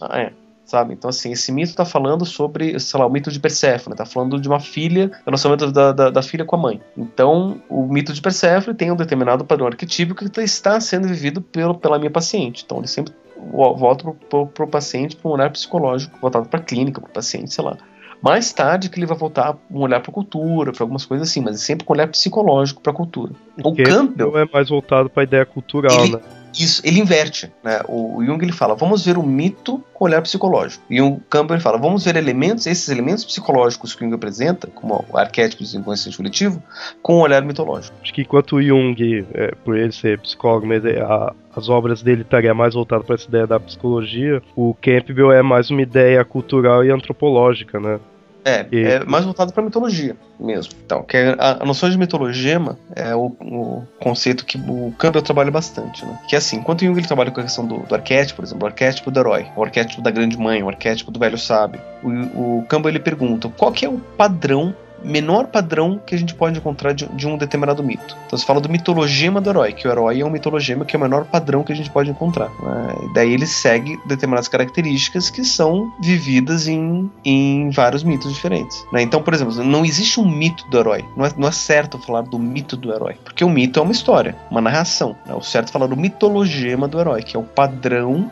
Ah, 0.00 0.20
é 0.20 0.32
sabe? 0.70 0.94
Então, 0.94 1.10
assim, 1.10 1.32
esse 1.32 1.50
mito 1.50 1.70
está 1.70 1.84
falando 1.84 2.24
sobre, 2.24 2.78
sei 2.78 3.00
lá, 3.00 3.04
o 3.04 3.10
mito 3.10 3.30
de 3.32 3.40
Perséfone, 3.40 3.94
está 3.94 4.06
falando 4.06 4.40
de 4.40 4.46
uma 4.46 4.60
filha, 4.60 5.10
relacionamento 5.26 5.72
da, 5.72 5.90
da, 5.90 6.10
da, 6.10 6.22
filha 6.22 6.44
com 6.44 6.54
a 6.54 6.58
mãe. 6.58 6.80
Então, 6.96 7.60
o 7.68 7.82
mito 7.92 8.12
de 8.12 8.22
Perséfone 8.22 8.76
tem 8.76 8.92
um 8.92 8.96
determinado 8.96 9.44
padrão 9.44 9.66
arquetípico 9.66 10.30
que 10.30 10.40
está 10.40 10.80
sendo 10.80 11.08
vivido 11.08 11.40
pelo, 11.40 11.74
pela 11.74 11.98
minha 11.98 12.10
paciente. 12.10 12.62
Então, 12.64 12.78
ele 12.78 12.86
sempre 12.86 13.12
volta 13.52 14.12
para 14.54 14.64
o 14.64 14.68
paciente 14.68 15.16
para 15.16 15.28
um 15.28 15.34
olhar 15.34 15.50
psicológico, 15.50 16.16
voltado 16.20 16.48
para 16.48 16.60
a 16.60 16.62
clínica, 16.62 17.00
para 17.00 17.10
o 17.10 17.12
paciente, 17.12 17.52
sei 17.52 17.64
lá. 17.64 17.76
Mais 18.22 18.52
tarde 18.52 18.88
que 18.90 18.98
ele 18.98 19.06
vai 19.06 19.16
voltar 19.16 19.56
um 19.68 19.80
olhar 19.80 19.98
para 19.98 20.10
a 20.10 20.14
cultura, 20.14 20.72
para 20.72 20.84
algumas 20.84 21.04
coisas 21.04 21.28
assim, 21.28 21.40
mas 21.40 21.60
sempre 21.62 21.84
com 21.84 21.92
um 21.92 21.96
olhar 21.96 22.06
psicológico 22.06 22.80
para 22.80 22.92
a 22.92 22.94
cultura. 22.94 23.32
O 23.64 23.74
Campbell 23.74 24.38
é 24.38 24.46
mais 24.52 24.68
voltado 24.68 25.10
para 25.10 25.22
a 25.22 25.24
ideia 25.24 25.46
cultural, 25.46 26.04
ele, 26.04 26.16
né? 26.16 26.20
Isso, 26.58 26.82
ele 26.84 27.00
inverte, 27.00 27.52
né? 27.62 27.80
O, 27.88 28.18
o, 28.18 28.24
Jung 28.24 28.42
ele 28.42 28.52
fala, 28.52 28.74
vamos 28.74 29.04
ver 29.04 29.16
o 29.16 29.22
mito 29.22 29.82
com 29.92 30.04
olhar 30.04 30.22
psicológico. 30.22 30.84
E 30.90 31.00
o 31.00 31.20
Campbell 31.28 31.56
ele 31.56 31.62
fala, 31.62 31.78
vamos 31.78 32.04
ver 32.04 32.16
elementos, 32.16 32.66
esses 32.66 32.88
elementos 32.88 33.24
psicológicos 33.24 33.94
que 33.94 34.02
o 34.02 34.04
Jung 34.04 34.14
apresenta, 34.14 34.66
como 34.68 35.04
arquétipos 35.14 35.72
do 35.72 35.78
inconsciente 35.78 36.16
coletivo, 36.16 36.62
com 37.02 37.18
um 37.18 37.20
olhar 37.20 37.42
mitológico. 37.42 37.96
Acho 38.02 38.12
que 38.12 38.22
enquanto 38.22 38.56
o 38.56 38.62
Jung, 38.62 39.26
é, 39.34 39.54
por 39.64 39.76
ele 39.76 39.92
ser 39.92 40.18
psicólogo, 40.20 40.66
mas 40.66 40.84
é, 40.84 41.00
a, 41.00 41.32
as 41.54 41.68
obras 41.68 42.02
dele 42.02 42.22
estariam 42.22 42.54
mais 42.54 42.74
voltadas 42.74 43.06
para 43.06 43.14
essa 43.14 43.28
ideia 43.28 43.46
da 43.46 43.60
psicologia, 43.60 44.42
o 44.54 44.74
Campbell 44.74 45.32
é 45.32 45.42
mais 45.42 45.70
uma 45.70 45.82
ideia 45.82 46.24
cultural 46.24 46.84
e 46.84 46.90
antropológica, 46.90 47.78
né? 47.80 47.98
É, 48.44 48.66
e... 48.72 48.82
é 48.82 49.04
mais 49.04 49.24
voltado 49.24 49.52
para 49.52 49.62
mitologia 49.62 50.16
mesmo. 50.38 50.72
Então, 50.84 51.02
que 51.02 51.16
é, 51.16 51.36
a, 51.38 51.62
a, 51.62 51.66
noção 51.66 51.90
de 51.90 51.98
mitologema 51.98 52.78
é 52.96 53.14
o, 53.14 53.26
o, 53.40 53.82
conceito 54.00 54.44
que 54.44 54.58
o 54.58 54.92
Campbell 54.98 55.22
trabalha 55.22 55.50
bastante, 55.50 56.04
né? 56.04 56.18
Que 56.28 56.34
é 56.34 56.38
assim, 56.38 56.56
enquanto 56.56 56.84
Jung 56.84 56.98
ele 56.98 57.06
trabalha 57.06 57.30
com 57.30 57.40
a 57.40 57.42
questão 57.42 57.66
do, 57.66 57.80
do 57.80 57.94
arquétipo, 57.94 58.36
por 58.36 58.44
exemplo, 58.44 58.64
o 58.64 58.66
arquétipo 58.66 59.10
do 59.10 59.20
herói, 59.20 59.46
o 59.54 59.62
arquétipo 59.62 60.00
da 60.00 60.10
grande 60.10 60.38
mãe, 60.38 60.62
o 60.62 60.68
arquétipo 60.68 61.10
do 61.10 61.20
velho 61.20 61.38
sábio, 61.38 61.80
o, 62.02 62.58
o 62.58 62.64
Campbell 62.68 62.90
ele 62.90 63.00
pergunta 63.00 63.48
qual 63.56 63.72
que 63.72 63.84
é 63.84 63.88
o 63.88 63.98
padrão 63.98 64.74
menor 65.02 65.46
padrão 65.46 66.00
que 66.04 66.14
a 66.14 66.18
gente 66.18 66.34
pode 66.34 66.58
encontrar 66.58 66.92
de, 66.92 67.06
de, 67.06 67.26
um 67.26 67.36
determinado 67.36 67.82
mito. 67.82 68.16
Então 68.26 68.38
você 68.38 68.44
fala 68.44 68.60
do 68.60 68.68
mitologema 68.68 69.40
do 69.40 69.50
herói, 69.50 69.72
que 69.72 69.86
o 69.86 69.90
herói 69.90 70.20
é 70.20 70.24
um 70.24 70.30
mitologema 70.30 70.84
que 70.84 70.94
é 70.94 70.98
o 70.98 71.02
menor 71.02 71.24
padrão 71.24 71.62
que 71.62 71.72
a 71.72 71.76
gente 71.76 71.90
pode 71.90 72.10
encontrar. 72.10 72.48
Né? 72.60 72.94
Daí 73.14 73.32
ele 73.32 73.46
segue 73.46 73.98
determinadas 74.06 74.48
características 74.48 75.30
que 75.30 75.44
são 75.44 75.92
vividas 76.00 76.68
em, 76.68 77.10
em 77.24 77.70
vários 77.70 78.02
mitos 78.02 78.32
diferentes. 78.32 78.84
Né? 78.92 79.02
Então, 79.02 79.22
por 79.22 79.34
exemplo, 79.34 79.54
não 79.64 79.84
existe 79.84 80.20
um 80.20 80.28
mito 80.28 80.68
do 80.70 80.78
herói. 80.78 81.04
Não 81.16 81.26
é, 81.26 81.32
não 81.36 81.48
é 81.48 81.52
certo 81.52 81.98
falar 81.98 82.22
do 82.22 82.38
mito 82.38 82.76
do 82.76 82.92
herói, 82.92 83.16
porque 83.24 83.44
o 83.44 83.48
mito 83.48 83.78
é 83.78 83.82
uma 83.82 83.92
história, 83.92 84.36
uma 84.50 84.60
narração. 84.60 85.16
Né? 85.26 85.34
O 85.34 85.42
certo 85.42 85.68
é 85.68 85.72
falar 85.72 85.86
do 85.86 85.96
mitologema 85.96 86.86
do 86.86 87.00
herói, 87.00 87.22
que 87.22 87.36
é 87.36 87.40
o 87.40 87.44
padrão 87.44 88.30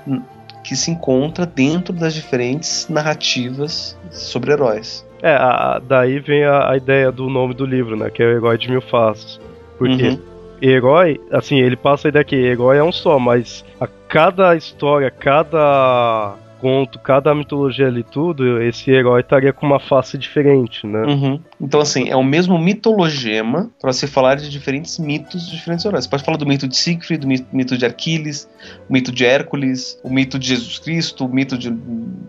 que 0.62 0.76
se 0.76 0.90
encontra 0.90 1.46
dentro 1.46 1.94
das 1.94 2.12
diferentes 2.12 2.86
narrativas 2.90 3.96
sobre 4.10 4.52
heróis. 4.52 5.07
É, 5.22 5.32
a, 5.32 5.80
daí 5.82 6.18
vem 6.18 6.44
a, 6.44 6.70
a, 6.70 6.76
ideia 6.76 7.10
do 7.10 7.28
nome 7.28 7.54
do 7.54 7.66
livro, 7.66 7.96
né? 7.96 8.10
Que 8.10 8.22
é 8.22 8.26
o 8.26 8.30
Herói 8.30 8.58
de 8.58 8.70
Mil 8.70 8.80
Faces. 8.80 9.40
Porque 9.76 10.08
uhum. 10.08 10.18
herói, 10.60 11.20
assim, 11.30 11.60
ele 11.60 11.76
passa 11.76 12.08
a 12.08 12.10
ideia 12.10 12.24
que 12.24 12.36
herói 12.36 12.78
é 12.78 12.82
um 12.82 12.92
só, 12.92 13.18
mas 13.18 13.64
a 13.80 13.86
cada 13.86 14.56
história, 14.56 15.10
cada 15.10 16.34
conto, 16.60 16.98
cada 16.98 17.34
mitologia 17.34 17.86
ali 17.86 18.02
tudo, 18.02 18.60
esse 18.60 18.90
herói 18.90 19.20
estaria 19.20 19.52
com 19.52 19.66
uma 19.66 19.78
face 19.78 20.18
diferente, 20.18 20.86
né? 20.86 21.02
Uhum. 21.02 21.40
Então, 21.60 21.80
assim, 21.80 22.08
é 22.08 22.16
o 22.16 22.22
mesmo 22.22 22.58
mitologema 22.58 23.70
para 23.80 23.92
se 23.92 24.06
falar 24.06 24.36
de 24.36 24.48
diferentes 24.48 24.98
mitos 24.98 25.46
de 25.46 25.56
diferentes 25.56 25.84
heróis. 25.84 26.04
Você 26.04 26.10
pode 26.10 26.24
falar 26.24 26.36
do 26.36 26.46
mito 26.46 26.68
de 26.68 26.76
Siegfried, 26.76 27.26
do 27.26 27.56
mito 27.56 27.76
de 27.76 27.84
Aquiles, 27.84 28.48
o 28.88 28.92
mito 28.92 29.10
de 29.10 29.24
Hércules, 29.24 29.98
o 30.02 30.10
mito 30.10 30.38
de 30.38 30.48
Jesus 30.48 30.78
Cristo, 30.78 31.26
o 31.26 31.28
mito 31.28 31.58
de, 31.58 31.70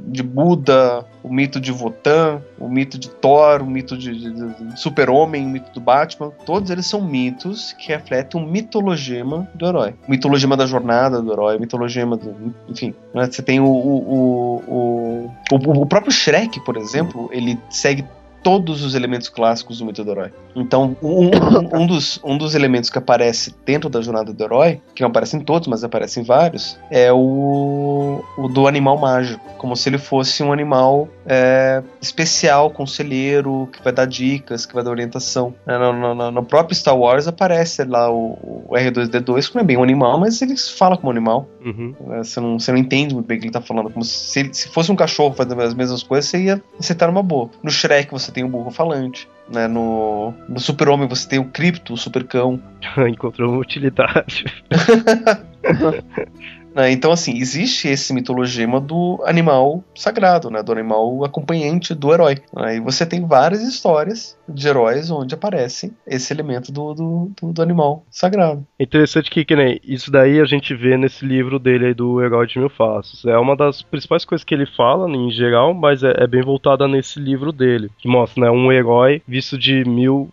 de 0.07 0.23
Buda, 0.23 1.05
o 1.23 1.32
mito 1.32 1.59
de 1.59 1.71
Votan, 1.71 2.41
o 2.57 2.67
mito 2.67 2.97
de 2.97 3.09
Thor, 3.09 3.61
o 3.61 3.65
mito 3.65 3.95
de, 3.95 4.17
de, 4.17 4.32
de 4.32 4.80
Super-Homem, 4.80 5.45
o 5.45 5.49
mito 5.49 5.71
do 5.73 5.80
Batman. 5.80 6.32
Todos 6.45 6.71
eles 6.71 6.88
são 6.88 7.01
mitos 7.01 7.73
que 7.73 7.89
refletem 7.89 8.41
um 8.41 8.45
mitologema 8.45 9.47
do 9.53 9.67
herói. 9.67 9.93
O 10.07 10.11
mitologema 10.11 10.57
da 10.57 10.65
jornada 10.65 11.21
do 11.21 11.32
herói, 11.32 11.57
o 11.57 11.59
mitologema 11.59 12.17
do. 12.17 12.53
Enfim, 12.67 12.95
né? 13.13 13.27
você 13.30 13.43
tem 13.43 13.59
o, 13.59 13.65
o, 13.65 14.63
o, 14.67 15.32
o, 15.51 15.82
o 15.82 15.86
próprio 15.86 16.11
Shrek, 16.11 16.59
por 16.61 16.77
exemplo, 16.77 17.30
ele 17.32 17.59
segue 17.69 18.03
todos 18.44 18.84
os 18.84 18.96
elementos 18.96 19.30
clássicos 19.30 19.80
do 19.80 19.86
mito 19.86 20.04
do 20.04 20.12
herói. 20.12 20.32
Então, 20.56 20.96
um, 21.02 21.28
um, 21.28 21.30
um, 21.82 21.88
dos, 21.88 22.20
um 22.24 22.38
dos 22.38 22.56
elementos 22.56 22.90
que 22.90 22.98
aparece 22.98 23.56
dentro 23.66 23.90
da 23.90 24.02
jornada 24.02 24.34
do 24.34 24.44
herói, 24.44 24.82
que 24.96 25.02
não 25.02 25.10
aparece 25.10 25.36
em 25.36 25.42
todos, 25.42 25.68
mas 25.68 25.84
aparece 25.84 26.20
em 26.20 26.24
vários, 26.24 26.80
é 26.90 27.12
o, 27.12 28.24
o 28.38 28.48
do 28.48 28.68
animal 28.68 28.98
mágico. 28.98 29.44
Como 29.58 29.76
se 29.76 29.90
ele 29.90 29.98
fosse 29.98 30.42
um 30.42 30.54
animal 30.54 31.08
é, 31.26 31.84
especial, 32.02 32.72
conselheiro, 32.72 33.70
que 33.72 33.84
vai 33.84 33.94
dar 33.94 34.06
dicas, 34.06 34.66
que 34.66 34.74
vai 34.74 34.84
dar 34.84 34.92
orientação. 34.92 35.54
É, 35.68 35.78
no, 35.78 36.16
no, 36.16 36.32
no 36.32 36.44
próprio 36.44 36.76
Star 36.76 36.98
Wars 36.98 37.28
aparece 37.28 37.84
lá 37.84 38.10
o, 38.10 38.66
o, 38.68 38.74
R2D2, 38.74 39.50
que 39.50 39.56
não 39.56 39.62
é 39.62 39.66
bem 39.66 39.78
um 39.78 39.84
animal, 39.84 40.20
mas 40.20 40.42
ele 40.42 40.56
fala 40.58 40.98
como 40.98 41.12
animal. 41.12 41.48
Uhum. 41.64 41.94
É, 42.12 42.24
você, 42.24 42.40
não, 42.40 42.60
você 42.60 42.72
não 42.72 42.80
entende 42.80 43.14
muito 43.14 43.28
bem 43.28 43.38
o 43.38 43.40
que 43.40 43.46
ele 43.46 43.50
está 43.50 43.62
falando. 43.62 43.90
Como 43.90 44.04
se, 44.04 44.50
se 44.52 44.70
fosse 44.70 44.92
um 44.92 44.96
cachorro 44.96 45.34
fazendo 45.36 45.62
as 45.62 45.74
mesmas 45.74 46.02
coisas, 46.04 46.30
você 46.30 46.44
ia 46.44 46.62
acertar 46.80 47.10
uma 47.10 47.22
boa. 47.22 47.50
No 47.62 47.70
Shrek 47.70 48.12
você 48.12 48.28
tem 48.32 48.43
o 48.43 48.49
burro 48.49 48.71
falante. 48.71 49.27
Né, 49.51 49.67
no, 49.67 50.32
no 50.47 50.59
Super-Homem 50.59 51.07
você 51.07 51.27
tem 51.27 51.39
o 51.39 51.45
Cripto, 51.45 51.93
o 51.93 51.97
Super-Cão. 51.97 52.61
Encontrou 53.09 53.51
uma 53.51 53.59
utilidade. 53.59 54.45
Né? 56.73 56.91
Então, 56.91 57.11
assim, 57.11 57.38
existe 57.38 57.88
esse 57.88 58.13
mitologema 58.13 58.80
do 58.80 59.21
animal 59.25 59.84
sagrado, 59.95 60.49
né? 60.49 60.61
do 60.61 60.71
animal 60.71 61.25
acompanhante 61.25 61.93
do 61.93 62.13
herói. 62.13 62.38
Né? 62.53 62.77
E 62.77 62.80
você 62.80 63.05
tem 63.05 63.25
várias 63.25 63.61
histórias 63.63 64.38
de 64.50 64.68
heróis 64.68 65.10
onde 65.12 65.34
aparece 65.34 65.93
esse 66.06 66.34
elemento 66.34 66.72
do, 66.72 66.93
do, 66.93 67.32
do, 67.41 67.54
do 67.54 67.62
animal 67.62 68.04
sagrado. 68.10 68.66
Interessante 68.80 69.30
que, 69.30 69.45
que 69.45 69.56
nem 69.56 69.80
isso 69.84 70.12
daí 70.12 70.39
a 70.39 70.45
gente 70.45 70.74
vê 70.74 70.97
nesse 70.97 71.26
livro 71.26 71.60
dele 71.60 71.88
aí 71.88 71.93
do 71.93 72.22
Herói 72.22 72.47
de 72.47 72.60
Mil 72.60 72.70
Faces. 72.70 73.26
É 73.26 73.38
uma 73.38 73.56
das 73.56 73.82
principais 73.82 74.26
coisas 74.26 74.43
que 74.43 74.54
ele 74.54 74.66
fala, 74.66 75.10
em 75.10 75.32
geral, 75.32 75.74
mas 75.74 76.04
é, 76.04 76.14
é 76.18 76.28
bem 76.28 76.41
voltada 76.41 76.88
nesse 76.88 77.20
livro 77.20 77.52
dele, 77.52 77.89
que 77.97 78.08
mostra 78.08 78.45
né, 78.45 78.52
um 78.52 78.72
herói 78.72 79.22
visto 79.28 79.58
de 79.58 79.84
mil 79.86 80.30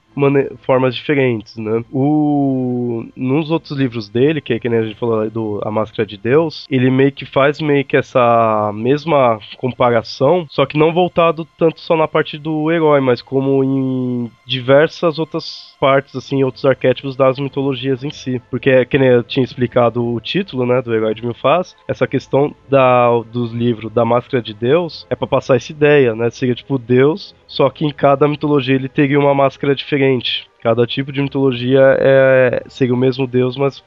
formas 0.63 0.95
diferentes, 0.95 1.57
né? 1.57 1.85
O 1.93 3.05
nos 3.15 3.51
outros 3.51 3.77
livros 3.79 4.09
dele, 4.09 4.41
que 4.41 4.55
é 4.55 4.59
que 4.59 4.69
nem 4.69 4.79
a 4.79 4.83
gente 4.83 4.99
falou 4.99 5.29
do 5.31 5.61
A 5.63 5.71
Máscara 5.71 6.07
de 6.07 6.17
Deus, 6.17 6.67
ele 6.71 6.91
meio 6.91 7.13
que 7.13 7.27
faz 7.27 7.61
meio 7.61 7.85
que 7.85 7.97
essa 7.97 8.73
mesma 8.75 9.39
comparação, 9.59 10.47
só 10.49 10.65
que 10.65 10.79
não 10.79 10.93
voltado 10.93 11.47
tanto 11.59 11.81
só 11.81 11.97
na 11.97 12.09
parte 12.09 12.39
do 12.39 12.71
herói, 12.73 13.01
mas 13.01 13.21
como 13.21 13.63
em 13.63 14.06
diversas 14.45 15.19
outras 15.19 15.75
partes, 15.81 16.15
assim, 16.15 16.43
outros 16.45 16.65
arquétipos 16.65 17.17
das 17.17 17.39
mitologias 17.39 18.03
em 18.05 18.11
si. 18.11 18.41
Porque, 18.51 18.85
que 18.87 18.99
nem 18.99 19.09
eu 19.09 19.23
tinha 19.23 19.45
explicado 19.45 20.05
o 20.05 20.21
título, 20.21 20.67
né, 20.67 20.81
do 20.83 20.95
Herói 20.95 21.15
de 21.15 21.23
Mil 21.23 21.35
Faz, 21.35 21.77
essa 21.89 22.07
questão 22.07 22.55
da, 22.69 23.09
dos 23.33 23.53
livros 23.53 23.93
da 23.93 24.05
Máscara 24.05 24.43
de 24.43 24.55
Deus 24.55 25.07
é 25.11 25.15
para 25.15 25.27
passar 25.27 25.57
essa 25.57 25.73
ideia, 25.73 26.15
né, 26.15 26.31
seria 26.31 26.55
tipo 26.55 26.79
Deus, 26.79 27.35
só 27.47 27.69
que 27.71 27.85
em 27.85 27.93
cada 27.93 28.29
mitologia 28.29 28.75
ele 28.75 28.89
teria 28.89 29.19
uma 29.19 29.35
máscara 29.35 29.75
diferente 29.75 30.49
Cada 30.67 30.85
tipo 30.85 31.13
de 31.13 31.23
mitologia 31.23 31.97
é 31.97 32.65
seria 32.67 32.93
o 32.93 32.97
mesmo 32.97 33.25
Deus, 33.25 33.57
mas 33.57 33.81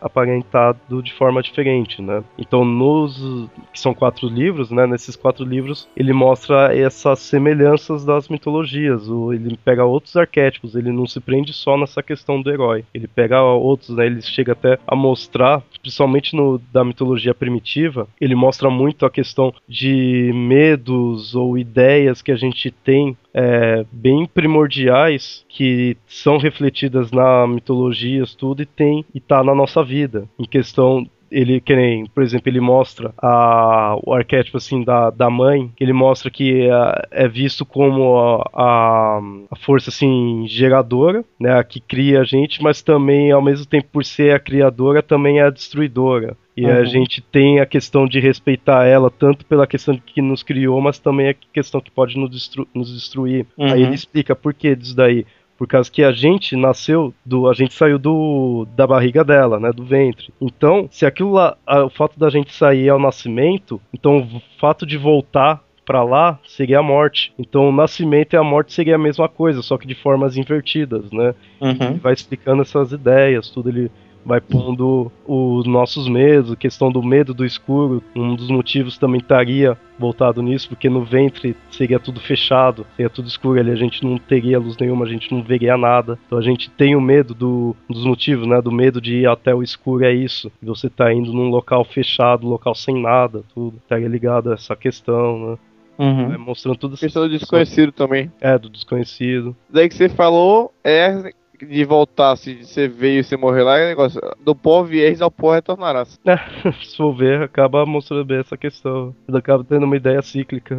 aparentado 0.00 1.00
de 1.00 1.12
forma 1.12 1.40
diferente, 1.40 2.02
né? 2.02 2.24
Então, 2.36 2.64
nos 2.64 3.48
que 3.72 3.78
são 3.78 3.94
quatro 3.94 4.28
livros, 4.28 4.68
né? 4.68 4.84
Nesses 4.84 5.14
quatro 5.14 5.44
livros, 5.44 5.88
ele 5.96 6.12
mostra 6.12 6.76
essas 6.76 7.20
semelhanças 7.20 8.04
das 8.04 8.28
mitologias. 8.28 9.06
Ele 9.32 9.56
pega 9.64 9.84
outros 9.84 10.16
arquétipos, 10.16 10.74
ele 10.74 10.90
não 10.90 11.06
se 11.06 11.20
prende 11.20 11.52
só 11.52 11.78
nessa 11.78 12.02
questão 12.02 12.42
do 12.42 12.50
herói. 12.50 12.84
Ele 12.92 13.06
pega 13.06 13.40
outros, 13.40 13.90
né? 13.90 14.04
Ele 14.04 14.20
chega 14.20 14.54
até 14.54 14.76
a 14.88 14.96
mostrar, 14.96 15.62
principalmente 15.80 16.34
no 16.34 16.60
da 16.72 16.82
mitologia 16.82 17.32
primitiva, 17.32 18.08
ele 18.20 18.34
mostra 18.34 18.68
muito 18.68 19.06
a 19.06 19.10
questão 19.10 19.54
de 19.68 20.32
medos 20.34 21.36
ou 21.36 21.56
ideias 21.56 22.20
que 22.20 22.32
a 22.32 22.36
gente 22.36 22.72
tem 22.72 23.16
é, 23.34 23.84
bem 23.90 24.24
primordiais 24.26 25.44
que 25.48 25.96
são 26.06 26.38
refletidas 26.38 27.10
na 27.10 27.46
mitologia, 27.46 28.22
tudo 28.38 28.62
e 28.62 28.66
tem 28.66 29.04
e 29.12 29.20
tá 29.20 29.42
na 29.42 29.54
nossa 29.54 29.82
vida. 29.82 30.28
Em 30.38 30.44
questão 30.44 31.04
ele 31.34 31.60
que 31.60 31.74
nem, 31.74 32.06
por 32.06 32.22
exemplo, 32.22 32.48
ele 32.48 32.60
mostra 32.60 33.12
a, 33.18 33.96
o 34.06 34.14
arquétipo 34.14 34.56
assim 34.56 34.84
da, 34.84 35.10
da 35.10 35.28
mãe, 35.28 35.70
ele 35.80 35.92
mostra 35.92 36.30
que 36.30 36.68
é, 36.68 37.24
é 37.24 37.28
visto 37.28 37.66
como 37.66 38.16
a, 38.54 39.20
a, 39.50 39.56
força 39.56 39.90
assim 39.90 40.44
geradora, 40.46 41.24
né, 41.38 41.58
a 41.58 41.64
que 41.64 41.80
cria 41.80 42.20
a 42.20 42.24
gente, 42.24 42.62
mas 42.62 42.82
também 42.82 43.32
ao 43.32 43.42
mesmo 43.42 43.66
tempo 43.66 43.88
por 43.92 44.04
ser 44.04 44.34
a 44.34 44.38
criadora 44.38 45.02
também 45.02 45.40
é 45.40 45.42
a 45.42 45.50
destruidora. 45.50 46.36
E 46.56 46.64
uhum. 46.64 46.72
a 46.72 46.84
gente 46.84 47.20
tem 47.20 47.60
a 47.60 47.66
questão 47.66 48.06
de 48.06 48.20
respeitar 48.20 48.84
ela, 48.84 49.10
tanto 49.10 49.44
pela 49.44 49.66
questão 49.66 49.94
de 49.94 50.00
que 50.00 50.22
nos 50.22 50.42
criou, 50.42 50.80
mas 50.80 50.98
também 50.98 51.28
a 51.30 51.34
questão 51.52 51.80
que 51.80 51.90
pode 51.90 52.16
nos, 52.16 52.30
destru 52.30 52.66
nos 52.72 52.92
destruir. 52.94 53.46
Uhum. 53.58 53.72
Aí 53.72 53.82
ele 53.82 53.94
explica 53.94 54.36
por 54.36 54.54
que 54.54 54.74
disso 54.76 54.94
daí. 54.94 55.26
Por 55.56 55.68
causa 55.68 55.90
que 55.90 56.02
a 56.02 56.10
gente 56.10 56.56
nasceu 56.56 57.14
do. 57.24 57.48
A 57.48 57.54
gente 57.54 57.74
saiu 57.74 57.96
do 57.96 58.66
da 58.76 58.86
barriga 58.86 59.24
dela, 59.24 59.60
né? 59.60 59.70
Do 59.72 59.84
ventre. 59.84 60.34
Então, 60.40 60.88
se 60.90 61.06
aquilo 61.06 61.32
lá. 61.32 61.56
O 61.86 61.90
fato 61.90 62.18
da 62.18 62.28
gente 62.28 62.52
sair 62.52 62.88
ao 62.88 62.98
nascimento, 62.98 63.80
então 63.92 64.18
o 64.18 64.42
fato 64.58 64.84
de 64.84 64.98
voltar 64.98 65.62
para 65.84 66.02
lá 66.02 66.38
seria 66.44 66.80
a 66.80 66.82
morte. 66.82 67.32
Então 67.38 67.68
o 67.68 67.72
nascimento 67.72 68.32
e 68.32 68.36
a 68.36 68.42
morte 68.42 68.72
seria 68.72 68.96
a 68.96 68.98
mesma 68.98 69.28
coisa, 69.28 69.62
só 69.62 69.78
que 69.78 69.86
de 69.86 69.94
formas 69.94 70.36
invertidas, 70.36 71.10
né? 71.12 71.34
Uhum. 71.60 71.98
Vai 71.98 72.14
explicando 72.14 72.62
essas 72.62 72.92
ideias, 72.92 73.48
tudo 73.50 73.68
ele 73.68 73.90
vai 74.24 74.40
pondo 74.40 75.10
os 75.26 75.66
nossos 75.66 76.08
medos, 76.08 76.52
a 76.52 76.56
questão 76.56 76.90
do 76.90 77.02
medo 77.02 77.34
do 77.34 77.44
escuro. 77.44 78.02
Um 78.14 78.34
dos 78.34 78.48
motivos 78.48 78.98
também 78.98 79.20
estaria 79.20 79.76
voltado 79.98 80.42
nisso, 80.42 80.68
porque 80.68 80.88
no 80.88 81.04
ventre 81.04 81.56
seria 81.70 82.00
tudo 82.00 82.20
fechado, 82.20 82.86
seria 82.96 83.10
tudo 83.10 83.28
escuro 83.28 83.60
ali, 83.60 83.70
a 83.70 83.76
gente 83.76 84.04
não 84.04 84.18
teria 84.18 84.58
luz 84.58 84.76
nenhuma, 84.76 85.04
a 85.04 85.08
gente 85.08 85.32
não 85.32 85.42
veria 85.42 85.76
nada. 85.76 86.18
Então 86.26 86.38
a 86.38 86.42
gente 86.42 86.70
tem 86.70 86.96
o 86.96 87.00
medo 87.00 87.34
do, 87.34 87.76
dos 87.88 88.04
motivos, 88.04 88.46
né? 88.46 88.60
Do 88.60 88.72
medo 88.72 89.00
de 89.00 89.20
ir 89.20 89.28
até 89.28 89.54
o 89.54 89.62
escuro 89.62 90.04
é 90.04 90.12
isso. 90.12 90.50
Você 90.62 90.88
tá 90.88 91.12
indo 91.12 91.32
num 91.32 91.48
local 91.48 91.84
fechado, 91.84 92.46
local 92.46 92.74
sem 92.74 93.00
nada, 93.00 93.42
tudo. 93.54 93.76
Estaria 93.76 94.08
ligado 94.08 94.50
a 94.50 94.54
essa 94.54 94.74
questão, 94.74 95.50
né? 95.50 95.58
Uhum. 95.96 96.38
Mostrando 96.38 96.76
tudo 96.76 96.96
questão 96.96 97.22
do 97.22 97.28
desconhecido 97.28 97.92
também. 97.92 98.30
É, 98.40 98.58
do 98.58 98.68
desconhecido. 98.68 99.56
Daí 99.70 99.88
que 99.88 99.94
você 99.94 100.08
falou 100.08 100.72
é 100.82 101.32
de 101.64 101.84
voltar, 101.84 102.36
se 102.36 102.64
você 102.64 102.88
veio 102.88 103.20
e 103.20 103.24
você 103.24 103.36
morrer 103.36 103.62
lá, 103.62 103.78
é 103.78 103.88
negócio. 103.88 104.20
Do 104.44 104.54
pó 104.54 104.82
vieres 104.82 105.20
ao 105.20 105.30
pó 105.30 105.52
retornarás. 105.52 106.18
É, 106.24 106.36
se 106.84 106.96
for 106.96 107.14
ver, 107.14 107.42
acaba 107.42 107.84
mostrando 107.86 108.24
bem 108.24 108.38
essa 108.38 108.56
questão. 108.56 109.14
Ele 109.28 109.38
acaba 109.38 109.64
tendo 109.64 109.84
uma 109.84 109.96
ideia 109.96 110.22
cíclica. 110.22 110.76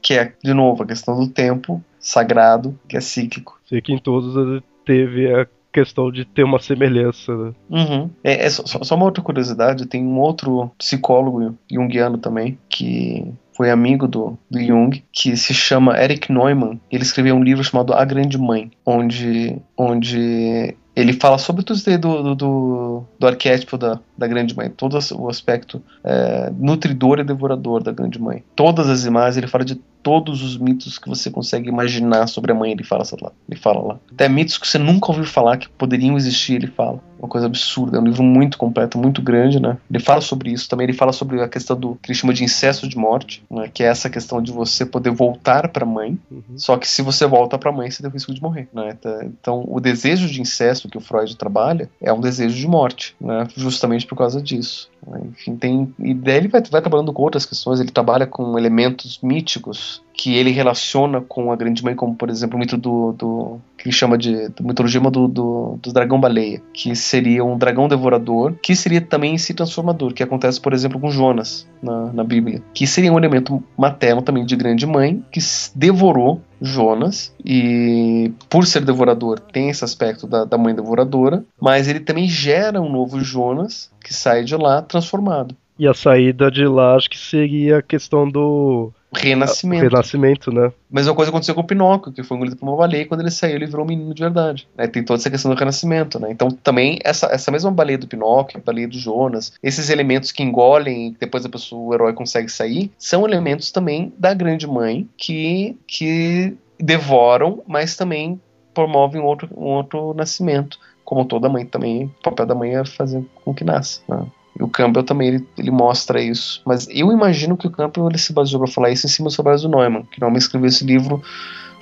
Que 0.00 0.14
é, 0.14 0.32
de 0.42 0.54
novo, 0.54 0.82
a 0.82 0.86
questão 0.86 1.18
do 1.18 1.28
tempo 1.28 1.82
sagrado, 1.98 2.78
que 2.88 2.96
é 2.96 3.00
cíclico. 3.00 3.60
Sei 3.64 3.80
que 3.80 3.92
em 3.92 3.98
todos 3.98 4.62
teve 4.84 5.32
a 5.32 5.46
questão 5.72 6.12
de 6.12 6.24
ter 6.24 6.44
uma 6.44 6.60
semelhança. 6.60 7.34
Né? 7.34 7.52
Uhum. 7.70 8.10
É, 8.22 8.44
é 8.46 8.50
só, 8.50 8.84
só, 8.84 8.94
uma 8.94 9.06
outra 9.06 9.22
curiosidade, 9.22 9.86
tem 9.86 10.04
um 10.04 10.20
outro 10.20 10.70
psicólogo 10.76 11.56
junguiano 11.70 12.18
também, 12.18 12.58
que 12.68 13.32
foi 13.54 13.70
amigo 13.70 14.08
do, 14.08 14.38
do 14.50 14.60
Jung, 14.60 15.02
que 15.12 15.36
se 15.36 15.54
chama 15.54 16.00
Eric 16.02 16.32
Neumann. 16.32 16.80
Ele 16.90 17.02
escreveu 17.02 17.34
um 17.34 17.42
livro 17.42 17.62
chamado 17.62 17.92
A 17.92 18.04
Grande 18.04 18.38
Mãe, 18.38 18.70
onde, 18.84 19.56
onde 19.76 20.74
ele 20.94 21.14
fala 21.14 21.38
sobre 21.38 21.62
tudo 21.62 21.76
isso 21.76 21.98
do, 21.98 22.34
do, 22.34 23.04
do, 23.18 23.26
arquétipo 23.26 23.78
da, 23.78 23.98
da 24.16 24.26
grande 24.26 24.54
mãe, 24.54 24.68
todo 24.68 24.98
o 25.14 25.28
aspecto 25.28 25.82
é, 26.04 26.52
nutridor 26.54 27.18
e 27.18 27.24
devorador 27.24 27.82
da 27.82 27.90
grande 27.90 28.20
mãe. 28.20 28.44
Todas 28.54 28.90
as 28.90 29.04
imagens, 29.04 29.38
ele 29.38 29.46
fala 29.46 29.64
de 29.64 29.76
todos 30.02 30.42
os 30.42 30.58
mitos 30.58 30.98
que 30.98 31.08
você 31.08 31.30
consegue 31.30 31.68
imaginar 31.68 32.26
sobre 32.26 32.52
a 32.52 32.54
mãe, 32.54 32.72
ele 32.72 32.84
fala 32.84 33.04
lá. 33.22 33.32
Ele 33.48 33.58
fala 33.58 33.80
lá. 33.80 33.98
Até 34.12 34.28
mitos 34.28 34.58
que 34.58 34.66
você 34.66 34.78
nunca 34.78 35.10
ouviu 35.10 35.24
falar 35.24 35.56
que 35.56 35.68
poderiam 35.68 36.16
existir, 36.16 36.56
ele 36.56 36.66
fala. 36.66 37.00
Uma 37.22 37.28
coisa 37.28 37.46
absurda. 37.46 37.96
É 37.96 38.00
um 38.00 38.04
livro 38.04 38.24
muito 38.24 38.58
completo, 38.58 38.98
muito 38.98 39.22
grande, 39.22 39.60
né? 39.60 39.78
Ele 39.88 40.00
fala 40.00 40.20
sobre 40.20 40.50
isso 40.50 40.68
também. 40.68 40.86
Ele 40.86 40.92
fala 40.92 41.12
sobre 41.12 41.40
a 41.40 41.48
questão 41.48 41.78
do 41.78 41.94
que 42.02 42.10
ele 42.10 42.18
chama 42.18 42.34
de 42.34 42.42
incesto 42.42 42.88
de 42.88 42.98
morte, 42.98 43.44
né? 43.48 43.70
Que 43.72 43.84
é 43.84 43.86
essa 43.86 44.10
questão 44.10 44.42
de 44.42 44.50
você 44.50 44.84
poder 44.84 45.10
voltar 45.10 45.68
para 45.68 45.84
a 45.84 45.88
mãe. 45.88 46.18
Uhum. 46.28 46.42
Só 46.56 46.76
que 46.76 46.88
se 46.88 47.00
você 47.00 47.24
volta 47.24 47.56
para 47.56 47.70
a 47.70 47.72
mãe, 47.72 47.88
você 47.88 48.02
tem 48.02 48.10
o 48.10 48.12
risco 48.12 48.34
de 48.34 48.42
morrer, 48.42 48.68
né? 48.74 48.96
Tá, 49.00 49.20
então, 49.24 49.64
o 49.68 49.78
desejo 49.78 50.26
de 50.26 50.40
incesto 50.40 50.88
que 50.88 50.98
o 50.98 51.00
Freud 51.00 51.36
trabalha 51.36 51.88
é 52.00 52.12
um 52.12 52.20
desejo 52.20 52.56
de 52.56 52.66
morte, 52.66 53.14
né? 53.20 53.46
Justamente 53.56 54.04
por 54.04 54.16
causa 54.18 54.42
disso. 54.42 54.90
Enfim, 55.30 55.56
tem. 55.56 55.94
E 56.00 56.14
daí 56.14 56.38
ele 56.38 56.48
vai, 56.48 56.60
vai 56.60 56.80
trabalhando 56.80 57.12
com 57.12 57.22
outras 57.22 57.46
questões, 57.46 57.78
ele 57.78 57.90
trabalha 57.90 58.26
com 58.26 58.58
elementos 58.58 59.20
míticos 59.22 60.02
que 60.12 60.34
ele 60.36 60.50
relaciona 60.50 61.20
com 61.20 61.50
a 61.50 61.56
grande 61.56 61.82
mãe, 61.82 61.94
como 61.94 62.14
por 62.14 62.28
exemplo 62.28 62.56
o 62.56 62.60
mito 62.60 62.76
do, 62.76 63.12
do 63.12 63.60
que 63.76 63.88
ele 63.88 63.94
chama 63.94 64.16
de 64.18 64.50
mitologia 64.60 65.00
do, 65.00 65.26
do, 65.26 65.78
do, 65.82 65.92
dragão 65.92 66.20
baleia, 66.20 66.62
que 66.72 66.94
seria 66.94 67.44
um 67.44 67.56
dragão 67.56 67.88
devorador, 67.88 68.54
que 68.62 68.76
seria 68.76 69.00
também 69.00 69.36
si 69.38 69.54
transformador, 69.54 70.12
que 70.12 70.22
acontece 70.22 70.60
por 70.60 70.72
exemplo 70.72 71.00
com 71.00 71.10
Jonas 71.10 71.66
na, 71.82 72.12
na 72.12 72.24
Bíblia, 72.24 72.62
que 72.74 72.86
seria 72.86 73.12
um 73.12 73.18
elemento 73.18 73.62
materno 73.76 74.22
também 74.22 74.44
de 74.44 74.54
grande 74.54 74.86
mãe 74.86 75.24
que 75.32 75.40
devorou 75.74 76.40
Jonas 76.60 77.34
e 77.44 78.32
por 78.48 78.66
ser 78.66 78.84
devorador 78.84 79.40
tem 79.40 79.70
esse 79.70 79.84
aspecto 79.84 80.26
da, 80.26 80.44
da 80.44 80.56
mãe 80.56 80.74
devoradora, 80.74 81.44
mas 81.60 81.88
ele 81.88 82.00
também 82.00 82.28
gera 82.28 82.80
um 82.80 82.90
novo 82.90 83.20
Jonas 83.20 83.90
que 84.04 84.14
sai 84.14 84.44
de 84.44 84.54
lá 84.56 84.82
transformado. 84.82 85.56
E 85.78 85.88
a 85.88 85.94
saída 85.94 86.50
de 86.50 86.64
lá 86.66 86.94
acho 86.94 87.10
que 87.10 87.18
seria 87.18 87.78
a 87.78 87.82
questão 87.82 88.28
do 88.28 88.92
Renascimento. 89.14 89.84
Renascimento, 89.84 90.50
né? 90.50 90.72
Mesma 90.90 91.14
coisa 91.14 91.30
aconteceu 91.30 91.54
com 91.54 91.60
o 91.60 91.66
Pinóquio, 91.66 92.12
que 92.12 92.22
foi 92.22 92.36
engolido 92.36 92.56
por 92.56 92.66
uma 92.66 92.76
baleia 92.76 93.02
e 93.02 93.04
quando 93.04 93.20
ele 93.20 93.30
saiu 93.30 93.56
ele 93.56 93.66
virou 93.66 93.84
um 93.84 93.88
menino 93.88 94.14
de 94.14 94.22
verdade. 94.22 94.66
Né? 94.76 94.86
Tem 94.86 95.04
toda 95.04 95.20
essa 95.20 95.30
questão 95.30 95.52
do 95.52 95.58
renascimento, 95.58 96.18
né? 96.18 96.30
Então 96.30 96.50
também 96.50 96.98
essa, 97.04 97.26
essa 97.26 97.50
mesma 97.50 97.70
baleia 97.70 97.98
do 97.98 98.08
Pinóquio, 98.08 98.58
a 98.58 98.64
baleia 98.64 98.88
do 98.88 98.98
Jonas, 98.98 99.52
esses 99.62 99.90
elementos 99.90 100.32
que 100.32 100.42
engolem 100.42 101.08
e 101.08 101.10
depois 101.18 101.44
a 101.44 101.48
pessoa, 101.48 101.82
o 101.82 101.94
herói 101.94 102.14
consegue 102.14 102.48
sair, 102.48 102.90
são 102.96 103.26
elementos 103.26 103.70
também 103.70 104.12
da 104.18 104.32
grande 104.32 104.66
mãe 104.66 105.08
que, 105.16 105.76
que 105.86 106.56
devoram, 106.80 107.62
mas 107.66 107.96
também 107.96 108.40
promovem 108.72 109.20
um 109.20 109.24
outro, 109.24 109.48
um 109.54 109.66
outro 109.66 110.14
nascimento. 110.14 110.78
Como 111.04 111.24
toda 111.24 111.48
mãe 111.48 111.66
também, 111.66 112.04
o 112.04 112.22
papel 112.22 112.46
da 112.46 112.54
mãe 112.54 112.76
é 112.76 112.84
fazer 112.84 113.22
com 113.44 113.52
que 113.52 113.64
nasça. 113.64 114.00
Né? 114.08 114.26
E 114.58 114.62
o 114.62 114.68
Campbell 114.68 115.02
também 115.02 115.28
ele, 115.28 115.48
ele, 115.56 115.70
mostra 115.70 116.20
isso. 116.20 116.60
Mas 116.66 116.86
eu 116.90 117.10
imagino 117.10 117.56
que 117.56 117.66
o 117.66 117.70
Campbell 117.70 118.08
ele 118.08 118.18
se 118.18 118.32
baseou 118.32 118.62
para 118.62 118.70
falar 118.70 118.90
isso 118.90 119.06
em 119.06 119.10
cima 119.10 119.26
dos 119.26 119.34
trabalhos 119.34 119.62
do 119.62 119.68
Neumann, 119.68 120.04
que 120.04 120.20
Neumann 120.20 120.38
escreveu 120.38 120.68
esse 120.68 120.84
livro 120.84 121.22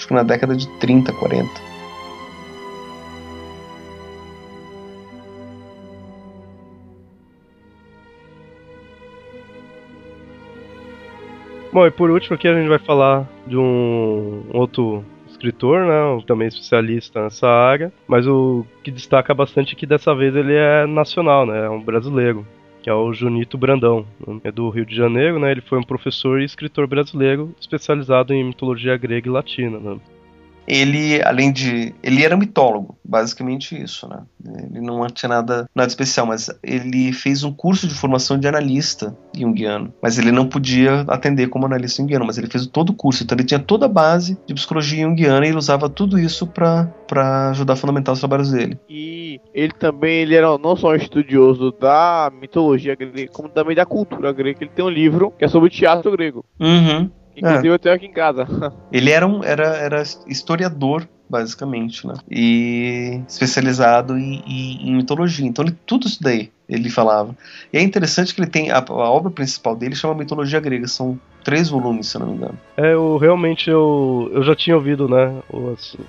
acho 0.00 0.08
que 0.08 0.14
na 0.14 0.22
década 0.22 0.56
de 0.56 0.66
30, 0.78 1.12
40. 1.12 1.48
Bom, 11.72 11.86
e 11.86 11.90
por 11.90 12.10
último 12.10 12.34
aqui 12.34 12.48
a 12.48 12.54
gente 12.54 12.68
vai 12.68 12.78
falar 12.78 13.28
de 13.46 13.56
um 13.56 14.42
outro 14.52 15.04
escritor, 15.28 15.86
né, 15.86 16.24
também 16.26 16.48
especialista 16.48 17.22
nessa 17.22 17.46
área, 17.46 17.92
mas 18.08 18.26
o 18.26 18.66
que 18.82 18.90
destaca 18.90 19.32
bastante 19.32 19.74
é 19.74 19.76
que 19.76 19.86
dessa 19.86 20.14
vez 20.14 20.34
ele 20.34 20.54
é 20.54 20.84
nacional, 20.86 21.46
né, 21.46 21.66
é 21.66 21.70
um 21.70 21.80
brasileiro 21.80 22.44
que 22.82 22.88
é 22.88 22.94
o 22.94 23.12
Junito 23.12 23.58
Brandão, 23.58 24.06
né? 24.26 24.40
é 24.44 24.52
do 24.52 24.68
Rio 24.70 24.86
de 24.86 24.94
Janeiro, 24.94 25.38
né? 25.38 25.50
Ele 25.50 25.60
foi 25.60 25.78
um 25.78 25.82
professor 25.82 26.40
e 26.40 26.44
escritor 26.44 26.86
brasileiro 26.86 27.54
especializado 27.60 28.32
em 28.32 28.44
mitologia 28.44 28.96
grega 28.96 29.28
e 29.28 29.32
latina, 29.32 29.78
né? 29.78 30.00
Ele, 30.70 31.20
além 31.24 31.52
de. 31.52 31.92
Ele 32.00 32.24
era 32.24 32.36
mitólogo, 32.36 32.96
basicamente 33.04 33.74
isso, 33.80 34.08
né? 34.08 34.22
Ele 34.70 34.80
não 34.80 35.04
tinha 35.08 35.28
nada, 35.28 35.68
nada 35.74 35.88
especial, 35.88 36.26
mas 36.26 36.48
ele 36.62 37.12
fez 37.12 37.42
um 37.42 37.52
curso 37.52 37.88
de 37.88 37.94
formação 37.94 38.38
de 38.38 38.46
analista 38.46 39.16
junguiano. 39.36 39.92
Mas 40.00 40.16
ele 40.16 40.30
não 40.30 40.46
podia 40.46 41.00
atender 41.08 41.48
como 41.48 41.66
analista 41.66 42.00
junguiano, 42.00 42.24
mas 42.24 42.38
ele 42.38 42.46
fez 42.46 42.68
todo 42.68 42.90
o 42.90 42.94
curso. 42.94 43.24
Então 43.24 43.36
ele 43.36 43.44
tinha 43.44 43.58
toda 43.58 43.86
a 43.86 43.88
base 43.88 44.38
de 44.46 44.54
psicologia 44.54 45.02
junguiana 45.02 45.44
e 45.44 45.48
ele 45.48 45.58
usava 45.58 45.88
tudo 45.88 46.16
isso 46.16 46.46
para 46.46 46.88
ajudar 47.50 47.72
a 47.72 47.76
fundamentar 47.76 48.12
os 48.12 48.20
trabalhos 48.20 48.52
dele. 48.52 48.78
E 48.88 49.40
ele 49.52 49.72
também 49.72 50.20
ele 50.20 50.36
era 50.36 50.56
não 50.56 50.76
só 50.76 50.90
um 50.90 50.94
estudioso 50.94 51.72
da 51.72 52.30
mitologia 52.40 52.94
grega, 52.94 53.32
como 53.32 53.48
também 53.48 53.74
da 53.74 53.84
cultura 53.84 54.32
grega. 54.32 54.58
Ele 54.60 54.70
tem 54.70 54.84
um 54.84 54.88
livro 54.88 55.32
que 55.36 55.44
é 55.44 55.48
sobre 55.48 55.66
o 55.66 55.72
teatro 55.72 56.12
grego. 56.12 56.44
Uhum. 56.60 57.10
Inclusive 57.36 57.68
é. 57.68 57.72
eu 57.72 57.78
tenho 57.78 57.94
aqui 57.94 58.06
em 58.06 58.12
casa. 58.12 58.46
Ele 58.92 59.10
era 59.10 59.26
um 59.26 59.42
era, 59.42 59.76
era 59.76 60.02
historiador 60.26 61.08
basicamente, 61.28 62.06
né? 62.06 62.14
E 62.28 63.22
especializado 63.28 64.18
em, 64.18 64.42
em, 64.44 64.88
em 64.88 64.96
mitologia. 64.96 65.46
Então, 65.46 65.64
ele, 65.64 65.76
tudo 65.86 66.08
isso 66.08 66.20
daí 66.20 66.50
ele 66.70 66.88
falava. 66.88 67.34
E 67.72 67.78
é 67.78 67.82
interessante 67.82 68.34
que 68.34 68.40
ele 68.40 68.50
tem. 68.50 68.70
A, 68.70 68.78
a, 68.78 69.10
obra 69.10 69.30
principal 69.30 69.74
dele 69.74 69.94
chama 69.94 70.14
Mitologia 70.14 70.60
Grega. 70.60 70.86
São 70.86 71.18
três 71.42 71.68
volumes, 71.68 72.08
se 72.08 72.16
eu 72.16 72.20
não 72.20 72.28
me 72.28 72.34
engano. 72.34 72.58
É, 72.76 72.92
eu 72.92 73.16
realmente 73.16 73.68
eu, 73.68 74.30
eu 74.32 74.42
já 74.42 74.54
tinha 74.54 74.76
ouvido, 74.76 75.08
né, 75.08 75.34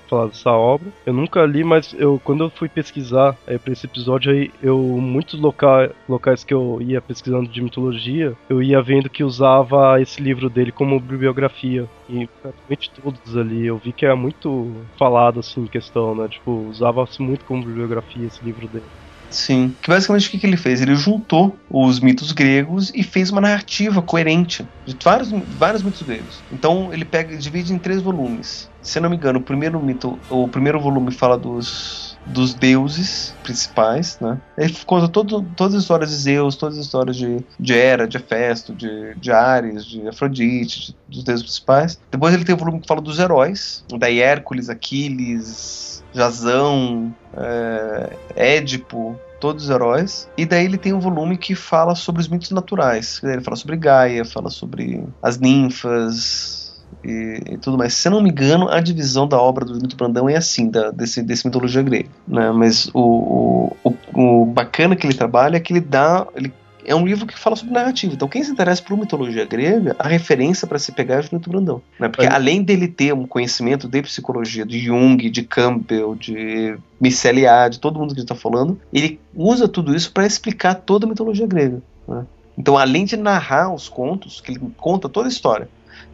falar 0.08 0.26
dessa 0.26 0.50
obra. 0.50 0.88
Eu 1.06 1.12
nunca 1.12 1.44
li, 1.44 1.64
mas 1.64 1.94
eu 1.98 2.20
quando 2.22 2.44
eu 2.44 2.50
fui 2.50 2.68
pesquisar 2.68 3.36
é, 3.46 3.58
para 3.58 3.72
esse 3.72 3.86
episódio 3.86 4.32
aí, 4.32 4.50
eu 4.62 4.78
muitos 4.78 5.40
loca, 5.40 5.90
locais 6.08 6.44
que 6.44 6.54
eu 6.54 6.78
ia 6.80 7.00
pesquisando 7.00 7.48
de 7.48 7.62
mitologia, 7.62 8.34
eu 8.48 8.62
ia 8.62 8.80
vendo 8.82 9.10
que 9.10 9.24
usava 9.24 10.00
esse 10.00 10.20
livro 10.22 10.48
dele 10.48 10.70
como 10.70 11.00
bibliografia. 11.00 11.88
E 12.08 12.28
praticamente 12.42 12.90
todos 12.90 13.36
ali, 13.36 13.66
eu 13.66 13.78
vi 13.78 13.92
que 13.92 14.04
era 14.04 14.14
muito 14.14 14.70
falado 14.98 15.40
assim 15.40 15.62
em 15.62 15.66
questão, 15.66 16.14
né? 16.14 16.28
Tipo, 16.28 16.68
usava-se 16.68 17.22
muito 17.22 17.44
como 17.46 17.64
bibliografia 17.64 18.26
esse 18.26 18.44
livro 18.44 18.68
dele. 18.68 18.84
Sim. 19.32 19.74
Que 19.82 19.88
basicamente 19.88 20.28
o 20.28 20.30
que, 20.30 20.38
que 20.38 20.46
ele 20.46 20.56
fez? 20.56 20.80
Ele 20.80 20.94
juntou 20.94 21.56
os 21.70 22.00
mitos 22.00 22.32
gregos 22.32 22.92
e 22.94 23.02
fez 23.02 23.30
uma 23.30 23.40
narrativa 23.40 24.02
coerente 24.02 24.66
de 24.84 24.96
vários, 25.02 25.30
vários 25.58 25.82
mitos 25.82 26.02
gregos. 26.02 26.42
Então 26.50 26.92
ele 26.92 27.04
pega, 27.04 27.36
divide 27.36 27.72
em 27.72 27.78
três 27.78 28.00
volumes. 28.00 28.70
Se 28.80 28.98
eu 28.98 29.02
não 29.02 29.10
me 29.10 29.16
engano, 29.16 29.38
o 29.38 29.42
primeiro 29.42 29.80
mito, 29.80 30.18
o 30.28 30.48
primeiro 30.48 30.80
volume 30.80 31.12
fala 31.12 31.38
dos 31.38 32.12
dos 32.24 32.54
deuses 32.54 33.34
principais, 33.42 34.18
né? 34.20 34.38
Ele 34.56 34.74
conta 34.86 35.08
todo, 35.08 35.42
todas 35.56 35.74
as 35.74 35.82
histórias 35.82 36.10
de 36.10 36.16
Zeus, 36.16 36.56
todas 36.56 36.78
as 36.78 36.84
histórias 36.84 37.16
de, 37.16 37.44
de 37.58 37.72
Hera, 37.72 38.06
de 38.06 38.16
Hefesto, 38.16 38.74
de, 38.74 39.14
de 39.16 39.32
Ares, 39.32 39.84
de 39.84 40.06
Afrodite, 40.08 40.92
de, 40.92 40.96
dos 41.08 41.24
deuses 41.24 41.42
principais. 41.42 42.00
Depois 42.10 42.34
ele 42.34 42.44
tem 42.44 42.54
o 42.54 42.58
volume 42.58 42.80
que 42.80 42.86
fala 42.86 43.00
dos 43.00 43.18
heróis, 43.18 43.84
daí 43.98 44.20
Hércules, 44.20 44.68
Aquiles, 44.68 46.01
Jazão, 46.12 47.14
é, 47.36 48.16
Édipo, 48.56 49.18
todos 49.40 49.64
os 49.64 49.70
heróis. 49.70 50.28
E 50.36 50.46
daí 50.46 50.64
ele 50.64 50.78
tem 50.78 50.92
um 50.92 51.00
volume 51.00 51.36
que 51.36 51.54
fala 51.54 51.94
sobre 51.94 52.20
os 52.20 52.28
mitos 52.28 52.50
naturais. 52.50 53.20
Ele 53.22 53.40
fala 53.40 53.56
sobre 53.56 53.76
Gaia, 53.76 54.24
fala 54.24 54.50
sobre 54.50 55.04
as 55.22 55.38
ninfas, 55.38 56.62
e, 57.04 57.40
e, 57.50 57.58
tudo 57.58 57.78
mais. 57.78 57.94
Se 57.94 58.08
eu 58.08 58.12
não 58.12 58.20
me 58.20 58.30
engano, 58.30 58.68
a 58.68 58.80
divisão 58.80 59.26
da 59.26 59.40
obra 59.40 59.64
do 59.64 59.74
Mito 59.74 59.96
Brandão 59.96 60.28
é 60.28 60.36
assim, 60.36 60.70
da, 60.70 60.90
desse, 60.90 61.22
desse 61.22 61.46
mitologia 61.46 61.82
grega. 61.82 62.08
Né? 62.26 62.50
Mas 62.52 62.90
o, 62.94 63.74
o, 63.82 63.94
o, 64.14 64.46
bacana 64.46 64.94
que 64.94 65.06
ele 65.06 65.14
trabalha 65.14 65.56
é 65.56 65.60
que 65.60 65.72
ele 65.72 65.80
dá. 65.80 66.26
Ele 66.34 66.52
é 66.84 66.94
um 66.94 67.06
livro 67.06 67.26
que 67.26 67.38
fala 67.38 67.56
sobre 67.56 67.72
narrativa. 67.72 68.14
Então, 68.14 68.28
quem 68.28 68.42
se 68.42 68.50
interessa 68.50 68.82
por 68.82 68.96
mitologia 68.96 69.44
grega, 69.44 69.94
a 69.98 70.08
referência 70.08 70.66
para 70.66 70.78
se 70.78 70.92
pegar 70.92 71.16
é 71.16 71.20
o 71.20 71.34
Mito 71.34 71.50
Brandão. 71.50 71.82
Né? 71.98 72.08
Porque 72.08 72.26
é. 72.26 72.32
além 72.32 72.62
dele 72.62 72.88
ter 72.88 73.12
um 73.12 73.26
conhecimento 73.26 73.88
de 73.88 74.02
psicologia, 74.02 74.64
de 74.64 74.78
Jung, 74.78 75.28
de 75.30 75.42
Campbell, 75.42 76.14
de 76.14 76.76
Michel 77.00 77.32
de 77.70 77.78
todo 77.78 77.98
mundo 77.98 78.14
que 78.14 78.20
a 78.20 78.22
gente 78.22 78.32
está 78.32 78.34
falando, 78.34 78.78
ele 78.92 79.18
usa 79.34 79.66
tudo 79.66 79.94
isso 79.94 80.12
para 80.12 80.26
explicar 80.26 80.74
toda 80.74 81.06
a 81.06 81.08
mitologia 81.08 81.46
grega. 81.46 81.82
Né? 82.06 82.26
Então, 82.56 82.76
além 82.76 83.04
de 83.04 83.16
narrar 83.16 83.72
os 83.72 83.88
contos, 83.88 84.40
que 84.40 84.52
ele 84.52 84.60
conta 84.76 85.08
toda 85.08 85.28
a 85.28 85.30
história, 85.30 85.68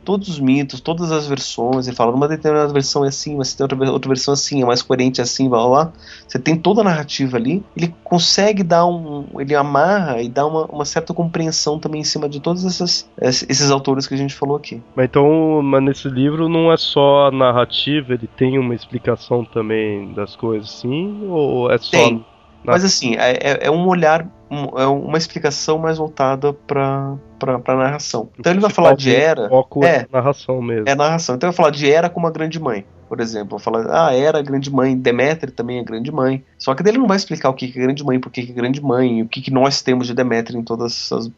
todos 0.09 0.26
os 0.26 0.40
mitos, 0.40 0.80
todas 0.80 1.12
as 1.12 1.26
versões, 1.26 1.86
ele 1.86 1.94
fala, 1.94 2.14
uma 2.14 2.26
determinada 2.26 2.72
versão 2.72 3.04
é 3.04 3.09
assim, 3.09 3.36
mas 3.36 3.52
tem 3.52 3.62
outra, 3.62 3.92
outra 3.92 4.09
versão 4.09 4.32
assim, 4.32 4.62
é 4.62 4.64
mais 4.64 4.80
coerente 4.80 5.20
assim, 5.20 5.50
blá, 5.50 5.59
blá 5.59 5.68
blá. 5.68 5.92
Você 6.26 6.38
tem 6.38 6.56
toda 6.56 6.80
a 6.80 6.84
narrativa 6.84 7.36
ali, 7.36 7.62
ele 7.76 7.94
consegue 8.02 8.62
dar 8.62 8.86
um. 8.86 9.26
ele 9.38 9.54
amarra 9.54 10.22
e 10.22 10.30
dá 10.30 10.46
uma, 10.46 10.64
uma 10.64 10.86
certa 10.86 11.12
compreensão 11.12 11.78
também 11.78 12.00
em 12.00 12.04
cima 12.04 12.26
de 12.26 12.40
todos 12.40 12.64
esses, 12.64 13.06
esses 13.20 13.70
autores 13.70 14.06
que 14.06 14.14
a 14.14 14.16
gente 14.16 14.34
falou 14.34 14.56
aqui. 14.56 14.82
Mas 14.96 15.04
então, 15.04 15.61
mas 15.62 15.82
nesse 15.82 16.09
livro 16.09 16.48
não 16.48 16.72
é 16.72 16.78
só 16.78 17.26
a 17.26 17.30
narrativa, 17.30 18.14
ele 18.14 18.30
tem 18.34 18.59
uma 18.59 18.74
explicação 18.74 19.44
também 19.44 20.14
das 20.14 20.34
coisas, 20.34 20.70
sim? 20.70 21.26
Ou 21.28 21.70
é 21.70 21.76
só. 21.76 21.90
Tem. 21.90 22.24
Mas 22.64 22.82
assim, 22.82 23.14
é, 23.16 23.32
é, 23.32 23.59
é 23.66 23.70
um 23.70 23.86
olhar, 23.86 24.26
um, 24.51 24.78
é 24.78 24.86
uma 24.86 25.18
explicação 25.18 25.78
mais 25.78 25.99
voltada 25.99 26.53
para 26.53 27.16
para 27.38 27.76
narração. 27.76 28.30
Então 28.36 28.53
ele 28.53 28.61
vai 28.61 28.70
falar 28.70 28.94
de 28.94 29.14
Era. 29.14 29.49
Foco 29.49 29.84
é, 29.84 29.99
é 29.99 30.07
narração 30.12 30.61
mesmo. 30.61 30.88
É 30.88 30.94
narração. 30.94 31.36
Então 31.36 31.49
ele 31.49 31.55
vai 31.55 31.57
falar 31.57 31.70
de 31.70 31.88
Era 31.88 32.11
como 32.11 32.26
a 32.26 32.30
grande 32.32 32.59
mãe, 32.59 32.84
por 33.09 33.20
exemplo. 33.20 33.59
Vai 33.59 33.64
falar, 33.64 33.86
ah, 33.90 34.12
Era 34.12 34.38
a 34.38 34.42
grande 34.42 34.72
mãe, 34.72 34.96
Deméter 34.96 35.53
também 35.53 35.78
é 35.78 35.84
grande 35.84 36.11
mãe. 36.11 36.42
Só 36.59 36.74
que 36.74 36.82
ele 36.86 36.99
não 36.99 37.07
vai 37.07 37.16
explicar 37.16 37.49
o 37.51 37.55
que 37.55 37.66
é 37.66 37.68
grande 37.68 38.05
mãe, 38.05 38.18
por 38.18 38.32
que 38.32 38.40
é 38.40 38.44
grande 38.46 38.82
mãe, 38.82 39.22
o 39.22 39.28
que, 39.28 39.40
que 39.40 39.53
nós 39.53 39.82
temos 39.82 40.09
de 40.09 40.14
Deméter 40.14 40.57
em 40.57 40.64
todas 40.64 41.12
as, 41.12 41.30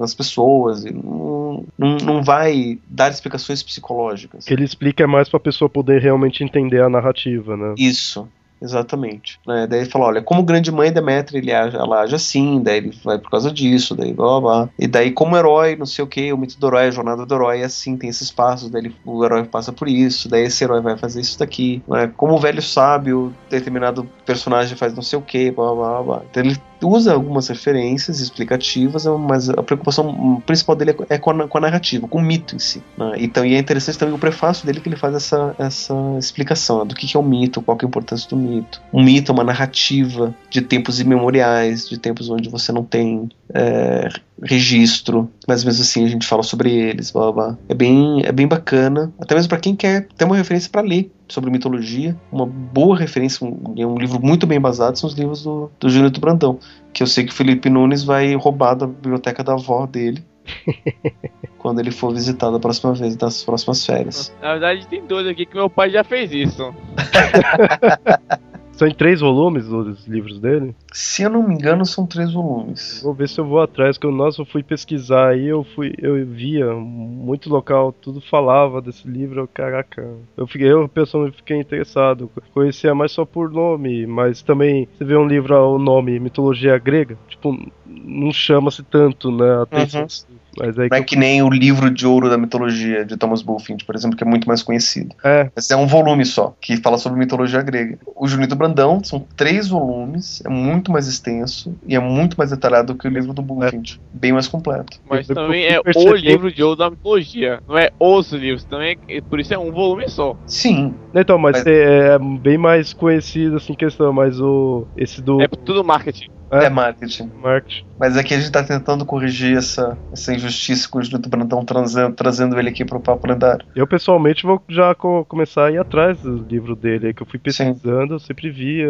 as 0.00 0.14
pessoas. 0.14 0.84
Não, 0.84 1.64
não, 1.76 1.96
não 1.98 2.22
vai 2.22 2.78
dar 2.88 3.10
explicações 3.10 3.62
psicológicas. 3.62 4.44
O 4.44 4.46
que 4.46 4.54
ele 4.54 4.64
explica 4.64 5.04
é 5.04 5.06
mais 5.06 5.28
para 5.28 5.36
a 5.36 5.42
pessoa 5.42 5.68
poder 5.68 6.00
realmente 6.00 6.42
entender 6.42 6.82
a 6.82 6.88
narrativa, 6.88 7.54
né? 7.54 7.74
Isso. 7.76 8.26
Exatamente. 8.64 9.38
Né? 9.46 9.66
Daí 9.66 9.80
ele 9.80 9.90
fala, 9.90 10.06
olha, 10.06 10.22
como 10.22 10.42
grande 10.42 10.72
mãe 10.72 10.90
Deméter, 10.90 11.36
ele 11.36 11.52
age, 11.52 11.76
ela 11.76 12.00
age 12.00 12.14
assim, 12.14 12.62
daí 12.62 12.78
ele 12.78 12.98
vai 13.04 13.18
por 13.18 13.30
causa 13.30 13.52
disso, 13.52 13.94
daí 13.94 14.14
blá, 14.14 14.40
blá. 14.40 14.68
E 14.78 14.86
daí 14.86 15.10
como 15.10 15.36
herói, 15.36 15.76
não 15.76 15.84
sei 15.84 16.02
o 16.02 16.08
que, 16.08 16.32
o 16.32 16.38
mito 16.38 16.58
do 16.58 16.66
herói, 16.66 16.86
a 16.86 16.90
jornada 16.90 17.26
do 17.26 17.34
herói 17.34 17.60
é 17.60 17.64
assim, 17.64 17.96
tem 17.96 18.08
esses 18.08 18.30
passos, 18.30 18.70
daí 18.70 18.82
ele, 18.82 18.96
o 19.04 19.22
herói 19.22 19.44
passa 19.44 19.70
por 19.70 19.86
isso, 19.86 20.30
daí 20.30 20.44
esse 20.44 20.64
herói 20.64 20.80
vai 20.80 20.96
fazer 20.96 21.20
isso 21.20 21.38
daqui. 21.38 21.82
Né? 21.86 22.10
Como 22.16 22.34
o 22.34 22.38
velho 22.38 22.62
sábio, 22.62 23.34
determinado 23.50 24.08
personagem 24.24 24.76
faz 24.78 24.94
não 24.94 25.02
sei 25.02 25.18
o 25.18 25.22
que, 25.22 25.50
blá, 25.50 25.74
blá, 25.74 26.02
blá. 26.02 26.22
Então 26.30 26.42
ele 26.42 26.56
usa 26.84 27.12
algumas 27.12 27.48
referências 27.48 28.20
explicativas, 28.20 29.06
mas 29.06 29.48
a 29.48 29.62
preocupação 29.62 30.42
principal 30.46 30.76
dele 30.76 30.94
é 31.08 31.18
com 31.18 31.30
a, 31.30 31.48
com 31.48 31.58
a 31.58 31.60
narrativa, 31.60 32.06
com 32.06 32.18
o 32.18 32.22
mito 32.22 32.54
em 32.54 32.58
si. 32.58 32.82
Né? 32.96 33.12
Então, 33.18 33.44
e 33.44 33.54
é 33.54 33.58
interessante 33.58 33.98
também 33.98 34.14
o 34.14 34.18
prefácio 34.18 34.66
dele 34.66 34.80
que 34.80 34.88
ele 34.88 34.96
faz 34.96 35.14
essa, 35.14 35.54
essa 35.58 35.94
explicação 36.18 36.80
né, 36.80 36.84
do 36.84 36.94
que, 36.94 37.06
que 37.06 37.16
é 37.16 37.20
o 37.20 37.22
mito, 37.22 37.62
qual 37.62 37.76
é 37.80 37.84
a 37.84 37.88
importância 37.88 38.28
do 38.28 38.36
mito. 38.36 38.53
Um 38.92 39.02
mito 39.02 39.32
é 39.32 39.34
uma 39.34 39.44
narrativa 39.44 40.34
de 40.50 40.60
tempos 40.60 41.00
imemoriais, 41.00 41.88
de 41.88 41.98
tempos 41.98 42.28
onde 42.28 42.48
você 42.48 42.70
não 42.72 42.84
tem 42.84 43.28
é, 43.52 44.08
registro, 44.42 45.30
mas 45.48 45.64
mesmo 45.64 45.82
assim 45.82 46.04
a 46.04 46.08
gente 46.08 46.26
fala 46.26 46.42
sobre 46.42 46.70
eles, 46.70 47.10
blá, 47.10 47.32
blá. 47.32 47.58
É 47.68 47.74
bem, 47.74 48.22
é 48.24 48.32
bem 48.32 48.46
bacana, 48.46 49.12
até 49.20 49.34
mesmo 49.34 49.48
para 49.48 49.58
quem 49.58 49.74
quer 49.74 50.06
ter 50.16 50.24
uma 50.24 50.36
referência 50.36 50.70
para 50.70 50.82
ler 50.82 51.10
sobre 51.28 51.50
mitologia, 51.50 52.16
uma 52.30 52.46
boa 52.46 52.96
referência, 52.96 53.46
um, 53.46 53.74
é 53.76 53.86
um 53.86 53.96
livro 53.96 54.20
muito 54.20 54.46
bem 54.46 54.60
basado, 54.60 54.98
são 54.98 55.08
os 55.08 55.14
livros 55.14 55.42
do, 55.42 55.70
do 55.80 56.20
Brandão, 56.20 56.58
que 56.92 57.02
eu 57.02 57.06
sei 57.06 57.24
que 57.24 57.32
o 57.32 57.34
Felipe 57.34 57.70
Nunes 57.70 58.04
vai 58.04 58.34
roubar 58.34 58.74
da 58.74 58.86
biblioteca 58.86 59.42
da 59.42 59.54
avó 59.54 59.86
dele. 59.86 60.24
quando 61.64 61.78
ele 61.78 61.90
for 61.90 62.12
visitar 62.12 62.50
da 62.50 62.60
próxima 62.60 62.92
vez, 62.92 63.16
das 63.16 63.42
próximas 63.42 63.86
férias. 63.86 64.30
Na 64.42 64.50
verdade, 64.50 64.86
tem 64.86 65.02
dois 65.06 65.26
aqui 65.26 65.46
que 65.46 65.54
meu 65.54 65.70
pai 65.70 65.88
já 65.88 66.04
fez 66.04 66.30
isso. 66.30 66.74
São 68.72 68.88
em 68.88 68.94
três 68.94 69.20
volumes 69.20 69.68
os 69.68 70.06
livros 70.06 70.40
dele? 70.40 70.74
Se 70.92 71.22
eu 71.22 71.30
não 71.30 71.46
me 71.46 71.54
engano, 71.54 71.86
são 71.86 72.06
três 72.06 72.32
volumes. 72.32 73.00
Vou 73.04 73.14
ver 73.14 73.28
se 73.28 73.40
eu 73.40 73.46
vou 73.46 73.62
atrás, 73.62 73.96
que 73.96 74.06
nossa, 74.08 74.42
eu 74.42 74.46
fui 74.46 74.64
pesquisar 74.64 75.28
aí, 75.28 75.46
eu 75.46 75.62
fui, 75.62 75.94
eu 75.96 76.26
via 76.26 76.74
muito 76.74 77.48
local, 77.48 77.92
tudo 77.92 78.20
falava 78.20 78.82
desse 78.82 79.06
livro, 79.06 79.40
eu, 79.42 79.48
caraca. 79.48 80.04
Eu 80.36 80.46
fiquei, 80.48 80.70
eu 80.70 80.88
pessoalmente 80.88 81.36
fiquei 81.36 81.56
interessado. 81.56 82.28
Conhecia 82.52 82.94
mais 82.96 83.12
só 83.12 83.24
por 83.24 83.48
nome, 83.48 84.08
mas 84.08 84.42
também 84.42 84.88
você 84.98 85.04
vê 85.04 85.16
um 85.16 85.26
livro, 85.26 85.56
o 85.56 85.78
nome 85.78 86.18
Mitologia 86.18 86.76
Grega, 86.76 87.16
tipo, 87.28 87.56
não 87.86 88.32
chama-se 88.32 88.82
tanto, 88.82 89.30
né, 89.30 89.62
atenção. 89.62 90.02
Uhum. 90.02 90.43
Mas 90.58 90.78
aí 90.78 90.88
não 90.90 90.96
é 90.96 91.02
que 91.02 91.16
nem 91.16 91.42
o 91.42 91.50
livro 91.50 91.90
de 91.90 92.06
ouro 92.06 92.28
da 92.28 92.38
mitologia 92.38 93.04
de 93.04 93.16
Thomas 93.16 93.42
Bulfinch, 93.42 93.84
por 93.84 93.94
exemplo, 93.94 94.16
que 94.16 94.24
é 94.24 94.26
muito 94.26 94.46
mais 94.46 94.62
conhecido. 94.62 95.14
É. 95.24 95.50
Esse 95.56 95.72
é 95.72 95.76
um 95.76 95.86
volume 95.86 96.24
só, 96.24 96.54
que 96.60 96.76
fala 96.76 96.98
sobre 96.98 97.18
mitologia 97.18 97.62
grega. 97.62 97.98
O 98.16 98.26
Junito 98.26 98.56
Brandão 98.56 99.02
são 99.02 99.24
três 99.36 99.68
volumes, 99.68 100.42
é 100.44 100.48
muito 100.48 100.90
mais 100.90 101.06
extenso 101.06 101.74
e 101.86 101.94
é 101.94 102.00
muito 102.00 102.36
mais 102.36 102.50
detalhado 102.50 102.94
que 102.94 103.06
o 103.06 103.10
livro 103.10 103.32
do 103.32 103.42
Bulfinch. 103.42 104.00
É. 104.00 104.18
Bem 104.18 104.32
mais 104.32 104.48
completo. 104.48 105.00
Mas 105.08 105.26
também 105.26 105.66
é 105.66 105.80
o 105.80 106.14
livro 106.14 106.52
de 106.52 106.62
ouro 106.62 106.76
da 106.76 106.90
mitologia, 106.90 107.60
não 107.68 107.78
é 107.78 107.90
os 107.98 108.32
livros. 108.32 108.64
Também 108.64 108.96
é, 109.08 109.20
por 109.20 109.40
isso 109.40 109.52
é 109.52 109.58
um 109.58 109.72
volume 109.72 110.08
só. 110.08 110.36
Sim. 110.46 110.94
Então, 111.14 111.38
mas, 111.38 111.58
mas... 111.58 111.66
é 111.66 112.18
bem 112.18 112.58
mais 112.58 112.92
conhecido 112.92 113.56
assim 113.56 113.74
questão, 113.74 114.12
mas 114.12 114.40
o 114.40 114.86
esse 114.96 115.20
do 115.20 115.40
É 115.40 115.48
tudo 115.48 115.84
marketing. 115.84 116.30
É, 116.50 116.64
é 116.64 116.70
marketing. 116.70 117.30
Marketing. 117.40 117.84
Mas 117.98 118.16
aqui 118.16 118.34
a 118.34 118.38
gente 118.38 118.50
tá 118.50 118.62
tentando 118.62 119.04
corrigir 119.04 119.56
essa, 119.56 119.96
essa 120.12 120.34
injustiça 120.34 120.88
com 120.88 120.98
o 120.98 121.02
Junito 121.02 121.28
Brandão 121.28 121.64
trazendo, 121.64 122.14
trazendo 122.14 122.58
ele 122.58 122.68
aqui 122.68 122.84
pro 122.84 123.00
Papo 123.00 123.26
Lendário. 123.26 123.66
Eu 123.74 123.86
pessoalmente 123.86 124.44
vou 124.44 124.60
já 124.68 124.94
co 124.94 125.24
começar 125.24 125.66
a 125.66 125.70
ir 125.70 125.78
atrás 125.78 126.20
do 126.20 126.36
livro 126.36 126.74
dele, 126.74 127.14
que 127.14 127.22
eu 127.22 127.26
fui 127.26 127.38
pesquisando, 127.38 128.08
Sim. 128.08 128.12
eu 128.14 128.18
sempre 128.18 128.50
via, 128.50 128.88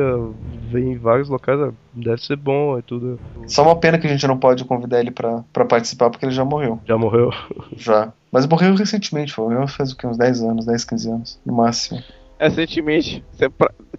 vem 0.70 0.92
em 0.92 0.98
vários 0.98 1.28
locais, 1.28 1.60
ah, 1.60 1.72
deve 1.92 2.22
ser 2.22 2.36
bom 2.36 2.78
e 2.78 2.82
tudo. 2.82 3.18
Só 3.46 3.62
uma 3.62 3.76
pena 3.76 3.98
que 3.98 4.06
a 4.06 4.10
gente 4.10 4.26
não 4.26 4.38
pode 4.38 4.64
convidar 4.64 5.00
ele 5.00 5.10
para 5.10 5.64
participar, 5.68 6.10
porque 6.10 6.24
ele 6.26 6.32
já 6.32 6.44
morreu. 6.44 6.80
Já 6.86 6.96
morreu? 6.98 7.30
Já. 7.76 8.12
Mas 8.32 8.46
morreu 8.46 8.74
recentemente, 8.74 9.38
morreu 9.38 9.66
faz 9.68 9.92
o 9.92 9.96
que, 9.96 10.06
uns 10.06 10.18
10 10.18 10.42
anos, 10.42 10.66
10, 10.66 10.84
15 10.84 11.10
anos, 11.10 11.40
no 11.44 11.54
máximo 11.54 12.02
recentemente. 12.38 13.24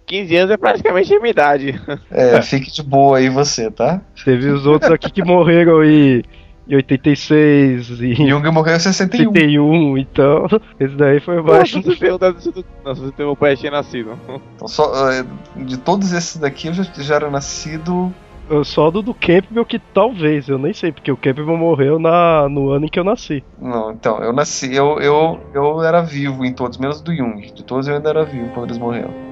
15 0.06 0.36
anos 0.36 0.50
é 0.52 0.56
praticamente 0.56 1.12
a 1.14 1.18
minha 1.18 1.30
idade. 1.30 1.80
É, 2.10 2.40
fique 2.40 2.70
de 2.70 2.82
boa 2.82 3.18
aí 3.18 3.28
você, 3.28 3.70
tá? 3.70 4.00
Teve 4.24 4.48
os 4.48 4.64
outros 4.66 4.90
aqui 4.90 5.10
que 5.10 5.24
morreram 5.24 5.84
e 5.84 6.24
em 6.68 6.74
86 6.74 8.00
e 8.00 8.14
Jung 8.28 8.50
morreu 8.50 8.76
em 8.76 8.80
61. 8.80 9.32
61, 9.32 9.98
então 9.98 10.46
esse 10.80 10.94
daí 10.94 11.20
foi 11.20 11.40
baixo. 11.42 11.76
Nossa, 11.76 11.92
você 11.92 12.52
tem, 12.52 12.64
Nossa, 12.84 13.00
você 13.00 13.22
o 13.22 13.36
pai 13.36 13.56
tinha 13.56 13.70
nascido. 13.70 14.18
Então, 14.54 14.68
só, 14.68 15.12
eh, 15.12 15.24
de 15.56 15.76
todos 15.78 16.12
esses 16.12 16.36
daqui, 16.36 16.68
eu 16.68 16.74
já, 16.74 16.82
já 16.82 17.14
era 17.14 17.30
nascido. 17.30 18.12
Só 18.62 18.92
do 18.92 19.02
do 19.02 19.12
Campbell 19.12 19.64
que 19.64 19.78
talvez, 19.78 20.48
eu 20.48 20.56
nem 20.56 20.72
sei, 20.72 20.92
porque 20.92 21.10
o 21.10 21.16
Campbell 21.16 21.56
morreu 21.56 21.98
na, 21.98 22.48
no 22.48 22.70
ano 22.70 22.86
em 22.86 22.88
que 22.88 22.98
eu 22.98 23.02
nasci. 23.02 23.42
Não, 23.60 23.90
então, 23.90 24.22
eu 24.22 24.32
nasci. 24.32 24.72
Eu, 24.72 25.00
eu, 25.00 25.40
eu 25.52 25.82
era 25.82 26.00
vivo 26.00 26.44
em 26.44 26.52
todos, 26.52 26.78
menos 26.78 27.00
do 27.00 27.14
Jung. 27.14 27.40
De 27.52 27.64
todos 27.64 27.88
eu 27.88 27.96
ainda 27.96 28.08
era 28.08 28.24
vivo 28.24 28.48
quando 28.54 28.66
eles 28.66 28.78
morreram. 28.78 29.25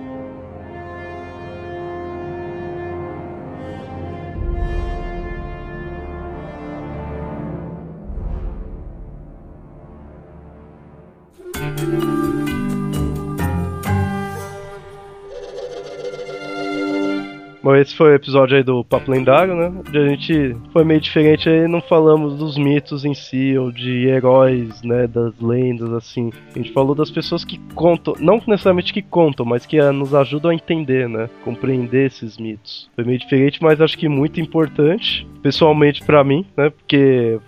Bom, 17.74 17.80
esse 17.80 17.96
foi 17.96 18.12
o 18.12 18.14
episódio 18.14 18.56
aí 18.56 18.62
do 18.62 18.84
Papo 18.84 19.10
Lendário, 19.10 19.56
né? 19.56 19.66
Onde 19.66 19.98
a 19.98 20.08
gente 20.08 20.56
foi 20.72 20.84
meio 20.84 21.00
diferente 21.00 21.48
aí, 21.48 21.66
não 21.66 21.80
falamos 21.80 22.38
dos 22.38 22.56
mitos 22.56 23.04
em 23.04 23.14
si, 23.14 23.58
ou 23.58 23.72
de 23.72 24.06
heróis, 24.06 24.80
né? 24.84 25.08
Das 25.08 25.32
lendas, 25.40 25.92
assim. 25.92 26.30
A 26.54 26.58
gente 26.58 26.72
falou 26.72 26.94
das 26.94 27.10
pessoas 27.10 27.44
que 27.44 27.58
contam, 27.74 28.14
não 28.20 28.40
necessariamente 28.46 28.92
que 28.92 29.02
contam, 29.02 29.44
mas 29.44 29.66
que 29.66 29.80
ah, 29.80 29.92
nos 29.92 30.14
ajudam 30.14 30.52
a 30.52 30.54
entender, 30.54 31.08
né? 31.08 31.28
Compreender 31.42 32.06
esses 32.06 32.38
mitos. 32.38 32.88
Foi 32.94 33.02
meio 33.02 33.18
diferente, 33.18 33.60
mas 33.60 33.80
acho 33.80 33.98
que 33.98 34.08
muito 34.08 34.40
importante, 34.40 35.26
pessoalmente 35.42 36.00
pra 36.04 36.22
mim, 36.22 36.46
né? 36.56 36.70
Porque 36.70 37.40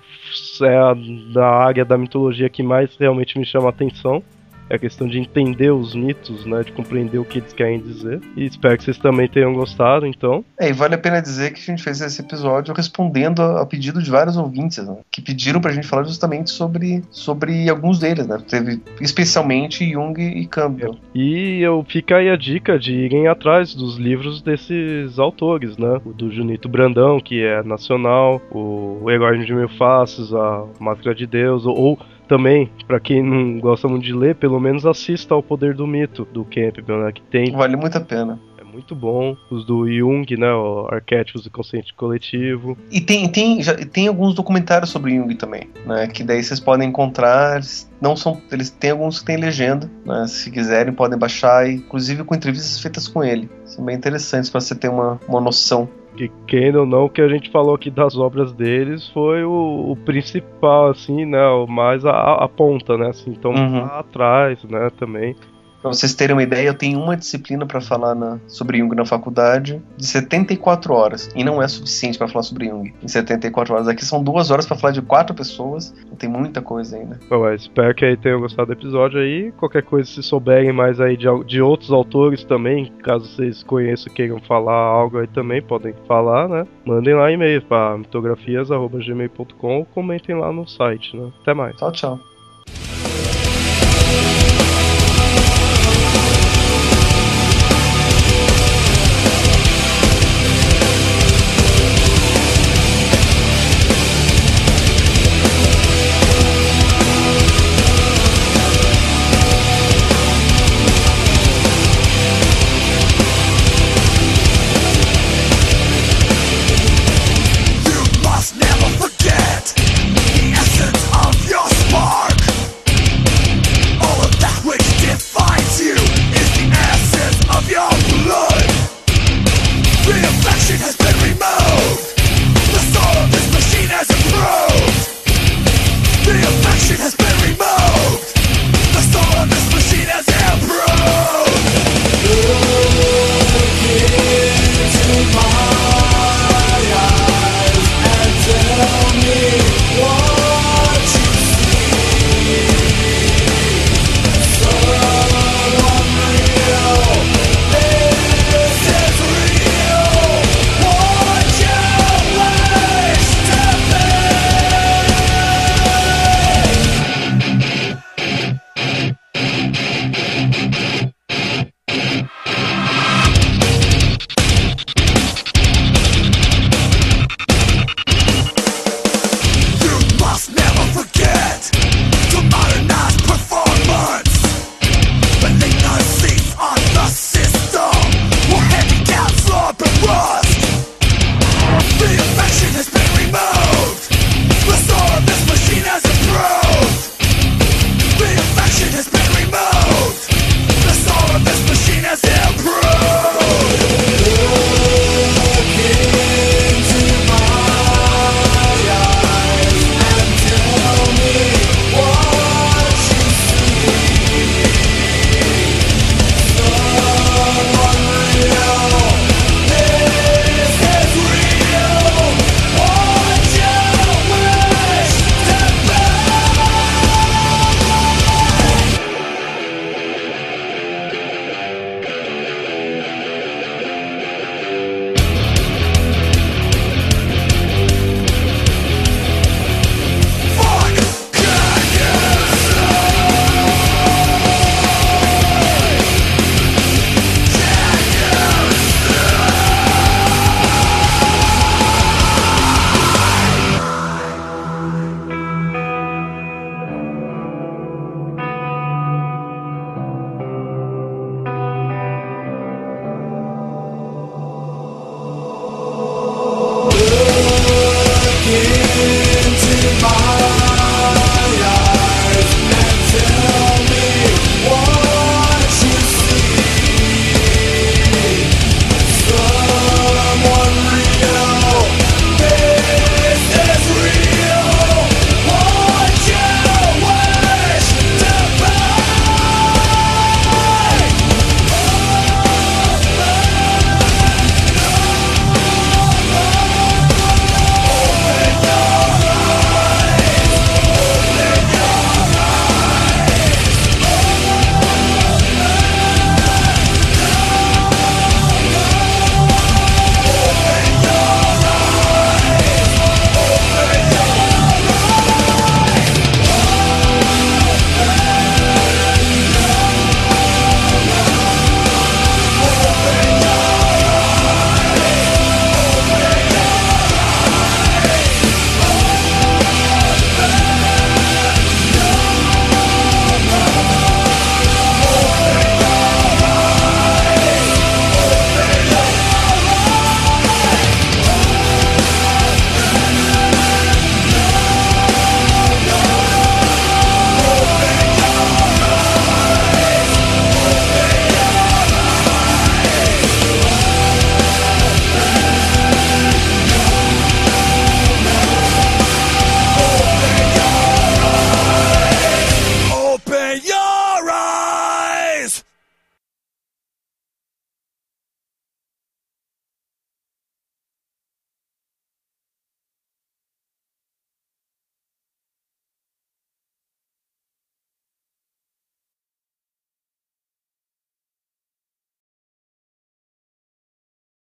é 0.61 0.77
a 0.77 0.97
da 1.33 1.47
área 1.47 1.85
da 1.85 1.97
mitologia 1.97 2.49
que 2.49 2.65
mais 2.65 2.97
realmente 2.97 3.39
me 3.39 3.47
chama 3.47 3.67
a 3.67 3.71
atenção. 3.71 4.25
É 4.69 4.77
a 4.77 4.79
questão 4.79 5.07
de 5.07 5.19
entender 5.19 5.71
os 5.71 5.95
mitos, 5.95 6.45
né? 6.45 6.63
De 6.63 6.73
compreender 6.73 7.19
o 7.19 7.25
que 7.25 7.39
eles 7.39 7.53
querem 7.53 7.81
dizer. 7.81 8.21
E 8.37 8.45
espero 8.45 8.77
que 8.77 8.85
vocês 8.85 8.99
também 8.99 9.29
tenham 9.29 9.53
gostado, 9.55 10.07
então. 10.07 10.45
É, 10.59 10.69
e 10.69 10.73
vale 10.73 10.95
a 10.95 10.99
pena 10.99 11.21
dizer 11.21 11.53
que 11.53 11.61
a 11.61 11.65
gente 11.65 11.83
fez 11.83 12.01
esse 12.01 12.21
episódio 12.21 12.75
respondendo 12.75 13.43
a, 13.43 13.63
a 13.63 13.67
pedido 13.67 14.03
de 14.03 14.11
vários 14.11 14.37
ouvintes, 14.37 14.85
né, 14.85 14.97
que 15.11 15.21
pediram 15.23 15.61
pra 15.61 15.73
gente 15.73 15.87
falar 15.87 16.05
justamente 16.05 16.51
sobre, 16.51 17.03
sobre 17.11 17.69
alguns 17.69 17.99
deles, 17.99 18.27
né? 18.27 18.39
Teve 18.49 18.81
especialmente 19.01 19.89
Jung 19.91 20.21
e 20.21 20.47
Campbell. 20.47 20.97
E 21.15 21.61
eu 21.61 21.85
fica 21.89 22.17
aí 22.17 22.29
a 22.29 22.37
dica 22.37 22.79
de 22.79 22.93
irem 22.93 23.29
atrás 23.29 23.75
dos 23.75 23.97
livros 23.97 24.43
desses 24.43 25.19
autores, 25.19 25.77
né? 25.77 26.01
O 26.05 26.13
do 26.13 26.31
Junito 26.31 26.69
Brandão, 26.69 27.21
que 27.21 27.43
é 27.43 27.63
nacional, 27.63 28.41
o, 28.51 29.01
o 29.03 29.11
Herói 29.11 29.45
de 29.45 29.55
Mil 29.55 29.69
Faces, 29.69 30.33
a 30.33 30.65
Máscara 30.81 31.15
de 31.15 31.27
Deus, 31.27 31.65
ou 31.67 31.99
também, 32.27 32.71
pra 32.87 33.01
quem 33.01 33.23
não 33.23 33.59
gosta 33.61 33.89
muito 33.89 34.05
de 34.05 34.13
ler, 34.13 34.35
pelo 34.35 34.61
menos 34.61 34.85
assista 34.85 35.35
ao 35.35 35.43
Poder 35.43 35.75
do 35.75 35.87
Mito, 35.87 36.27
do 36.33 36.45
Campbell, 36.45 37.05
né? 37.05 37.13
Que 37.13 37.23
tem 37.23 37.53
Vale 37.53 37.77
muito 37.77 37.97
a 37.97 38.01
pena. 38.01 38.39
é 38.59 38.65
muito 38.65 38.95
bom. 38.95 39.37
Os 39.51 39.65
do 39.65 39.91
Jung, 39.91 40.27
né? 40.37 40.49
Arquétipos 40.91 41.43
do 41.43 41.51
Consciente 41.51 41.95
Coletivo. 41.95 42.77
E 42.91 43.01
tem, 43.01 43.29
tem, 43.29 43.63
já, 43.63 43.75
tem 43.75 44.09
alguns 44.09 44.35
documentários 44.35 44.91
sobre 44.91 45.17
Jung 45.17 45.35
também, 45.35 45.69
né? 45.87 46.07
Que 46.09 46.23
daí 46.23 46.43
vocês 46.43 46.61
podem 46.61 46.89
encontrar. 46.89 47.57
eles 47.57 47.91
Não 48.01 48.17
são, 48.17 48.41
eles 48.53 48.71
têm 48.71 48.91
alguns 48.91 49.21
que 49.21 49.27
têm 49.27 49.37
legenda, 49.37 49.91
né? 50.05 50.27
Se 50.27 50.51
quiserem 50.51 50.93
podem 50.93 51.19
baixar, 51.19 51.69
inclusive 51.71 52.25
com 52.25 52.35
entrevistas 52.35 52.81
feitas 52.81 53.09
com 53.09 53.25
ele. 53.25 53.49
São 53.65 53.85
bem 53.85 53.97
interessantes 53.97 54.51
para 54.51 54.61
você 54.61 54.75
ter 54.75 54.89
uma, 54.89 55.21
uma 55.29 55.41
noção. 55.41 55.89
Que 56.17 56.31
querendo 56.47 56.81
ou 56.81 56.87
não, 56.87 57.05
o 57.05 57.11
que 57.11 57.21
a 57.21 57.29
gente 57.29 57.51
falou 57.51 57.75
aqui 57.75 57.91
das 57.91 58.17
obras 58.17 58.53
deles 58.53 59.09
foi 59.11 59.45
o, 59.45 59.91
o 59.91 59.97
principal, 60.05 60.89
assim, 60.89 61.27
né? 61.27 61.47
O 61.49 61.67
mais 61.67 62.05
a, 62.07 62.35
a 62.35 62.49
ponta, 62.49 62.97
né? 62.97 63.09
Assim, 63.09 63.31
então 63.33 63.53
Uhum. 63.53 63.81
lá 63.83 63.99
atrás, 64.01 64.63
né? 64.65 64.91
Também. 64.99 65.37
Pra 65.81 65.93
vocês 65.93 66.15
terem 66.15 66.35
uma 66.35 66.43
ideia, 66.43 66.69
eu 66.69 66.75
tenho 66.75 66.99
uma 67.01 67.17
disciplina 67.17 67.65
para 67.65 67.81
falar 67.81 68.15
na- 68.15 68.39
sobre 68.49 68.79
Jung 68.79 68.95
na 68.97 69.05
faculdade 69.05 69.81
de 69.97 70.07
74 70.07 70.93
horas. 70.93 71.31
E 71.35 71.45
não 71.45 71.63
é 71.63 71.69
suficiente 71.69 72.19
para 72.19 72.27
falar 72.29 72.43
sobre 72.43 72.67
Jung 72.69 72.93
em 73.03 73.09
74 73.09 73.75
horas. 73.75 73.89
Aqui 73.89 74.05
são 74.05 74.23
duas 74.23 74.51
horas 74.51 74.67
para 74.67 74.77
falar 74.77 74.93
de 74.93 75.03
quatro 75.03 75.35
pessoas. 75.35 75.95
Então 76.05 76.17
tem 76.17 76.29
muita 76.29 76.61
coisa 76.61 76.97
ainda. 76.97 77.21
Bom, 77.29 77.49
espero 77.53 77.95
que 77.95 78.05
aí 78.05 78.17
tenham 78.17 78.41
gostado 78.41 78.67
do 78.67 78.73
episódio 78.73 79.21
aí. 79.21 79.53
Qualquer 79.53 79.83
coisa, 79.83 80.11
se 80.11 80.23
souberem 80.23 80.73
mais 80.73 81.01
aí 81.01 81.17
de, 81.17 81.27
de 81.47 81.61
outros 81.63 81.91
autores 81.93 82.43
também, 82.45 82.93
caso 83.03 83.27
vocês 83.27 83.63
conheçam 83.63 84.13
queiram 84.13 84.41
falar 84.41 84.73
algo 84.75 85.19
aí 85.19 85.27
também, 85.27 85.61
podem 85.63 85.95
falar, 86.09 86.49
né? 86.49 86.67
Mandem 86.85 87.15
lá 87.15 87.31
e-mail 87.31 87.63
para 87.63 87.99
mitografias.gmail.com 87.99 89.79
ou 89.79 89.85
comentem 89.85 90.35
lá 90.35 90.53
no 90.53 90.67
site, 90.67 91.17
né? 91.17 91.31
Até 91.43 91.55
mais. 91.55 91.77
Tchau, 91.77 91.93
tchau. 91.93 92.19